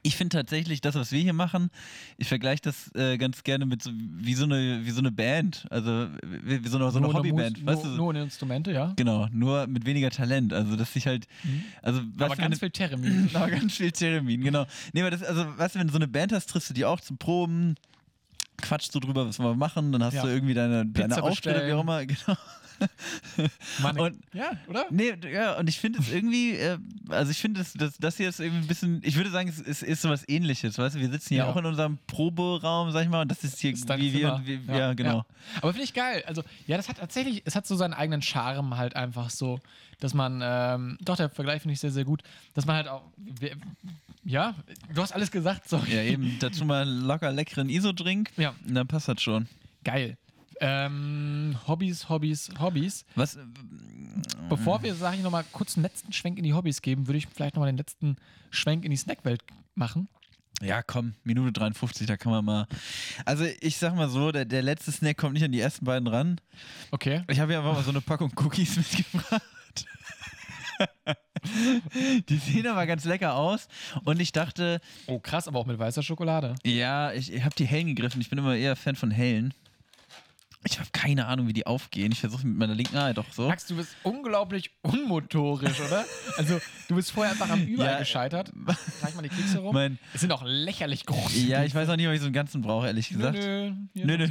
Ich 0.03 0.17
finde 0.17 0.35
tatsächlich 0.39 0.81
das, 0.81 0.95
was 0.95 1.13
wir 1.13 1.21
hier 1.21 1.35
machen, 1.35 1.69
ich 2.17 2.27
vergleiche 2.27 2.63
das 2.63 2.91
äh, 2.95 3.19
ganz 3.19 3.43
gerne 3.45 3.67
mit 3.67 3.83
so, 3.83 3.91
wie, 3.95 4.33
so 4.33 4.45
eine, 4.45 4.81
wie 4.83 4.91
so 4.93 5.01
eine 5.01 5.13
Band, 5.13 5.67
also 5.69 6.07
wie, 6.25 6.65
wie 6.65 6.69
so 6.69 6.79
eine, 6.79 6.91
so 6.91 6.97
eine 6.97 7.07
Nur 7.09 7.15
Hobbyband. 7.15 7.59
Mus- 7.59 7.67
weißt 7.67 7.83
nur, 7.85 7.93
du? 7.93 7.97
nur 7.99 8.07
ohne 8.09 8.23
Instrumente, 8.23 8.73
ja. 8.73 8.95
Genau, 8.97 9.27
nur 9.31 9.67
mit 9.67 9.85
weniger 9.85 10.09
Talent. 10.09 10.55
Also, 10.55 10.77
dass 10.77 10.97
ich 10.97 11.07
halt. 11.07 11.27
Also, 11.83 12.01
Mhm. 12.01 12.15
Aber 12.17 12.31
weißt 12.31 12.39
du, 12.39 12.43
ganz 12.43 12.59
viel 12.61 12.71
Theremin. 12.71 13.29
Aber 13.35 13.51
ganz 13.51 13.75
viel 13.77 13.93
Theremin, 13.93 14.41
genau. 14.43 14.65
Nee, 14.95 15.03
aber 15.03 15.11
das, 15.11 15.23
also, 15.23 15.45
weißt 15.59 15.75
du, 15.75 15.81
wenn 15.81 15.89
du 15.89 15.93
so 15.93 15.99
eine 15.99 16.09
Band 16.09 16.33
hast, 16.33 16.47
triffst 16.49 16.71
du 16.71 16.75
die 16.75 16.87
auch 16.87 17.01
zum 17.01 17.19
Proben, 17.19 17.75
quatschst 18.63 18.95
du 18.95 19.01
drüber, 19.01 19.27
was 19.27 19.39
wir 19.39 19.55
machen, 19.55 19.93
dann 19.93 20.03
hast 20.03 20.15
Ja. 20.15 20.23
du 20.23 20.29
irgendwie 20.29 20.55
deine, 20.55 20.87
deine 20.87 21.09
Pizza 21.09 21.23
Auftritte, 21.23 21.67
wie 21.67 21.73
auch 21.75 21.83
immer, 21.83 22.07
genau. 22.07 22.37
Mann, 23.83 23.99
Und- 23.99 24.19
ja, 24.33 24.53
oder? 24.69 24.87
Nee, 24.91 25.15
ja, 25.33 25.59
und 25.59 25.69
ich 25.69 25.79
finde 25.79 25.99
es 26.01 26.11
irgendwie, 26.11 26.53
äh, 26.53 26.79
also 27.09 27.31
ich 27.31 27.39
finde, 27.39 27.61
das, 27.61 27.73
das, 27.75 27.97
das 27.99 28.17
hier 28.17 28.29
ist 28.29 28.41
irgendwie 28.41 28.63
ein 28.63 28.67
bisschen, 28.67 29.01
ich 29.05 29.17
würde 29.17 29.31
sagen, 29.31 29.49
es 29.49 29.59
ist, 29.61 29.83
ist 29.83 30.03
sowas 30.03 30.25
ähnliches, 30.29 30.79
weißt 30.79 30.97
du, 30.97 31.01
wir 31.01 31.11
sitzen 31.11 31.29
hier 31.31 31.39
Ja. 31.39 31.47
auch 31.51 31.57
in 31.57 31.67
unserem 31.67 31.99
Proberaum, 32.07 32.91
sag 32.93 33.03
ich 33.05 33.09
mal, 33.09 33.23
und 33.23 33.29
das 33.31 33.45
ist 33.45 33.59
hier, 33.61 33.73
ist 33.73 33.89
wie 33.89 34.13
wir, 34.13 34.21
Zimmer. 34.21 34.43
wie, 34.47 34.61
ja, 34.73 34.95
genau. 34.95 35.25
Aber 35.63 35.73
finde 35.73 35.85
ich 35.85 35.95
geil. 35.95 36.23
Also, 36.27 36.43
ja, 36.67 36.77
das 36.77 36.89
hat 36.89 36.99
tatsächlich, 36.99 37.43
es 37.45 37.57
hat 37.57 37.67
so 37.67 37.77
seinen 37.77 37.95
eigenen 37.95 38.23
Charme 38.23 38.77
halt 38.77 38.97
einfach 38.97 39.31
so, 39.31 39.61
dass 40.01 40.15
man, 40.15 40.41
ähm, 40.43 40.97
doch, 41.01 41.17
der 41.17 41.29
Vergleich 41.29 41.63
finde 41.63 41.75
ich 41.75 41.81
sehr, 41.81 41.91
sehr 41.91 42.05
gut, 42.05 42.23
dass 42.55 42.67
man 42.67 42.77
halt 42.77 42.89
auch, 42.89 43.03
ja, 44.25 44.55
du 44.95 45.03
hast 45.03 45.13
alles 45.13 45.31
gesagt, 45.31 45.69
sorry. 45.69 45.95
Ja, 45.95 46.03
eben, 46.03 46.37
dazu 46.41 46.65
mal 46.65 46.83
einen 46.83 47.01
locker 47.03 47.33
leckeren 47.33 47.69
ISO-Drink, 47.69 48.31
Ja. 48.37 48.55
und 48.67 48.75
dann 48.75 48.87
passt 48.87 49.09
das 49.09 49.21
schon. 49.23 49.49
Geil. 49.85 50.17
Ähm, 50.61 51.57
Hobbys, 51.67 52.09
Hobbys, 52.09 52.51
Hobbys. 52.59 53.05
Was? 53.15 53.39
Bevor 54.49 54.83
wir, 54.83 54.95
sage 54.95 55.17
ich 55.17 55.23
nochmal, 55.23 55.45
kurz 55.53 55.77
einen 55.77 55.85
letzten 55.85 56.13
Schwenk 56.13 56.37
in 56.39 56.45
die 56.45 56.53
Hobbys 56.55 56.83
geben, 56.83 57.07
würde 57.07 57.19
ich 57.19 57.27
vielleicht 57.29 57.55
nochmal 57.55 57.71
den 57.73 57.79
letzten 57.79 58.17
Schwenk 58.51 58.85
in 58.85 58.91
die 58.91 58.97
Snackwelt 58.97 59.43
machen. 59.75 60.09
Ja, 60.63 60.83
komm, 60.83 61.15
Minute 61.25 61.53
53, 61.53 62.07
da 62.07 62.19
kann 62.19 62.33
man 62.33 62.45
mal. 62.45 62.67
Also, 63.25 63.47
ich 63.61 63.79
sag 63.79 63.95
mal 63.97 64.11
so, 64.11 64.31
der, 64.31 64.45
der 64.45 64.61
letzte 64.61 64.93
Snack 64.93 65.17
kommt 65.17 65.33
nicht 65.33 65.45
an 65.45 65.53
die 65.53 65.61
ersten 65.61 65.87
beiden 65.87 66.07
ran. 66.07 66.39
Okay. 66.91 67.23
Ich 67.29 67.41
habe 67.41 67.53
ja 67.55 67.61
einfach 67.61 67.73
mal 67.73 67.83
so 67.83 67.91
eine 67.91 68.03
Packung 68.03 68.31
Cookies 68.37 68.77
mitgebracht. 68.77 69.41
Die 72.29 72.37
sehen 72.37 72.67
aber 72.67 72.87
ganz 72.87 73.05
lecker 73.07 73.35
aus. 73.35 73.69
Und 74.05 74.21
ich 74.21 74.33
dachte, 74.33 74.81
Oh, 75.07 75.19
krass, 75.19 75.49
aber 75.49 75.59
auch 75.59 75.67
mit 75.67 75.79
weißer 75.79 76.03
Schokolade. 76.03 76.55
ja, 76.65 77.13
ich, 77.13 77.33
ich 77.33 77.43
habe 77.45 77.55
die 77.55 77.65
hellen 77.65 77.87
gegriffen. 77.89 78.21
Ich 78.21 78.29
bin 78.29 78.39
immer 78.39 78.55
eher 78.55 78.77
Fan 78.77 78.97
von 78.97 79.11
hellen. 79.11 79.55
Ich 80.65 80.79
habe 80.79 80.91
keine 80.93 81.27
Ahnung, 81.27 81.49
wie 81.49 81.55
die 81.55 81.67
aufgehen. 81.67 82.13
Ich 82.13 82.21
versuche 82.21 82.47
mit 82.47 82.57
meiner 82.59 82.75
linken, 82.75 82.95
ah, 82.97 83.13
doch 83.15 83.25
so. 83.33 83.49
Max, 83.49 83.67
du 83.67 83.77
bist 83.77 83.97
unglaublich 84.03 84.71
unmotorisch, 84.83 85.81
oder? 85.81 86.05
Also, 86.37 86.61
du 86.89 86.95
bist 86.97 87.13
vorher 87.13 87.33
einfach 87.33 87.49
am 87.49 87.63
Überall 87.65 87.93
Ja, 87.93 87.99
gescheitert. 87.99 88.53
Reich 89.03 89.15
mal 89.15 89.23
die 89.23 89.31
Kekse 89.31 89.59
rum. 89.59 89.73
Mein, 89.73 89.99
Es 90.13 90.21
sind 90.21 90.33
auch 90.33 90.43
lächerlich 90.45 91.07
groß. 91.07 91.33
ja, 91.47 91.65
ich 91.65 91.75
weiß 91.75 91.89
auch 91.89 91.97
nicht, 91.97 92.07
ob 92.09 92.13
ich 92.13 92.21
so 92.21 92.27
einen 92.27 92.35
ganzen 92.35 92.61
brauche, 92.61 92.87
ehrlich 92.89 93.09
gesagt. 93.09 93.39
Nö, 93.39 93.71
nö, 93.95 94.05
Nö, 94.05 94.19
nö. 94.19 94.29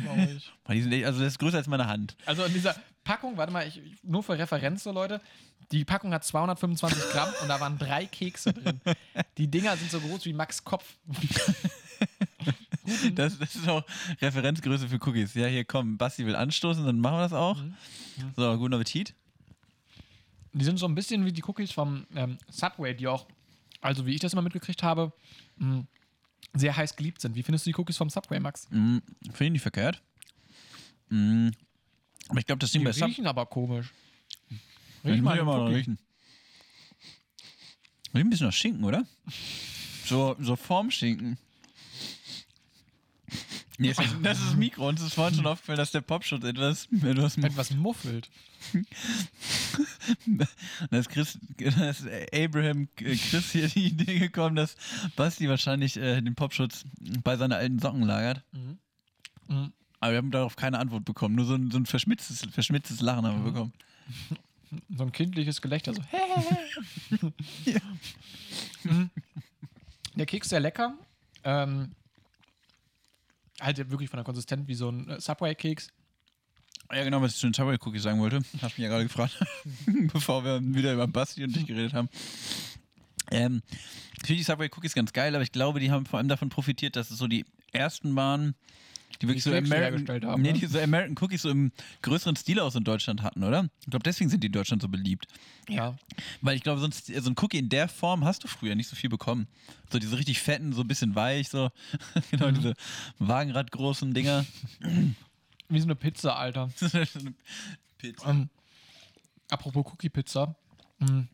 Boah, 0.63 0.73
die 0.73 0.81
sind 0.83 0.91
echt, 0.91 1.05
also 1.05 1.19
das 1.19 1.29
ist 1.33 1.39
größer 1.39 1.57
als 1.57 1.67
meine 1.67 1.87
Hand. 1.87 2.15
Also 2.27 2.43
in 2.43 2.53
dieser 2.53 2.75
Packung, 3.03 3.35
warte 3.35 3.51
mal, 3.51 3.67
ich- 3.67 3.81
nur 4.03 4.21
für 4.21 4.37
Referenz 4.37 4.83
so 4.83 4.91
Leute, 4.91 5.19
die 5.71 5.83
Packung 5.83 6.13
hat 6.13 6.23
225 6.23 7.09
Gramm 7.11 7.29
und 7.41 7.47
da 7.49 7.59
waren 7.59 7.79
drei 7.79 8.05
Kekse 8.05 8.53
drin. 8.53 8.79
Die 9.39 9.47
Dinger 9.49 9.75
sind 9.77 9.89
so 9.89 9.99
groß 9.99 10.25
wie 10.25 10.33
Max 10.33 10.63
Kopf. 10.63 10.85
Das, 13.15 13.37
das 13.39 13.55
ist 13.55 13.67
auch 13.67 13.83
Referenzgröße 14.21 14.87
für 14.87 14.95
Cookies. 15.07 15.33
Ja, 15.33 15.47
hier 15.47 15.65
komm, 15.65 15.97
Basti 15.97 16.25
will 16.25 16.35
anstoßen, 16.35 16.85
dann 16.85 16.99
machen 16.99 17.17
wir 17.17 17.21
das 17.23 17.33
auch. 17.33 17.61
So, 18.35 18.57
guten 18.57 18.73
Appetit. 18.73 19.13
Die 20.53 20.63
sind 20.65 20.77
so 20.77 20.87
ein 20.87 20.95
bisschen 20.95 21.25
wie 21.25 21.31
die 21.31 21.43
Cookies 21.43 21.71
vom 21.71 22.05
ähm, 22.15 22.37
Subway, 22.49 22.93
die 22.95 23.07
auch, 23.07 23.27
also 23.81 24.05
wie 24.05 24.13
ich 24.13 24.19
das 24.19 24.33
immer 24.33 24.41
mitgekriegt 24.41 24.81
habe, 24.83 25.13
mh, 25.57 25.85
sehr 26.53 26.75
heiß 26.75 26.95
geliebt 26.95 27.21
sind. 27.21 27.35
Wie 27.35 27.43
findest 27.43 27.65
du 27.65 27.71
die 27.71 27.79
Cookies 27.79 27.97
vom 27.97 28.09
Subway, 28.09 28.39
Max? 28.39 28.67
Mm, 28.71 28.97
Finde 29.31 29.45
ich 29.45 29.51
nicht 29.51 29.61
verkehrt. 29.61 30.01
Mm, 31.09 31.49
aber 32.29 32.39
ich 32.39 32.45
glaube, 32.45 32.59
das 32.59 32.71
Ding 32.71 32.81
Die 32.81 32.85
bei 32.85 32.91
Sub 32.91 33.07
riechen 33.07 33.27
aber 33.27 33.45
komisch. 33.45 33.91
Riech 35.05 35.21
mal 35.21 35.43
mal 35.43 35.67
riechen. 35.67 35.97
Riecht 38.13 38.25
ein 38.25 38.29
bisschen 38.29 38.47
nach 38.47 38.53
Schinken, 38.53 38.83
oder? 38.83 39.05
So, 40.05 40.35
so 40.39 40.55
Formschinken. 40.55 41.37
Das 43.95 43.97
ist, 43.97 44.15
das 44.21 44.39
ist 44.39 44.47
das 44.47 44.55
Mikro. 44.55 44.89
Uns 44.89 45.01
ist 45.01 45.13
vorhin 45.13 45.35
schon 45.35 45.47
aufgefallen, 45.47 45.77
dass 45.77 45.91
der 45.91 46.01
Popschutz 46.01 46.43
etwas, 46.43 46.89
etwas 46.91 47.37
Etwas 47.37 47.71
muffelt. 47.71 48.29
Da 50.91 50.97
ist, 50.97 51.09
Chris, 51.09 51.39
da 51.57 51.89
ist 51.89 52.05
Abraham 52.33 52.89
äh, 52.97 53.15
Chris 53.15 53.51
hier 53.51 53.67
die 53.69 53.87
Idee 53.87 54.19
gekommen, 54.19 54.55
dass 54.55 54.75
Basti 55.15 55.47
wahrscheinlich 55.47 55.95
äh, 55.95 56.19
den 56.21 56.35
Popschutz 56.35 56.83
bei 57.23 57.37
seiner 57.37 57.55
alten 57.57 57.79
Socken 57.79 58.03
lagert. 58.03 58.43
Mhm. 58.51 59.71
Aber 60.01 60.11
wir 60.11 60.17
haben 60.17 60.31
darauf 60.31 60.55
keine 60.55 60.79
Antwort 60.79 61.05
bekommen. 61.05 61.35
Nur 61.35 61.45
so 61.45 61.55
ein, 61.55 61.71
so 61.71 61.77
ein 61.77 61.85
verschmitztes, 61.85 62.45
verschmitztes 62.51 63.01
Lachen 63.01 63.25
haben 63.25 63.43
wir 63.45 63.51
bekommen. 63.51 63.73
So 64.95 65.03
ein 65.03 65.11
kindliches 65.11 65.63
Gelächter. 65.63 65.95
So. 65.95 66.01
Ja. 67.65 67.79
Mhm. 68.83 69.09
Der 70.13 70.27
Keks 70.27 70.49
sehr 70.49 70.59
lecker. 70.59 70.93
Ähm, 71.43 71.95
halt 73.61 73.77
wirklich 73.89 74.09
von 74.09 74.17
der 74.17 74.23
Konsistenz 74.23 74.67
wie 74.67 74.75
so 74.75 74.89
ein 74.89 75.09
äh, 75.09 75.19
Subway-Keks. 75.21 75.89
Ja, 76.91 77.03
genau, 77.03 77.21
was 77.21 77.33
ich 77.33 77.39
zu 77.39 77.47
den 77.47 77.53
Subway 77.53 77.77
Cookies 77.79 78.03
sagen 78.03 78.19
wollte. 78.19 78.37
Hast 78.61 78.77
mich 78.77 78.79
ja 78.79 78.89
gerade 78.89 79.03
gefragt, 79.03 79.37
bevor 80.13 80.43
wir 80.43 80.59
wieder 80.61 80.93
über 80.93 81.07
Basti 81.07 81.43
und 81.43 81.55
dich 81.55 81.67
geredet 81.67 81.93
haben. 81.93 82.09
Ähm, 83.31 83.61
ich 84.21 84.27
finde 84.27 84.37
die 84.39 84.43
Subway 84.43 84.69
Cookies 84.75 84.95
ganz 84.95 85.13
geil, 85.13 85.35
aber 85.35 85.43
ich 85.43 85.51
glaube, 85.51 85.79
die 85.79 85.91
haben 85.91 86.05
vor 86.05 86.17
allem 86.17 86.27
davon 86.27 86.49
profitiert, 86.49 86.95
dass 86.95 87.11
es 87.11 87.17
so 87.17 87.27
die 87.27 87.45
ersten 87.71 88.15
waren, 88.15 88.55
die 89.21 89.27
wirklich 89.27 89.43
so 89.43 89.49
selbst 89.49 89.71
American, 89.71 89.91
hergestellt 89.91 90.25
haben, 90.25 90.41
nee, 90.41 90.53
ne? 90.53 90.59
die 90.59 90.65
so 90.65 90.79
American 90.79 91.15
Cookies 91.21 91.41
so 91.41 91.49
im 91.49 91.71
größeren 92.01 92.35
Stil 92.35 92.59
aus 92.59 92.75
in 92.75 92.83
Deutschland 92.83 93.21
hatten, 93.21 93.43
oder? 93.43 93.69
Ich 93.81 93.89
glaube, 93.89 94.03
deswegen 94.03 94.29
sind 94.29 94.43
die 94.43 94.47
in 94.47 94.53
Deutschland 94.53 94.81
so 94.81 94.87
beliebt. 94.87 95.27
Ja. 95.67 95.97
Weil 96.41 96.55
ich 96.55 96.63
glaube, 96.63 96.79
sonst 96.79 97.07
so 97.07 97.29
ein 97.29 97.35
Cookie 97.41 97.59
in 97.59 97.69
der 97.69 97.89
Form 97.89 98.23
hast 98.23 98.43
du 98.43 98.47
früher 98.47 98.75
nicht 98.75 98.87
so 98.87 98.95
viel 98.95 99.09
bekommen. 99.09 99.47
So 99.91 99.99
diese 99.99 100.17
richtig 100.17 100.39
fetten, 100.39 100.71
so 100.73 100.81
ein 100.81 100.87
bisschen 100.87 101.15
weich, 101.15 101.49
so 101.49 101.69
genau 102.31 102.51
diese 102.51 102.73
Wagenradgroßen 103.19 104.13
Dinger. 104.13 104.45
Wie 105.67 105.79
so 105.79 105.85
eine 105.85 105.95
Pizza, 105.95 106.35
Alter. 106.35 106.69
Pizza. 107.97 108.29
Ähm, 108.29 108.49
apropos 109.49 109.85
Cookie-Pizza. 109.85 110.55
Mhm. 110.99 111.27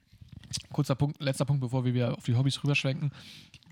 Kurzer 0.71 0.95
Punkt, 0.95 1.21
letzter 1.21 1.45
Punkt, 1.45 1.61
bevor 1.61 1.85
wir 1.85 1.93
wieder 1.93 2.17
auf 2.17 2.23
die 2.23 2.35
Hobbys 2.35 2.63
rüberschwenken. 2.63 3.11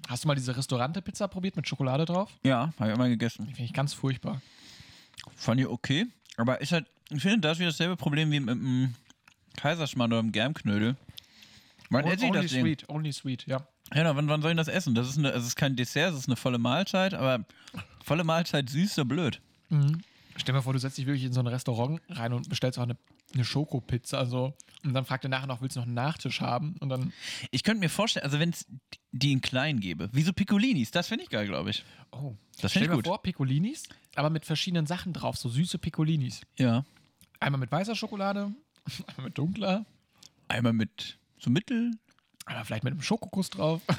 Hast 0.08 0.24
du 0.24 0.28
mal 0.28 0.36
diese 0.36 0.56
Restaurante-Pizza 0.56 1.28
probiert 1.28 1.56
mit 1.56 1.68
Schokolade 1.68 2.06
drauf? 2.06 2.30
Ja, 2.43 2.74
habe 2.80 2.89
ich 2.89 2.95
immer 2.95 3.10
gegessen. 3.10 3.45
Die 3.47 3.54
finde 3.54 3.66
ich 3.66 3.74
ganz 3.74 3.93
furchtbar. 3.93 4.41
Fand 5.36 5.62
ich 5.62 5.68
okay. 5.68 6.08
Aber 6.38 6.60
ist 6.62 6.72
halt, 6.72 6.86
ich 7.10 7.22
finde, 7.22 7.39
da 7.39 7.51
ist 7.51 7.60
wieder 7.60 7.70
dasselbe 7.70 7.95
Problem 7.95 8.32
wie 8.32 8.39
mit 8.39 8.49
dem 8.49 8.95
Kaiserschmarrn 9.58 10.12
oder 10.12 10.22
dem 10.22 10.32
Germknödel. 10.32 10.95
Wann 11.89 12.06
esse 12.06 12.26
ich 12.26 12.32
only 12.32 12.41
das 12.41 12.51
Ding? 12.51 12.62
sweet, 12.62 12.89
only 12.89 13.14
sweet, 13.14 13.45
ja. 13.45 13.68
Ja, 13.93 14.04
na, 14.04 14.16
wann, 14.16 14.28
wann 14.28 14.41
soll 14.41 14.51
ich 14.51 14.58
das 14.58 14.68
essen? 14.68 14.95
Das 14.95 15.08
ist, 15.08 15.18
eine, 15.18 15.30
also 15.30 15.41
es 15.41 15.47
ist 15.47 15.56
kein 15.56 15.76
Dessert, 15.76 16.14
es 16.14 16.22
ist 16.22 16.28
eine 16.28 16.36
volle 16.36 16.58
Mahlzeit, 16.58 17.14
aber 17.14 17.45
volle 18.04 18.24
Mahlzeit 18.24 18.70
süß 18.70 18.97
oder 18.99 19.06
blöd. 19.06 19.41
Stell 19.70 20.45
dir 20.45 20.54
mal 20.54 20.62
vor, 20.62 20.74
du 20.74 20.80
setzt 20.80 20.97
dich 20.97 21.06
wirklich 21.06 21.26
in 21.26 21.34
so 21.34 21.39
ein 21.41 21.47
Restaurant 21.47 22.01
rein 22.10 22.34
und 22.34 22.49
bestellst 22.49 22.80
auch 22.80 22.84
eine, 22.84 22.97
eine 23.34 23.46
Schokopizza. 23.46 24.18
Also, 24.18 24.54
und 24.84 24.94
dann 24.94 25.06
fragt 25.06 25.24
er 25.26 25.30
nachher 25.30 25.48
noch, 25.48 25.62
willst 25.62 25.76
du 25.76 25.80
noch 25.80 25.86
einen 25.88 25.96
Nachtisch 25.96 26.42
haben? 26.42 26.76
Und 26.80 26.90
dann, 26.90 27.14
Ich 27.52 27.64
könnte 27.64 27.80
mir 27.80 27.90
vorstellen, 27.90 28.26
also 28.26 28.40
wenn 28.40 28.50
es 28.50 28.66
die 29.12 29.32
in 29.32 29.42
klein 29.42 29.80
gäbe, 29.80 30.10
wie 30.12 30.24
so 30.24 30.34
Piccolinis, 30.34 30.92
das 30.92 31.08
finde 31.08 31.24
ich 31.24 31.30
geil, 31.30 31.46
glaube 31.48 31.70
ich. 31.72 31.84
oh. 32.12 32.36
Das 32.62 32.72
Stell 32.72 32.82
dir 32.82 32.86
ich 32.86 32.90
mal 32.92 32.96
gut. 32.98 33.08
vor, 33.08 33.22
Piccolinis, 33.22 33.84
aber 34.16 34.30
mit 34.30 34.46
verschiedenen 34.46 34.86
Sachen 34.86 35.12
drauf, 35.14 35.38
so 35.38 35.50
süße 35.50 35.80
Piccolinis. 35.80 36.42
Ja. 36.58 36.84
Einmal 37.40 37.60
mit 37.60 37.72
weißer 37.72 37.96
Schokolade, 37.96 38.52
einmal 39.08 39.26
mit 39.28 39.38
dunkler, 39.38 39.86
Einmal 40.50 40.74
mit 40.74 41.18
so 41.40 41.50
Mittel. 41.50 41.92
einmal 42.46 42.64
vielleicht 42.66 42.84
mit 42.84 42.94
einem 42.94 43.02
Schokokuss 43.02 43.50
drauf. 43.50 43.82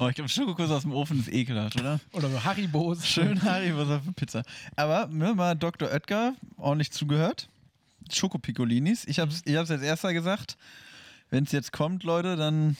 Oh, 0.00 0.08
ich 0.08 0.16
glaube, 0.16 0.28
Schokokuss 0.28 0.72
aus 0.72 0.82
dem 0.82 0.92
Ofen 0.92 1.20
ist 1.20 1.32
ekelhaft, 1.32 1.78
oder? 1.78 2.00
Oder 2.12 2.28
so 2.30 2.42
Haribos. 2.42 3.06
Schön 3.06 3.40
Haribo 3.44 3.84
für 3.84 4.12
Pizza. 4.16 4.42
Aber 4.74 5.06
mir 5.06 5.36
mal 5.36 5.54
Dr. 5.54 5.88
Oetker 5.88 6.34
ordentlich 6.56 6.90
zugehört. 6.90 7.48
Schokopicolinis. 8.10 9.04
Ich 9.06 9.18
hab's, 9.18 9.42
ich 9.44 9.56
hab's 9.56 9.70
als 9.70 9.82
erster 9.82 10.12
gesagt. 10.12 10.56
Wenn 11.30 11.44
es 11.44 11.52
jetzt 11.52 11.72
kommt, 11.72 12.04
Leute, 12.04 12.36
dann 12.36 12.76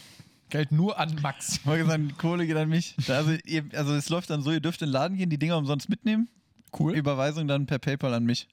Geld 0.51 0.73
nur 0.73 0.99
an 0.99 1.17
Max. 1.23 1.57
ich 1.57 1.67
wollte 1.67 1.87
sagen, 1.87 2.13
Kohle 2.19 2.47
geht 2.47 2.57
an 2.57 2.69
mich. 2.69 2.95
Also, 3.09 3.33
ihr, 3.45 3.65
also 3.73 3.95
es 3.95 4.09
läuft 4.11 4.29
dann 4.29 4.43
so, 4.43 4.53
ihr 4.53 4.61
dürft 4.61 4.83
in 4.83 4.89
den 4.89 4.93
Laden 4.93 5.17
gehen, 5.17 5.31
die 5.31 5.39
Dinger 5.39 5.57
umsonst 5.57 5.89
mitnehmen. 5.89 6.29
Cool. 6.79 6.95
Überweisung 6.95 7.49
dann 7.49 7.67
per 7.67 7.79
PayPal 7.79 8.13
an 8.13 8.25
mich. 8.25 8.49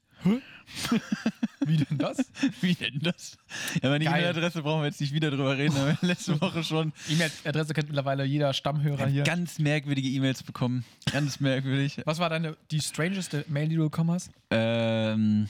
Wie 1.64 1.76
denn 1.76 1.98
das? 1.98 2.18
Wie 2.60 2.74
denn 2.74 3.00
das? 3.00 3.38
Ja, 3.82 3.88
meine. 3.88 4.04
E-Mail-Adresse 4.04 4.62
brauchen 4.62 4.82
wir 4.82 4.86
jetzt 4.86 5.00
nicht 5.00 5.14
wieder 5.14 5.30
drüber 5.30 5.56
reden, 5.56 5.76
aber 5.76 5.96
letzte 6.02 6.40
Woche 6.42 6.62
schon 6.64 6.92
E-Mail-Adresse 7.08 7.74
kennt 7.74 7.88
mittlerweile 7.88 8.24
jeder 8.24 8.52
Stammhörer 8.52 9.06
hier. 9.06 9.22
ganz 9.22 9.58
merkwürdige 9.58 10.08
E-Mails 10.08 10.42
bekommen. 10.42 10.84
Ganz 11.10 11.40
merkwürdig. 11.40 12.00
Was 12.04 12.18
war 12.18 12.28
deine, 12.30 12.56
die 12.70 12.80
strangeste 12.80 13.44
Mail, 13.48 13.68
die 13.68 13.76
du 13.76 13.84
bekommen 13.84 14.10
hast? 14.10 14.30
Ähm. 14.50 15.48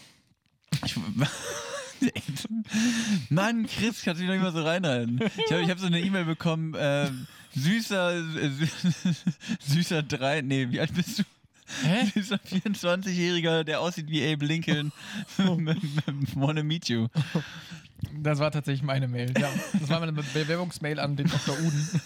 Ich, 0.85 0.97
Mann, 3.31 3.67
Chris, 3.67 4.03
kannst 4.03 4.21
du 4.21 4.25
mich 4.25 4.29
doch 4.29 4.35
immer 4.35 4.53
so 4.53 4.63
reinhalten. 4.63 5.21
Ich 5.37 5.53
habe 5.53 5.63
ich 5.63 5.71
hab 5.71 5.79
so 5.79 5.87
eine 5.87 6.01
E-Mail 6.01 6.25
bekommen, 6.25 6.75
ähm, 6.79 7.27
süßer, 7.55 8.17
äh, 8.17 8.21
sü- 8.49 9.17
süßer 9.61 10.03
3, 10.03 10.43
nee, 10.43 10.69
wie 10.71 10.81
alt 10.81 10.95
bist 10.95 11.19
du? 11.19 11.23
Hä? 11.85 12.07
Süßer 12.15 12.37
24-Jähriger, 12.39 13.65
der 13.65 13.81
aussieht 13.81 14.09
wie 14.09 14.33
Abe 14.33 14.47
Lincoln. 14.47 14.93
Wanna 15.37 16.63
meet 16.63 16.89
you. 16.89 17.09
Das 18.19 18.39
war 18.39 18.51
tatsächlich 18.51 18.83
meine 18.83 19.07
Mail. 19.07 19.33
Ja. 19.39 19.51
Das 19.79 19.89
war 19.91 20.01
meine 20.01 20.13
Bewerbungsmail 20.13 20.99
an 20.99 21.17
den 21.17 21.29
Dr. 21.29 21.57
Uden. 21.61 22.01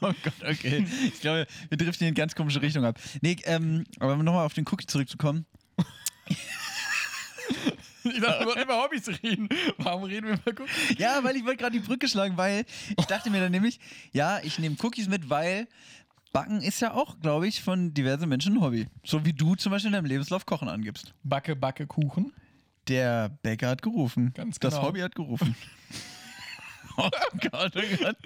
Oh 0.00 0.12
Gott, 0.22 0.32
okay. 0.48 0.86
Ich 1.12 1.20
glaube, 1.20 1.46
wir 1.68 1.76
driften 1.76 2.06
in 2.06 2.12
eine 2.12 2.14
ganz 2.14 2.34
komische 2.34 2.62
Richtung 2.62 2.84
ab. 2.84 2.98
Nee, 3.20 3.36
ähm, 3.44 3.84
aber 3.98 4.16
nochmal 4.16 4.46
auf 4.46 4.54
den 4.54 4.64
Cookie 4.70 4.86
zurückzukommen. 4.86 5.44
Ich 8.04 8.20
dachte, 8.20 8.40
wir 8.40 8.46
wollten 8.46 8.62
über 8.62 8.82
Hobbys 8.82 9.08
reden. 9.22 9.48
Warum 9.78 10.04
reden 10.04 10.26
wir 10.28 10.34
über 10.34 10.62
Cookies? 10.62 10.98
Ja, 10.98 11.22
weil 11.22 11.36
ich 11.36 11.44
wollte 11.44 11.58
gerade 11.58 11.78
die 11.78 11.84
Brücke 11.86 12.08
schlagen, 12.08 12.36
weil 12.36 12.64
ich 12.98 13.04
dachte 13.06 13.30
mir 13.30 13.40
dann 13.40 13.52
nämlich, 13.52 13.78
ja, 14.12 14.40
ich 14.42 14.58
nehme 14.58 14.76
Cookies 14.82 15.08
mit, 15.08 15.28
weil 15.28 15.66
Backen 16.32 16.62
ist 16.62 16.80
ja 16.80 16.94
auch, 16.94 17.18
glaube 17.20 17.48
ich, 17.48 17.62
von 17.62 17.92
diversen 17.92 18.28
Menschen 18.28 18.54
ein 18.56 18.60
Hobby. 18.62 18.86
So 19.04 19.24
wie 19.24 19.32
du 19.32 19.54
zum 19.56 19.72
Beispiel 19.72 19.88
in 19.88 19.94
deinem 19.94 20.06
Lebenslauf 20.06 20.46
Kochen 20.46 20.68
angibst. 20.68 21.12
Backe, 21.24 21.56
Backe, 21.56 21.86
Kuchen. 21.86 22.32
Der 22.88 23.28
Bäcker 23.42 23.68
hat 23.68 23.82
gerufen. 23.82 24.32
Ganz 24.34 24.58
Das 24.58 24.74
genau. 24.74 24.86
Hobby 24.86 25.00
hat 25.00 25.14
gerufen. 25.14 25.54
oh 27.02 27.38
Gott, 27.50 27.72
oh 27.76 27.96
Gott. 28.04 28.16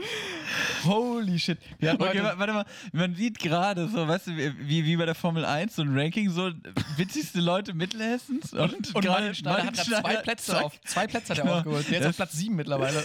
Holy 0.85 1.39
shit. 1.39 1.59
Hatten 1.83 2.03
Okay, 2.03 2.09
heute- 2.21 2.23
wa- 2.25 2.35
warte 2.39 2.53
mal, 2.53 2.65
man 2.93 3.15
sieht 3.15 3.39
gerade 3.39 3.89
so, 3.89 4.07
weißt 4.07 4.27
du, 4.29 4.37
wie, 4.37 4.85
wie 4.85 4.97
bei 4.97 5.07
der 5.07 5.15
Formel 5.15 5.45
1, 5.45 5.77
so 5.77 5.83
ein 5.83 5.97
Ranking, 5.99 6.31
so 6.31 6.51
witzigste 6.97 7.41
Leute 7.41 7.75
Mittelhessens 7.75 8.53
und, 8.53 8.73
und 8.95 9.03
gerade 9.03 9.09
Martin 9.09 9.35
Schneider 9.35 9.65
hat 9.67 9.75
gerade 9.75 9.89
zwei 9.91 10.01
Schneider, 10.01 10.23
Plätze 10.23 10.53
zack, 10.53 10.65
auf. 10.65 10.81
Zwei 10.85 11.07
Plätze 11.07 11.31
hat 11.31 11.39
er 11.39 11.45
Genau. 11.45 11.57
aufgeholt. 11.59 11.91
Der 11.91 12.01
ist 12.01 12.07
auf 12.07 12.17
Platz 12.17 12.33
7 12.33 12.55
mittlerweile. 12.57 13.03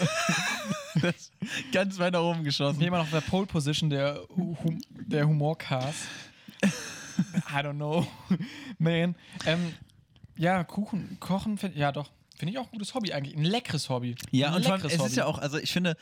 das 1.01 1.31
ganz 1.71 1.97
weit 1.99 2.13
nach 2.13 2.21
oben 2.21 2.43
geschossen. 2.43 2.79
Noch 2.85 2.99
auf 2.99 3.09
der 3.11 3.21
Pole 3.21 3.45
Position 3.45 3.89
der, 3.89 4.21
hum 4.35 4.79
der 4.91 5.27
Humorcast. 5.27 6.05
I 6.63 7.53
don't 7.61 7.75
know. 7.75 8.05
Man. 8.77 9.15
Ähm, 9.45 9.73
ja, 10.37 10.63
Kuchen, 10.63 11.17
Kochen, 11.19 11.57
find, 11.57 11.75
ja 11.75 11.91
doch. 11.91 12.09
Finde 12.39 12.53
ich 12.53 12.57
auch 12.57 12.63
ein 12.63 12.71
gutes 12.71 12.95
Hobby 12.95 13.11
eigentlich. 13.11 13.35
Ein 13.35 13.43
leckeres 13.43 13.89
Hobby. 13.89 14.15
Ja, 14.31 14.47
ein 14.47 14.55
und 14.55 14.63
vor 14.63 14.73
allem, 14.73 14.85
es 14.85 14.97
Hobby. 14.97 15.09
ist 15.09 15.17
ja 15.17 15.25
auch, 15.25 15.39
also 15.39 15.57
ich 15.57 15.73
finde, 15.73 15.97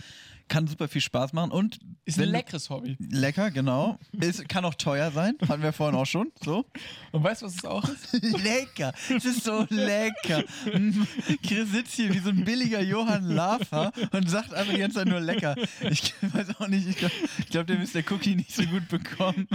kann 0.48 0.68
super 0.68 0.88
viel 0.88 1.02
Spaß 1.02 1.34
machen 1.34 1.52
und 1.52 1.80
Ist 2.06 2.20
ein 2.20 2.30
leckeres 2.30 2.70
Hobby. 2.70 2.96
lecker, 3.00 3.52
genau. 3.52 4.00
Ist, 4.14 4.48
kann 4.48 4.64
auch 4.66 4.76
teuer 4.76 5.12
sein, 5.12 5.36
hatten 5.48 5.62
wir 5.62 5.74
vorhin 5.74 5.96
auch 6.00 6.06
schon. 6.06 6.32
So. 6.44 6.66
Und 7.12 7.24
weißt 7.24 7.42
du, 7.42 7.46
was 7.48 7.56
es 7.56 7.66
auch 7.66 7.84
ist? 7.88 8.14
lecker. 8.44 8.94
Es 9.10 9.26
ist 9.26 9.44
so 9.44 9.66
lecker. 9.70 10.44
Chris 11.44 11.72
sitzt 11.72 11.94
hier 11.96 12.14
wie 12.14 12.20
so 12.20 12.30
ein 12.30 12.44
billiger 12.44 12.82
Johann 12.82 13.30
Lafer 13.30 13.92
und 14.12 14.30
sagt 14.30 14.54
einfach 14.54 14.74
die 14.74 14.80
ganze 14.80 14.98
Zeit 14.98 15.08
nur 15.08 15.20
lecker. 15.20 15.56
Ich 15.82 16.14
weiß 16.22 16.60
auch 16.60 16.68
nicht, 16.68 16.88
ich 16.88 16.98
glaube, 16.98 17.14
glaub, 17.50 17.68
der 17.68 17.78
Mr. 17.78 18.12
Cookie 18.12 18.36
nicht 18.36 18.54
so 18.54 18.64
gut 18.64 18.88
bekommen. 18.88 19.48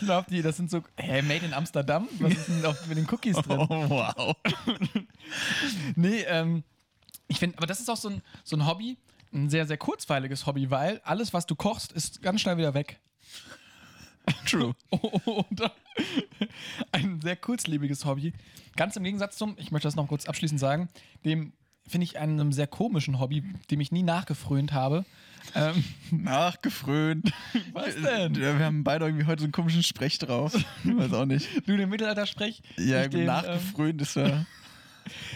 Ich 0.00 0.06
glaube, 0.06 0.30
die, 0.30 0.42
das 0.42 0.56
sind 0.56 0.70
so, 0.70 0.82
hä, 0.96 1.22
made 1.22 1.44
in 1.44 1.54
Amsterdam? 1.54 2.08
Was 2.18 2.32
ist 2.32 2.48
denn 2.48 2.64
auf, 2.64 2.86
mit 2.86 2.98
den 2.98 3.06
Cookies 3.10 3.36
drin? 3.36 3.58
Oh, 3.58 3.88
wow. 3.88 4.36
Nee, 5.96 6.22
ähm, 6.26 6.62
ich 7.26 7.38
finde, 7.38 7.58
aber 7.58 7.66
das 7.66 7.80
ist 7.80 7.88
auch 7.90 7.96
so 7.96 8.08
ein, 8.08 8.22
so 8.44 8.56
ein 8.56 8.66
Hobby, 8.66 8.96
ein 9.32 9.50
sehr, 9.50 9.66
sehr 9.66 9.76
kurzweiliges 9.76 10.46
Hobby, 10.46 10.70
weil 10.70 11.00
alles, 11.04 11.32
was 11.32 11.46
du 11.46 11.54
kochst, 11.54 11.92
ist 11.92 12.22
ganz 12.22 12.40
schnell 12.40 12.56
wieder 12.56 12.74
weg. 12.74 13.00
True. 14.46 14.74
Oder 14.90 15.72
ein 16.92 17.20
sehr 17.20 17.36
kurzlebiges 17.36 18.04
Hobby. 18.04 18.32
Ganz 18.76 18.96
im 18.96 19.04
Gegensatz 19.04 19.36
zum, 19.36 19.56
ich 19.58 19.70
möchte 19.70 19.88
das 19.88 19.96
noch 19.96 20.08
kurz 20.08 20.26
abschließend 20.26 20.60
sagen, 20.60 20.88
dem 21.24 21.52
finde 21.86 22.04
ich 22.04 22.18
einem 22.18 22.52
sehr 22.52 22.66
komischen 22.66 23.18
Hobby, 23.18 23.42
dem 23.70 23.80
ich 23.80 23.92
nie 23.92 24.02
nachgefrönt 24.02 24.72
habe. 24.72 25.04
Ähm, 25.54 25.82
Nachgefrönt. 26.10 27.32
was 27.72 27.94
denn? 27.94 28.36
Wir 28.36 28.58
haben 28.58 28.84
beide 28.84 29.06
irgendwie 29.06 29.26
heute 29.26 29.40
so 29.40 29.44
einen 29.46 29.52
komischen 29.52 29.82
Sprech 29.82 30.18
drauf. 30.18 30.52
Weiß 30.84 31.12
auch 31.14 31.24
nicht. 31.24 31.48
Du 31.66 31.76
den 31.76 31.88
Mittelalter-Sprech? 31.88 32.62
Ja, 32.76 33.04
ich 33.04 33.10
den, 33.10 33.20
ähm, 33.20 33.26
nachgefrönt 33.26 34.02
ist 34.02 34.16
ja. 34.16 34.44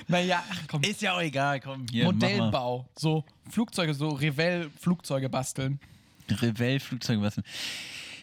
Naja, 0.09 0.43
ach 0.51 0.61
komm. 0.69 0.83
Ist 0.83 1.03
ja 1.03 1.15
auch 1.15 1.21
egal, 1.21 1.61
komm. 1.61 1.87
Hier. 1.91 2.05
Modellbau. 2.05 2.87
So 2.97 3.25
Flugzeuge, 3.51 3.95
so 3.95 4.09
Revell-Flugzeuge 4.11 5.29
basteln. 5.29 5.81
Revell-Flugzeug 6.31 7.21
was. 7.21 7.41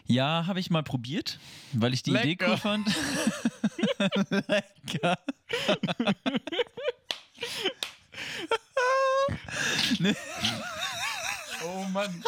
Ja, 0.05 0.45
habe 0.47 0.59
ich 0.59 0.71
mal 0.71 0.81
probiert, 0.83 1.39
weil 1.73 1.93
ich 1.93 2.01
die 2.01 2.11
Idee 2.11 2.29
Lecker. 2.29 2.51
cool 2.51 2.57
fand. 2.57 2.87
Lecker. 4.47 5.17
Oh 11.63 11.83
Mann. 11.91 12.23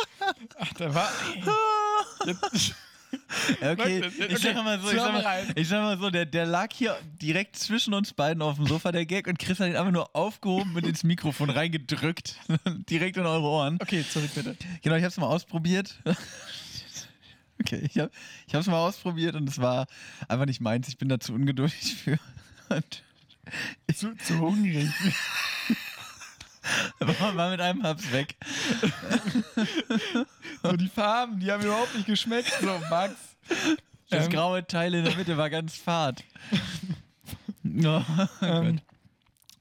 Ach, 0.60 0.74
der 0.74 0.94
war. 0.94 1.10
Okay, 3.62 4.00
Leute, 4.00 4.26
ich 4.26 4.40
sag 4.40 4.56
mal 4.56 4.80
so, 4.80 4.90
ich 4.90 4.98
sag 4.98 5.14
mal, 5.14 5.46
ich 5.56 5.68
sag 5.68 5.82
mal 5.82 5.98
so 5.98 6.10
der, 6.10 6.26
der 6.26 6.46
lag 6.46 6.70
hier 6.74 6.98
direkt 7.22 7.56
zwischen 7.56 7.94
uns 7.94 8.14
beiden 8.14 8.42
auf 8.42 8.56
dem 8.56 8.68
Sofa, 8.68 8.92
der 8.92 9.06
Gag, 9.06 9.28
und 9.28 9.40
Chris 9.40 9.60
hat 9.60 9.68
ihn 9.68 9.76
einfach 9.76 9.92
nur 9.92 10.16
aufgehoben 10.16 10.76
und 10.76 10.86
ins 10.86 11.04
Mikrofon 11.04 11.50
reingedrückt. 11.50 12.36
direkt 12.90 13.18
in 13.18 13.26
eure 13.26 13.44
Ohren. 13.44 13.80
okay, 13.82 14.06
zurück 14.08 14.32
bitte. 14.36 14.56
Genau, 14.82 14.96
ich 14.96 15.04
hab's 15.04 15.18
mal 15.18 15.28
ausprobiert. 15.28 16.00
Okay, 17.64 17.88
ich, 17.88 18.00
hab, 18.00 18.10
ich 18.48 18.56
hab's 18.56 18.66
mal 18.66 18.80
ausprobiert 18.80 19.36
und 19.36 19.48
es 19.48 19.60
war 19.60 19.86
einfach 20.28 20.48
nicht 20.48 20.62
meins. 20.62 20.88
Ich 20.88 20.98
bin 20.98 21.10
da 21.10 21.20
zu 21.20 21.34
ungeduldig 21.34 21.96
für. 21.96 22.18
Und 22.70 23.04
Zu, 23.96 24.16
zu 24.18 24.40
hungrig. 24.40 24.90
War, 27.00 27.50
mit 27.50 27.62
einem 27.62 27.84
Haps 27.84 28.12
weg. 28.12 28.36
So 30.64 30.74
die 30.74 30.90
Farben, 30.90 31.40
die 31.40 31.52
haben 31.52 31.64
überhaupt 31.64 31.96
nicht 31.96 32.06
geschmeckt. 32.06 32.54
So, 32.62 32.80
Max. 32.90 33.16
Das 34.10 34.26
Ähm, 34.26 34.32
graue 34.32 34.66
Teil 34.68 34.94
in 34.94 35.06
der 35.06 35.16
Mitte 35.16 35.36
war 35.36 35.50
ganz 35.50 35.76
fad. 35.76 36.24
Ja, 37.64 38.06
Ähm, 38.42 38.80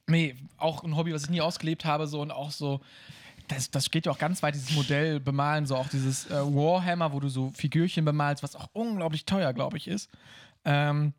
nee, 0.07 0.35
auch 0.59 0.85
ein 0.85 0.97
Hobby, 0.97 1.15
was 1.15 1.25
ich 1.25 1.31
nie 1.31 1.41
ausgelebt 1.41 1.85
habe, 1.85 2.07
so 2.07 2.21
und 2.21 2.31
auch 2.31 2.51
so. 2.51 2.81
Das, 3.49 3.71
das 3.71 3.91
geht 3.91 4.07
ja 4.07 4.13
auch 4.13 4.19
ganz 4.19 4.43
weit, 4.43 4.55
dieses 4.55 4.73
Modell 4.73 5.19
bemalen, 5.21 5.67
so 5.67 5.75
auch 5.77 5.89
dieses 5.89 6.27
äh, 6.31 6.35
Warhammer, 6.35 7.13
wo 7.13 7.19
du 7.19 7.29
so 7.29 7.51
Figürchen 7.51 8.05
bemalst, 8.05 8.43
was 8.43 8.55
auch 8.55 8.69
unglaublich 8.75 9.25
teuer, 9.25 9.53
glaube 9.53 9.77
ich, 9.77 9.89
ist. 9.89 10.09
Ähm, 10.65 11.15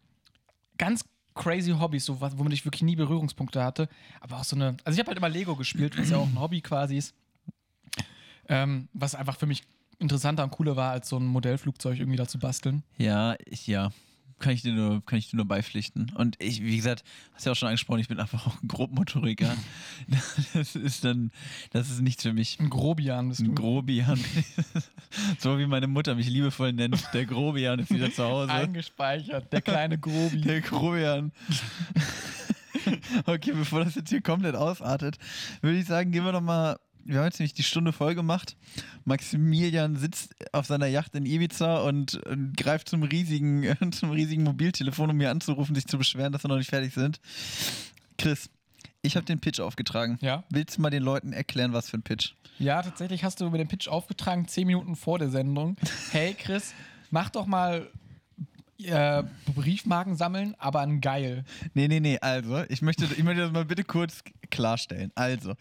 ganz 0.77 1.03
crazy 1.34 1.71
Hobbys, 1.71 2.05
so 2.05 2.19
womit 2.21 2.53
ich 2.53 2.65
wirklich 2.65 2.82
nie 2.82 2.95
Berührungspunkte 2.95 3.63
hatte. 3.63 3.88
Aber 4.19 4.38
auch 4.38 4.43
so 4.43 4.55
eine. 4.55 4.77
Also 4.84 4.95
ich 4.95 4.99
habe 4.99 5.07
halt 5.07 5.17
immer 5.17 5.29
Lego 5.29 5.55
gespielt, 5.55 5.97
was 5.97 6.09
ja 6.09 6.17
auch 6.17 6.27
ein 6.27 6.39
Hobby 6.39 6.61
quasi 6.61 6.97
ist. 6.97 7.15
Ähm, 8.49 8.89
was 8.93 9.15
einfach 9.15 9.38
für 9.38 9.45
mich 9.45 9.63
interessanter 9.99 10.43
und 10.43 10.51
cooler 10.51 10.75
war, 10.75 10.91
als 10.91 11.07
so 11.07 11.17
ein 11.17 11.25
Modellflugzeug 11.25 11.99
irgendwie 11.99 12.17
da 12.17 12.27
zu 12.27 12.39
basteln. 12.39 12.84
ja, 12.97 13.36
ich, 13.45 13.67
ja. 13.67 13.91
Kann 14.41 14.53
ich, 14.53 14.63
dir 14.63 14.73
nur, 14.73 15.05
kann 15.05 15.19
ich 15.19 15.29
dir 15.29 15.37
nur 15.37 15.45
beipflichten. 15.45 16.11
Und 16.15 16.35
ich, 16.39 16.61
wie 16.63 16.75
gesagt, 16.75 17.03
hast 17.33 17.45
ja 17.45 17.51
auch 17.51 17.55
schon 17.55 17.67
angesprochen, 17.67 17.99
ich 17.99 18.07
bin 18.07 18.19
einfach 18.19 18.47
auch 18.47 18.61
ein 18.61 18.67
Grobmotoriker. 18.67 19.55
Das 20.53 20.75
ist 20.75 21.05
dann, 21.05 21.31
das 21.71 21.89
ist 21.89 22.01
nichts 22.01 22.23
für 22.23 22.33
mich. 22.33 22.59
Ein 22.59 22.69
Grobian 22.69 23.29
bist 23.29 23.41
Ein 23.41 23.47
du. 23.47 23.53
Grobian. 23.55 24.19
so 25.39 25.57
wie 25.59 25.65
meine 25.67 25.87
Mutter 25.87 26.15
mich 26.15 26.27
liebevoll 26.27 26.73
nennt. 26.73 27.01
Der 27.13 27.25
Grobian 27.25 27.79
ist 27.79 27.91
wieder 27.91 28.11
zu 28.11 28.23
Hause. 28.23 28.51
Eingespeichert, 28.51 29.53
der 29.53 29.61
kleine 29.61 29.97
Grobi. 29.97 30.41
Der 30.41 30.61
Grobian. 30.61 31.31
okay, 33.25 33.51
bevor 33.53 33.85
das 33.85 33.95
jetzt 33.95 34.09
hier 34.09 34.21
komplett 34.21 34.55
ausartet, 34.55 35.17
würde 35.61 35.77
ich 35.77 35.85
sagen, 35.85 36.11
gehen 36.11 36.25
wir 36.25 36.31
doch 36.31 36.41
mal. 36.41 36.77
Wir 37.05 37.17
haben 37.17 37.25
jetzt 37.25 37.39
nämlich 37.39 37.53
die 37.53 37.63
Stunde 37.63 37.93
voll 37.93 38.15
gemacht. 38.15 38.55
Maximilian 39.05 39.95
sitzt 39.95 40.35
auf 40.51 40.65
seiner 40.65 40.87
Yacht 40.87 41.15
in 41.15 41.25
Ibiza 41.25 41.81
und, 41.81 42.21
äh, 42.25 42.37
greift 42.55 42.89
zum 42.89 43.03
riesigen, 43.03 43.75
zum 43.91 44.11
riesigen 44.11 44.43
Mobiltelefon, 44.43 45.09
um 45.09 45.17
mir 45.17 45.31
anzurufen, 45.31 45.75
sich 45.75 45.87
zu 45.87 45.97
beschweren, 45.97 46.31
dass 46.31 46.43
wir 46.43 46.49
noch 46.49 46.57
nicht 46.57 46.69
fertig 46.69 46.93
sind. 46.93 47.19
Chris, 48.17 48.49
ich 49.01 49.15
habe 49.15 49.25
den 49.25 49.39
Pitch 49.39 49.59
aufgetragen. 49.59 50.17
Ja? 50.21 50.43
Willst 50.49 50.77
du 50.77 50.81
mal 50.81 50.89
den 50.89 51.03
Leuten 51.03 51.33
erklären, 51.33 51.73
was 51.73 51.89
für 51.89 51.97
ein 51.97 52.03
Pitch? 52.03 52.33
Ja, 52.59 52.81
tatsächlich 52.83 53.23
hast 53.23 53.41
du 53.41 53.49
mir 53.49 53.57
den 53.57 53.67
Pitch 53.67 53.87
aufgetragen, 53.87 54.47
zehn 54.47 54.67
Minuten 54.67 54.95
vor 54.95 55.17
der 55.17 55.29
Sendung. 55.29 55.77
Hey 56.11 56.35
Chris, 56.35 56.73
mach 57.09 57.29
doch 57.29 57.47
mal 57.47 57.89
äh, 58.86 59.23
Briefmarken 59.55 60.15
sammeln, 60.15 60.55
aber 60.57 60.82
an 60.82 61.01
geil. 61.01 61.43
Nee, 61.73 61.88
nee, 61.88 61.99
nee. 61.99 62.19
Also, 62.19 62.63
ich 62.69 62.82
möchte, 62.82 63.05
ich 63.05 63.23
möchte 63.23 63.41
das 63.41 63.51
mal 63.51 63.65
bitte 63.65 63.84
kurz 63.84 64.23
klarstellen. 64.49 65.11
Also, 65.15 65.53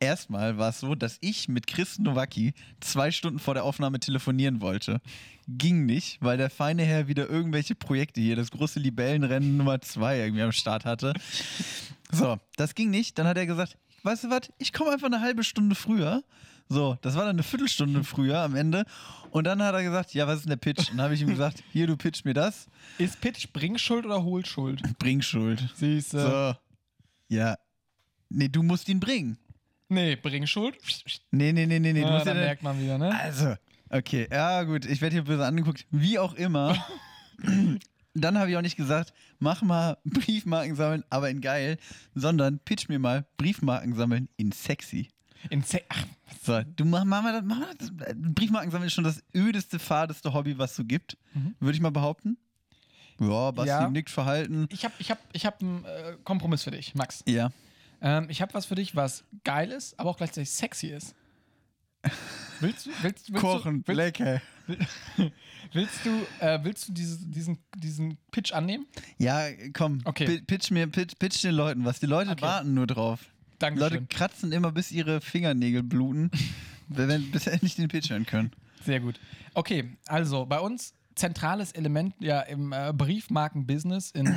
erstmal 0.00 0.58
war 0.58 0.70
es 0.70 0.80
so, 0.80 0.94
dass 0.94 1.18
ich 1.20 1.48
mit 1.48 1.66
Chris 1.66 1.98
Nowacki 1.98 2.54
zwei 2.80 3.10
Stunden 3.10 3.38
vor 3.38 3.54
der 3.54 3.64
Aufnahme 3.64 4.00
telefonieren 4.00 4.60
wollte. 4.60 5.00
Ging 5.48 5.86
nicht, 5.86 6.18
weil 6.20 6.36
der 6.36 6.50
feine 6.50 6.84
Herr 6.84 7.08
wieder 7.08 7.28
irgendwelche 7.28 7.74
Projekte 7.74 8.20
hier, 8.20 8.36
das 8.36 8.50
große 8.50 8.78
Libellenrennen 8.78 9.56
Nummer 9.56 9.80
zwei 9.80 10.18
irgendwie 10.18 10.42
am 10.42 10.52
Start 10.52 10.84
hatte. 10.84 11.14
So, 12.10 12.38
das 12.56 12.74
ging 12.74 12.90
nicht. 12.90 13.18
Dann 13.18 13.26
hat 13.26 13.36
er 13.36 13.46
gesagt, 13.46 13.76
weißt 14.02 14.24
du 14.24 14.30
was, 14.30 14.52
ich 14.58 14.72
komme 14.72 14.92
einfach 14.92 15.06
eine 15.06 15.20
halbe 15.20 15.44
Stunde 15.44 15.74
früher. 15.74 16.22
So, 16.72 16.96
das 17.02 17.14
war 17.16 17.22
dann 17.22 17.36
eine 17.36 17.42
Viertelstunde 17.42 18.02
früher 18.02 18.40
am 18.40 18.56
Ende. 18.56 18.84
Und 19.30 19.44
dann 19.46 19.62
hat 19.62 19.74
er 19.74 19.82
gesagt, 19.82 20.14
ja, 20.14 20.26
was 20.26 20.36
ist 20.36 20.44
denn 20.44 20.50
der 20.50 20.56
Pitch? 20.56 20.90
Und 20.90 20.96
dann 20.96 21.02
habe 21.04 21.14
ich 21.14 21.20
ihm 21.20 21.28
gesagt, 21.28 21.62
hier, 21.70 21.86
du 21.86 21.96
pitch 21.96 22.24
mir 22.24 22.32
das. 22.32 22.66
Ist 22.96 23.20
Pitch 23.20 23.48
Bringschuld 23.52 24.06
oder 24.06 24.22
Hohlschuld? 24.22 24.82
Bringschuld. 24.98 25.68
Siehst 25.76 26.14
du. 26.14 26.20
So. 26.20 26.54
Ja. 27.28 27.56
Nee, 28.30 28.48
du 28.48 28.62
musst 28.62 28.88
ihn 28.88 29.00
bringen. 29.00 29.36
Nee, 29.90 30.16
Bringschuld? 30.16 30.76
Nee, 31.30 31.52
nee, 31.52 31.66
nee, 31.66 31.78
nee, 31.78 31.92
nee. 31.92 32.00
Du 32.00 32.06
ah, 32.06 32.12
musst 32.12 32.26
ja 32.26 32.32
dann- 32.32 32.42
merkt 32.42 32.62
man 32.62 32.80
wieder, 32.80 32.96
ne? 32.96 33.18
also, 33.20 33.54
okay, 33.90 34.26
ja 34.30 34.62
gut, 34.62 34.86
ich 34.86 35.02
werde 35.02 35.14
hier 35.14 35.24
böse 35.24 35.44
angeguckt. 35.44 35.86
Wie 35.90 36.18
auch 36.18 36.32
immer. 36.34 36.74
Dann 38.14 38.38
habe 38.38 38.50
ich 38.50 38.56
auch 38.58 38.62
nicht 38.62 38.76
gesagt, 38.76 39.14
mach 39.38 39.62
mal 39.62 39.96
Briefmarken 40.04 40.76
sammeln, 40.76 41.02
aber 41.08 41.30
in 41.30 41.40
geil, 41.40 41.78
sondern 42.14 42.58
pitch 42.58 42.88
mir 42.88 42.98
mal 42.98 43.24
Briefmarken 43.38 43.94
sammeln 43.94 44.28
in 44.36 44.52
sexy. 44.52 45.08
In 45.50 45.62
Se 45.62 45.82
Ach, 45.88 46.04
So, 46.42 46.62
du 46.62 46.84
mach, 46.84 47.04
mach 47.04 47.22
mal 47.22 47.32
das, 47.32 47.42
mach 47.44 47.58
mal 47.58 47.74
das. 47.78 47.90
Briefmarken 48.14 48.70
sammeln 48.70 48.86
ist 48.88 48.94
schon 48.94 49.04
das 49.04 49.22
ödeste, 49.34 49.78
fadeste 49.78 50.32
Hobby, 50.34 50.56
was 50.58 50.74
so 50.76 50.84
gibt. 50.84 51.16
Würde 51.60 51.74
ich 51.74 51.80
mal 51.82 51.90
behaupten. 51.90 52.36
Ja, 53.20 53.50
Basti 53.50 53.68
Ja. 53.68 53.88
nickt 53.90 54.10
verhalten. 54.10 54.66
ich 54.70 54.84
habe 54.84 54.94
ich 54.98 55.10
hab, 55.10 55.18
ich 55.32 55.46
hab 55.46 55.60
einen 55.62 55.84
äh, 55.84 56.16
Kompromiss 56.24 56.62
für 56.64 56.70
dich, 56.70 56.94
Max. 56.94 57.22
Ja. 57.26 57.50
Ähm, 58.00 58.26
ich 58.30 58.42
habe 58.42 58.52
was 58.54 58.66
für 58.66 58.74
dich, 58.74 58.96
was 58.96 59.24
geil 59.44 59.70
ist, 59.70 59.98
aber 60.00 60.10
auch 60.10 60.16
gleichzeitig 60.16 60.50
sexy 60.50 60.88
ist. 60.88 61.14
Willst 62.60 62.86
du, 62.86 62.90
willst, 63.02 63.32
willst 63.32 63.40
Kochen, 63.40 63.82
du, 63.84 63.88
willst, 63.88 63.96
lecker. 64.18 64.42
willst 65.72 66.04
du, 66.04 66.10
äh, 66.44 66.58
willst 66.64 66.88
du 66.88 66.92
diese, 66.92 67.18
diesen, 67.28 67.58
diesen 67.76 68.18
Pitch 68.32 68.52
annehmen? 68.52 68.86
Ja, 69.18 69.44
komm, 69.72 70.00
Okay. 70.04 70.26
pi- 70.26 70.40
pitch 70.42 70.70
mir, 70.72 70.86
pitch, 70.88 71.14
pitch 71.18 71.42
den 71.44 71.54
Leuten 71.54 71.84
was. 71.84 72.00
Die 72.00 72.06
Leute 72.06 72.30
Okay. 72.32 72.42
warten 72.42 72.74
nur 72.74 72.86
drauf. 72.88 73.20
Dankeschön. 73.62 73.90
Leute 73.90 74.06
kratzen 74.06 74.52
immer, 74.52 74.72
bis 74.72 74.90
ihre 74.90 75.20
Fingernägel 75.20 75.82
bluten, 75.82 76.30
wenn, 76.88 77.30
bis 77.30 77.44
sie 77.44 77.52
endlich 77.52 77.76
den 77.76 77.88
Pitch 77.88 78.10
hören 78.10 78.26
können. 78.26 78.52
Sehr 78.84 79.00
gut. 79.00 79.20
Okay, 79.54 79.96
also 80.06 80.46
bei 80.46 80.58
uns 80.58 80.94
zentrales 81.14 81.72
Element 81.72 82.14
ja 82.20 82.40
im 82.40 82.72
äh, 82.72 82.92
Briefmarken-Business 82.92 84.10
in 84.12 84.34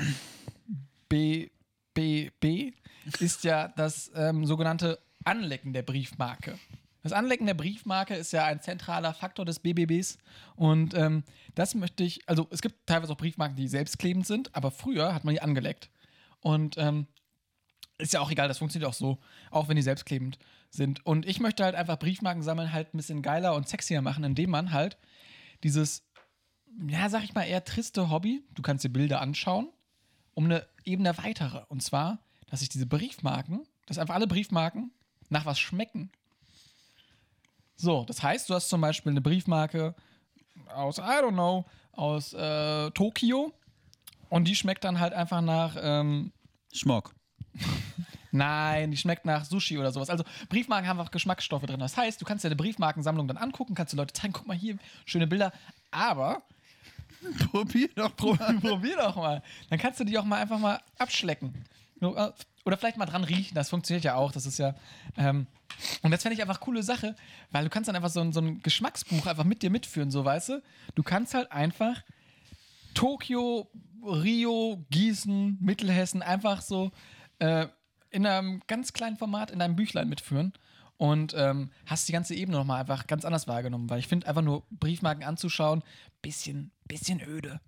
BBB 1.09 2.76
ist 3.19 3.43
ja 3.43 3.69
das 3.69 4.11
ähm, 4.15 4.45
sogenannte 4.45 4.99
Anlecken 5.23 5.73
der 5.73 5.84
Briefmarke. 5.84 6.59
Das 7.01 7.13
Anlecken 7.13 7.45
der 7.45 7.53
Briefmarke 7.53 8.15
ist 8.15 8.34
ja 8.34 8.45
ein 8.45 8.61
zentraler 8.61 9.13
Faktor 9.13 9.45
des 9.45 9.59
BBBs 9.59 10.17
und 10.55 10.93
ähm, 10.95 11.23
das 11.53 11.76
möchte 11.76 12.03
ich, 12.03 12.28
also 12.28 12.47
es 12.49 12.61
gibt 12.61 12.88
teilweise 12.88 13.13
auch 13.13 13.17
Briefmarken, 13.17 13.55
die 13.55 13.67
selbstklebend 13.67 14.28
sind, 14.28 14.55
aber 14.55 14.71
früher 14.71 15.13
hat 15.13 15.23
man 15.23 15.34
die 15.34 15.41
angeleckt. 15.41 15.89
Und 16.41 16.78
ähm, 16.78 17.07
ist 17.97 18.13
ja 18.13 18.19
auch 18.19 18.31
egal, 18.31 18.47
das 18.47 18.57
funktioniert 18.57 18.89
auch 18.89 18.95
so, 18.95 19.19
auch 19.51 19.67
wenn 19.67 19.75
die 19.75 19.81
selbstklebend 19.81 20.37
sind. 20.69 21.05
Und 21.05 21.25
ich 21.25 21.39
möchte 21.39 21.63
halt 21.63 21.75
einfach 21.75 21.97
Briefmarken 21.97 22.43
sammeln 22.43 22.73
halt 22.73 22.93
ein 22.93 22.97
bisschen 22.97 23.21
geiler 23.21 23.55
und 23.55 23.67
sexier 23.67 24.01
machen, 24.01 24.23
indem 24.23 24.49
man 24.49 24.71
halt 24.71 24.97
dieses, 25.63 26.03
ja, 26.87 27.09
sag 27.09 27.23
ich 27.23 27.33
mal, 27.33 27.43
eher 27.43 27.63
triste 27.63 28.09
Hobby, 28.09 28.43
du 28.53 28.61
kannst 28.61 28.83
dir 28.83 28.89
Bilder 28.89 29.21
anschauen, 29.21 29.69
um 30.33 30.45
eine 30.45 30.67
Ebene 30.83 31.17
weitere. 31.17 31.63
Und 31.69 31.81
zwar, 31.81 32.19
dass 32.47 32.59
sich 32.59 32.69
diese 32.69 32.85
Briefmarken, 32.85 33.65
dass 33.85 33.97
einfach 33.97 34.15
alle 34.15 34.27
Briefmarken 34.27 34.91
nach 35.29 35.45
was 35.45 35.59
schmecken. 35.59 36.11
So, 37.77 38.05
das 38.05 38.23
heißt, 38.23 38.49
du 38.49 38.53
hast 38.53 38.69
zum 38.69 38.81
Beispiel 38.81 39.11
eine 39.11 39.21
Briefmarke 39.21 39.95
aus, 40.73 40.97
I 40.97 41.01
don't 41.01 41.33
know, 41.33 41.65
aus 41.91 42.33
äh, 42.33 42.91
Tokio 42.91 43.53
und 44.29 44.47
die 44.47 44.55
schmeckt 44.55 44.83
dann 44.83 44.99
halt 44.99 45.13
einfach 45.13 45.41
nach 45.41 45.75
ähm, 45.79 46.31
Schmock. 46.73 47.13
Nein, 48.36 48.91
die 48.91 48.97
schmeckt 48.97 49.25
nach 49.25 49.45
Sushi 49.45 49.77
oder 49.77 49.91
sowas. 49.91 50.09
Also 50.09 50.23
Briefmarken 50.49 50.88
haben 50.88 50.99
einfach 50.99 51.11
Geschmacksstoffe 51.11 51.65
drin. 51.65 51.79
Das 51.79 51.95
heißt, 51.97 52.19
du 52.21 52.25
kannst 52.25 52.43
dir 52.43 52.49
eine 52.49 52.55
Briefmarkensammlung 52.55 53.27
dann 53.27 53.38
angucken, 53.38 53.75
kannst 53.75 53.93
du 53.93 53.97
Leute 53.97 54.13
zeigen, 54.13 54.33
guck 54.33 54.45
mal 54.47 54.57
hier, 54.57 54.77
schöne 55.05 55.27
Bilder. 55.27 55.53
Aber 55.91 56.43
Probier 57.51 57.89
doch 57.95 58.11
mal. 58.39 58.59
probier 58.59 58.97
doch 58.97 59.15
mal. 59.15 59.41
Dann 59.69 59.79
kannst 59.79 59.99
du 59.99 60.03
die 60.03 60.17
auch 60.17 60.25
mal 60.25 60.41
einfach 60.41 60.59
mal 60.59 60.79
abschlecken. 60.97 61.53
Äh, 62.01 62.05
Oder 62.65 62.77
vielleicht 62.77 62.97
mal 62.97 63.05
dran 63.05 63.23
riechen, 63.23 63.55
das 63.55 63.69
funktioniert 63.69 64.03
ja 64.03 64.15
auch. 64.15 64.31
Das 64.31 64.45
ist 64.45 64.59
ja. 64.59 64.75
Ähm, 65.17 65.47
und 66.03 66.11
das 66.11 66.21
fände 66.21 66.36
ich 66.36 66.41
einfach 66.41 66.59
coole 66.59 66.83
Sache, 66.83 67.15
weil 67.51 67.63
du 67.63 67.69
kannst 67.69 67.88
dann 67.88 67.95
einfach 67.95 68.09
so 68.09 68.21
ein, 68.21 68.31
so 68.31 68.41
ein 68.41 68.61
Geschmacksbuch 68.61 69.25
einfach 69.25 69.43
mit 69.43 69.61
dir 69.63 69.69
mitführen, 69.69 70.11
so 70.11 70.23
weißt 70.23 70.49
du. 70.49 70.63
Du 70.93 71.03
kannst 71.03 71.33
halt 71.33 71.51
einfach 71.51 72.01
Tokio, 72.93 73.69
Rio, 74.03 74.86
Gießen, 74.91 75.57
Mittelhessen 75.59 76.21
einfach 76.21 76.61
so 76.61 76.91
äh, 77.39 77.67
in 78.16 78.26
einem 78.26 78.61
ganz 78.68 78.93
kleinen 78.93 79.18
Format 79.18 79.51
in 79.51 79.59
deinem 79.59 79.76
Büchlein 79.76 80.07
mitführen 80.07 80.53
und 80.97 81.34
ähm, 81.38 81.70
hast 81.86 82.07
die 82.07 82.13
ganze 82.13 82.34
Ebene 82.34 82.57
nochmal 82.57 82.80
einfach 82.80 83.07
ganz 83.07 83.26
anders 83.26 83.47
wahrgenommen, 83.47 83.89
weil 83.89 83.99
ich 83.99 84.07
finde 84.07 84.28
einfach 84.28 84.41
nur 84.41 84.63
Briefmarken 84.72 85.26
anzuschauen, 85.26 85.84
bisschen, 86.22 86.72
bisschen 86.86 87.22
öde 87.22 87.59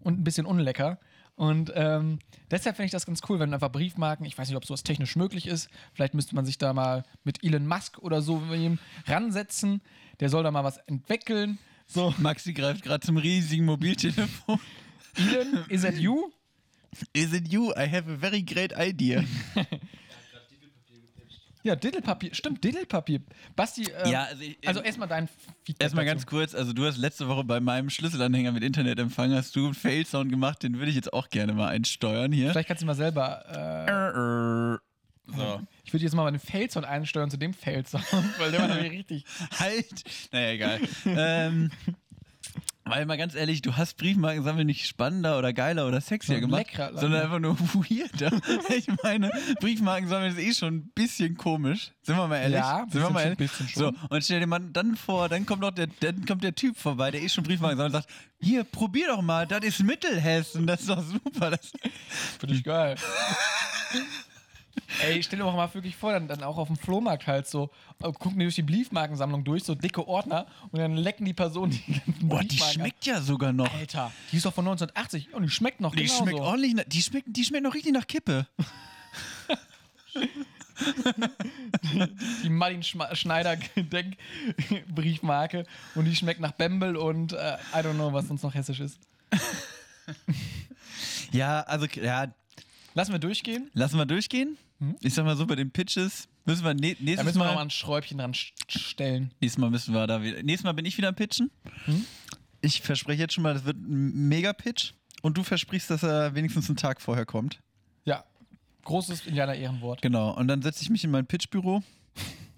und 0.00 0.18
ein 0.18 0.24
bisschen 0.24 0.46
unlecker. 0.46 0.98
Und 1.34 1.72
ähm, 1.74 2.20
deshalb 2.50 2.76
finde 2.76 2.86
ich 2.86 2.92
das 2.92 3.04
ganz 3.04 3.20
cool, 3.28 3.38
wenn 3.38 3.52
einfach 3.52 3.70
Briefmarken, 3.70 4.24
ich 4.24 4.36
weiß 4.36 4.48
nicht, 4.48 4.56
ob 4.56 4.64
sowas 4.64 4.82
technisch 4.82 5.14
möglich 5.14 5.46
ist, 5.46 5.68
vielleicht 5.92 6.14
müsste 6.14 6.34
man 6.34 6.46
sich 6.46 6.56
da 6.56 6.72
mal 6.72 7.04
mit 7.24 7.44
Elon 7.44 7.66
Musk 7.66 7.98
oder 7.98 8.22
so 8.22 8.42
ransetzen, 9.06 9.82
der 10.20 10.30
soll 10.30 10.42
da 10.42 10.50
mal 10.50 10.64
was 10.64 10.78
entwickeln. 10.86 11.58
So, 11.86 12.14
Maxi 12.18 12.54
greift 12.54 12.82
gerade 12.82 13.04
zum 13.04 13.18
riesigen 13.18 13.66
Mobiltelefon. 13.66 14.58
Elon, 15.16 15.66
is 15.68 15.82
that 15.82 15.96
you? 15.96 16.30
Is 17.12 17.32
it 17.32 17.48
you? 17.52 17.70
I 17.76 17.86
have 17.88 18.08
a 18.10 18.16
very 18.16 18.42
great 18.42 18.72
idea. 18.76 19.24
Ja, 21.64 21.76
Diddlepapier. 21.76 22.34
Stimmt, 22.34 22.64
Diddlepapier. 22.64 23.20
Basti, 23.54 23.84
äh, 23.84 24.10
Ja, 24.10 24.24
also 24.24 24.42
ich- 24.42 24.58
also 24.66 24.80
erstmal 24.80 25.06
dein 25.06 25.28
Feedback. 25.64 25.84
Erstmal 25.84 26.04
ganz 26.04 26.26
kurz, 26.26 26.56
also 26.56 26.72
du 26.72 26.84
hast 26.84 26.96
letzte 26.98 27.28
Woche 27.28 27.44
bei 27.44 27.60
meinem 27.60 27.88
Schlüsselanhänger 27.88 28.50
mit 28.50 28.64
Internetempfang 28.64 29.32
hast 29.32 29.54
du 29.54 29.66
einen 29.66 29.74
Fail-Sound 29.74 30.28
gemacht, 30.28 30.64
den 30.64 30.78
würde 30.78 30.88
ich 30.90 30.96
jetzt 30.96 31.12
auch 31.12 31.28
gerne 31.28 31.52
mal 31.52 31.68
einsteuern 31.68 32.32
hier. 32.32 32.50
Vielleicht 32.50 32.66
kannst 32.66 32.82
du 32.82 32.86
mal 32.86 32.96
selber. 32.96 34.80
Äh, 34.80 35.32
So. 35.36 35.62
ich 35.84 35.92
würde 35.92 36.04
jetzt 36.04 36.14
mal 36.16 36.28
den 36.32 36.40
Failsound 36.40 36.84
einsteuern 36.84 37.30
zu 37.30 37.36
dem 37.36 37.54
Failsound, 37.54 38.04
weil 38.38 38.50
der 38.50 38.60
war 38.62 38.66
nämlich 38.66 38.90
richtig. 38.90 39.24
Halt! 39.60 40.02
Naja, 40.32 40.50
egal. 40.50 40.80
ähm, 41.06 41.70
weil 42.84 43.06
mal 43.06 43.16
ganz 43.16 43.34
ehrlich, 43.34 43.62
du 43.62 43.76
hast 43.76 43.96
Briefmarken 43.96 44.42
sammeln 44.42 44.66
nicht 44.66 44.86
spannender 44.86 45.38
oder 45.38 45.52
geiler 45.52 45.86
oder 45.86 46.00
sexier 46.00 46.36
So 46.36 46.40
gemacht, 46.40 46.66
leckerer, 46.66 46.98
sondern 46.98 47.22
einfach 47.22 47.38
nur 47.38 47.58
weirder. 47.74 48.32
ich 48.76 48.88
meine, 49.02 49.30
Briefmarken 49.60 50.08
sammeln 50.08 50.36
ist 50.36 50.38
eh 50.42 50.52
schon 50.52 50.74
ein 50.76 50.90
bisschen 50.94 51.36
komisch. 51.36 51.92
Sind 52.02 52.16
wir 52.16 52.26
mal 52.26 52.36
ehrlich? 52.38 52.58
Ja, 52.58 52.86
Sind 52.90 53.00
wir 53.02 53.10
mal 53.10 53.20
schon, 53.20 53.22
ehrlich? 53.32 53.38
bisschen 53.38 53.68
So, 53.68 53.84
schon. 53.84 53.96
und 54.10 54.24
stell 54.24 54.40
dir 54.40 54.46
mal 54.46 54.58
dann 54.60 54.96
vor, 54.96 55.28
dann 55.28 55.46
kommt, 55.46 55.62
noch 55.62 55.70
der, 55.70 55.86
dann 56.00 56.24
kommt 56.26 56.42
der 56.42 56.54
Typ 56.54 56.76
vorbei, 56.76 57.10
der 57.10 57.22
eh 57.22 57.28
schon 57.28 57.44
Briefmarken 57.44 57.76
sammelt 57.78 57.94
und 57.94 58.02
sagt, 58.02 58.12
hier, 58.40 58.64
probier 58.64 59.08
doch 59.08 59.22
mal, 59.22 59.46
das 59.46 59.60
ist 59.64 59.82
Mittelhessen, 59.82 60.66
das 60.66 60.80
ist 60.80 60.90
doch 60.90 61.02
super. 61.02 61.50
Das 61.50 61.70
Finde 62.40 62.54
ich 62.56 62.64
geil. 62.64 62.96
Ey, 65.02 65.22
stell 65.22 65.38
dir 65.38 65.44
doch 65.44 65.54
mal 65.54 65.72
wirklich 65.74 65.96
vor, 65.96 66.12
dann, 66.12 66.28
dann 66.28 66.42
auch 66.42 66.56
auf 66.58 66.68
dem 66.68 66.76
Flohmarkt 66.76 67.26
halt 67.26 67.46
so, 67.46 67.70
äh, 68.02 68.10
gucken 68.12 68.38
die 68.38 68.44
durch 68.44 68.54
die 68.54 68.62
Briefmarkensammlung 68.62 69.44
durch, 69.44 69.64
so 69.64 69.74
dicke 69.74 70.06
Ordner 70.06 70.46
und 70.70 70.78
dann 70.78 70.96
lecken 70.96 71.24
die 71.24 71.34
Personen 71.34 71.72
die 71.72 71.92
ganzen 71.92 72.28
Boah, 72.28 72.40
die 72.42 72.58
schmeckt 72.58 73.04
ja 73.06 73.20
sogar 73.20 73.52
noch. 73.52 73.72
Alter, 73.74 74.12
die 74.30 74.36
ist 74.36 74.46
doch 74.46 74.54
von 74.54 74.64
1980 74.66 75.34
und 75.34 75.42
die 75.42 75.50
schmeckt 75.50 75.80
noch 75.80 75.94
Die 75.94 76.02
genauso. 76.04 76.22
schmeckt 76.24 76.40
ordentlich, 76.40 76.74
nach- 76.74 76.84
die 76.86 77.02
schmeckt, 77.02 77.26
die 77.30 77.44
schmeckt 77.44 77.64
noch 77.64 77.74
richtig 77.74 77.92
nach 77.92 78.06
Kippe. 78.06 78.46
die 82.42 82.50
Martin 82.50 82.82
Schma- 82.82 83.14
Schneider 83.14 83.56
Gedenk 83.56 84.16
Briefmarke 84.94 85.64
und 85.94 86.04
die 86.06 86.16
schmeckt 86.16 86.40
nach 86.40 86.52
Bembel 86.52 86.96
und 86.96 87.32
äh, 87.32 87.56
I 87.74 87.78
don't 87.78 87.94
know, 87.94 88.12
was 88.12 88.28
sonst 88.28 88.42
noch 88.42 88.54
hessisch 88.54 88.80
ist. 88.80 88.98
Ja, 91.30 91.60
also, 91.62 91.86
ja, 91.86 92.26
Lassen 92.94 93.12
wir 93.12 93.18
durchgehen. 93.18 93.70
Lassen 93.74 93.96
wir 93.98 94.06
durchgehen. 94.06 94.56
Ich 95.00 95.14
sag 95.14 95.24
mal 95.24 95.36
so, 95.36 95.46
bei 95.46 95.54
den 95.54 95.70
Pitches 95.70 96.28
müssen 96.44 96.64
wir 96.64 96.74
ne 96.74 96.94
Da 96.94 97.02
nächstes, 97.04 97.24
müssen 97.24 97.36
wir 97.38 97.44
mal, 97.44 97.46
noch 97.50 97.54
mal 97.56 97.62
ein 97.62 97.70
Schräubchen 97.70 98.18
dran 98.18 98.32
st- 98.32 98.52
stellen. 98.68 99.30
nächstes 99.40 99.58
Mal 99.60 99.70
müssen 99.70 99.94
wir 99.94 100.06
da 100.06 100.22
wieder. 100.22 100.42
Nächstes 100.42 100.64
Mal 100.64 100.72
bin 100.72 100.84
ich 100.84 100.98
wieder 100.98 101.08
am 101.08 101.14
Pitchen. 101.14 101.50
Ich 102.60 102.80
verspreche 102.82 103.20
jetzt 103.22 103.34
schon 103.34 103.42
mal, 103.42 103.54
das 103.54 103.64
wird 103.64 103.76
ein 103.76 104.28
Mega-Pitch. 104.28 104.92
Und 105.22 105.38
du 105.38 105.44
versprichst, 105.44 105.88
dass 105.88 106.02
er 106.02 106.34
wenigstens 106.34 106.68
einen 106.68 106.76
Tag 106.76 107.00
vorher 107.00 107.24
kommt. 107.24 107.60
Ja, 108.04 108.24
großes 108.84 109.26
Indianer-Ehrenwort. 109.26 110.02
Genau. 110.02 110.32
Und 110.36 110.48
dann 110.48 110.62
setze 110.62 110.82
ich 110.82 110.90
mich 110.90 111.04
in 111.04 111.12
mein 111.12 111.26
Pitchbüro. 111.26 111.82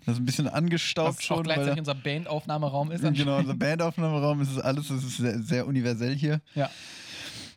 Das 0.07 0.14
ist 0.14 0.20
ein 0.20 0.24
bisschen 0.26 0.49
angestaubt 0.49 1.09
Was 1.11 1.18
auch 1.18 1.22
schon. 1.22 1.43
gleichzeitig 1.45 1.72
weil, 1.72 1.78
unser 1.80 1.95
Bandaufnahmeraum 1.95 2.91
ist. 2.91 3.03
genau, 3.03 3.39
unser 3.39 3.55
Bandaufnahmeraum 3.55 4.41
ist 4.41 4.51
es 4.51 4.59
alles, 4.59 4.89
es 4.91 5.05
ist 5.05 5.16
sehr, 5.18 5.39
sehr 5.43 5.66
universell 5.66 6.14
hier. 6.14 6.41
Ja. 6.55 6.70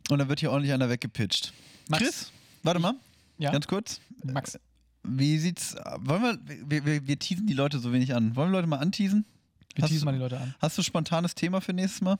Und 0.10 0.20
dann 0.20 0.28
wird 0.30 0.40
hier 0.42 0.52
ordentlich 0.52 0.74
einer 0.74 0.90
weggepitcht. 0.90 1.54
Max. 1.90 2.04
Chris, 2.04 2.32
warte 2.64 2.80
mal, 2.80 2.94
Ja, 3.38 3.52
ganz 3.52 3.68
kurz. 3.68 4.00
Max. 4.24 4.60
Wie 5.04 5.38
sieht's. 5.40 5.76
Wollen 6.00 6.22
wir. 6.22 6.40
Wir, 6.70 6.86
wir, 6.86 7.08
wir 7.08 7.20
teasen 7.20 7.48
die 7.48 7.54
Leute 7.54 7.80
so 7.80 7.94
wenig 7.94 8.14
an. 8.14 8.36
Wollen 8.36 8.50
wir 8.52 8.58
Leute 8.58 8.68
mal 8.68 8.78
anteasen? 8.80 9.26
Wir 9.76 9.84
Hast 9.84 9.90
teasen 9.92 10.02
du- 10.02 10.06
mal 10.06 10.14
die 10.14 10.20
Leute 10.24 10.40
an. 10.40 10.54
Hast 10.60 10.78
du 10.78 10.82
spontanes 10.84 11.34
Thema 11.36 11.62
für 11.62 11.72
nächstes 11.74 12.02
Mal? 12.02 12.20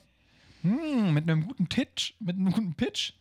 Hm, 0.62 1.12
mit 1.12 1.28
einem 1.28 1.46
guten 1.46 1.66
Pitch. 1.66 2.14
Mit 2.20 2.36
einem 2.36 2.50
guten 2.52 2.74
Pitch. 2.74 3.12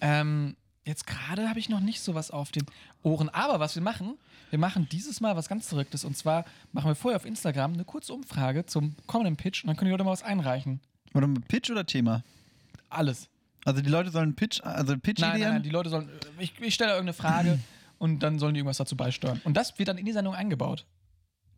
Ähm, 0.00 0.56
jetzt 0.84 1.06
gerade 1.06 1.48
habe 1.48 1.58
ich 1.58 1.68
noch 1.68 1.80
nicht 1.80 2.00
sowas 2.02 2.30
auf 2.30 2.50
den 2.52 2.64
Ohren. 3.02 3.28
Aber 3.30 3.60
was 3.60 3.74
wir 3.76 3.82
machen, 3.82 4.14
wir 4.50 4.58
machen 4.58 4.88
dieses 4.92 5.20
Mal 5.22 5.36
was 5.36 5.48
ganz 5.48 5.68
Verrücktes. 5.68 6.04
Und 6.04 6.16
zwar 6.18 6.44
machen 6.72 6.88
wir 6.90 6.94
vorher 6.94 7.16
auf 7.16 7.24
Instagram 7.24 7.72
eine 7.72 7.84
kurze 7.84 8.12
Umfrage 8.12 8.66
zum 8.66 8.94
kommenden 9.06 9.36
Pitch 9.36 9.62
und 9.64 9.68
dann 9.68 9.76
können 9.76 9.86
die 9.86 9.92
Leute 9.92 10.04
mal 10.04 10.10
was 10.12 10.22
einreichen. 10.22 10.80
Warte 11.12 11.28
mal, 11.28 11.40
Pitch 11.48 11.70
oder 11.70 11.86
Thema? 11.86 12.22
Alles. 12.90 13.28
Also 13.64 13.80
die 13.80 13.88
Leute 13.90 14.10
sollen 14.10 14.34
Pitch, 14.34 14.60
also 14.62 14.96
Pitch 14.98 15.20
Nein, 15.20 15.40
nein, 15.40 15.50
nein, 15.54 15.62
die 15.62 15.70
Leute 15.70 15.88
sollen. 15.90 16.08
Ich, 16.38 16.52
ich 16.60 16.74
stelle 16.74 16.92
irgendeine 16.92 17.14
Frage 17.14 17.58
und 17.98 18.20
dann 18.20 18.38
sollen 18.38 18.54
die 18.54 18.60
irgendwas 18.60 18.76
dazu 18.76 18.96
beisteuern. 18.96 19.40
Und 19.44 19.56
das 19.56 19.78
wird 19.78 19.88
dann 19.88 19.98
in 19.98 20.04
die 20.04 20.12
Sendung 20.12 20.34
eingebaut. 20.34 20.84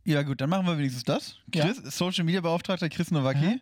ja 0.04 0.22
gut, 0.22 0.40
dann 0.40 0.48
machen 0.50 0.66
wir 0.66 0.78
wenigstens 0.78 1.04
das. 1.04 1.36
Ja. 1.54 1.64
Chris, 1.64 1.78
Social 1.96 2.24
Media 2.24 2.40
Beauftragter 2.40 2.88
Chris 2.88 3.10
Nowacki, 3.10 3.46
Mhm. 3.56 3.60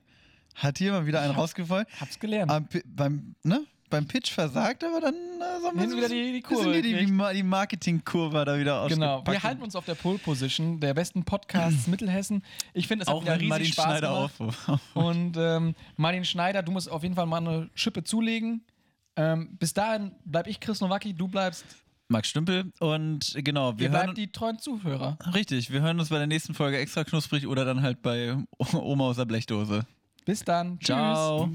hat 0.56 0.78
hier 0.78 0.92
mal 0.92 1.06
wieder 1.06 1.20
einen 1.22 1.34
rausgefallen. 1.34 1.86
Hab's 2.00 2.18
gelernt. 2.20 2.50
Am 2.50 2.68
beim, 2.84 3.34
ne? 3.42 3.64
Beim 3.90 4.06
Pitch 4.08 4.30
versagt, 4.32 4.82
aber 4.82 5.00
dann 5.00 5.14
äh, 5.14 5.60
so 5.60 5.68
ein 5.68 5.96
wieder 5.96 6.08
die- 6.08 6.32
die 6.32 6.40
Kurve 6.40 6.72
die, 6.82 6.94
die, 6.94 7.06
die 7.06 7.42
Marketingkurve 7.42 8.44
da 8.44 8.58
wieder 8.58 8.86
Genau, 8.88 9.14
ausgepackt. 9.16 9.30
wir 9.42 9.42
halten 9.48 9.62
uns 9.62 9.76
auf 9.76 9.84
der 9.84 9.94
Pole 9.94 10.18
Position 10.18 10.80
der 10.80 10.94
besten 10.94 11.24
Podcasts 11.24 11.86
Mittelhessen. 11.88 12.42
Ich 12.72 12.88
finde, 12.88 13.02
es 13.04 13.08
hat 13.08 13.14
auch 13.16 13.22
wieder 13.22 13.34
riesig 13.36 13.48
Martin 13.48 13.66
Spaß 13.66 13.84
Schneider 13.84 14.28
gemacht. 14.38 14.40
auf. 14.68 14.80
Und 14.94 15.36
ähm, 15.36 15.74
Martin 15.96 16.24
Schneider, 16.24 16.62
du 16.62 16.72
musst 16.72 16.90
auf 16.90 17.02
jeden 17.02 17.14
Fall 17.14 17.26
mal 17.26 17.38
eine 17.38 17.70
Schippe 17.74 18.02
zulegen. 18.04 18.62
Ähm, 19.16 19.56
bis 19.58 19.72
dahin 19.74 20.12
bleib 20.24 20.46
ich 20.48 20.58
Chris 20.58 20.80
Nowacki, 20.80 21.14
du 21.14 21.28
bleibst, 21.28 21.64
Max 22.08 22.28
Stümpel 22.28 22.72
und 22.80 23.32
genau, 23.38 23.70
ihr 23.72 23.78
wir 23.78 23.90
hören 23.90 24.02
bleibt 24.06 24.18
die 24.18 24.26
treuen 24.32 24.58
Zuhörer. 24.58 25.16
richtig, 25.34 25.70
wir 25.70 25.80
hören 25.82 25.98
uns 26.00 26.08
bei 26.08 26.18
der 26.18 26.26
nächsten 26.26 26.52
Folge 26.52 26.78
extra 26.78 27.04
knusprig 27.04 27.46
oder 27.46 27.64
dann 27.64 27.80
halt 27.82 28.02
bei 28.02 28.36
Oma 28.58 29.04
aus 29.04 29.16
der 29.16 29.24
Blechdose. 29.24 29.86
Bis 30.24 30.44
dann. 30.44 30.78
Tschüss. 30.80 30.86
Ciao. 30.88 31.48